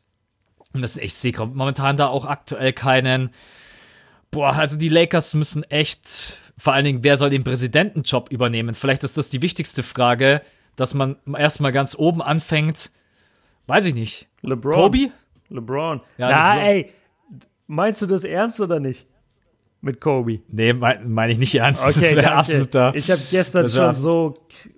Und 0.73 0.81
das 0.81 0.91
ist 0.91 0.97
echt, 0.97 1.13
ich 1.13 1.13
sehe 1.13 1.45
momentan 1.45 1.95
da 1.95 2.07
auch 2.07 2.25
aktuell 2.25 2.73
keinen, 2.73 3.29
boah, 4.31 4.53
also 4.53 4.75
die 4.75 4.89
Lakers 4.89 5.35
müssen 5.35 5.61
echt, 5.65 6.39
vor 6.57 6.73
allen 6.73 6.85
Dingen, 6.85 7.03
wer 7.03 7.17
soll 7.17 7.29
den 7.29 7.43
Präsidentenjob 7.43 8.31
übernehmen? 8.31 8.73
Vielleicht 8.73 9.03
ist 9.03 9.19
das 9.19 9.29
die 9.29 9.43
wichtigste 9.43 9.83
Frage, 9.83 10.41
dass 10.75 10.95
man 10.95 11.17
erstmal 11.37 11.71
ganz 11.71 11.95
oben 11.95 12.23
anfängt, 12.23 12.89
Weiß 13.67 13.85
ich 13.85 13.95
nicht. 13.95 14.27
LeBron. 14.41 14.73
Kobe? 14.73 15.09
LeBron. 15.49 16.01
Ja, 16.17 16.29
Na, 16.29 16.53
LeBron. 16.55 16.69
ey, 16.69 16.89
meinst 17.67 18.01
du 18.01 18.05
das 18.05 18.23
ernst 18.23 18.59
oder 18.59 18.79
nicht? 18.79 19.07
Mit 19.81 19.99
Kobe? 19.99 20.39
Nee, 20.47 20.71
meine 20.71 21.03
mein 21.05 21.29
ich 21.29 21.37
nicht 21.37 21.55
ernst. 21.55 21.83
Okay, 21.85 21.93
das 21.93 22.15
wäre 22.15 22.31
absoluter. 22.31 22.95
Ich 22.95 23.11
habe 23.11 23.21
gestern 23.29 23.67
schon 23.67 23.93
so, 23.93 24.33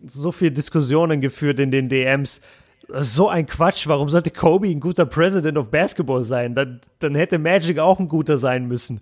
so 0.07 0.31
viele 0.31 0.51
Diskussionen 0.51 1.21
geführt 1.21 1.59
in 1.59 1.69
den 1.69 1.89
DMs. 1.89 2.41
So 2.89 3.29
ein 3.29 3.45
Quatsch. 3.45 3.85
Warum 3.87 4.09
sollte 4.09 4.31
Kobe 4.31 4.67
ein 4.67 4.79
guter 4.79 5.05
President 5.05 5.59
of 5.59 5.69
Basketball 5.69 6.23
sein? 6.23 6.55
Dann, 6.55 6.81
dann 6.97 7.13
hätte 7.13 7.37
Magic 7.37 7.77
auch 7.77 7.99
ein 7.99 8.07
guter 8.07 8.37
sein 8.37 8.67
müssen. 8.67 8.99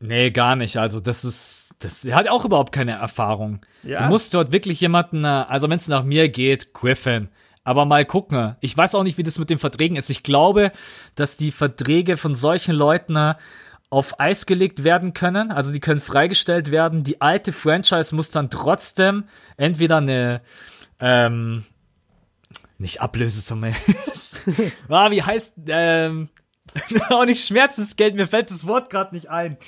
Nee, 0.00 0.30
gar 0.30 0.56
nicht. 0.56 0.78
Also, 0.78 1.00
das 1.00 1.22
ist, 1.22 1.70
das 1.78 2.04
hat 2.10 2.28
auch 2.28 2.46
überhaupt 2.46 2.72
keine 2.72 2.92
Erfahrung. 2.92 3.60
Ja. 3.82 3.98
Du 3.98 4.04
musst 4.08 4.32
dort 4.32 4.52
wirklich 4.52 4.80
jemanden, 4.80 5.24
äh, 5.24 5.44
also 5.48 5.68
wenn 5.68 5.78
es 5.78 5.86
nach 5.86 6.02
mir 6.04 6.30
geht, 6.30 6.72
Griffin. 6.72 7.28
Aber 7.64 7.84
mal 7.84 8.04
gucken. 8.04 8.56
Ich 8.60 8.76
weiß 8.76 8.94
auch 8.94 9.04
nicht, 9.04 9.18
wie 9.18 9.22
das 9.22 9.38
mit 9.38 9.50
den 9.50 9.58
Verträgen 9.58 9.96
ist. 9.96 10.10
Ich 10.10 10.22
glaube, 10.22 10.72
dass 11.14 11.36
die 11.36 11.52
Verträge 11.52 12.16
von 12.16 12.34
solchen 12.34 12.74
Leuten 12.74 13.14
äh, 13.14 13.34
auf 13.92 14.18
Eis 14.18 14.46
gelegt 14.46 14.84
werden 14.84 15.12
können. 15.12 15.52
Also 15.52 15.70
die 15.70 15.78
können 15.78 16.00
freigestellt 16.00 16.70
werden. 16.70 17.04
Die 17.04 17.20
alte 17.20 17.52
Franchise 17.52 18.14
muss 18.14 18.30
dann 18.30 18.48
trotzdem 18.48 19.24
entweder 19.58 19.98
eine, 19.98 20.40
ähm, 20.98 21.64
nicht 22.78 23.02
Ablösesumme. 23.02 23.74
ah, 24.88 25.10
wie 25.10 25.22
heißt, 25.22 25.54
ähm, 25.68 26.30
auch 27.10 27.26
nicht 27.26 27.46
Schmerzensgeld, 27.46 28.14
mir 28.14 28.26
fällt 28.26 28.50
das 28.50 28.66
Wort 28.66 28.88
gerade 28.88 29.14
nicht 29.14 29.28
ein. 29.28 29.58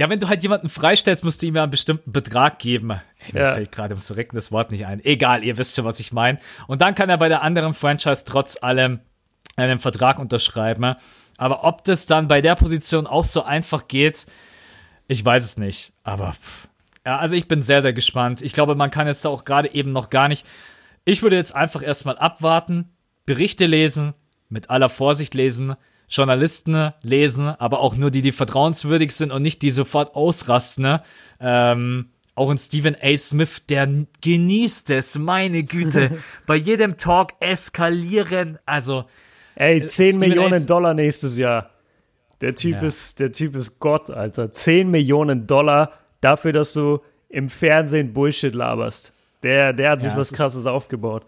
Ja, 0.00 0.08
wenn 0.08 0.18
du 0.18 0.30
halt 0.30 0.42
jemanden 0.42 0.70
freistellst, 0.70 1.24
musst 1.24 1.42
du 1.42 1.46
ihm 1.46 1.56
ja 1.56 1.62
einen 1.62 1.70
bestimmten 1.70 2.10
Betrag 2.10 2.58
geben. 2.58 2.90
Hey, 3.18 3.34
mir 3.34 3.40
ja. 3.40 3.52
fällt 3.52 3.70
gerade 3.70 3.92
ums 3.92 4.06
Verrecken 4.06 4.34
das 4.34 4.50
Wort 4.50 4.70
nicht 4.70 4.86
ein. 4.86 5.04
Egal, 5.04 5.44
ihr 5.44 5.58
wisst 5.58 5.76
schon, 5.76 5.84
was 5.84 6.00
ich 6.00 6.10
meine. 6.10 6.38
Und 6.68 6.80
dann 6.80 6.94
kann 6.94 7.10
er 7.10 7.18
bei 7.18 7.28
der 7.28 7.42
anderen 7.42 7.74
Franchise 7.74 8.24
trotz 8.24 8.56
allem 8.62 9.00
einen 9.56 9.78
Vertrag 9.78 10.18
unterschreiben. 10.18 10.94
Aber 11.36 11.64
ob 11.64 11.84
das 11.84 12.06
dann 12.06 12.28
bei 12.28 12.40
der 12.40 12.54
Position 12.54 13.06
auch 13.06 13.24
so 13.24 13.42
einfach 13.42 13.88
geht, 13.88 14.24
ich 15.06 15.22
weiß 15.22 15.44
es 15.44 15.58
nicht. 15.58 15.92
Aber 16.02 16.32
pff. 16.32 16.68
ja, 17.04 17.18
also 17.18 17.34
ich 17.34 17.46
bin 17.46 17.60
sehr, 17.60 17.82
sehr 17.82 17.92
gespannt. 17.92 18.40
Ich 18.40 18.54
glaube, 18.54 18.76
man 18.76 18.90
kann 18.90 19.06
jetzt 19.06 19.26
da 19.26 19.28
auch 19.28 19.44
gerade 19.44 19.74
eben 19.74 19.90
noch 19.90 20.08
gar 20.08 20.28
nicht. 20.28 20.46
Ich 21.04 21.22
würde 21.22 21.36
jetzt 21.36 21.54
einfach 21.54 21.82
erstmal 21.82 22.16
abwarten, 22.16 22.88
Berichte 23.26 23.66
lesen, 23.66 24.14
mit 24.48 24.70
aller 24.70 24.88
Vorsicht 24.88 25.34
lesen, 25.34 25.76
Journalisten 26.10 26.92
lesen, 27.02 27.48
aber 27.48 27.80
auch 27.80 27.94
nur 27.96 28.10
die, 28.10 28.22
die 28.22 28.32
vertrauenswürdig 28.32 29.14
sind 29.14 29.30
und 29.32 29.42
nicht 29.42 29.62
die 29.62 29.70
sofort 29.70 30.14
ausrasten. 30.16 30.98
Ähm, 31.40 32.10
auch 32.34 32.50
ein 32.50 32.58
Stephen 32.58 32.96
A. 33.00 33.16
Smith, 33.16 33.62
der 33.68 33.88
genießt 34.20 34.90
es, 34.90 35.16
meine 35.18 35.62
Güte. 35.62 36.18
Bei 36.46 36.56
jedem 36.56 36.96
Talk 36.96 37.32
eskalieren. 37.40 38.58
Also, 38.66 39.04
Ey, 39.54 39.86
10 39.86 39.90
Steven 40.14 40.20
Millionen 40.20 40.62
A. 40.62 40.66
Dollar 40.66 40.94
nächstes 40.94 41.36
Jahr. 41.38 41.70
Der 42.40 42.54
Typ 42.54 42.76
Ja. 42.80 42.88
ist, 42.88 43.20
der 43.20 43.30
Typ 43.32 43.54
ist 43.56 43.78
Gott, 43.78 44.10
Alter. 44.10 44.50
10 44.50 44.90
Millionen 44.90 45.46
Dollar 45.46 45.92
dafür, 46.20 46.52
dass 46.52 46.72
du 46.72 47.00
im 47.28 47.48
Fernsehen 47.50 48.12
Bullshit 48.14 48.54
laberst. 48.54 49.12
Der, 49.42 49.72
der 49.72 49.90
hat 49.90 50.00
sich 50.02 50.12
Ja, 50.12 50.16
was 50.18 50.32
krasses 50.32 50.66
aufgebaut. 50.66 51.24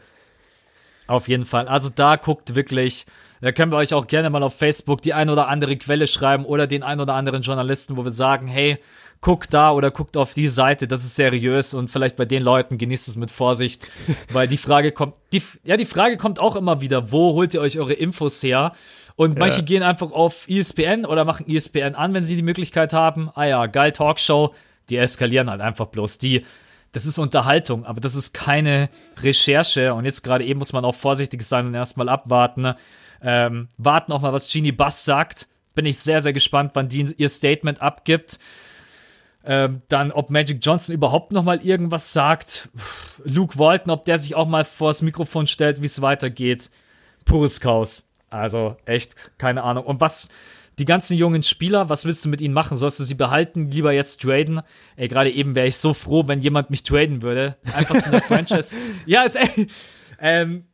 Auf 1.06 1.28
jeden 1.28 1.44
Fall. 1.44 1.68
Also 1.68 1.90
da 1.94 2.16
guckt 2.16 2.54
wirklich, 2.54 3.06
da 3.42 3.52
können 3.52 3.72
wir 3.72 3.78
euch 3.78 3.92
auch 3.92 4.06
gerne 4.06 4.30
mal 4.30 4.42
auf 4.42 4.54
Facebook 4.54 5.02
die 5.02 5.14
ein 5.14 5.28
oder 5.28 5.48
andere 5.48 5.76
Quelle 5.76 6.06
schreiben 6.06 6.44
oder 6.44 6.66
den 6.66 6.82
ein 6.82 7.00
oder 7.00 7.14
anderen 7.14 7.42
Journalisten, 7.42 7.96
wo 7.96 8.04
wir 8.04 8.12
sagen, 8.12 8.46
hey, 8.46 8.78
guckt 9.20 9.52
da 9.52 9.72
oder 9.72 9.90
guckt 9.90 10.16
auf 10.16 10.34
die 10.34 10.48
Seite, 10.48 10.86
das 10.86 11.04
ist 11.04 11.16
seriös 11.16 11.74
und 11.74 11.90
vielleicht 11.90 12.16
bei 12.16 12.24
den 12.24 12.42
Leuten 12.42 12.78
genießt 12.78 13.08
es 13.08 13.16
mit 13.16 13.30
Vorsicht, 13.30 13.88
weil 14.32 14.46
die 14.46 14.56
Frage 14.56 14.92
kommt, 14.92 15.16
die, 15.32 15.42
ja, 15.64 15.76
die 15.76 15.86
Frage 15.86 16.16
kommt 16.16 16.38
auch 16.38 16.54
immer 16.54 16.80
wieder, 16.80 17.10
wo 17.10 17.34
holt 17.34 17.52
ihr 17.54 17.60
euch 17.60 17.78
eure 17.78 17.94
Infos 17.94 18.42
her? 18.42 18.72
Und 19.14 19.38
manche 19.38 19.62
gehen 19.62 19.82
einfach 19.82 20.10
auf 20.12 20.48
ESPN 20.48 21.04
oder 21.04 21.24
machen 21.24 21.46
ESPN 21.46 21.94
an, 21.94 22.14
wenn 22.14 22.24
sie 22.24 22.34
die 22.34 22.42
Möglichkeit 22.42 22.92
haben. 22.92 23.30
Ah 23.34 23.44
ja, 23.44 23.66
geil 23.66 23.92
Talkshow, 23.92 24.54
die 24.88 24.96
eskalieren 24.96 25.50
halt 25.50 25.60
einfach 25.60 25.86
bloß. 25.86 26.18
Die, 26.18 26.44
das 26.92 27.04
ist 27.04 27.18
Unterhaltung, 27.18 27.84
aber 27.84 28.00
das 28.00 28.14
ist 28.14 28.32
keine 28.32 28.88
Recherche. 29.20 29.94
Und 29.94 30.06
jetzt 30.06 30.22
gerade 30.22 30.44
eben 30.44 30.58
muss 30.58 30.72
man 30.72 30.84
auch 30.84 30.94
vorsichtig 30.94 31.42
sein 31.42 31.66
und 31.66 31.74
erstmal 31.74 32.08
abwarten. 32.08 32.74
Ähm, 33.22 33.68
warten 33.76 34.12
auch 34.12 34.20
mal, 34.20 34.32
was 34.32 34.52
Genie 34.52 34.72
Bass 34.72 35.04
sagt. 35.04 35.48
Bin 35.74 35.86
ich 35.86 35.98
sehr, 35.98 36.20
sehr 36.20 36.32
gespannt, 36.32 36.72
wann 36.74 36.88
die 36.88 37.14
ihr 37.16 37.28
Statement 37.28 37.80
abgibt. 37.80 38.38
Ähm, 39.44 39.82
dann, 39.88 40.12
ob 40.12 40.30
Magic 40.30 40.58
Johnson 40.62 40.94
überhaupt 40.94 41.32
noch 41.32 41.42
mal 41.42 41.64
irgendwas 41.64 42.12
sagt. 42.12 42.68
Luke 43.24 43.58
Walton, 43.58 43.90
ob 43.90 44.04
der 44.04 44.18
sich 44.18 44.34
auch 44.34 44.46
mal 44.46 44.64
vors 44.64 45.02
Mikrofon 45.02 45.46
stellt, 45.46 45.82
wie 45.82 45.86
es 45.86 46.00
weitergeht. 46.00 46.70
Pures 47.24 47.60
Chaos. 47.60 48.06
Also 48.30 48.76
echt, 48.84 49.32
keine 49.38 49.62
Ahnung. 49.62 49.84
Und 49.84 50.00
was, 50.00 50.28
die 50.78 50.84
ganzen 50.84 51.16
jungen 51.16 51.42
Spieler, 51.42 51.88
was 51.88 52.04
willst 52.04 52.24
du 52.24 52.28
mit 52.28 52.40
ihnen 52.40 52.54
machen? 52.54 52.76
Sollst 52.76 52.98
du 53.00 53.04
sie 53.04 53.14
behalten, 53.14 53.70
lieber 53.70 53.92
jetzt 53.92 54.22
traden? 54.22 54.62
Ey, 54.96 55.08
gerade 55.08 55.30
eben 55.30 55.54
wäre 55.54 55.66
ich 55.66 55.76
so 55.76 55.92
froh, 55.92 56.24
wenn 56.26 56.40
jemand 56.40 56.70
mich 56.70 56.82
traden 56.82 57.22
würde. 57.22 57.56
Einfach 57.74 58.00
zu 58.00 58.08
einer 58.08 58.22
Franchise. 58.22 58.76
Ja, 59.06 59.24
ist 59.24 59.36
ey, 59.36 59.66
ähm, 60.18 60.64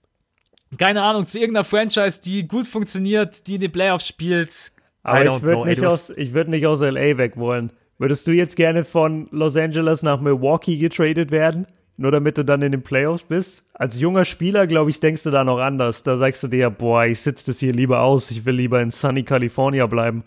keine 0.76 1.02
Ahnung, 1.02 1.26
zu 1.26 1.38
irgendeiner 1.38 1.64
Franchise, 1.64 2.20
die 2.20 2.46
gut 2.46 2.66
funktioniert, 2.66 3.46
die 3.46 3.54
in 3.54 3.60
die 3.62 3.68
Playoffs 3.68 4.06
spielt. 4.06 4.72
Aber 5.02 5.24
ich 5.24 5.42
würde 5.42 5.64
nicht, 5.66 5.84
aus, 5.84 6.10
ich 6.10 6.34
würd 6.34 6.48
nicht 6.48 6.66
aus 6.66 6.80
LA 6.80 7.16
weg 7.16 7.36
wollen. 7.36 7.72
Würdest 7.98 8.26
du 8.26 8.32
jetzt 8.32 8.56
gerne 8.56 8.84
von 8.84 9.28
Los 9.30 9.56
Angeles 9.56 10.02
nach 10.02 10.20
Milwaukee 10.20 10.76
getradet 10.76 11.30
werden? 11.30 11.66
Nur 11.96 12.12
damit 12.12 12.38
du 12.38 12.44
dann 12.44 12.62
in 12.62 12.70
den 12.70 12.82
Playoffs 12.82 13.24
bist? 13.24 13.64
Als 13.74 13.98
junger 13.98 14.24
Spieler, 14.24 14.68
glaube 14.68 14.90
ich, 14.90 15.00
denkst 15.00 15.24
du 15.24 15.30
da 15.30 15.42
noch 15.42 15.58
anders. 15.58 16.04
Da 16.04 16.16
sagst 16.16 16.44
du 16.44 16.48
dir, 16.48 16.70
boah, 16.70 17.06
ich 17.06 17.20
sitze 17.20 17.46
das 17.46 17.58
hier 17.58 17.72
lieber 17.72 18.02
aus. 18.02 18.30
Ich 18.30 18.44
will 18.44 18.54
lieber 18.54 18.80
in 18.80 18.92
sunny 18.92 19.24
California 19.24 19.84
bleiben. 19.86 20.22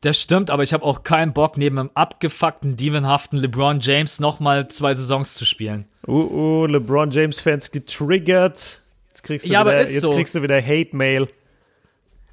Das 0.00 0.18
stimmt, 0.18 0.50
aber 0.50 0.62
ich 0.62 0.72
habe 0.72 0.84
auch 0.84 1.02
keinen 1.02 1.32
Bock, 1.32 1.58
neben 1.58 1.78
einem 1.78 1.90
abgefuckten, 1.92 2.76
dievenhaften 2.76 3.40
LeBron 3.40 3.80
James 3.80 4.20
nochmal 4.20 4.68
zwei 4.68 4.94
Saisons 4.94 5.34
zu 5.34 5.44
spielen. 5.44 5.86
Uh, 6.06 6.62
uh, 6.62 6.66
LeBron 6.66 7.10
James-Fans 7.10 7.72
getriggert. 7.72 8.80
Jetzt 9.18 9.24
kriegst 9.24 9.46
du 9.46 9.52
Ja, 9.52 9.62
wieder, 9.62 9.80
jetzt 9.80 10.00
so. 10.00 10.14
kriegst 10.14 10.34
du 10.36 10.42
wieder 10.42 10.62
Hate-Mail. 10.62 11.26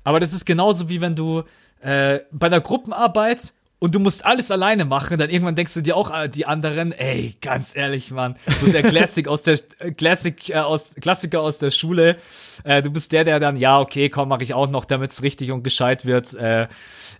Aber 0.03 0.19
das 0.19 0.33
ist 0.33 0.45
genauso 0.45 0.87
wie 0.87 1.01
wenn 1.01 1.15
du 1.15 1.43
äh, 1.81 2.19
bei 2.31 2.45
einer 2.47 2.61
Gruppenarbeit 2.61 3.53
und 3.79 3.95
du 3.95 3.99
musst 3.99 4.23
alles 4.23 4.51
alleine 4.51 4.85
machen, 4.85 5.17
dann 5.17 5.31
irgendwann 5.31 5.55
denkst 5.55 5.73
du 5.73 5.81
dir 5.81 5.97
auch 5.97 6.13
äh, 6.15 6.29
die 6.29 6.45
anderen, 6.45 6.91
ey, 6.91 7.35
ganz 7.41 7.75
ehrlich, 7.75 8.11
Mann, 8.11 8.35
so 8.59 8.71
der 8.71 8.83
Classic 8.91 9.27
aus 9.27 9.41
der 9.41 9.59
äh, 9.79 9.91
Classic 9.91 10.49
äh, 10.51 10.57
aus 10.57 10.93
Klassiker 11.01 11.41
aus 11.41 11.57
der 11.57 11.71
Schule. 11.71 12.17
Äh, 12.63 12.83
du 12.83 12.91
bist 12.91 13.11
der, 13.13 13.23
der 13.23 13.39
dann, 13.39 13.57
ja, 13.57 13.79
okay, 13.79 14.09
komm, 14.09 14.29
mache 14.29 14.43
ich 14.43 14.53
auch 14.53 14.69
noch, 14.69 14.85
damit 14.85 15.11
es 15.11 15.23
richtig 15.23 15.51
und 15.51 15.63
gescheit 15.63 16.05
wird. 16.05 16.35
Äh, 16.35 16.67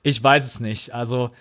ich 0.03 0.23
weiß 0.23 0.45
es 0.45 0.59
nicht. 0.59 0.93
Also 0.93 1.31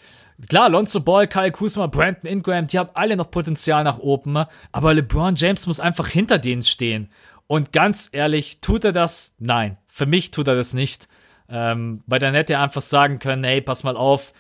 Klar, 0.49 0.69
Lonzo 0.69 0.99
Ball, 0.99 1.29
Kyle 1.29 1.53
Kuzma, 1.53 1.87
Brandon 1.87 2.29
Ingram, 2.29 2.67
die 2.67 2.79
haben 2.79 2.91
alle 2.95 3.17
noch 3.17 3.31
Potenzial 3.31 3.85
nach 3.85 3.99
oben, 3.99 4.45
aber 4.73 4.93
LeBron 4.93 5.37
James 5.37 5.69
muss 5.69 5.79
einfach 5.79 6.09
hinter 6.09 6.39
denen 6.39 6.63
stehen. 6.65 7.09
Und 7.55 7.73
ganz 7.73 8.09
ehrlich, 8.11 8.61
tut 8.61 8.85
er 8.85 8.91
das? 8.93 9.37
Nein, 9.39 9.77
für 9.87 10.07
mich 10.07 10.33
tut 10.33 10.49
er 10.49 10.57
das 10.57 10.75
nicht. 10.75 11.07
Ähm, 11.49 12.03
weil 12.07 12.19
dann 12.19 12.35
hätte 12.35 12.55
er 12.55 12.63
einfach 12.63 12.81
sagen 12.83 13.21
können, 13.21 13.45
hey, 13.45 13.61
pass 13.61 13.85
mal 13.85 13.97
auf, 13.97 14.33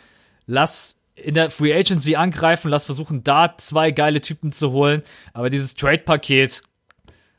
lass 0.46 0.98
in 1.14 1.34
der 1.34 1.48
Free 1.50 1.72
Agency 1.72 2.16
angreifen, 2.16 2.70
lass 2.70 2.86
versuchen, 2.86 3.22
da 3.22 3.56
zwei 3.56 3.92
geile 3.92 4.20
Typen 4.20 4.52
zu 4.52 4.72
holen. 4.72 5.02
Aber 5.32 5.48
dieses 5.48 5.76
Trade-Paket, 5.76 6.62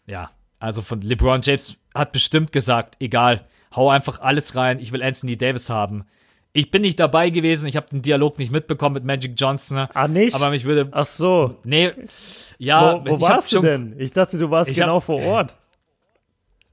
ja, 0.08 0.32
also 0.60 0.82
von 0.82 1.02
LeBron 1.02 1.42
James 1.44 1.76
hat 1.94 2.14
bestimmt 2.14 2.54
gesagt, 2.54 2.96
egal, 3.02 3.44
hau 3.76 3.90
einfach 3.90 4.22
alles 4.22 4.56
rein, 4.56 4.80
ich 4.80 4.94
will 4.94 5.04
Anthony 5.04 5.36
Davis 5.36 5.70
haben. 5.70 6.06
Ich 6.54 6.72
bin 6.72 6.84
nicht 6.84 7.02
dabei 7.02 7.32
gewesen, 7.32 7.68
ich 7.68 7.76
habe 7.76 7.90
den 7.90 8.02
Dialog 8.02 8.40
nicht 8.40 8.50
mitbekommen 8.50 8.94
mit 8.94 9.04
Magic 9.04 9.34
Johnson. 9.36 9.90
Ah, 9.94 10.08
nicht? 10.08 10.34
Aber 10.36 10.52
mich 10.52 10.64
würde, 10.64 10.88
Ach 10.92 11.06
so. 11.06 11.58
nee, 11.66 11.92
ja, 12.60 13.04
Wo, 13.06 13.10
wo 13.12 13.20
warst 13.20 13.52
du 13.54 13.60
denn? 13.60 14.00
Ich 14.00 14.14
dachte, 14.14 14.38
du 14.38 14.50
warst 14.50 14.74
genau 14.74 14.96
hab- 14.98 15.04
vor 15.04 15.22
Ort. 15.22 15.58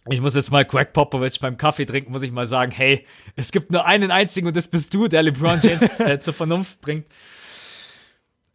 Ich 0.08 0.20
muss 0.20 0.34
jetzt 0.34 0.50
mal 0.50 0.64
Greg 0.64 0.92
Popovich 0.92 1.38
beim 1.40 1.56
Kaffee 1.56 1.84
trinken, 1.86 2.10
muss 2.12 2.22
ich 2.22 2.32
mal 2.32 2.46
sagen, 2.48 2.72
hey, 2.72 3.06
es 3.36 3.52
gibt 3.52 3.70
nur 3.70 3.86
einen 3.86 4.10
einzigen 4.10 4.48
und 4.48 4.56
das 4.56 4.66
bist 4.66 4.92
du, 4.94 5.06
der 5.06 5.22
LeBron 5.22 5.60
James 5.62 6.00
äh, 6.00 6.18
zur 6.18 6.34
Vernunft 6.34 6.80
bringt. 6.80 7.06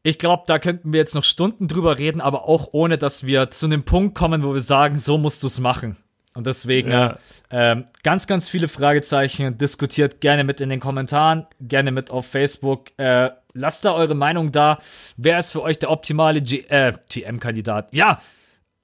Ich 0.03 0.19
glaube, 0.19 0.43
da 0.47 0.59
könnten 0.59 0.93
wir 0.93 0.99
jetzt 0.99 1.15
noch 1.15 1.23
Stunden 1.23 1.67
drüber 1.67 1.97
reden, 1.97 2.21
aber 2.21 2.47
auch 2.47 2.69
ohne, 2.71 2.97
dass 2.97 3.25
wir 3.25 3.49
zu 3.49 3.65
einem 3.65 3.83
Punkt 3.83 4.15
kommen, 4.15 4.43
wo 4.43 4.53
wir 4.53 4.61
sagen, 4.61 4.97
so 4.97 5.17
musst 5.17 5.43
du 5.43 5.47
es 5.47 5.59
machen. 5.59 5.97
Und 6.33 6.45
deswegen 6.45 6.91
Ja. 6.91 7.17
äh, 7.49 7.77
ganz, 8.03 8.27
ganz 8.27 8.47
viele 8.47 8.67
Fragezeichen. 8.67 9.57
Diskutiert 9.57 10.21
gerne 10.21 10.43
mit 10.43 10.61
in 10.61 10.69
den 10.69 10.79
Kommentaren, 10.79 11.47
gerne 11.59 11.91
mit 11.91 12.11
auf 12.11 12.27
Facebook. 12.27 12.91
Äh, 12.99 13.31
lasst 13.53 13.85
da 13.85 13.93
eure 13.93 14.15
Meinung 14.15 14.51
da. 14.51 14.77
Wer 15.17 15.39
ist 15.39 15.51
für 15.53 15.63
euch 15.63 15.79
der 15.79 15.89
optimale 15.89 16.41
G 16.41 16.59
äh, 16.69 16.93
GM-Kandidat? 17.09 17.91
Ja, 17.93 18.19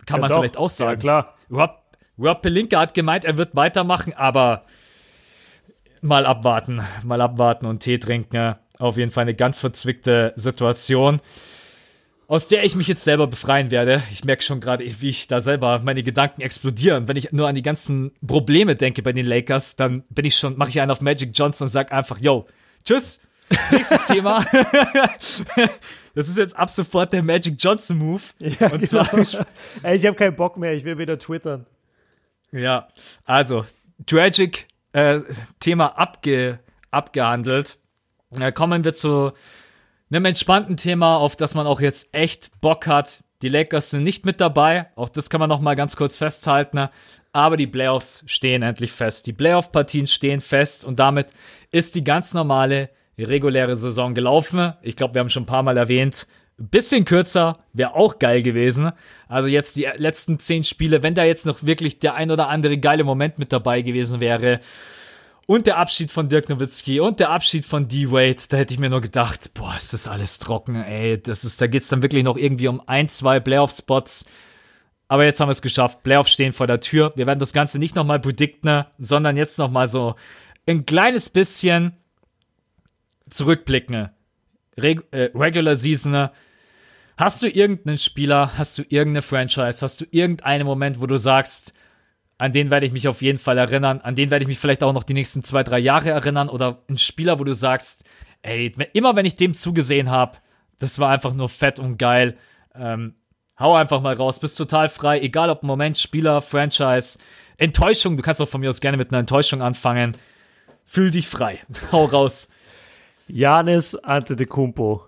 kann 0.06 0.18
Ja, 0.18 0.22
man 0.22 0.30
doch. 0.30 0.38
vielleicht 0.40 0.58
auch 0.58 0.70
sagen. 0.70 1.02
Ja, 1.02 1.22
klar. 1.22 1.34
Rob, 1.52 1.83
Rob 2.20 2.42
Pelinka 2.42 2.80
hat 2.80 2.94
gemeint, 2.94 3.26
er 3.26 3.38
wird 3.38 3.56
weitermachen, 3.56 4.14
aber 4.14 4.66
mal 6.02 6.26
abwarten, 6.26 6.82
mal 7.04 7.22
abwarten 7.22 7.66
und 7.66 7.80
Tee 7.80 7.98
trinken. 7.98 8.56
Auf 8.78 8.98
jeden 8.98 9.12
Fall 9.12 9.24
eine 9.24 9.36
ganz 9.36 9.60
verzwickte 9.60 10.34
Situation, 10.36 11.22
aus 12.28 12.48
der 12.48 12.64
ich 12.64 12.76
mich 12.76 12.88
jetzt 12.88 13.04
selber 13.04 13.28
befreien 13.28 13.72
werde. 13.72 14.04
Ich 14.12 14.24
merke 14.24 14.44
schon 14.44 14.60
gerade, 14.60 14.84
wie 15.02 15.10
ich 15.10 15.28
da 15.28 15.42
selber 15.42 15.80
meine 15.84 16.04
Gedanken 16.04 16.42
explodieren. 16.42 17.08
Wenn 17.08 17.16
ich 17.16 17.32
nur 17.32 17.48
an 17.48 17.56
die 17.56 17.62
ganzen 17.62 18.12
Probleme 18.26 18.76
denke 18.76 19.02
bei 19.02 19.14
den 19.14 19.26
Lakers, 19.26 19.76
dann 19.76 20.04
bin 20.10 20.26
ich 20.26 20.36
schon, 20.36 20.58
mache 20.58 20.70
ich 20.70 20.82
einen 20.82 20.92
auf 20.92 21.02
Magic 21.02 21.32
Johnson 21.34 21.66
und 21.66 21.72
sag 21.72 21.92
einfach, 21.92 22.20
yo, 22.20 22.46
tschüss. 22.84 23.22
Nächstes 23.72 24.06
Thema. 24.08 24.46
Das 26.16 26.28
ist 26.28 26.38
jetzt 26.38 26.56
ab 26.56 26.70
sofort 26.70 27.12
der 27.12 27.24
Magic 27.24 27.56
Johnson 27.58 27.98
Move. 27.98 28.22
und 28.40 28.88
zwar, 28.88 29.10
Ey, 29.84 29.96
ich 29.98 30.06
habe 30.06 30.16
keinen 30.16 30.36
Bock 30.36 30.58
mehr. 30.58 30.74
Ich 30.74 30.86
will 30.86 31.00
wieder 31.00 31.18
twittern. 31.18 31.66
Ja, 32.54 32.88
also, 33.26 33.66
Tragic 34.06 34.68
äh, 34.94 35.20
Thema 35.60 35.98
abge, 35.98 36.60
abgehandelt. 36.92 37.80
Äh, 38.40 38.52
kommen 38.52 38.84
wir 38.84 38.94
zu 38.94 39.32
einem 40.12 40.26
entspannten 40.26 40.78
Thema, 40.78 41.18
auf 41.18 41.36
das 41.36 41.56
man 41.56 41.66
auch 41.66 41.82
jetzt 41.82 42.14
echt 42.14 42.62
Bock 42.62 42.86
hat. 42.86 43.24
Die 43.42 43.50
Lakers 43.50 43.90
sind 43.90 44.04
nicht 44.04 44.26
mit 44.26 44.40
dabei, 44.40 44.88
auch 44.96 45.10
das 45.10 45.30
kann 45.30 45.40
man 45.40 45.50
noch 45.50 45.62
mal 45.62 45.76
ganz 45.76 45.96
kurz 45.96 46.16
festhalten. 46.16 46.90
Aber 47.34 47.58
die 47.58 47.66
Playoffs 47.66 48.24
stehen 48.28 48.62
endlich 48.62 48.92
fest. 48.92 49.26
Die 49.26 49.34
Playoff-Partien 49.34 50.06
stehen 50.06 50.40
fest 50.40 50.86
und 50.86 51.00
damit 51.00 51.28
ist 51.72 51.96
die 51.96 52.04
ganz 52.04 52.36
normale 52.36 52.92
reguläre 53.18 53.76
Saison 53.76 54.14
gelaufen. 54.14 54.74
Ich 54.84 54.96
glaube, 54.96 55.16
wir 55.16 55.22
haben 55.22 55.30
schon 55.30 55.44
ein 55.44 55.48
paar 55.48 55.64
Mal 55.64 55.78
erwähnt, 55.78 56.28
bisschen 56.58 57.06
kürzer 57.06 57.60
wäre 57.74 57.96
auch 57.96 58.20
geil 58.20 58.44
gewesen. 58.44 58.92
Also 59.28 59.50
jetzt 59.50 59.76
die 59.76 59.88
letzten 59.96 60.40
zehn 60.40 60.64
Spiele, 60.64 61.04
wenn 61.04 61.16
da 61.16 61.24
jetzt 61.24 61.46
noch 61.46 61.64
wirklich 61.64 62.00
der 62.00 62.16
ein 62.16 62.32
oder 62.32 62.50
andere 62.50 62.78
geile 62.78 63.04
Moment 63.04 63.40
mit 63.40 63.52
dabei 63.52 63.82
gewesen 63.82 64.20
wäre. 64.20 64.60
Und 65.46 65.68
der 65.68 65.78
Abschied 65.78 66.10
von 66.10 66.30
Dirk 66.30 66.48
Nowitzki 66.50 67.02
und 67.02 67.20
der 67.20 67.32
Abschied 67.32 67.66
von 67.66 67.88
D-Wade, 67.88 68.38
da 68.48 68.58
hätte 68.58 68.74
ich 68.74 68.80
mir 68.80 68.90
nur 68.90 69.02
gedacht, 69.02 69.54
boah, 69.54 69.74
ist 69.76 69.92
das 69.92 70.08
alles 70.08 70.40
trocken, 70.40 70.76
ey. 70.76 71.22
Das 71.22 71.44
ist, 71.44 71.62
da 71.62 71.68
geht's 71.68 71.90
dann 71.90 72.02
wirklich 72.02 72.24
noch 72.24 72.38
irgendwie 72.38 72.70
um 72.70 72.82
ein, 72.88 73.10
zwei 73.10 73.42
Playoff-Spots. 73.42 74.26
Aber 75.10 75.26
jetzt 75.26 75.40
haben 75.42 75.50
wir 75.50 75.54
es 75.54 75.62
geschafft. 75.62 76.02
Playoffs 76.04 76.32
stehen 76.32 76.54
vor 76.54 76.66
der 76.66 76.80
Tür. 76.80 77.12
Wir 77.16 77.28
werden 77.28 77.40
das 77.40 77.52
Ganze 77.52 77.78
nicht 77.78 77.96
nochmal 77.96 78.20
predikten, 78.20 78.86
sondern 78.98 79.36
jetzt 79.36 79.60
nochmal 79.60 79.90
so 79.90 80.16
ein 80.66 80.86
kleines 80.86 81.30
bisschen 81.30 81.98
zurückblicken. 83.30 84.10
Reg 84.80 85.04
äh, 85.12 85.30
Regular 85.36 85.76
Season. 85.76 86.30
Hast 87.18 87.44
du 87.44 87.48
irgendeinen 87.48 87.98
Spieler, 87.98 88.58
hast 88.58 88.78
du 88.78 88.84
irgendeine 88.90 89.22
Franchise, 89.22 89.82
hast 89.82 90.02
du 90.02 90.06
irgendeinen 90.12 90.66
Moment, 90.66 91.00
wo 91.00 91.06
du 91.06 91.18
sagst, 91.18 91.74
an 92.40 92.52
den 92.52 92.72
werde 92.72 92.86
ich 92.86 92.92
mich 92.92 93.08
auf 93.08 93.22
jeden 93.22 93.38
Fall 93.38 93.58
erinnern, 93.58 94.02
an 94.02 94.16
den 94.16 94.32
werde 94.32 94.44
ich 94.44 94.48
mich 94.48 94.60
vielleicht 94.60 94.84
auch 94.84 94.94
noch 94.94 95.04
die 95.04 95.14
nächsten 95.14 95.44
zwei, 95.44 95.64
drei 95.64 95.80
Jahre 95.80 96.10
erinnern 96.10 96.50
oder 96.50 96.82
ein 96.90 96.98
Spieler, 96.98 97.40
wo 97.40 97.44
du 97.44 97.54
sagst, 97.54 98.04
ey, 98.42 98.74
immer 98.94 99.16
wenn 99.16 99.26
ich 99.26 99.36
dem 99.36 99.54
zugesehen 99.54 100.10
habe, 100.10 100.38
das 100.80 101.00
war 101.00 101.12
einfach 101.12 101.34
nur 101.34 101.50
fett 101.50 101.80
und 101.80 101.98
geil. 101.98 102.36
Ähm, 102.76 103.16
hau 103.60 103.76
einfach 103.76 104.02
mal 104.02 104.16
raus, 104.16 104.40
bist 104.40 104.58
total 104.58 104.90
frei, 104.90 105.20
egal 105.20 105.50
ob 105.50 105.64
Moment, 105.64 105.98
Spieler, 105.98 106.42
Franchise, 106.42 107.20
Enttäuschung, 107.58 108.18
du 108.18 108.24
kannst 108.24 108.42
auch 108.42 108.50
von 108.50 108.62
mir 108.62 108.70
aus 108.70 108.82
gerne 108.82 108.98
mit 108.98 109.12
einer 109.12 109.20
Enttäuschung 109.20 109.62
anfangen. 109.62 110.18
Fühl 110.86 111.12
dich 111.12 111.28
frei. 111.28 111.60
Hau 111.92 112.06
raus. 112.06 112.50
Janis 113.28 113.96
Antetokounmpo. 113.96 115.04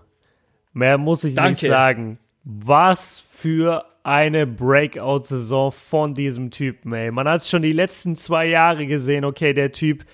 Mehr 0.72 0.98
muss 0.98 1.24
ich 1.24 1.34
Danke. 1.34 1.50
nicht 1.50 1.60
sagen. 1.60 2.18
Was 2.44 3.20
für 3.30 3.84
eine 4.02 4.46
Breakout-Saison 4.46 5.72
von 5.72 6.14
diesem 6.14 6.50
Typen, 6.50 6.92
ey. 6.92 7.10
Man 7.10 7.26
hat 7.28 7.40
es 7.40 7.50
schon 7.50 7.62
die 7.62 7.72
letzten 7.72 8.14
zwei 8.14 8.46
Jahre 8.46 8.86
gesehen, 8.86 9.24
okay, 9.24 9.52
der 9.52 9.72
Typ 9.72 10.04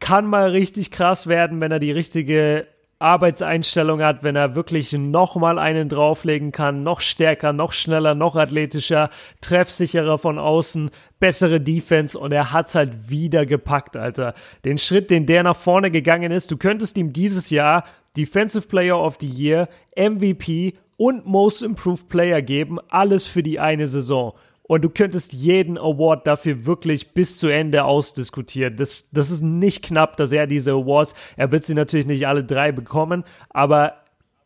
kann 0.00 0.26
mal 0.26 0.50
richtig 0.50 0.90
krass 0.90 1.26
werden, 1.26 1.60
wenn 1.60 1.72
er 1.72 1.78
die 1.78 1.92
richtige 1.92 2.66
Arbeitseinstellung 2.98 4.02
hat, 4.02 4.22
wenn 4.22 4.36
er 4.36 4.54
wirklich 4.54 4.92
noch 4.92 5.36
mal 5.36 5.58
einen 5.58 5.90
drauflegen 5.90 6.50
kann, 6.50 6.80
noch 6.80 7.02
stärker, 7.02 7.52
noch 7.52 7.72
schneller, 7.72 8.14
noch 8.14 8.36
athletischer, 8.36 9.10
treffsicherer 9.42 10.16
von 10.16 10.38
außen, 10.38 10.90
bessere 11.20 11.60
Defense 11.60 12.18
und 12.18 12.32
er 12.32 12.52
hat's 12.52 12.74
halt 12.74 13.10
wieder 13.10 13.44
gepackt, 13.44 13.96
Alter. 13.96 14.32
Den 14.64 14.78
Schritt, 14.78 15.10
den 15.10 15.26
der 15.26 15.42
nach 15.42 15.56
vorne 15.56 15.90
gegangen 15.90 16.32
ist, 16.32 16.50
du 16.50 16.56
könntest 16.56 16.96
ihm 16.96 17.12
dieses 17.12 17.50
Jahr 17.50 17.84
Defensive 18.16 18.66
Player 18.66 18.98
of 18.98 19.18
the 19.20 19.28
Year, 19.28 19.68
MVP 19.94 20.74
und 20.96 21.26
Most 21.26 21.62
Improved 21.62 22.08
Player 22.08 22.40
geben, 22.40 22.78
alles 22.88 23.26
für 23.26 23.42
die 23.42 23.60
eine 23.60 23.88
Saison 23.88 24.32
und 24.68 24.82
du 24.82 24.90
könntest 24.90 25.32
jeden 25.32 25.78
Award 25.78 26.26
dafür 26.26 26.66
wirklich 26.66 27.14
bis 27.14 27.38
zu 27.38 27.48
Ende 27.48 27.84
ausdiskutieren. 27.84 28.76
Das, 28.76 29.08
das 29.12 29.30
ist 29.30 29.42
nicht 29.42 29.84
knapp, 29.84 30.16
dass 30.16 30.32
er 30.32 30.46
diese 30.46 30.72
Awards, 30.72 31.14
er 31.36 31.52
wird 31.52 31.64
sie 31.64 31.74
natürlich 31.74 32.06
nicht 32.06 32.26
alle 32.26 32.44
drei 32.44 32.72
bekommen, 32.72 33.24
aber 33.50 33.94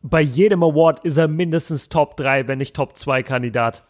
bei 0.03 0.21
jedem 0.21 0.63
Award 0.63 1.03
ist 1.05 1.17
er 1.17 1.27
mindestens 1.27 1.89
Top 1.89 2.17
3, 2.17 2.47
wenn 2.47 2.57
nicht 2.57 2.75
Top 2.75 2.97
2 2.97 3.23
Kandidat. 3.23 3.83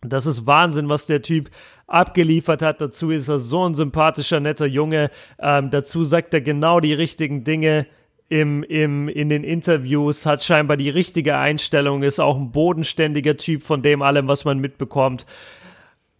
Das 0.00 0.26
ist 0.26 0.46
Wahnsinn, 0.46 0.88
was 0.88 1.06
der 1.06 1.22
Typ 1.22 1.50
abgeliefert 1.86 2.62
hat. 2.62 2.80
Dazu 2.80 3.10
ist 3.10 3.28
er 3.28 3.38
so 3.38 3.66
ein 3.66 3.74
sympathischer, 3.74 4.38
netter 4.38 4.66
Junge. 4.66 5.10
Ähm, 5.38 5.70
dazu 5.70 6.02
sagt 6.02 6.34
er 6.34 6.40
genau 6.40 6.80
die 6.80 6.92
richtigen 6.92 7.42
Dinge 7.42 7.86
im, 8.28 8.62
im, 8.62 9.08
in 9.08 9.28
den 9.28 9.44
Interviews, 9.44 10.26
hat 10.26 10.42
scheinbar 10.42 10.76
die 10.76 10.90
richtige 10.90 11.36
Einstellung, 11.36 12.02
ist 12.02 12.20
auch 12.20 12.36
ein 12.36 12.52
bodenständiger 12.52 13.36
Typ 13.36 13.62
von 13.62 13.82
dem 13.82 14.02
allem, 14.02 14.28
was 14.28 14.44
man 14.44 14.58
mitbekommt. 14.58 15.26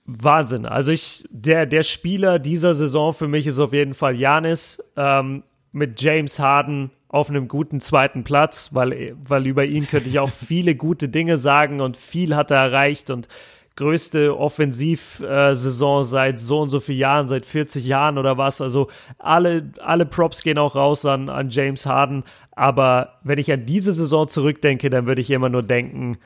Wahnsinn. 0.06 0.66
Also 0.66 0.93
ich, 0.93 1.24
der, 1.31 1.66
der 1.66 1.82
Spieler 1.82 2.39
dieser 2.39 2.74
Saison 2.74 3.14
für 3.14 3.28
mich 3.28 3.47
ist 3.47 3.59
auf 3.59 3.72
jeden 3.72 3.94
Fall 3.94 4.16
Janis 4.16 4.82
ähm, 4.97 5.44
mit 5.72 6.01
James 6.01 6.39
Harden 6.39 6.90
auf 7.09 7.31
einem 7.31 7.48
guten 7.48 7.81
zweiten 7.81 8.22
Platz, 8.22 8.74
weil, 8.74 9.16
weil 9.24 9.47
über 9.47 9.64
ihn 9.64 9.86
könnte 9.89 10.09
ich 10.09 10.18
auch 10.18 10.31
viele 10.47 10.74
gute 10.74 11.09
Dinge 11.09 11.39
sagen 11.39 11.81
und 11.81 11.97
viel 11.97 12.36
hat 12.36 12.51
er 12.51 12.59
erreicht 12.59 13.09
und 13.10 13.28
größte 13.76 14.38
Offensivsaison 14.38 16.05
seit 16.05 16.38
so 16.38 16.60
und 16.60 16.70
so 16.70 16.80
vielen 16.80 16.98
Jahren, 16.98 17.28
seit 17.28 17.44
40 17.44 17.84
Jahren 17.84 18.18
oder 18.18 18.38
was. 18.38 18.60
Also 18.60 18.88
alle, 19.18 19.70
alle 19.80 20.06
Props 20.06 20.42
gehen 20.42 20.59
auch 20.59 20.76
raus 20.76 21.05
an, 21.06 21.28
an 21.28 21.51
James 21.51 21.84
Harden. 21.86 22.22
Aber 22.52 23.18
wenn 23.24 23.38
ich 23.38 23.51
an 23.51 23.66
diese 23.66 23.92
Saison 23.92 24.28
zurückdenke, 24.28 24.90
dann 24.90 25.06
würde 25.06 25.20
ich 25.20 25.30
immer 25.30 25.48
nur 25.48 25.62
denken, 25.62 26.18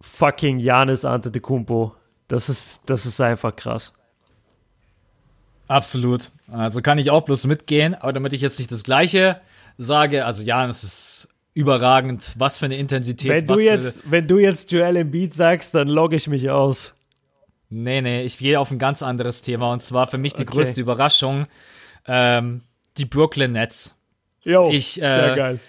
fucking 0.00 0.60
Janis 0.60 1.04
Antetokounmpo. 1.04 1.94
Das 2.28 2.48
ist, 2.48 2.88
das 2.88 3.06
ist 3.06 3.20
einfach 3.20 3.56
krass. 3.56 3.94
Absolut. 5.66 6.30
Also 6.50 6.80
kann 6.80 6.98
ich 6.98 7.10
auch 7.10 7.22
bloß 7.22 7.46
mitgehen, 7.46 7.94
aber 7.94 8.12
damit 8.12 8.32
ich 8.32 8.40
jetzt 8.40 8.58
nicht 8.58 8.70
das 8.70 8.84
Gleiche 8.84 9.40
sage, 9.78 10.26
also 10.26 10.42
Janis 10.42 10.84
ist 10.84 11.28
überragend. 11.54 12.34
Was 12.38 12.58
für 12.58 12.66
eine 12.66 12.76
Intensität. 12.76 13.30
Wenn 13.30 13.46
du, 13.46 13.58
jetzt, 13.58 14.10
wenn 14.10 14.26
du 14.26 14.38
jetzt 14.38 14.72
Joel 14.72 14.96
Embiid 14.96 15.34
sagst, 15.34 15.74
dann 15.74 15.88
logge 15.88 16.16
ich 16.16 16.28
mich 16.28 16.50
aus. 16.50 16.94
Nee, 17.68 18.02
nee, 18.02 18.22
ich 18.22 18.38
gehe 18.38 18.60
auf 18.60 18.70
ein 18.70 18.78
ganz 18.78 19.02
anderes 19.02 19.42
Thema. 19.42 19.72
Und 19.72 19.82
zwar 19.82 20.06
für 20.06 20.18
mich 20.18 20.34
die 20.34 20.42
okay. 20.42 20.52
größte 20.52 20.80
Überraschung, 20.80 21.46
ähm, 22.06 22.62
die 22.98 23.06
Brooklyn 23.06 23.52
Nets. 23.52 23.96
Jo, 24.42 24.70
ich, 24.70 25.00
äh, 25.00 25.04
sehr 25.04 25.36
geil. 25.36 25.60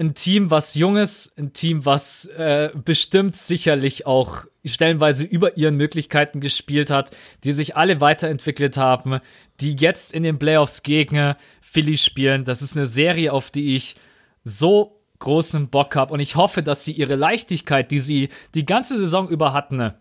Ein 0.00 0.14
Team, 0.14 0.50
was 0.50 0.74
jung 0.74 0.96
ist, 0.96 1.36
ein 1.38 1.52
Team, 1.52 1.84
was 1.84 2.26
äh, 2.26 2.70
bestimmt 2.84 3.36
sicherlich 3.36 4.06
auch 4.06 4.44
stellenweise 4.64 5.24
über 5.24 5.56
ihren 5.56 5.76
Möglichkeiten 5.76 6.40
gespielt 6.40 6.90
hat, 6.90 7.10
die 7.42 7.52
sich 7.52 7.76
alle 7.76 8.00
weiterentwickelt 8.00 8.76
haben, 8.76 9.20
die 9.60 9.74
jetzt 9.74 10.12
in 10.12 10.22
den 10.22 10.38
Playoffs 10.38 10.84
gegen 10.84 11.34
Philly 11.60 11.98
spielen. 11.98 12.44
Das 12.44 12.62
ist 12.62 12.76
eine 12.76 12.86
Serie, 12.86 13.32
auf 13.32 13.50
die 13.50 13.74
ich 13.74 13.96
so 14.44 15.00
großen 15.18 15.68
Bock 15.68 15.96
habe 15.96 16.14
und 16.14 16.20
ich 16.20 16.36
hoffe, 16.36 16.62
dass 16.62 16.84
sie 16.84 16.92
ihre 16.92 17.16
Leichtigkeit, 17.16 17.90
die 17.90 18.00
sie 18.00 18.28
die 18.54 18.64
ganze 18.64 18.96
Saison 18.96 19.28
über 19.28 19.52
hatten, 19.52 19.94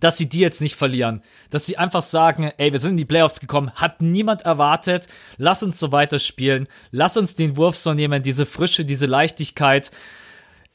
dass 0.00 0.16
sie 0.16 0.28
die 0.28 0.40
jetzt 0.40 0.60
nicht 0.60 0.76
verlieren. 0.76 1.22
Dass 1.50 1.66
sie 1.66 1.76
einfach 1.76 2.02
sagen, 2.02 2.50
ey, 2.56 2.72
wir 2.72 2.78
sind 2.78 2.92
in 2.92 2.96
die 2.96 3.04
Playoffs 3.04 3.40
gekommen, 3.40 3.72
hat 3.72 4.00
niemand 4.00 4.42
erwartet, 4.42 5.08
lass 5.36 5.62
uns 5.62 5.78
so 5.78 5.92
weiterspielen, 5.92 6.68
lass 6.90 7.16
uns 7.16 7.34
den 7.34 7.56
Wurf 7.56 7.76
so 7.76 7.92
nehmen, 7.92 8.22
diese 8.22 8.46
Frische, 8.46 8.84
diese 8.84 9.06
Leichtigkeit. 9.06 9.90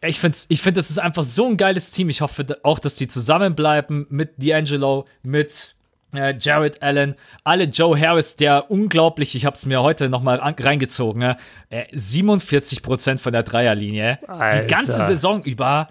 Ich 0.01 0.19
finde, 0.19 0.37
ich 0.49 0.61
find, 0.61 0.77
das 0.77 0.91
ist 0.91 0.99
einfach 0.99 1.23
so 1.23 1.47
ein 1.47 1.57
geiles 1.57 1.89
Team. 1.89 2.09
Ich 2.09 2.21
hoffe 2.21 2.45
auch, 2.61 2.77
dass 2.77 2.95
die 2.95 3.07
zusammenbleiben 3.07 4.05
mit 4.09 4.37
D'Angelo, 4.37 5.05
mit 5.23 5.75
Jared 6.39 6.81
Allen, 6.81 7.15
alle 7.43 7.65
Joe 7.65 7.99
Harris, 7.99 8.35
der 8.35 8.69
unglaublich, 8.69 9.35
ich 9.35 9.45
habe 9.45 9.55
es 9.55 9.65
mir 9.65 9.81
heute 9.81 10.09
nochmal 10.09 10.37
reingezogen, 10.37 11.35
äh, 11.69 11.85
47% 11.93 13.19
von 13.19 13.33
der 13.33 13.43
Dreierlinie. 13.43 14.19
Alter. 14.27 14.61
Die 14.61 14.67
ganze 14.67 15.05
Saison 15.05 15.43
über. 15.43 15.87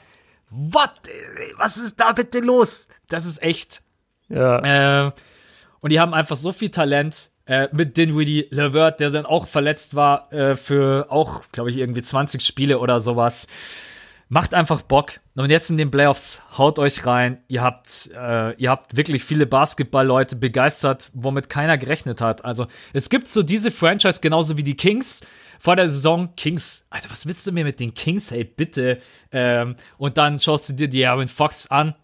What? 0.51 0.93
Was 1.57 1.77
ist 1.77 1.98
da 1.98 2.12
bitte 2.12 2.40
los? 2.40 2.86
Das 3.09 3.27
ist 3.27 3.43
echt. 3.43 3.82
Ja. 4.28 5.07
Äh, 5.07 5.12
und 5.81 5.93
die 5.93 6.01
haben 6.01 6.15
einfach 6.15 6.36
so 6.36 6.53
viel 6.53 6.70
Talent. 6.70 7.31
Äh, 7.48 7.69
mit 7.70 7.97
Dinwiddie, 7.97 8.48
Levert, 8.51 8.98
der 8.98 9.11
dann 9.11 9.24
auch 9.24 9.47
verletzt 9.47 9.94
war 9.94 10.32
äh, 10.32 10.57
für 10.57 11.07
auch, 11.11 11.43
glaube 11.53 11.70
ich, 11.70 11.77
irgendwie 11.77 12.03
20 12.03 12.43
Spiele 12.43 12.81
oder 12.81 12.98
sowas. 12.98 13.47
Macht 14.28 14.55
einfach 14.55 14.82
Bock. 14.82 15.20
Und 15.36 15.51
jetzt 15.51 15.70
in 15.70 15.77
den 15.77 15.90
Playoffs, 15.90 16.40
haut 16.59 16.81
euch 16.81 17.07
rein. 17.07 17.39
Ihr 17.47 17.62
habt, 17.62 18.11
äh, 18.12 18.55
ihr 18.57 18.70
habt 18.70 18.97
wirklich 18.97 19.23
viele 19.23 19.47
Basketballleute 19.47 20.35
begeistert, 20.35 21.11
womit 21.15 21.48
keiner 21.48 21.78
gerechnet 21.78 22.20
hat. 22.20 22.44
Also 22.44 22.66
es 22.93 23.09
gibt 23.09 23.28
so 23.28 23.44
diese 23.44 23.70
Franchise 23.70 24.20
genauso 24.20 24.57
wie 24.57 24.65
die 24.65 24.77
Kings 24.77 25.20
vor 25.61 25.77
der 25.77 25.90
Saison. 25.90 26.35
Kings, 26.36 26.86
Alter, 26.90 27.11
was 27.11 27.27
willst 27.27 27.47
du 27.47 27.53
mir 27.53 27.65
mit 27.65 27.78
den 27.78 27.94
Kings? 27.94 28.32
Hey, 28.32 28.43
bitte. 28.43 28.98
Ähm, 29.31 29.77
und 29.97 30.19
dann 30.19 30.40
schaust 30.40 30.69
du 30.70 30.73
dir 30.73 30.89
die 30.89 31.07
Aaron 31.07 31.28
Fox 31.28 31.69
an. 31.69 31.94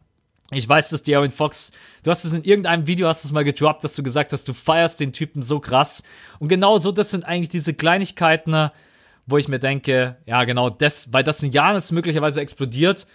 Ich 0.52 0.68
weiß, 0.68 0.90
dass 0.90 1.02
die 1.02 1.16
Aaron 1.16 1.30
Fox, 1.30 1.72
du 2.04 2.10
hast 2.10 2.24
es 2.24 2.32
in 2.32 2.44
irgendeinem 2.44 2.86
Video, 2.86 3.08
hast 3.08 3.24
es 3.24 3.32
mal 3.32 3.42
gedroppt, 3.42 3.82
dass 3.82 3.96
du 3.96 4.02
gesagt 4.04 4.32
hast, 4.32 4.46
du 4.46 4.52
feierst 4.52 5.00
den 5.00 5.12
Typen 5.12 5.42
so 5.42 5.58
krass. 5.58 6.04
Und 6.38 6.48
genau 6.48 6.78
so, 6.78 6.92
das 6.92 7.10
sind 7.10 7.24
eigentlich 7.24 7.48
diese 7.48 7.74
Kleinigkeiten, 7.74 8.70
wo 9.26 9.38
ich 9.38 9.48
mir 9.48 9.58
denke, 9.58 10.16
ja, 10.26 10.44
genau, 10.44 10.70
das, 10.70 11.12
weil 11.12 11.24
das 11.24 11.42
ein 11.42 11.52
Janis 11.52 11.92
möglicherweise 11.92 12.40
explodiert, 12.40 13.06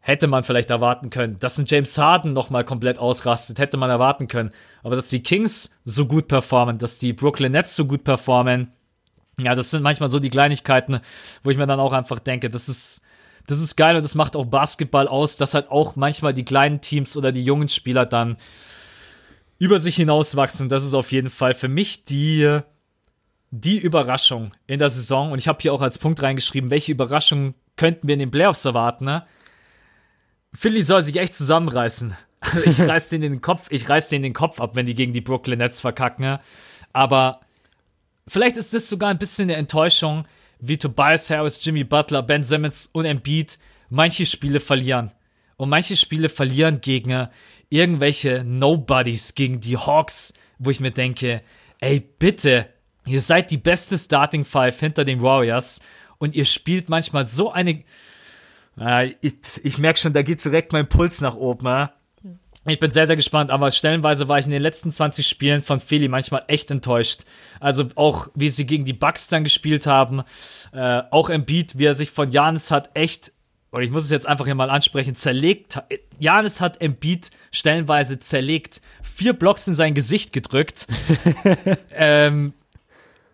hätte 0.00 0.26
man 0.26 0.42
vielleicht 0.42 0.70
erwarten 0.70 1.10
können. 1.10 1.38
Dass 1.38 1.58
ein 1.58 1.66
James 1.66 1.96
Harden 1.96 2.32
nochmal 2.32 2.64
komplett 2.64 2.98
ausrastet, 2.98 3.58
hätte 3.58 3.76
man 3.76 3.88
erwarten 3.88 4.26
können. 4.26 4.50
Aber 4.82 4.96
dass 4.96 5.08
die 5.08 5.22
Kings 5.22 5.70
so 5.84 6.06
gut 6.06 6.26
performen, 6.26 6.78
dass 6.78 6.98
die 6.98 7.12
Brooklyn 7.12 7.52
Nets 7.52 7.76
so 7.76 7.86
gut 7.86 8.02
performen, 8.02 8.72
ja, 9.38 9.54
das 9.54 9.70
sind 9.70 9.82
manchmal 9.82 10.10
so 10.10 10.18
die 10.18 10.28
Kleinigkeiten, 10.28 11.00
wo 11.42 11.50
ich 11.50 11.56
mir 11.56 11.66
dann 11.66 11.80
auch 11.80 11.92
einfach 11.92 12.18
denke, 12.18 12.50
das 12.50 12.68
ist, 12.68 13.02
das 13.46 13.58
ist 13.58 13.76
geil 13.76 13.96
und 13.96 14.02
das 14.02 14.16
macht 14.16 14.36
auch 14.36 14.44
Basketball 14.44 15.06
aus, 15.06 15.36
dass 15.36 15.54
halt 15.54 15.70
auch 15.70 15.96
manchmal 15.96 16.34
die 16.34 16.44
kleinen 16.44 16.80
Teams 16.80 17.16
oder 17.16 17.32
die 17.32 17.44
jungen 17.44 17.68
Spieler 17.68 18.04
dann 18.04 18.36
über 19.58 19.78
sich 19.78 19.94
hinauswachsen. 19.96 20.68
Das 20.68 20.84
ist 20.84 20.94
auf 20.94 21.12
jeden 21.12 21.30
Fall 21.30 21.54
für 21.54 21.68
mich 21.68 22.04
die 22.04 22.60
die 23.52 23.78
Überraschung 23.78 24.54
in 24.66 24.78
der 24.78 24.88
Saison, 24.88 25.30
und 25.30 25.38
ich 25.38 25.46
habe 25.46 25.58
hier 25.60 25.74
auch 25.74 25.82
als 25.82 25.98
Punkt 25.98 26.22
reingeschrieben, 26.22 26.70
welche 26.70 26.90
Überraschung 26.90 27.54
könnten 27.76 28.08
wir 28.08 28.14
in 28.14 28.20
den 28.20 28.30
Playoffs 28.30 28.64
erwarten, 28.64 29.04
ne? 29.04 29.26
Philly 30.54 30.82
soll 30.82 31.02
sich 31.02 31.16
echt 31.16 31.34
zusammenreißen. 31.34 32.16
Also 32.44 32.68
ich 32.68 32.80
reiß 32.80 33.08
denen 33.08 33.34
den 33.34 33.40
Kopf, 33.40 33.68
ich 33.70 33.88
reiß 33.88 34.08
denen 34.08 34.24
den 34.24 34.32
Kopf 34.32 34.60
ab, 34.60 34.74
wenn 34.74 34.84
die 34.84 34.96
gegen 34.96 35.12
die 35.12 35.20
Brooklyn 35.20 35.58
Nets 35.58 35.80
verkacken, 35.80 36.24
ne? 36.24 36.40
Aber 36.92 37.38
vielleicht 38.26 38.56
ist 38.56 38.74
das 38.74 38.88
sogar 38.88 39.10
ein 39.10 39.18
bisschen 39.18 39.44
eine 39.44 39.54
Enttäuschung, 39.54 40.26
wie 40.58 40.76
Tobias 40.76 41.30
Harris, 41.30 41.64
Jimmy 41.64 41.84
Butler, 41.84 42.24
Ben 42.24 42.42
Simmons 42.42 42.90
und 42.92 43.04
Embiid 43.04 43.58
manche 43.90 44.26
Spiele 44.26 44.58
verlieren. 44.58 45.12
Und 45.56 45.68
manche 45.68 45.96
Spiele 45.96 46.28
verlieren 46.28 46.80
gegen 46.80 47.28
irgendwelche 47.68 48.42
Nobodies, 48.42 49.36
gegen 49.36 49.60
die 49.60 49.76
Hawks, 49.76 50.34
wo 50.58 50.70
ich 50.70 50.80
mir 50.80 50.90
denke, 50.90 51.42
ey, 51.78 52.00
bitte, 52.00 52.68
ihr 53.06 53.20
seid 53.20 53.50
die 53.50 53.56
beste 53.58 53.98
Starting 53.98 54.44
Five 54.44 54.78
hinter 54.78 55.04
den 55.04 55.22
Warriors 55.22 55.80
und 56.18 56.34
ihr 56.34 56.44
spielt 56.44 56.88
manchmal 56.88 57.26
so 57.26 57.50
eine. 57.50 57.82
Äh, 58.78 59.14
ich 59.20 59.34
ich 59.62 59.78
merke 59.78 59.98
schon, 59.98 60.12
da 60.12 60.22
geht 60.22 60.44
direkt 60.44 60.72
mein 60.72 60.88
Puls 60.88 61.20
nach 61.20 61.34
oben. 61.34 61.66
Äh. 61.66 61.88
Ich 62.68 62.78
bin 62.78 62.92
sehr, 62.92 63.08
sehr 63.08 63.16
gespannt, 63.16 63.50
aber 63.50 63.72
stellenweise 63.72 64.28
war 64.28 64.38
ich 64.38 64.46
in 64.46 64.52
den 64.52 64.62
letzten 64.62 64.92
20 64.92 65.26
Spielen 65.26 65.62
von 65.62 65.80
Philly 65.80 66.06
manchmal 66.06 66.44
echt 66.46 66.70
enttäuscht. 66.70 67.22
Also 67.58 67.88
auch, 67.96 68.28
wie 68.36 68.50
sie 68.50 68.66
gegen 68.66 68.84
die 68.84 68.92
Bucks 68.92 69.26
dann 69.26 69.42
gespielt 69.42 69.88
haben, 69.88 70.22
äh, 70.72 71.02
auch 71.10 71.28
Embiid, 71.28 71.76
wie 71.76 71.86
er 71.86 71.94
sich 71.94 72.12
von 72.12 72.30
Janis 72.30 72.70
hat 72.70 72.90
echt, 72.94 73.32
oder 73.72 73.82
ich 73.82 73.90
muss 73.90 74.04
es 74.04 74.10
jetzt 74.10 74.28
einfach 74.28 74.44
hier 74.44 74.54
mal 74.54 74.70
ansprechen, 74.70 75.16
zerlegt. 75.16 75.82
Janis 76.20 76.60
hat 76.60 76.80
Embiid 76.80 77.30
stellenweise 77.50 78.20
zerlegt, 78.20 78.80
vier 79.02 79.32
Blocks 79.32 79.66
in 79.66 79.74
sein 79.74 79.94
Gesicht 79.94 80.32
gedrückt. 80.32 80.86
ähm, 81.96 82.54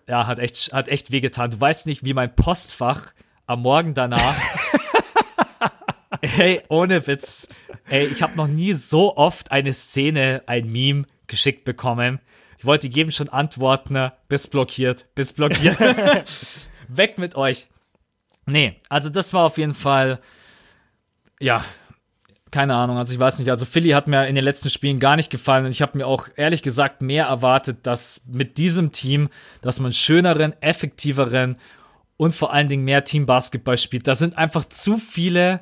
ja, 0.09 0.27
hat 0.27 0.39
echt, 0.39 0.73
hat 0.73 0.89
echt 0.89 1.13
wehgetan. 1.13 1.51
Du 1.51 1.61
weißt 1.61 1.87
nicht, 1.87 2.05
wie 2.05 2.15
mein 2.15 2.35
Postfach 2.35 3.13
am 3.47 3.63
Morgen 3.63 3.95
danach 3.95 4.37
Ey, 6.21 6.63
ohne 6.69 7.07
Witz. 7.07 7.49
Ey, 7.89 8.07
ich 8.07 8.23
habe 8.23 8.37
noch 8.37 8.49
nie 8.49 8.73
so 8.73 9.17
oft 9.17 9.53
eine 9.53 9.73
Szene, 9.73 10.43
ein 10.47 10.71
Meme 10.71 11.05
geschickt 11.27 11.65
bekommen. 11.65 12.21
Ich 12.59 12.65
wollte 12.65 12.89
jedem 12.89 13.13
schon 13.13 13.29
antworten, 13.29 14.11
bis 14.29 14.49
blockiert, 14.49 15.07
bis 15.15 15.33
blockiert. 15.33 15.79
Weg 16.89 17.19
mit 17.19 17.37
euch. 17.37 17.69
Nee, 18.47 18.77
also 18.89 19.11
das 19.11 19.33
war 19.33 19.45
auf 19.45 19.59
jeden 19.59 19.75
Fall, 19.75 20.21
ja, 21.41 21.65
keine 22.51 22.75
Ahnung, 22.75 22.99
also 22.99 23.13
ich 23.13 23.19
weiß 23.19 23.39
nicht, 23.39 23.51
also 23.51 23.65
Philly 23.65 23.91
hat 23.91 24.09
mir 24.09 24.27
in 24.27 24.35
den 24.35 24.45
letzten 24.45 24.71
Spielen 24.71 24.99
gar 24.99 25.17
nicht 25.17 25.31
gefallen 25.31 25.65
und 25.65 25.71
ich 25.71 25.83
habe 25.83 25.99
mir 25.99 26.07
auch 26.07 26.29
ehrlich 26.37 26.63
gesagt 26.63 27.03
mehr 27.03 27.27
erwartet, 27.27 27.79
dass 27.83 28.23
mit 28.27 28.59
diesem 28.59 28.93
Team, 28.93 29.29
dass 29.63 29.81
man 29.81 29.93
schöneren, 29.93 30.55
effektiveren 30.63 31.59
und 32.17 32.35
vor 32.35 32.53
allen 32.53 32.69
Dingen 32.69 32.85
mehr 32.85 33.05
Team-Basketball 33.05 33.79
spielt. 33.79 34.07
Da 34.07 34.15
sind 34.15 34.37
einfach 34.37 34.65
zu 34.65 34.99
viele 34.99 35.61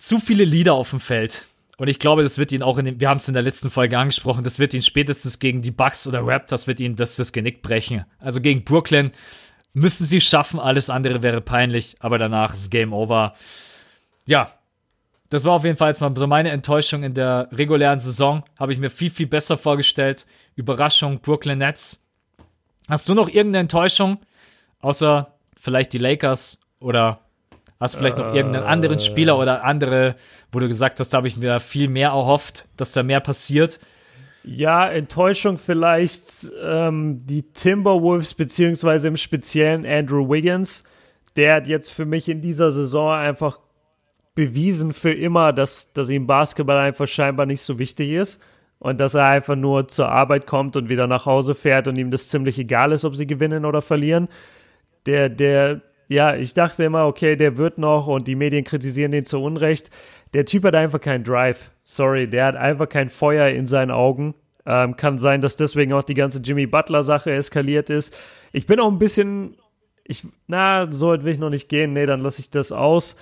zu 0.00 0.18
viele 0.18 0.44
Lieder 0.44 0.74
auf 0.74 0.90
dem 0.90 1.00
Feld. 1.00 1.46
Und 1.76 1.88
ich 1.88 1.98
glaube, 1.98 2.22
das 2.22 2.36
wird 2.36 2.52
ihn 2.52 2.62
auch 2.62 2.78
in 2.78 2.84
den, 2.84 3.00
wir 3.00 3.08
haben 3.08 3.18
es 3.18 3.28
in 3.28 3.34
der 3.34 3.42
letzten 3.42 3.70
Folge 3.70 3.98
angesprochen, 3.98 4.44
das 4.44 4.58
wird 4.58 4.74
ihn 4.74 4.82
spätestens 4.82 5.38
gegen 5.38 5.62
die 5.62 5.70
Bucks 5.70 6.06
oder 6.06 6.26
Raptors 6.26 6.66
wird 6.66 6.80
ihn 6.80 6.96
das, 6.96 7.16
das 7.16 7.32
Genick 7.32 7.62
brechen. 7.62 8.04
Also 8.18 8.40
gegen 8.40 8.64
Brooklyn 8.64 9.12
müssen 9.72 10.04
sie 10.04 10.20
schaffen, 10.20 10.60
alles 10.60 10.90
andere 10.90 11.22
wäre 11.22 11.40
peinlich, 11.40 11.96
aber 12.00 12.18
danach 12.18 12.54
ist 12.54 12.70
Game 12.70 12.92
Over. 12.92 13.34
Ja, 14.26 14.52
das 15.30 15.44
war 15.44 15.52
auf 15.52 15.64
jeden 15.64 15.76
Fall 15.76 15.88
jetzt 15.88 16.00
mal 16.00 16.12
so 16.14 16.26
meine 16.26 16.50
Enttäuschung 16.50 17.02
in 17.02 17.14
der 17.14 17.48
regulären 17.52 18.00
Saison. 18.00 18.42
Habe 18.58 18.72
ich 18.72 18.78
mir 18.78 18.90
viel, 18.90 19.10
viel 19.10 19.26
besser 19.26 19.56
vorgestellt. 19.56 20.26
Überraschung, 20.56 21.20
Brooklyn 21.20 21.58
Nets. 21.58 22.04
Hast 22.88 23.08
du 23.08 23.14
noch 23.14 23.28
irgendeine 23.28 23.60
Enttäuschung? 23.60 24.18
Außer 24.80 25.34
vielleicht 25.58 25.92
die 25.92 25.98
Lakers 25.98 26.58
oder 26.80 27.20
Hast 27.80 27.94
du 27.94 27.98
vielleicht 27.98 28.18
noch 28.18 28.34
irgendeinen 28.34 28.66
anderen. 28.66 29.00
Spieler 29.00 29.38
oder 29.38 29.64
andere, 29.64 30.14
wo 30.52 30.58
du 30.58 30.68
gesagt 30.68 31.00
hast, 31.00 31.14
da 31.14 31.16
habe 31.16 31.28
ich 31.28 31.38
mir 31.38 31.60
viel 31.60 31.88
mehr 31.88 32.10
erhofft, 32.10 32.68
dass 32.76 32.92
da 32.92 33.02
mehr 33.02 33.20
passiert? 33.20 33.80
Ja, 34.44 34.86
Enttäuschung 34.90 35.56
vielleicht 35.56 36.50
ähm, 36.62 37.26
die 37.26 37.42
Timberwolves, 37.52 38.34
beziehungsweise 38.34 39.08
im 39.08 39.16
Speziellen 39.16 39.86
Andrew 39.86 40.28
Wiggins. 40.28 40.84
Der 41.36 41.54
hat 41.54 41.66
jetzt 41.66 41.90
für 41.90 42.04
mich 42.04 42.28
in 42.28 42.42
dieser 42.42 42.70
Saison 42.70 43.14
einfach 43.14 43.60
bewiesen 44.34 44.92
für 44.92 45.12
immer, 45.12 45.52
dass, 45.52 45.92
dass 45.92 46.10
ihm 46.10 46.26
Basketball 46.26 46.78
einfach 46.78 47.08
scheinbar 47.08 47.46
nicht 47.46 47.62
so 47.62 47.78
wichtig 47.78 48.10
ist 48.10 48.40
und 48.78 48.98
dass 48.98 49.14
er 49.14 49.26
einfach 49.26 49.56
nur 49.56 49.88
zur 49.88 50.08
Arbeit 50.08 50.46
kommt 50.46 50.76
und 50.76 50.88
wieder 50.88 51.06
nach 51.06 51.26
Hause 51.26 51.54
fährt 51.54 51.88
und 51.88 51.96
ihm 51.96 52.10
das 52.10 52.28
ziemlich 52.28 52.58
egal 52.58 52.92
ist, 52.92 53.04
ob 53.04 53.14
sie 53.14 53.26
gewinnen 53.26 53.64
oder 53.64 53.82
verlieren. 53.82 54.28
Der, 55.06 55.28
der 55.28 55.82
ja, 56.10 56.34
ich 56.34 56.54
dachte 56.54 56.82
immer, 56.82 57.06
okay, 57.06 57.36
der 57.36 57.56
wird 57.56 57.78
noch 57.78 58.08
und 58.08 58.26
die 58.26 58.34
Medien 58.34 58.64
kritisieren 58.64 59.12
den 59.12 59.24
zu 59.24 59.40
Unrecht. 59.40 59.90
Der 60.34 60.44
Typ 60.44 60.64
hat 60.64 60.74
einfach 60.74 61.00
keinen 61.00 61.22
Drive. 61.22 61.70
Sorry, 61.84 62.28
der 62.28 62.46
hat 62.46 62.56
einfach 62.56 62.88
kein 62.88 63.08
Feuer 63.08 63.48
in 63.48 63.66
seinen 63.66 63.92
Augen. 63.92 64.34
Ähm, 64.66 64.96
kann 64.96 65.18
sein, 65.18 65.40
dass 65.40 65.54
deswegen 65.54 65.92
auch 65.92 66.02
die 66.02 66.14
ganze 66.14 66.40
Jimmy 66.40 66.66
Butler-Sache 66.66 67.30
eskaliert 67.30 67.90
ist. 67.90 68.16
Ich 68.52 68.66
bin 68.66 68.80
auch 68.80 68.90
ein 68.90 68.98
bisschen, 68.98 69.56
ich, 70.02 70.26
na, 70.48 70.90
so 70.90 71.10
weit 71.10 71.22
will 71.22 71.32
ich 71.32 71.38
noch 71.38 71.48
nicht 71.48 71.68
gehen. 71.68 71.92
Nee, 71.92 72.06
dann 72.06 72.20
lasse 72.20 72.40
ich 72.40 72.50
das 72.50 72.72
aus. 72.72 73.14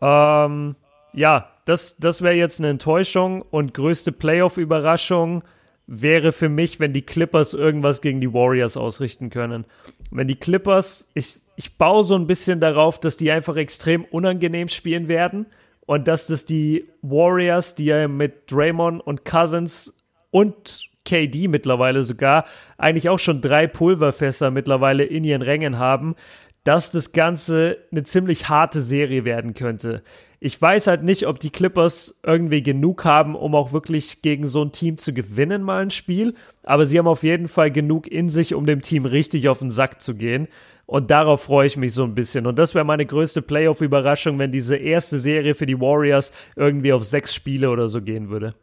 Ähm, 0.00 0.76
ja, 1.12 1.50
das, 1.64 1.96
das 1.98 2.22
wäre 2.22 2.34
jetzt 2.34 2.60
eine 2.60 2.68
Enttäuschung 2.68 3.42
und 3.42 3.74
größte 3.74 4.12
Playoff-Überraschung 4.12 5.42
wäre 5.86 6.32
für 6.32 6.48
mich, 6.48 6.80
wenn 6.80 6.92
die 6.92 7.02
Clippers 7.02 7.54
irgendwas 7.54 8.02
gegen 8.02 8.20
die 8.20 8.32
Warriors 8.32 8.76
ausrichten 8.76 9.30
können. 9.30 9.64
Wenn 10.10 10.28
die 10.28 10.36
Clippers, 10.36 11.10
ich, 11.14 11.40
ich 11.56 11.78
baue 11.78 12.04
so 12.04 12.14
ein 12.14 12.26
bisschen 12.26 12.60
darauf, 12.60 13.00
dass 13.00 13.16
die 13.16 13.30
einfach 13.30 13.56
extrem 13.56 14.04
unangenehm 14.04 14.68
spielen 14.68 15.08
werden 15.08 15.46
und 15.86 16.06
dass 16.06 16.26
das 16.26 16.44
die 16.44 16.88
Warriors, 17.00 17.74
die 17.74 17.86
ja 17.86 18.06
mit 18.06 18.52
Draymond 18.52 19.00
und 19.00 19.24
Cousins 19.24 19.96
und 20.30 20.90
KD 21.06 21.48
mittlerweile 21.48 22.04
sogar 22.04 22.44
eigentlich 22.76 23.08
auch 23.08 23.18
schon 23.18 23.40
drei 23.40 23.66
Pulverfässer 23.66 24.50
mittlerweile 24.50 25.04
in 25.04 25.24
ihren 25.24 25.40
Rängen 25.40 25.78
haben, 25.78 26.16
dass 26.64 26.90
das 26.90 27.12
Ganze 27.12 27.78
eine 27.90 28.02
ziemlich 28.02 28.48
harte 28.48 28.80
Serie 28.80 29.24
werden 29.24 29.54
könnte. 29.54 30.02
Ich 30.40 30.60
weiß 30.60 30.86
halt 30.86 31.02
nicht, 31.02 31.26
ob 31.26 31.40
die 31.40 31.50
Clippers 31.50 32.20
irgendwie 32.24 32.62
genug 32.62 33.04
haben, 33.04 33.34
um 33.34 33.56
auch 33.56 33.72
wirklich 33.72 34.22
gegen 34.22 34.46
so 34.46 34.62
ein 34.62 34.70
Team 34.70 34.96
zu 34.96 35.12
gewinnen, 35.12 35.62
mal 35.62 35.82
ein 35.82 35.90
Spiel. 35.90 36.34
Aber 36.62 36.86
sie 36.86 36.98
haben 36.98 37.08
auf 37.08 37.24
jeden 37.24 37.48
Fall 37.48 37.72
genug 37.72 38.06
in 38.06 38.28
sich, 38.28 38.54
um 38.54 38.64
dem 38.64 38.80
Team 38.80 39.04
richtig 39.04 39.48
auf 39.48 39.58
den 39.58 39.72
Sack 39.72 40.00
zu 40.00 40.14
gehen. 40.14 40.46
Und 40.86 41.10
darauf 41.10 41.42
freue 41.42 41.66
ich 41.66 41.76
mich 41.76 41.92
so 41.92 42.04
ein 42.04 42.14
bisschen. 42.14 42.46
Und 42.46 42.58
das 42.58 42.74
wäre 42.74 42.84
meine 42.84 43.04
größte 43.04 43.42
Playoff-Überraschung, 43.42 44.38
wenn 44.38 44.52
diese 44.52 44.76
erste 44.76 45.18
Serie 45.18 45.54
für 45.54 45.66
die 45.66 45.80
Warriors 45.80 46.32
irgendwie 46.54 46.92
auf 46.92 47.04
sechs 47.04 47.34
Spiele 47.34 47.70
oder 47.70 47.88
so 47.88 48.00
gehen 48.00 48.30
würde. 48.30 48.54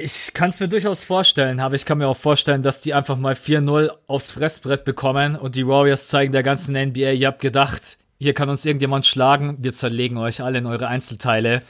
Ich 0.00 0.32
kann 0.32 0.50
es 0.50 0.60
mir 0.60 0.68
durchaus 0.68 1.02
vorstellen, 1.02 1.58
aber 1.58 1.74
ich 1.74 1.84
kann 1.84 1.98
mir 1.98 2.06
auch 2.06 2.16
vorstellen, 2.16 2.62
dass 2.62 2.80
die 2.80 2.94
einfach 2.94 3.16
mal 3.16 3.34
4-0 3.34 3.90
aufs 4.06 4.30
Fressbrett 4.30 4.84
bekommen 4.84 5.34
und 5.34 5.56
die 5.56 5.66
Warriors 5.66 6.06
zeigen 6.06 6.30
der 6.30 6.44
ganzen 6.44 6.76
NBA, 6.76 7.10
ihr 7.10 7.26
habt 7.26 7.40
gedacht, 7.40 7.98
hier 8.16 8.32
kann 8.32 8.48
uns 8.48 8.64
irgendjemand 8.64 9.06
schlagen, 9.06 9.56
wir 9.58 9.72
zerlegen 9.72 10.16
euch 10.16 10.40
alle 10.40 10.58
in 10.58 10.66
eure 10.66 10.86
Einzelteile. 10.86 11.62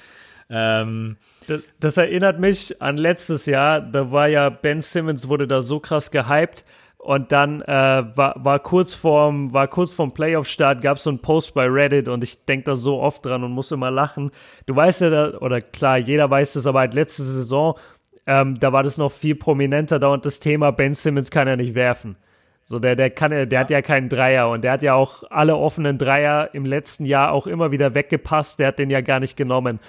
Ähm, 0.51 1.17
das, 1.47 1.63
das, 1.81 1.97
erinnert 1.97 2.39
mich 2.39 2.83
an 2.83 2.99
letztes 2.99 3.47
Jahr, 3.47 3.81
da 3.81 4.13
war 4.13 4.29
ja 4.29 4.51
Ben 4.51 4.83
Simmons 4.83 5.27
wurde 5.27 5.49
da 5.49 5.63
so 5.63 5.81
krass 5.81 6.11
gehypt 6.11 6.67
und 6.99 7.33
dann 7.33 7.63
äh, 7.63 7.67
war, 8.15 8.35
war 8.37 8.59
kurz 8.59 8.93
vorm, 8.93 9.53
vorm 9.53 10.13
Playoff-Start, 10.13 10.83
gab 10.83 10.99
es 10.99 11.05
so 11.05 11.11
einen 11.11 11.21
Post 11.21 11.55
bei 11.55 11.67
Reddit 11.67 12.09
und 12.09 12.23
ich 12.23 12.45
denke 12.45 12.65
da 12.65 12.77
so 12.77 13.01
oft 13.01 13.25
dran 13.25 13.43
und 13.43 13.53
muss 13.53 13.73
immer 13.73 13.91
lachen. 13.91 14.33
Du 14.67 14.77
weißt 14.77 15.01
ja, 15.01 15.39
oder 15.39 15.63
klar, 15.63 15.97
jeder 15.97 16.29
weiß 16.29 16.53
das, 16.53 16.67
aber 16.67 16.81
halt 16.81 16.93
letzte 16.93 17.23
Saison, 17.23 17.75
ähm, 18.29 18.61
da 18.61 18.75
war 18.75 18.83
das 18.83 18.99
noch 18.99 19.11
viel 19.11 19.35
prominenter 19.35 19.99
da 19.99 20.09
und 20.09 20.27
das 20.27 20.39
Thema 20.39 20.71
Ben 20.71 20.95
Simmons 20.95 21.31
kann 21.31 21.49
er 21.49 21.57
nicht 21.57 21.75
werfen. 21.75 22.17
So, 22.67 22.79
der, 22.79 22.95
der 22.95 23.09
kann, 23.09 23.49
der 23.49 23.59
hat 23.59 23.71
ja 23.71 23.81
keinen 23.81 24.11
Dreier 24.11 24.51
und 24.51 24.63
der 24.63 24.73
hat 24.73 24.83
ja 24.83 24.93
auch 24.93 25.25
alle 25.31 25.57
offenen 25.57 25.97
Dreier 25.97 26.51
im 26.53 26.67
letzten 26.67 27.07
Jahr 27.07 27.33
auch 27.33 27.47
immer 27.47 27.71
wieder 27.71 27.95
weggepasst, 27.95 28.59
der 28.61 28.69
hat 28.69 28.79
den 28.79 28.91
ja 28.91 29.01
gar 29.01 29.19
nicht 29.19 29.39
genommen. 29.39 29.81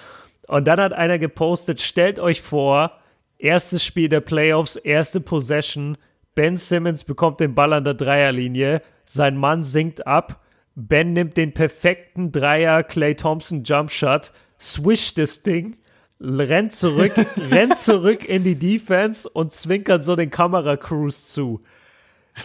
Und 0.48 0.66
dann 0.66 0.80
hat 0.80 0.94
einer 0.94 1.18
gepostet, 1.18 1.82
stellt 1.82 2.18
euch 2.18 2.40
vor, 2.40 2.92
erstes 3.38 3.84
Spiel 3.84 4.08
der 4.08 4.22
Playoffs, 4.22 4.76
erste 4.76 5.20
Possession, 5.20 5.98
Ben 6.34 6.56
Simmons 6.56 7.04
bekommt 7.04 7.40
den 7.40 7.54
Ball 7.54 7.74
an 7.74 7.84
der 7.84 7.92
Dreierlinie. 7.92 8.80
Sein 9.04 9.36
Mann 9.36 9.64
sinkt 9.64 10.06
ab. 10.06 10.40
Ben 10.74 11.12
nimmt 11.12 11.36
den 11.36 11.52
perfekten 11.52 12.32
Dreier 12.32 12.84
Clay 12.84 13.14
Thompson 13.14 13.64
Jumpshot, 13.64 14.32
swischt 14.58 15.18
das 15.18 15.42
Ding, 15.42 15.76
rennt 16.20 16.72
zurück, 16.72 17.12
rennt 17.36 17.78
zurück 17.78 18.28
in 18.28 18.44
die 18.44 18.56
Defense 18.56 19.28
und 19.28 19.52
zwinkert 19.52 20.04
so 20.04 20.16
den 20.16 20.30
Kameracrews 20.30 21.32
zu. 21.32 21.60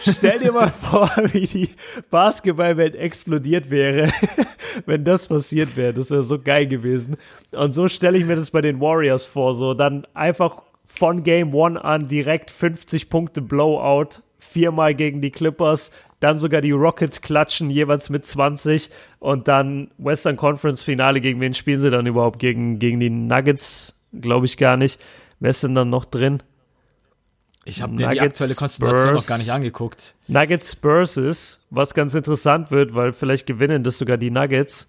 Stell 0.00 0.40
dir 0.40 0.52
mal 0.52 0.68
vor, 0.82 1.10
wie 1.32 1.46
die 1.46 1.70
Basketballwelt 2.10 2.96
explodiert 2.96 3.70
wäre, 3.70 4.10
wenn 4.86 5.04
das 5.04 5.28
passiert 5.28 5.76
wäre. 5.76 5.94
Das 5.94 6.10
wäre 6.10 6.22
so 6.22 6.38
geil 6.38 6.66
gewesen. 6.66 7.16
Und 7.54 7.72
so 7.72 7.88
stelle 7.88 8.18
ich 8.18 8.24
mir 8.24 8.36
das 8.36 8.50
bei 8.50 8.60
den 8.60 8.80
Warriors 8.80 9.26
vor. 9.26 9.54
So 9.54 9.74
dann 9.74 10.06
einfach 10.14 10.62
von 10.86 11.22
Game 11.22 11.54
One 11.54 11.82
an 11.82 12.08
direkt 12.08 12.50
50 12.50 13.08
Punkte 13.08 13.42
Blowout, 13.42 14.20
viermal 14.38 14.94
gegen 14.94 15.20
die 15.20 15.30
Clippers, 15.30 15.90
dann 16.20 16.38
sogar 16.38 16.60
die 16.60 16.70
Rockets 16.70 17.20
klatschen, 17.20 17.70
jeweils 17.70 18.08
mit 18.08 18.24
20 18.24 18.90
und 19.18 19.48
dann 19.48 19.90
Western 19.98 20.36
Conference 20.36 20.82
Finale, 20.82 21.20
gegen 21.20 21.40
wen 21.40 21.54
spielen 21.54 21.80
sie 21.80 21.90
dann 21.90 22.06
überhaupt? 22.06 22.38
Gegen, 22.38 22.78
gegen 22.78 23.00
die 23.00 23.10
Nuggets? 23.10 23.94
Glaube 24.12 24.46
ich 24.46 24.56
gar 24.56 24.76
nicht. 24.76 25.00
Wer 25.40 25.50
ist 25.50 25.62
denn 25.62 25.74
dann 25.74 25.90
noch 25.90 26.04
drin? 26.04 26.42
Ich 27.66 27.82
habe 27.82 27.94
mir 27.94 28.08
die 28.08 28.20
aktuelle 28.20 28.54
Konstellation 28.54 29.08
Spurs, 29.08 29.22
noch 29.24 29.28
gar 29.28 29.38
nicht 29.38 29.50
angeguckt. 29.50 30.14
Nuggets 30.28 30.72
Spurs 30.72 31.16
ist, 31.16 31.60
was 31.70 31.94
ganz 31.94 32.14
interessant 32.14 32.70
wird, 32.70 32.94
weil 32.94 33.12
vielleicht 33.12 33.46
gewinnen 33.46 33.82
das 33.82 33.98
sogar 33.98 34.16
die 34.16 34.30
Nuggets. 34.30 34.88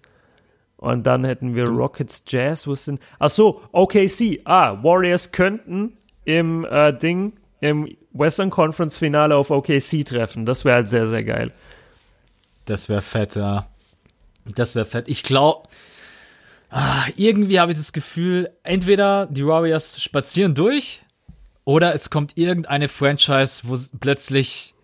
Und 0.76 1.08
dann 1.08 1.24
hätten 1.24 1.56
wir 1.56 1.64
du. 1.64 1.72
Rockets 1.72 2.24
Jazz. 2.28 2.68
Wo 2.68 2.72
ist 2.72 2.86
denn? 2.86 3.00
Ach 3.18 3.30
so, 3.30 3.62
OKC. 3.72 4.40
Ah, 4.44 4.80
Warriors 4.82 5.32
könnten 5.32 5.98
im 6.24 6.64
äh, 6.70 6.96
Ding, 6.96 7.32
im 7.60 7.96
Western 8.18 8.50
Conference 8.50 8.98
Finale 8.98 9.36
auf 9.36 9.50
OKC 9.50 10.04
treffen. 10.04 10.44
Das 10.44 10.64
wäre 10.64 10.76
halt 10.76 10.88
sehr, 10.88 11.06
sehr 11.06 11.24
geil. 11.24 11.52
Das 12.64 12.88
wäre 12.88 13.02
fett, 13.02 13.36
ja. 13.36 13.68
Das 14.44 14.74
wäre 14.74 14.84
fett. 14.84 15.08
Ich 15.08 15.22
glaube, 15.22 15.68
ah, 16.70 17.04
irgendwie 17.16 17.60
habe 17.60 17.72
ich 17.72 17.78
das 17.78 17.92
Gefühl, 17.92 18.50
entweder 18.62 19.26
die 19.26 19.46
Warriors 19.46 20.02
spazieren 20.02 20.54
durch 20.54 21.02
oder 21.64 21.94
es 21.94 22.10
kommt 22.10 22.36
irgendeine 22.36 22.88
Franchise, 22.88 23.62
wo 23.64 23.76
plötzlich, 24.00 24.74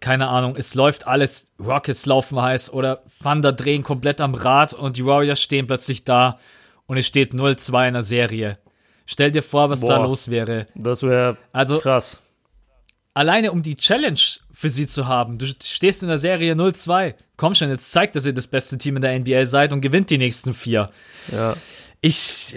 keine 0.00 0.28
Ahnung, 0.28 0.54
es 0.56 0.74
läuft 0.74 1.06
alles, 1.06 1.52
Rockets 1.58 2.06
laufen 2.06 2.40
heiß 2.40 2.72
oder 2.72 3.02
Thunder 3.22 3.52
drehen 3.52 3.82
komplett 3.82 4.20
am 4.20 4.34
Rad 4.34 4.72
und 4.72 4.96
die 4.96 5.04
Warriors 5.04 5.40
stehen 5.40 5.66
plötzlich 5.66 6.04
da 6.04 6.38
und 6.86 6.96
es 6.96 7.06
steht 7.06 7.32
0-2 7.32 7.88
in 7.88 7.94
der 7.94 8.02
Serie. 8.02 8.58
Stell 9.06 9.30
dir 9.30 9.42
vor, 9.42 9.70
was 9.70 9.80
Boah, 9.80 9.88
da 9.88 10.02
los 10.02 10.30
wäre. 10.30 10.66
Das 10.74 11.02
wäre 11.02 11.38
also, 11.52 11.78
krass. 11.78 12.20
Alleine 13.18 13.50
um 13.50 13.64
die 13.64 13.74
Challenge 13.74 14.20
für 14.52 14.70
sie 14.70 14.86
zu 14.86 15.08
haben. 15.08 15.38
Du 15.38 15.46
stehst 15.46 16.04
in 16.04 16.08
der 16.08 16.18
Serie 16.18 16.54
0-2. 16.54 17.16
Komm 17.36 17.52
schon, 17.56 17.68
jetzt 17.68 17.90
zeigt, 17.90 18.14
dass 18.14 18.24
ihr 18.24 18.32
das 18.32 18.46
beste 18.46 18.78
Team 18.78 18.94
in 18.94 19.02
der 19.02 19.18
NBA 19.18 19.44
seid 19.44 19.72
und 19.72 19.80
gewinnt 19.80 20.10
die 20.10 20.18
nächsten 20.18 20.54
vier. 20.54 20.88
Ja. 21.32 21.56
Ich, 22.00 22.54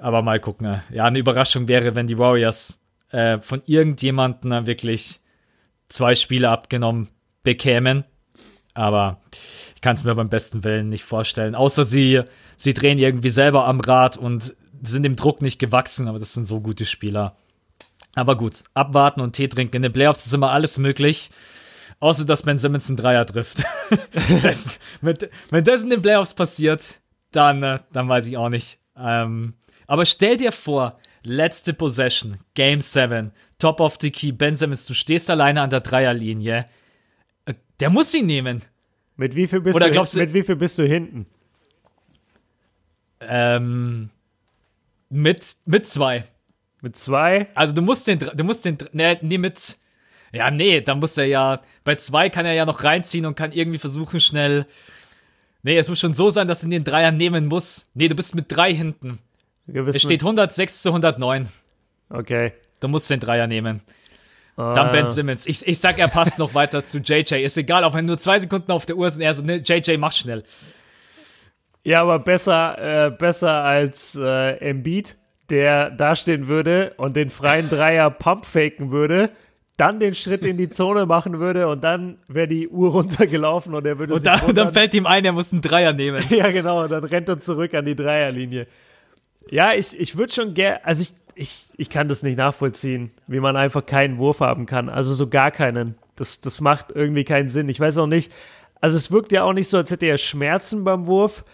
aber 0.00 0.22
mal 0.22 0.40
gucken. 0.40 0.80
Ja, 0.90 1.04
eine 1.04 1.18
Überraschung 1.18 1.68
wäre, 1.68 1.94
wenn 1.94 2.06
die 2.06 2.16
Warriors 2.16 2.80
äh, 3.10 3.38
von 3.40 3.60
irgendjemandem 3.66 4.66
wirklich 4.66 5.20
zwei 5.90 6.14
Spiele 6.14 6.48
abgenommen 6.48 7.08
bekämen. 7.42 8.04
Aber 8.72 9.20
ich 9.74 9.82
kann 9.82 9.96
es 9.96 10.04
mir 10.04 10.14
beim 10.14 10.30
besten 10.30 10.64
Willen 10.64 10.88
nicht 10.88 11.04
vorstellen. 11.04 11.54
Außer 11.54 11.84
sie, 11.84 12.22
sie 12.56 12.72
drehen 12.72 12.98
irgendwie 12.98 13.28
selber 13.28 13.66
am 13.66 13.80
Rad 13.80 14.16
und 14.16 14.56
sind 14.82 15.02
dem 15.02 15.16
Druck 15.16 15.42
nicht 15.42 15.58
gewachsen, 15.58 16.08
aber 16.08 16.18
das 16.18 16.32
sind 16.32 16.48
so 16.48 16.62
gute 16.62 16.86
Spieler. 16.86 17.36
Aber 18.18 18.36
gut, 18.36 18.64
abwarten 18.74 19.20
und 19.20 19.34
Tee 19.34 19.46
trinken. 19.46 19.76
In 19.76 19.82
den 19.82 19.92
Playoffs 19.92 20.26
ist 20.26 20.34
immer 20.34 20.50
alles 20.50 20.76
möglich. 20.76 21.30
Außer, 22.00 22.24
dass 22.24 22.42
Ben 22.42 22.58
Simmons 22.58 22.88
einen 22.88 22.96
Dreier 22.96 23.24
trifft. 23.24 23.62
das, 24.42 24.80
mit, 25.00 25.30
wenn 25.50 25.62
das 25.62 25.84
in 25.84 25.90
den 25.90 26.02
Playoffs 26.02 26.34
passiert, 26.34 26.98
dann, 27.30 27.62
äh, 27.62 27.78
dann 27.92 28.08
weiß 28.08 28.26
ich 28.26 28.36
auch 28.36 28.48
nicht. 28.48 28.80
Ähm, 28.96 29.54
aber 29.86 30.04
stell 30.04 30.36
dir 30.36 30.50
vor, 30.50 30.98
letzte 31.22 31.72
Possession, 31.72 32.38
Game 32.54 32.80
7, 32.80 33.30
Top 33.60 33.80
of 33.80 33.98
the 34.00 34.10
Key, 34.10 34.32
Ben 34.32 34.56
Simmons, 34.56 34.84
du 34.86 34.94
stehst 34.94 35.30
alleine 35.30 35.62
an 35.62 35.70
der 35.70 35.80
Dreierlinie. 35.80 36.66
Äh, 37.44 37.54
der 37.78 37.88
muss 37.88 38.12
ihn 38.14 38.26
nehmen. 38.26 38.62
Mit 39.14 39.36
wie 39.36 39.46
viel 39.46 39.60
bist, 39.60 39.76
Oder 39.76 39.90
du, 39.90 40.02
du, 40.02 40.18
mit 40.18 40.34
wie 40.34 40.42
viel 40.42 40.56
bist 40.56 40.76
du 40.76 40.84
hinten? 40.84 41.26
Ähm, 43.20 44.10
mit, 45.08 45.54
mit 45.66 45.86
zwei. 45.86 46.24
Mit 46.80 46.96
zwei? 46.96 47.48
Also 47.54 47.74
du 47.74 47.82
musst 47.82 48.06
den, 48.06 48.18
du 48.18 48.44
musst 48.44 48.64
den, 48.64 48.78
ne, 48.92 49.18
nee, 49.20 49.38
mit, 49.38 49.78
ja, 50.32 50.50
nee, 50.50 50.80
da 50.80 50.94
muss 50.94 51.16
er 51.16 51.26
ja, 51.26 51.60
bei 51.84 51.96
zwei 51.96 52.30
kann 52.30 52.46
er 52.46 52.52
ja 52.52 52.66
noch 52.66 52.84
reinziehen 52.84 53.26
und 53.26 53.34
kann 53.34 53.52
irgendwie 53.52 53.78
versuchen 53.78 54.20
schnell, 54.20 54.66
nee, 55.62 55.76
es 55.76 55.88
muss 55.88 55.98
schon 55.98 56.14
so 56.14 56.30
sein, 56.30 56.46
dass 56.46 56.62
er 56.62 56.68
den 56.68 56.84
Dreier 56.84 57.10
nehmen 57.10 57.46
muss. 57.46 57.86
Nee, 57.94 58.08
du 58.08 58.14
bist 58.14 58.34
mit 58.34 58.46
drei 58.48 58.72
hinten. 58.72 59.18
Es 59.66 60.00
steht 60.00 60.22
106 60.22 60.82
zu 60.82 60.90
109. 60.90 61.48
Okay. 62.10 62.52
Du 62.80 62.88
musst 62.88 63.10
den 63.10 63.20
Dreier 63.20 63.46
nehmen. 63.46 63.82
Ah. 64.56 64.72
Dann 64.72 64.90
Ben 64.90 65.08
Simmons. 65.08 65.46
Ich, 65.46 65.66
ich 65.66 65.78
sag, 65.78 65.98
er 65.98 66.08
passt 66.08 66.38
noch 66.38 66.54
weiter 66.54 66.84
zu 66.84 66.98
JJ. 66.98 67.44
Ist 67.44 67.58
egal, 67.58 67.84
auch 67.84 67.94
wenn 67.94 68.06
nur 68.06 68.18
zwei 68.18 68.38
Sekunden 68.38 68.72
auf 68.72 68.86
der 68.86 68.96
Uhr 68.96 69.10
sind. 69.10 69.22
Er 69.22 69.34
so, 69.34 69.42
ne, 69.42 69.62
JJ, 69.64 69.98
mach 69.98 70.12
schnell. 70.12 70.42
Ja, 71.84 72.02
aber 72.02 72.18
besser, 72.18 73.06
äh, 73.06 73.10
besser 73.10 73.62
als 73.62 74.16
äh, 74.16 74.56
Embiid, 74.56 75.16
der 75.50 75.90
dastehen 75.90 76.48
würde 76.48 76.94
und 76.96 77.16
den 77.16 77.30
freien 77.30 77.68
Dreier 77.68 78.10
Pump 78.10 78.44
faken 78.44 78.90
würde, 78.90 79.30
dann 79.76 80.00
den 80.00 80.12
Schritt 80.14 80.44
in 80.44 80.56
die 80.56 80.68
Zone 80.68 81.06
machen 81.06 81.38
würde 81.38 81.68
und 81.68 81.84
dann 81.84 82.18
wäre 82.26 82.48
die 82.48 82.68
Uhr 82.68 82.90
runtergelaufen 82.92 83.74
und 83.74 83.86
er 83.86 83.98
würde 83.98 84.14
und 84.14 84.26
dann, 84.26 84.40
und 84.40 84.56
dann 84.56 84.72
fällt 84.72 84.94
ihm 84.94 85.06
ein, 85.06 85.24
er 85.24 85.32
muss 85.32 85.52
einen 85.52 85.62
Dreier 85.62 85.92
nehmen. 85.92 86.24
ja, 86.30 86.50
genau, 86.50 86.82
und 86.82 86.90
dann 86.90 87.04
rennt 87.04 87.28
er 87.28 87.40
zurück 87.40 87.74
an 87.74 87.86
die 87.86 87.94
Dreierlinie. 87.94 88.66
Ja, 89.50 89.72
ich, 89.72 89.98
ich 89.98 90.18
würde 90.18 90.32
schon 90.32 90.54
gerne, 90.54 90.84
also 90.84 91.02
ich, 91.02 91.14
ich, 91.34 91.66
ich 91.76 91.88
kann 91.88 92.08
das 92.08 92.22
nicht 92.22 92.36
nachvollziehen, 92.36 93.12
wie 93.28 93.40
man 93.40 93.56
einfach 93.56 93.86
keinen 93.86 94.18
Wurf 94.18 94.40
haben 94.40 94.66
kann. 94.66 94.88
Also 94.88 95.14
so 95.14 95.28
gar 95.28 95.50
keinen. 95.50 95.94
Das, 96.16 96.40
das 96.40 96.60
macht 96.60 96.90
irgendwie 96.92 97.22
keinen 97.22 97.48
Sinn. 97.48 97.68
Ich 97.68 97.78
weiß 97.78 97.98
auch 97.98 98.08
nicht, 98.08 98.32
also 98.80 98.96
es 98.96 99.10
wirkt 99.10 99.30
ja 99.32 99.44
auch 99.44 99.52
nicht 99.52 99.68
so, 99.68 99.76
als 99.78 99.90
hätte 99.90 100.06
er 100.06 100.18
Schmerzen 100.18 100.84
beim 100.84 101.06
Wurf. 101.06 101.44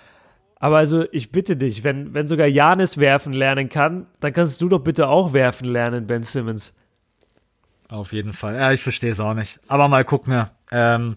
Aber 0.65 0.79
also 0.79 1.05
ich 1.13 1.31
bitte 1.31 1.59
dich, 1.59 1.85
wenn, 1.85 2.15
wenn 2.15 2.27
sogar 2.27 2.47
Janis 2.47 2.97
werfen 2.97 3.35
lernen 3.35 3.69
kann, 3.69 4.07
dann 4.21 4.33
kannst 4.33 4.63
du 4.63 4.71
doch 4.71 4.79
bitte 4.79 5.09
auch 5.09 5.35
werfen 5.35 5.69
lernen, 5.69 6.07
Ben 6.07 6.23
Simmons. 6.23 6.73
Auf 7.91 8.15
jeden 8.15 8.33
Fall. 8.33 8.55
Ja, 8.55 8.73
ich 8.73 8.83
verstehe 8.83 9.11
es 9.11 9.21
auch 9.21 9.35
nicht. 9.35 9.61
Aber 9.69 9.89
mal 9.89 10.07
gucken. 10.07 10.47
Ähm, 10.73 11.17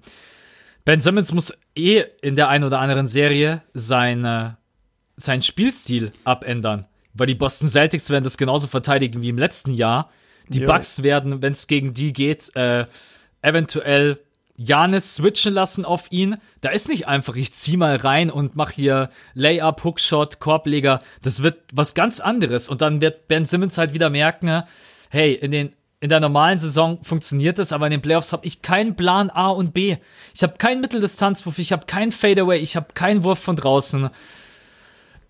ben 0.83 0.99
Simmons 0.99 1.31
muss 1.31 1.57
eh 1.75 2.03
in 2.21 2.35
der 2.35 2.49
einen 2.49 2.65
oder 2.65 2.81
anderen 2.81 3.07
Serie 3.07 3.61
seine, 3.73 4.57
seinen 5.15 5.41
Spielstil 5.41 6.11
abändern. 6.25 6.85
Weil 7.13 7.27
die 7.27 7.35
Boston 7.35 7.69
Celtics 7.69 8.09
werden 8.09 8.25
das 8.25 8.37
genauso 8.37 8.67
verteidigen 8.67 9.21
wie 9.21 9.29
im 9.29 9.37
letzten 9.37 9.71
Jahr. 9.71 10.09
Die 10.49 10.59
jo. 10.59 10.65
Bucks 10.65 11.03
werden, 11.03 11.41
wenn 11.41 11.53
es 11.53 11.67
gegen 11.67 11.93
die 11.93 12.11
geht, 12.11 12.53
äh, 12.57 12.85
eventuell 13.41 14.19
Janis 14.57 15.15
switchen 15.15 15.53
lassen 15.53 15.85
auf 15.85 16.11
ihn. 16.11 16.37
Da 16.61 16.69
ist 16.69 16.89
nicht 16.89 17.07
einfach, 17.07 17.35
ich 17.35 17.53
zieh 17.53 17.77
mal 17.77 17.95
rein 17.95 18.31
und 18.31 18.55
mach 18.55 18.71
hier 18.71 19.09
Layup, 19.33 19.83
Hookshot, 19.83 20.39
Korbleger. 20.39 20.99
Das 21.21 21.43
wird 21.43 21.59
was 21.71 21.93
ganz 21.93 22.19
anderes. 22.19 22.67
Und 22.67 22.81
dann 22.81 22.99
wird 22.99 23.27
Ben 23.27 23.45
Simmons 23.45 23.77
halt 23.77 23.93
wieder 23.93 24.09
merken, 24.09 24.63
hey, 25.09 25.33
in 25.33 25.51
den 25.51 25.73
in 25.99 26.09
der 26.09 26.19
normalen 26.19 26.59
Saison 26.59 27.03
funktioniert 27.03 27.57
das, 27.57 27.73
aber 27.73 27.87
in 27.87 27.91
den 27.91 28.03
Playoffs 28.03 28.31
habe 28.31 28.45
ich 28.45 28.61
keinen 28.61 28.95
Plan 28.95 29.31
A 29.31 29.49
und 29.49 29.73
B. 29.73 29.97
Ich 30.35 30.43
habe 30.43 30.53
keinen 30.57 30.79
Mitteldistanzwurf, 30.79 31.57
ich 31.57 31.71
habe 31.71 31.87
keinen 31.87 32.11
Fadeaway, 32.11 32.59
ich 32.59 32.75
habe 32.75 32.93
keinen 32.93 33.23
Wurf 33.23 33.39
von 33.39 33.55
draußen. 33.55 34.11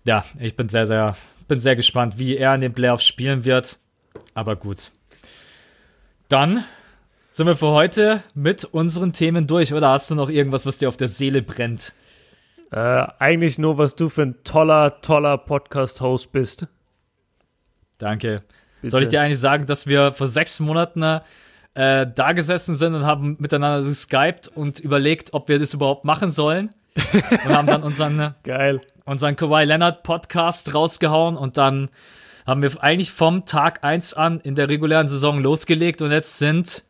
Ja, 0.04 0.26
ich 0.38 0.56
bin 0.56 0.68
sehr, 0.68 0.86
sehr, 0.86 1.16
bin 1.48 1.60
sehr 1.60 1.74
gespannt, 1.74 2.18
wie 2.18 2.36
er 2.36 2.54
in 2.54 2.60
den 2.60 2.74
Playoffs 2.74 3.06
spielen 3.06 3.46
wird. 3.46 3.78
Aber 4.34 4.56
gut. 4.56 4.92
Dann 6.28 6.64
sind 7.30 7.46
wir 7.46 7.56
für 7.56 7.70
heute 7.70 8.22
mit 8.34 8.64
unseren 8.64 9.12
Themen 9.12 9.46
durch. 9.46 9.72
Oder 9.72 9.90
hast 9.90 10.10
du 10.10 10.14
noch 10.14 10.28
irgendwas, 10.28 10.66
was 10.66 10.78
dir 10.78 10.88
auf 10.88 10.96
der 10.96 11.08
Seele 11.08 11.42
brennt? 11.42 11.94
Äh, 12.70 13.06
eigentlich 13.18 13.58
nur, 13.58 13.78
was 13.78 13.96
du 13.96 14.08
für 14.08 14.22
ein 14.22 14.36
toller, 14.44 15.00
toller 15.00 15.38
Podcast-Host 15.38 16.32
bist. 16.32 16.66
Danke. 17.98 18.42
Bitte. 18.80 18.90
Soll 18.90 19.02
ich 19.02 19.08
dir 19.08 19.20
eigentlich 19.20 19.40
sagen, 19.40 19.66
dass 19.66 19.86
wir 19.86 20.12
vor 20.12 20.26
sechs 20.26 20.60
Monaten 20.60 21.20
äh, 21.74 22.06
da 22.14 22.32
gesessen 22.32 22.74
sind 22.74 22.94
und 22.94 23.06
haben 23.06 23.36
miteinander 23.38 23.86
geskypt 23.86 24.48
und 24.48 24.80
überlegt, 24.80 25.34
ob 25.34 25.48
wir 25.48 25.58
das 25.58 25.74
überhaupt 25.74 26.04
machen 26.04 26.30
sollen? 26.30 26.70
und 27.12 27.56
haben 27.56 27.66
dann 27.66 27.82
unseren, 27.82 28.34
Geil. 28.42 28.80
unseren 29.04 29.36
Kawhi 29.36 29.64
Leonard 29.64 30.02
Podcast 30.02 30.74
rausgehauen 30.74 31.36
und 31.36 31.56
dann 31.56 31.90
haben 32.46 32.62
wir 32.62 32.82
eigentlich 32.82 33.12
vom 33.12 33.44
Tag 33.44 33.84
1 33.84 34.14
an 34.14 34.40
in 34.40 34.56
der 34.56 34.68
regulären 34.68 35.06
Saison 35.06 35.40
losgelegt 35.40 36.02
und 36.02 36.10
jetzt 36.10 36.38
sind, 36.38 36.82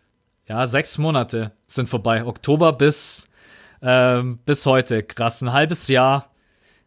ja, 0.48 0.66
sechs 0.66 0.98
Monate 0.98 1.52
sind 1.66 1.88
vorbei. 1.88 2.24
Oktober 2.24 2.72
bis, 2.72 3.28
ähm, 3.82 4.38
bis 4.46 4.64
heute. 4.66 5.02
Krass, 5.02 5.42
ein 5.42 5.52
halbes 5.52 5.88
Jahr, 5.88 6.30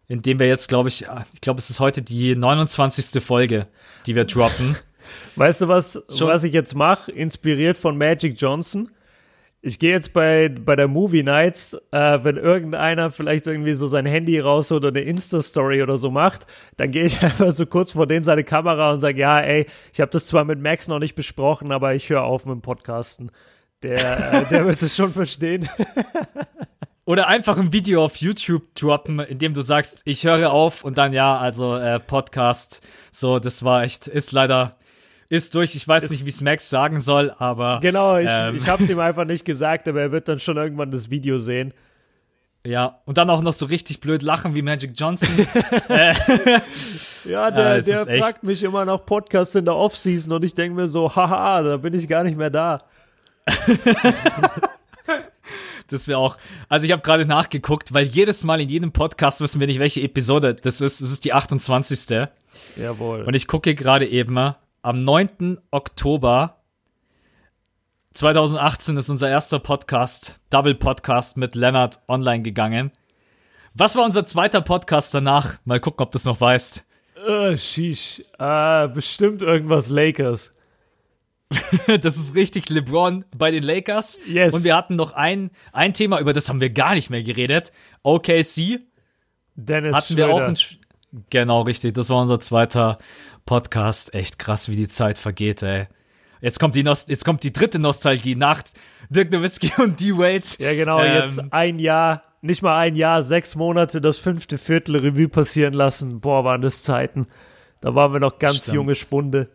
in 0.08 0.22
dem 0.22 0.40
wir 0.40 0.48
jetzt, 0.48 0.68
glaube 0.68 0.90
ich, 0.90 1.06
ich 1.34 1.42
glaube, 1.42 1.60
es 1.60 1.70
ist 1.70 1.80
heute 1.80 2.02
die 2.02 2.36
29. 2.36 3.24
Folge, 3.24 3.68
die 4.06 4.16
wir 4.16 4.26
droppen. 4.26 4.76
Weißt 5.36 5.62
du, 5.62 5.68
was, 5.68 6.04
Schon? 6.16 6.28
was 6.28 6.44
ich 6.44 6.54
jetzt 6.54 6.76
mache? 6.76 7.12
Inspiriert 7.12 7.78
von 7.78 7.98
Magic 7.98 8.40
Johnson. 8.40 8.90
Ich 9.64 9.78
gehe 9.78 9.92
jetzt 9.92 10.14
bei, 10.14 10.50
bei 10.50 10.76
der 10.76 10.88
Movie 10.88 11.22
Nights, 11.22 11.76
äh, 11.92 12.20
wenn 12.24 12.38
irgendeiner 12.38 13.12
vielleicht 13.12 13.46
irgendwie 13.46 13.76
so 13.76 13.86
sein 13.86 14.08
Handy 14.08 14.40
raus 14.40 14.72
oder 14.72 14.88
eine 14.88 15.02
Insta-Story 15.02 15.84
oder 15.84 15.98
so 15.98 16.10
macht, 16.10 16.48
dann 16.78 16.90
gehe 16.90 17.06
ich 17.06 17.22
einfach 17.24 17.52
so 17.52 17.68
kurz 17.68 17.92
vor 17.92 18.08
denen 18.08 18.24
seine 18.24 18.44
Kamera 18.44 18.92
und 18.92 19.00
sage, 19.00 19.20
ja, 19.20 19.40
ey, 19.40 19.68
ich 19.94 20.02
habe 20.02 20.10
das 20.10 20.26
zwar 20.26 20.46
mit 20.46 20.60
Max 20.60 20.88
noch 20.88 20.98
nicht 20.98 21.14
besprochen, 21.14 21.72
aber 21.72 21.94
ich 21.94 22.10
höre 22.10 22.24
auf 22.24 22.46
mit 22.46 22.56
dem 22.56 22.62
Podcasten. 22.62 23.32
Der, 23.84 24.34
äh, 24.34 24.46
der 24.50 24.66
wird 24.66 24.82
es 24.82 24.96
schon 24.96 25.14
verstehen. 25.14 25.70
Oder 27.06 27.28
einfach 27.28 27.58
ein 27.58 27.74
Video 27.74 28.04
auf 28.06 28.16
YouTube 28.16 28.74
droppen, 28.74 29.20
in 29.20 29.38
dem 29.38 29.54
du 29.54 29.62
sagst, 29.62 30.02
ich 30.06 30.24
höre 30.24 30.52
auf 30.52 30.84
und 30.84 30.98
dann 30.98 31.14
ja, 31.14 31.38
also 31.38 31.76
äh, 31.76 32.00
Podcast. 32.00 32.82
So, 33.12 33.38
das 33.38 33.64
war 33.64 33.84
echt, 33.84 34.08
ist 34.08 34.32
leider 34.32 34.78
ist 35.32 35.56
durch. 35.56 35.76
Ich 35.76 35.88
weiß 35.88 36.04
ist, 36.04 36.12
nicht, 36.12 36.26
wie 36.26 36.30
es 36.30 36.42
Max 36.42 36.70
sagen 36.70 37.00
soll, 37.00 37.34
aber. 37.38 37.80
Genau, 37.82 38.18
ich, 38.18 38.30
ähm, 38.30 38.58
ich 38.58 38.68
habe 38.68 38.84
es 38.84 38.90
ihm 38.90 39.00
einfach 39.00 39.24
nicht 39.24 39.46
gesagt, 39.46 39.88
aber 39.88 40.02
er 40.02 40.12
wird 40.12 40.28
dann 40.28 40.40
schon 40.40 40.58
irgendwann 40.58 40.92
das 40.92 41.10
Video 41.10 41.38
sehen. 41.38 41.74
Ja, 42.66 43.00
und 43.06 43.18
dann 43.18 43.30
auch 43.30 43.42
noch 43.42 43.54
so 43.54 43.66
richtig 43.66 44.02
blöd 44.02 44.22
lachen 44.22 44.54
wie 44.56 44.62
Magic 44.62 44.92
Johnson. 44.94 45.30
ja, 45.90 47.50
der, 47.50 47.80
ja, 47.86 48.06
der 48.06 48.06
fragt 48.20 48.44
mich 48.44 48.62
immer 48.62 48.84
nach 48.84 49.06
Podcasts 49.06 49.56
in 49.56 49.64
der 49.66 49.76
Offseason 49.76 50.34
und 50.34 50.44
ich 50.44 50.54
denke 50.54 50.76
mir 50.76 50.88
so, 50.90 51.16
haha, 51.16 51.62
da 51.64 51.78
bin 51.78 51.94
ich 51.94 52.10
gar 52.10 52.24
nicht 52.24 52.38
mehr 52.38 52.50
da. 52.50 52.84
das 55.88 56.08
wäre 56.10 56.20
auch. 56.20 56.38
Also 56.68 56.86
ich 56.86 56.92
habe 56.92 57.02
gerade 57.02 57.26
nachgeguckt, 57.26 57.94
weil 57.94 58.06
jedes 58.06 58.44
Mal 58.44 58.60
in 58.60 58.68
jedem 58.68 58.92
Podcast 58.92 59.40
wissen 59.40 59.62
wir 59.62 59.68
nicht, 59.68 59.80
welche 59.80 60.02
Episode 60.02 60.54
das 60.56 60.82
ist. 60.82 61.00
Es 61.00 61.10
ist 61.10 61.24
die 61.24 61.34
28. 61.34 62.28
Jawohl. 62.76 63.24
Und 63.24 63.34
ich 63.34 63.48
gucke 63.48 63.74
gerade 63.74 64.06
eben 64.06 64.34
mal 64.34 64.58
am 64.82 65.04
9. 65.04 65.60
Oktober 65.72 66.58
2018 68.14 68.98
ist 68.98 69.10
unser 69.10 69.30
erster 69.30 69.60
Podcast, 69.60 70.42
Double 70.50 70.76
Podcast 70.76 71.38
mit 71.38 71.56
Lennart 71.56 72.00
online 72.08 72.42
gegangen. 72.42 72.92
Was 73.74 73.96
war 73.96 74.04
unser 74.04 74.26
zweiter 74.26 74.62
Podcast 74.62 75.14
danach? 75.14 75.60
Mal 75.66 75.80
gucken, 75.80 76.04
ob 76.04 76.12
du 76.12 76.18
es 76.18 76.26
noch 76.26 76.42
weißt. 76.42 76.86
Äh, 77.26 77.58
sheesh. 77.58 78.24
Äh, 78.38 78.88
bestimmt 78.90 79.42
irgendwas 79.42 79.90
Lakers. 79.90 80.52
das 82.02 82.18
ist 82.18 82.36
richtig 82.36 82.70
LeBron 82.70 83.26
bei 83.38 83.52
den 83.52 83.64
Lakers. 83.64 84.20
Yes. 84.28 84.54
Und 84.54 84.64
wir 84.64 84.76
hatten 84.76 84.96
noch 84.96 85.14
ein, 85.14 85.52
ein 85.72 85.94
Thema, 85.94 86.20
über 86.20 86.34
das 86.34 86.50
haben 86.50 86.62
wir 86.62 86.72
gar 86.72 86.96
nicht 86.96 87.10
mehr 87.10 87.24
geredet. 87.24 87.72
OKC 88.04 88.80
Dennis 89.56 89.96
hatten 89.96 90.14
Schröder. 90.14 90.28
wir 90.28 90.34
auch 90.34 90.56
Genau, 91.30 91.62
richtig. 91.62 91.94
Das 91.94 92.10
war 92.10 92.22
unser 92.22 92.40
zweiter 92.40 92.98
Podcast. 93.46 94.14
Echt 94.14 94.40
krass, 94.40 94.70
wie 94.70 94.76
die 94.76 94.88
Zeit 94.88 95.18
vergeht, 95.18 95.62
ey. 95.64 95.88
Jetzt 96.42 96.60
kommt 96.60 96.76
die, 96.76 96.84
Nost 96.84 97.10
jetzt 97.10 97.24
kommt 97.26 97.44
die 97.44 97.54
dritte 97.54 97.80
Nostalgie 97.80 98.36
nach 98.36 98.64
Dirk 99.10 99.32
Nowitzki 99.32 99.72
und 99.82 100.00
D-Wade. 100.02 100.48
Ja, 100.58 100.74
genau, 100.74 101.00
Ähm, 101.02 101.14
jetzt 101.16 101.54
ein 101.54 101.80
Jahr, 101.80 102.24
nicht 102.42 102.62
mal 102.64 102.78
ein 102.78 102.96
Jahr, 102.96 103.22
sechs 103.24 103.56
Monate, 103.56 104.02
das 104.02 104.18
fünfte 104.18 104.58
Viertel 104.58 104.96
Revue 104.98 105.28
passieren 105.30 105.74
lassen. 105.74 106.20
Boah, 106.20 106.44
waren 106.44 106.62
das 106.62 106.82
Zeiten. 106.84 107.28
Da 107.82 107.94
waren 107.96 108.14
wir 108.14 108.20
noch 108.20 108.40
ganz 108.40 108.64
Stimmt. 108.64 108.76
junge 108.76 108.96
Spunde. 108.96 109.50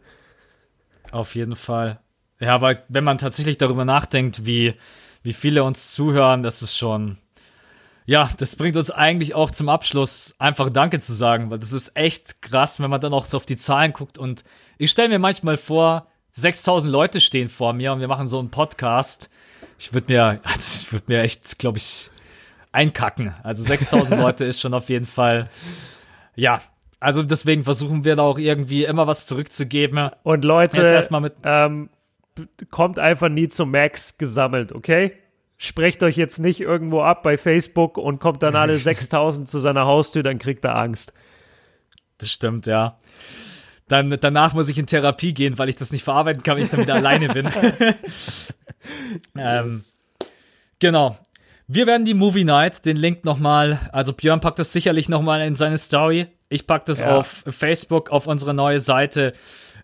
Auf 1.12 1.34
jeden 1.34 1.56
Fall. 1.56 2.00
Ja, 2.38 2.54
aber 2.54 2.82
wenn 2.88 3.04
man 3.04 3.18
tatsächlich 3.18 3.58
darüber 3.58 3.84
nachdenkt, 3.84 4.44
wie, 4.46 4.74
wie 5.22 5.32
viele 5.32 5.64
uns 5.64 5.92
zuhören, 5.92 6.42
das 6.42 6.62
ist 6.62 6.76
schon. 6.76 7.18
Ja, 8.08 8.30
das 8.38 8.54
bringt 8.54 8.76
uns 8.76 8.90
eigentlich 8.92 9.34
auch 9.34 9.50
zum 9.50 9.68
Abschluss, 9.68 10.34
einfach 10.38 10.70
Danke 10.70 11.00
zu 11.00 11.12
sagen, 11.12 11.50
weil 11.50 11.58
das 11.58 11.72
ist 11.72 11.90
echt 11.96 12.40
krass, 12.40 12.80
wenn 12.80 12.88
man 12.88 13.00
dann 13.00 13.12
auch 13.12 13.24
so 13.24 13.36
auf 13.36 13.46
die 13.46 13.56
Zahlen 13.56 13.92
guckt. 13.92 14.16
Und 14.16 14.44
ich 14.78 14.92
stelle 14.92 15.08
mir 15.08 15.18
manchmal 15.18 15.56
vor, 15.56 16.06
6000 16.32 16.92
Leute 16.92 17.20
stehen 17.20 17.48
vor 17.48 17.72
mir 17.72 17.92
und 17.92 18.00
wir 18.00 18.08
machen 18.08 18.28
so 18.28 18.38
einen 18.38 18.50
Podcast. 18.50 19.28
Ich 19.78 19.92
würde 19.92 20.12
mir, 20.12 20.22
also 20.44 20.82
ich 20.82 20.92
würde 20.92 21.04
mir 21.08 21.22
echt, 21.22 21.58
glaube 21.58 21.78
ich, 21.78 22.10
einkacken. 22.70 23.34
Also 23.42 23.64
6000 23.64 24.20
Leute 24.20 24.44
ist 24.44 24.60
schon 24.60 24.74
auf 24.74 24.88
jeden 24.88 25.06
Fall, 25.06 25.48
ja. 26.36 26.60
Also 27.00 27.22
deswegen 27.22 27.64
versuchen 27.64 28.04
wir 28.04 28.16
da 28.16 28.22
auch 28.22 28.38
irgendwie 28.38 28.84
immer 28.84 29.06
was 29.06 29.26
zurückzugeben. 29.26 30.10
Und 30.22 30.44
Leute, 30.44 30.80
Jetzt 30.80 30.92
erstmal 30.92 31.20
mit- 31.22 31.34
ähm, 31.42 31.90
kommt 32.70 32.98
einfach 32.98 33.28
nie 33.28 33.48
zum 33.48 33.70
Max 33.70 34.16
gesammelt, 34.16 34.72
okay? 34.72 35.12
Sprecht 35.58 36.02
euch 36.02 36.16
jetzt 36.16 36.38
nicht 36.38 36.60
irgendwo 36.60 37.00
ab 37.02 37.22
bei 37.22 37.38
Facebook 37.38 37.96
und 37.98 38.20
kommt 38.20 38.42
dann 38.42 38.56
alle 38.56 38.74
6000 38.76 39.48
zu 39.48 39.58
seiner 39.58 39.86
Haustür, 39.86 40.22
dann 40.22 40.38
kriegt 40.38 40.64
er 40.64 40.76
Angst. 40.76 41.12
Das 42.18 42.30
stimmt, 42.30 42.66
ja. 42.66 42.98
Dann, 43.88 44.16
danach 44.20 44.52
muss 44.54 44.68
ich 44.68 44.78
in 44.78 44.86
Therapie 44.86 45.32
gehen, 45.32 45.58
weil 45.58 45.68
ich 45.68 45.76
das 45.76 45.92
nicht 45.92 46.02
verarbeiten 46.02 46.42
kann, 46.42 46.56
wenn 46.56 46.64
ich 46.64 46.70
dann 46.70 46.80
wieder 46.80 46.94
alleine 46.96 47.28
bin. 47.28 47.48
ähm, 49.36 49.84
genau. 50.78 51.16
Wir 51.68 51.86
werden 51.86 52.04
die 52.04 52.14
Movie 52.14 52.44
Night, 52.44 52.84
den 52.86 52.96
Link 52.96 53.24
nochmal, 53.24 53.80
also 53.92 54.12
Björn 54.12 54.40
packt 54.40 54.58
das 54.58 54.72
sicherlich 54.72 55.08
nochmal 55.08 55.40
in 55.42 55.56
seine 55.56 55.78
Story. 55.78 56.28
Ich 56.48 56.66
pack 56.66 56.84
das 56.86 57.00
Ja. 57.00 57.16
auf 57.16 57.44
Facebook, 57.48 58.10
auf 58.10 58.26
unsere 58.26 58.54
neue 58.54 58.78
Seite. 58.78 59.32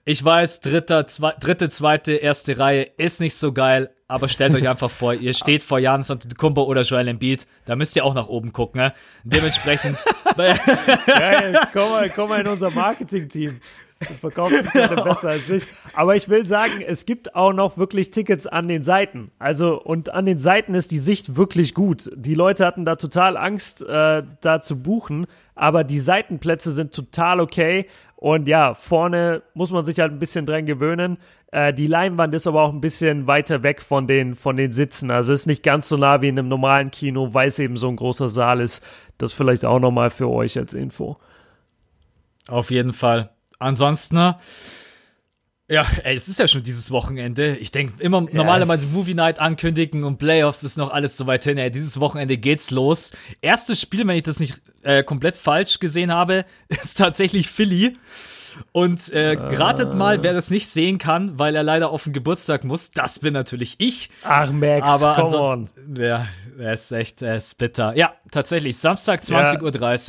Ich 0.04 0.24
weiß, 0.24 0.60
dritter, 0.60 1.06
zwei, 1.06 1.32
dritte, 1.38 1.68
zweite, 1.70 2.12
erste 2.12 2.58
Reihe 2.58 2.82
ist 2.96 3.20
nicht 3.20 3.36
so 3.36 3.52
geil, 3.52 3.90
aber 4.12 4.28
stellt 4.28 4.54
euch 4.54 4.68
einfach 4.68 4.90
vor, 4.90 5.14
ihr 5.14 5.32
steht 5.34 5.62
vor 5.62 5.78
Janis 5.78 6.10
Antetokounmpo 6.10 6.62
oder 6.62 6.82
Joel 6.82 7.08
Embiid, 7.08 7.46
da 7.64 7.76
müsst 7.76 7.96
ihr 7.96 8.04
auch 8.04 8.14
nach 8.14 8.28
oben 8.28 8.52
gucken, 8.52 8.80
ne? 8.80 8.92
Dementsprechend, 9.24 9.98
Geil, 10.36 11.60
komm 11.72 11.90
mal, 11.90 12.10
komm 12.10 12.28
mal 12.28 12.40
in 12.40 12.46
unser 12.46 12.70
Marketing-Team. 12.70 13.60
Du 14.08 14.14
verkaufst 14.14 14.64
es 14.64 14.72
gerade 14.72 15.02
besser 15.04 15.30
als 15.30 15.48
ich. 15.48 15.64
Aber 15.94 16.16
ich 16.16 16.28
will 16.28 16.44
sagen, 16.44 16.82
es 16.86 17.06
gibt 17.06 17.34
auch 17.34 17.52
noch 17.52 17.76
wirklich 17.76 18.10
Tickets 18.10 18.46
an 18.46 18.68
den 18.68 18.82
Seiten. 18.82 19.30
Also, 19.38 19.80
und 19.80 20.10
an 20.10 20.26
den 20.26 20.38
Seiten 20.38 20.74
ist 20.74 20.90
die 20.90 20.98
Sicht 20.98 21.36
wirklich 21.36 21.74
gut. 21.74 22.10
Die 22.14 22.34
Leute 22.34 22.66
hatten 22.66 22.84
da 22.84 22.96
total 22.96 23.36
Angst, 23.36 23.82
äh, 23.82 24.22
da 24.40 24.60
zu 24.60 24.82
buchen, 24.82 25.26
aber 25.54 25.84
die 25.84 26.00
Seitenplätze 26.00 26.72
sind 26.72 26.92
total 26.92 27.40
okay. 27.40 27.86
Und 28.22 28.46
ja, 28.46 28.74
vorne 28.74 29.42
muss 29.52 29.72
man 29.72 29.84
sich 29.84 29.98
halt 29.98 30.12
ein 30.12 30.20
bisschen 30.20 30.46
dran 30.46 30.64
gewöhnen. 30.64 31.18
Äh, 31.50 31.74
die 31.74 31.88
Leinwand 31.88 32.32
ist 32.34 32.46
aber 32.46 32.62
auch 32.62 32.72
ein 32.72 32.80
bisschen 32.80 33.26
weiter 33.26 33.64
weg 33.64 33.82
von 33.82 34.06
den, 34.06 34.36
von 34.36 34.56
den 34.56 34.70
Sitzen. 34.70 35.10
Also 35.10 35.32
ist 35.32 35.46
nicht 35.46 35.64
ganz 35.64 35.88
so 35.88 35.96
nah 35.96 36.22
wie 36.22 36.28
in 36.28 36.38
einem 36.38 36.46
normalen 36.46 36.92
Kino, 36.92 37.34
weil 37.34 37.48
es 37.48 37.58
eben 37.58 37.76
so 37.76 37.88
ein 37.88 37.96
großer 37.96 38.28
Saal 38.28 38.60
ist. 38.60 38.84
Das 39.18 39.32
vielleicht 39.32 39.64
auch 39.64 39.80
nochmal 39.80 40.10
für 40.10 40.28
euch 40.28 40.56
als 40.56 40.72
Info. 40.72 41.16
Auf 42.46 42.70
jeden 42.70 42.92
Fall. 42.92 43.30
Ansonsten, 43.58 44.14
ne? 44.14 44.36
Ja, 45.72 45.86
ey, 46.04 46.14
es 46.14 46.28
ist 46.28 46.38
ja 46.38 46.46
schon 46.46 46.62
dieses 46.62 46.90
Wochenende. 46.90 47.56
Ich 47.56 47.70
denke 47.72 47.94
immer 48.02 48.20
normalerweise 48.20 48.84
es- 48.84 48.92
Movie 48.92 49.14
Night 49.14 49.38
ankündigen 49.40 50.04
und 50.04 50.18
Playoffs 50.18 50.62
ist 50.62 50.76
noch 50.76 50.90
alles 50.90 51.16
so 51.16 51.26
weit 51.26 51.44
hin. 51.44 51.56
Ey, 51.56 51.70
dieses 51.70 51.98
Wochenende 51.98 52.36
geht's 52.36 52.70
los. 52.70 53.12
Erstes 53.40 53.80
Spiel, 53.80 54.06
wenn 54.06 54.16
ich 54.16 54.22
das 54.22 54.38
nicht 54.38 54.60
äh, 54.82 55.02
komplett 55.02 55.36
falsch 55.36 55.78
gesehen 55.78 56.12
habe, 56.12 56.44
ist 56.68 56.98
tatsächlich 56.98 57.48
Philly. 57.48 57.96
Und 58.72 59.08
äh, 59.14 59.30
ratet 59.38 59.94
mal, 59.94 60.22
wer 60.22 60.34
das 60.34 60.50
nicht 60.50 60.68
sehen 60.68 60.98
kann, 60.98 61.38
weil 61.38 61.56
er 61.56 61.62
leider 61.62 61.88
auf 61.88 62.04
den 62.04 62.12
Geburtstag 62.12 62.64
muss. 62.64 62.90
Das 62.90 63.18
bin 63.18 63.32
natürlich 63.32 63.76
ich. 63.78 64.10
Ach, 64.24 64.52
Max, 64.52 64.86
Aber 64.86 65.14
come 65.14 65.28
on. 65.38 65.68
ansonsten, 65.70 65.96
ja, 65.96 66.26
er 66.58 66.72
ist 66.74 66.92
echt, 66.92 67.22
ist 67.22 67.56
bitter. 67.56 67.96
Ja, 67.96 68.12
tatsächlich, 68.30 68.76
Samstag 68.76 69.22
20.30 69.22 69.62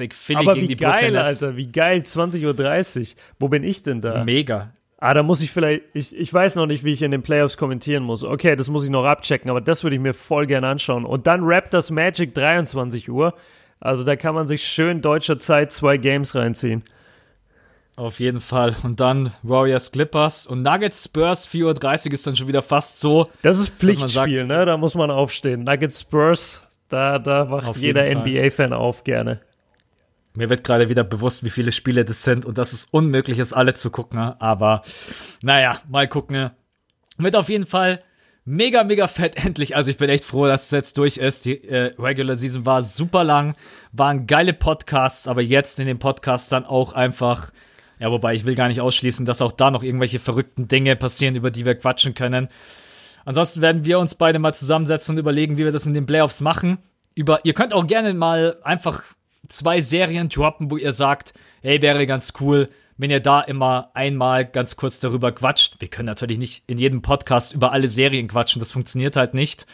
Uhr, 0.04 0.10
Philly 0.14 0.40
Aber 0.40 0.54
gegen 0.56 0.64
wie 0.66 0.68
die 0.68 0.76
Brooklyn 0.76 1.00
geil, 1.00 1.12
Nets. 1.14 1.42
Alter, 1.42 1.56
wie 1.56 1.68
geil, 1.68 2.00
20.30 2.02 3.00
Uhr. 3.00 3.08
Wo 3.40 3.48
bin 3.48 3.64
ich 3.64 3.82
denn 3.82 4.02
da? 4.02 4.26
Mega. 4.26 4.74
Ah, 5.06 5.14
da 5.14 5.22
muss 5.22 5.42
ich 5.42 5.52
vielleicht, 5.52 5.82
ich, 5.94 6.16
ich 6.16 6.34
weiß 6.34 6.56
noch 6.56 6.66
nicht, 6.66 6.86
wie 6.86 6.94
ich 6.94 7.02
in 7.02 7.12
den 7.12 7.24
Playoffs 7.24 7.58
kommentieren 7.58 8.04
muss. 8.04 8.24
Okay, 8.24 8.56
das 8.56 8.70
muss 8.70 8.86
ich 8.86 8.90
noch 8.90 9.04
abchecken, 9.04 9.50
aber 9.50 9.60
das 9.60 9.84
würde 9.84 9.98
ich 9.98 10.02
mir 10.02 10.14
voll 10.14 10.48
gerne 10.48 10.68
anschauen. 10.68 11.04
Und 11.04 11.28
dann 11.28 11.42
Raptors 11.44 11.92
Magic 11.92 12.34
23 12.34 13.10
Uhr. 13.10 13.34
Also 13.82 14.06
da 14.06 14.16
kann 14.16 14.34
man 14.34 14.48
sich 14.48 14.64
schön 14.66 15.02
deutscher 15.02 15.40
Zeit 15.40 15.74
zwei 15.74 15.98
Games 15.98 16.36
reinziehen. 16.36 16.86
Auf 17.98 18.22
jeden 18.22 18.40
Fall. 18.40 18.78
Und 18.84 19.02
dann 19.02 19.32
Warriors 19.44 19.92
Clippers 19.92 20.48
und 20.48 20.62
Nuggets 20.62 21.04
Spurs 21.04 21.50
4.30 21.50 22.08
Uhr 22.08 22.14
ist 22.14 22.26
dann 22.26 22.36
schon 22.38 22.48
wieder 22.48 22.62
fast 22.62 23.02
so. 23.02 23.28
Das 23.42 23.60
ist 23.60 23.72
Pflichtspiel, 23.78 24.40
sagt- 24.40 24.48
ne? 24.48 24.66
Da 24.66 24.78
muss 24.78 24.96
man 24.96 25.12
aufstehen. 25.12 25.66
Nuggets 25.66 26.00
Spurs, 26.00 26.64
da, 26.88 27.20
da 27.20 27.52
wacht 27.52 27.76
jeder. 27.76 28.04
NBA-Fan 28.10 28.72
auf 28.72 29.04
gerne. 29.04 29.42
Mir 30.36 30.50
wird 30.50 30.64
gerade 30.64 30.90
wieder 30.90 31.04
bewusst, 31.04 31.44
wie 31.44 31.50
viele 31.50 31.72
Spiele 31.72 32.06
das 32.06 32.24
sind 32.24 32.46
und 32.46 32.58
dass 32.58 32.74
es 32.74 32.86
unmöglich 32.86 33.40
ist, 33.40 33.54
alle 33.54 33.74
zu 33.76 33.92
gucken. 33.92 34.20
ne? 34.20 34.40
Aber 34.42 34.82
naja, 35.44 35.82
mal 35.88 36.08
gucken. 36.08 36.36
ne? 36.36 36.52
Wird 37.18 37.36
auf 37.36 37.50
jeden 37.50 37.68
Fall 37.68 38.04
mega, 38.46 38.84
mega 38.84 39.08
fett 39.08 39.36
endlich. 39.46 39.76
Also 39.76 39.92
ich 39.92 39.98
bin 39.98 40.10
echt 40.10 40.24
froh, 40.24 40.48
dass 40.48 40.66
es 40.66 40.72
jetzt 40.72 40.98
durch 40.98 41.18
ist. 41.18 41.46
Die 41.46 41.64
äh, 41.64 41.94
Regular 42.00 42.38
Season 42.38 42.66
war 42.66 42.84
super 42.84 43.24
lang, 43.24 43.56
waren 43.92 44.28
geile 44.28 44.54
Podcasts, 44.54 45.28
aber 45.28 45.42
jetzt 45.42 45.80
in 45.80 45.88
den 45.88 46.00
Podcasts 46.00 46.50
dann 46.50 46.66
auch 46.66 46.94
einfach. 46.94 47.52
Ja, 48.00 48.12
wobei 48.12 48.34
ich 48.34 48.46
will 48.46 48.56
gar 48.56 48.68
nicht 48.68 48.82
ausschließen, 48.82 49.26
dass 49.26 49.42
auch 49.42 49.52
da 49.52 49.72
noch 49.72 49.84
irgendwelche 49.84 50.20
verrückten 50.20 50.68
Dinge 50.68 50.96
passieren, 50.96 51.36
über 51.36 51.52
die 51.52 51.66
wir 51.66 51.76
quatschen 51.76 52.16
können. 52.16 52.50
Ansonsten 53.24 53.62
werden 53.62 53.86
wir 53.86 54.00
uns 54.00 54.16
beide 54.16 54.40
mal 54.40 54.54
zusammensetzen 54.54 55.16
und 55.16 55.20
überlegen, 55.20 55.58
wie 55.58 55.64
wir 55.64 55.72
das 55.72 55.86
in 55.86 55.94
den 55.94 56.06
Playoffs 56.06 56.42
machen. 56.42 56.80
Über, 57.16 57.46
ihr 57.46 57.54
könnt 57.54 57.74
auch 57.74 57.88
gerne 57.88 58.14
mal 58.14 58.58
einfach 58.64 59.04
zwei 59.48 59.82
Serien 59.82 60.30
droppen, 60.30 60.72
wo 60.72 60.78
ihr 60.78 60.94
sagt, 60.94 61.34
hey, 61.62 61.82
wäre 61.82 62.06
ganz 62.06 62.34
cool, 62.40 62.70
wenn 62.98 63.10
ihr 63.10 63.20
da 63.20 63.42
immer 63.42 63.92
einmal 63.94 64.46
ganz 64.46 64.76
kurz 64.76 65.00
darüber 65.00 65.32
quatscht. 65.32 65.80
Wir 65.80 65.88
können 65.88 66.06
natürlich 66.06 66.38
nicht 66.38 66.64
in 66.68 66.78
jedem 66.78 67.02
Podcast 67.02 67.54
über 67.54 67.72
alle 67.72 67.88
Serien 67.88 68.28
quatschen, 68.28 68.60
das 68.60 68.72
funktioniert 68.72 69.16
halt 69.16 69.34
nicht. 69.34 69.66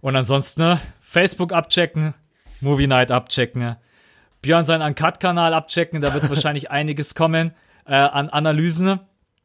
Und 0.00 0.16
ansonsten 0.16 0.62
ne, 0.62 0.80
Facebook 1.00 1.52
abchecken, 1.52 2.14
Movie 2.60 2.86
Night 2.86 3.10
abchecken, 3.10 3.76
Björn 4.42 4.64
seinen 4.64 4.82
Uncut-Kanal 4.82 5.54
abchecken, 5.54 6.00
da 6.00 6.14
wird 6.14 6.28
wahrscheinlich 6.30 6.70
einiges 6.70 7.14
kommen 7.14 7.52
äh, 7.86 7.94
an 7.94 8.28
Analysen. 8.28 9.00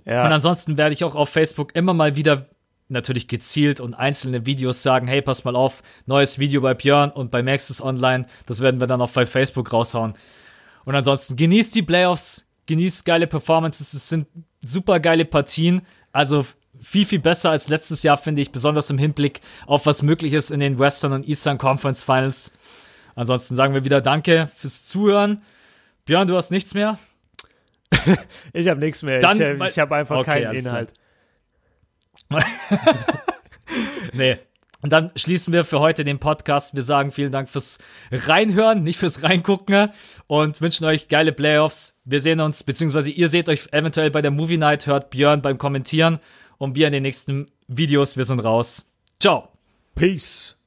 Ja. 0.05 0.25
Und 0.25 0.31
ansonsten 0.31 0.77
werde 0.77 0.93
ich 0.93 1.03
auch 1.03 1.15
auf 1.15 1.29
Facebook 1.29 1.75
immer 1.75 1.93
mal 1.93 2.15
wieder 2.15 2.45
natürlich 2.93 3.27
gezielt 3.27 3.79
und 3.79 3.93
einzelne 3.93 4.45
Videos 4.45 4.81
sagen, 4.83 5.07
hey, 5.07 5.21
pass 5.21 5.43
mal 5.43 5.55
auf, 5.55 5.83
neues 6.05 6.39
Video 6.39 6.61
bei 6.61 6.73
Björn 6.73 7.11
und 7.11 7.29
bei 7.31 7.43
Max 7.43 7.69
ist 7.69 7.81
online. 7.81 8.25
Das 8.45 8.61
werden 8.61 8.79
wir 8.79 8.87
dann 8.87 9.01
auch 9.01 9.11
bei 9.11 9.25
Facebook 9.25 9.73
raushauen. 9.73 10.13
Und 10.85 10.95
ansonsten 10.95 11.35
genießt 11.35 11.75
die 11.75 11.81
Playoffs, 11.81 12.45
genießt 12.67 13.05
geile 13.05 13.27
Performances. 13.27 13.93
Es 13.93 14.07
sind 14.09 14.27
super 14.61 14.99
geile 14.99 15.25
Partien. 15.25 15.81
Also 16.11 16.45
viel, 16.81 17.05
viel 17.05 17.19
besser 17.19 17.49
als 17.51 17.69
letztes 17.69 18.03
Jahr, 18.03 18.17
finde 18.17 18.41
ich, 18.41 18.51
besonders 18.51 18.89
im 18.89 18.97
Hinblick 18.97 19.41
auf 19.65 19.85
was 19.85 20.01
möglich 20.03 20.33
ist 20.33 20.51
in 20.51 20.59
den 20.59 20.79
Western 20.79 21.13
und 21.13 21.27
Eastern 21.27 21.57
Conference 21.57 22.03
Finals. 22.03 22.53
Ansonsten 23.15 23.55
sagen 23.55 23.73
wir 23.73 23.85
wieder 23.85 24.01
Danke 24.01 24.49
fürs 24.55 24.85
Zuhören. 24.87 25.41
Björn, 26.05 26.27
du 26.27 26.35
hast 26.35 26.51
nichts 26.51 26.73
mehr? 26.73 26.97
Ich 28.53 28.67
habe 28.67 28.79
nichts 28.79 29.01
mehr. 29.03 29.19
Dann- 29.19 29.39
ich 29.39 29.63
ich 29.63 29.79
habe 29.79 29.95
einfach 29.95 30.17
Okay, 30.17 30.31
keinen 30.31 30.47
alles 30.47 30.63
klar. 30.65 30.87
Nee. 34.13 34.37
Und 34.81 34.91
dann 34.91 35.11
schließen 35.15 35.53
wir 35.53 35.63
für 35.63 35.79
heute 35.79 36.03
den 36.03 36.19
Podcast. 36.19 36.75
Wir 36.75 36.83
sagen 36.83 37.11
vielen 37.11 37.31
Dank 37.31 37.47
fürs 37.47 37.79
Reinhören, 38.11 38.83
nicht 38.83 38.99
fürs 38.99 39.23
Reingucken 39.23 39.91
und 40.27 40.61
wünschen 40.61 40.85
euch 40.85 41.07
geile 41.07 41.31
Playoffs. 41.31 41.97
Wir 42.03 42.19
sehen 42.19 42.41
uns, 42.41 42.63
beziehungsweise 42.63 43.09
ihr 43.09 43.29
seht 43.29 43.47
euch 43.47 43.69
eventuell 43.71 44.11
bei 44.11 44.21
der 44.21 44.31
Movie 44.31 44.57
Night, 44.57 44.85
hört 44.85 45.09
Björn 45.09 45.41
beim 45.41 45.57
Kommentieren 45.57 46.19
und 46.57 46.75
wir 46.75 46.87
in 46.87 46.93
den 46.93 47.03
nächsten 47.03 47.45
Videos. 47.67 48.17
Wir 48.17 48.25
sind 48.25 48.41
raus. 48.41 48.85
Ciao. 49.21 49.47
Peace. 49.95 50.62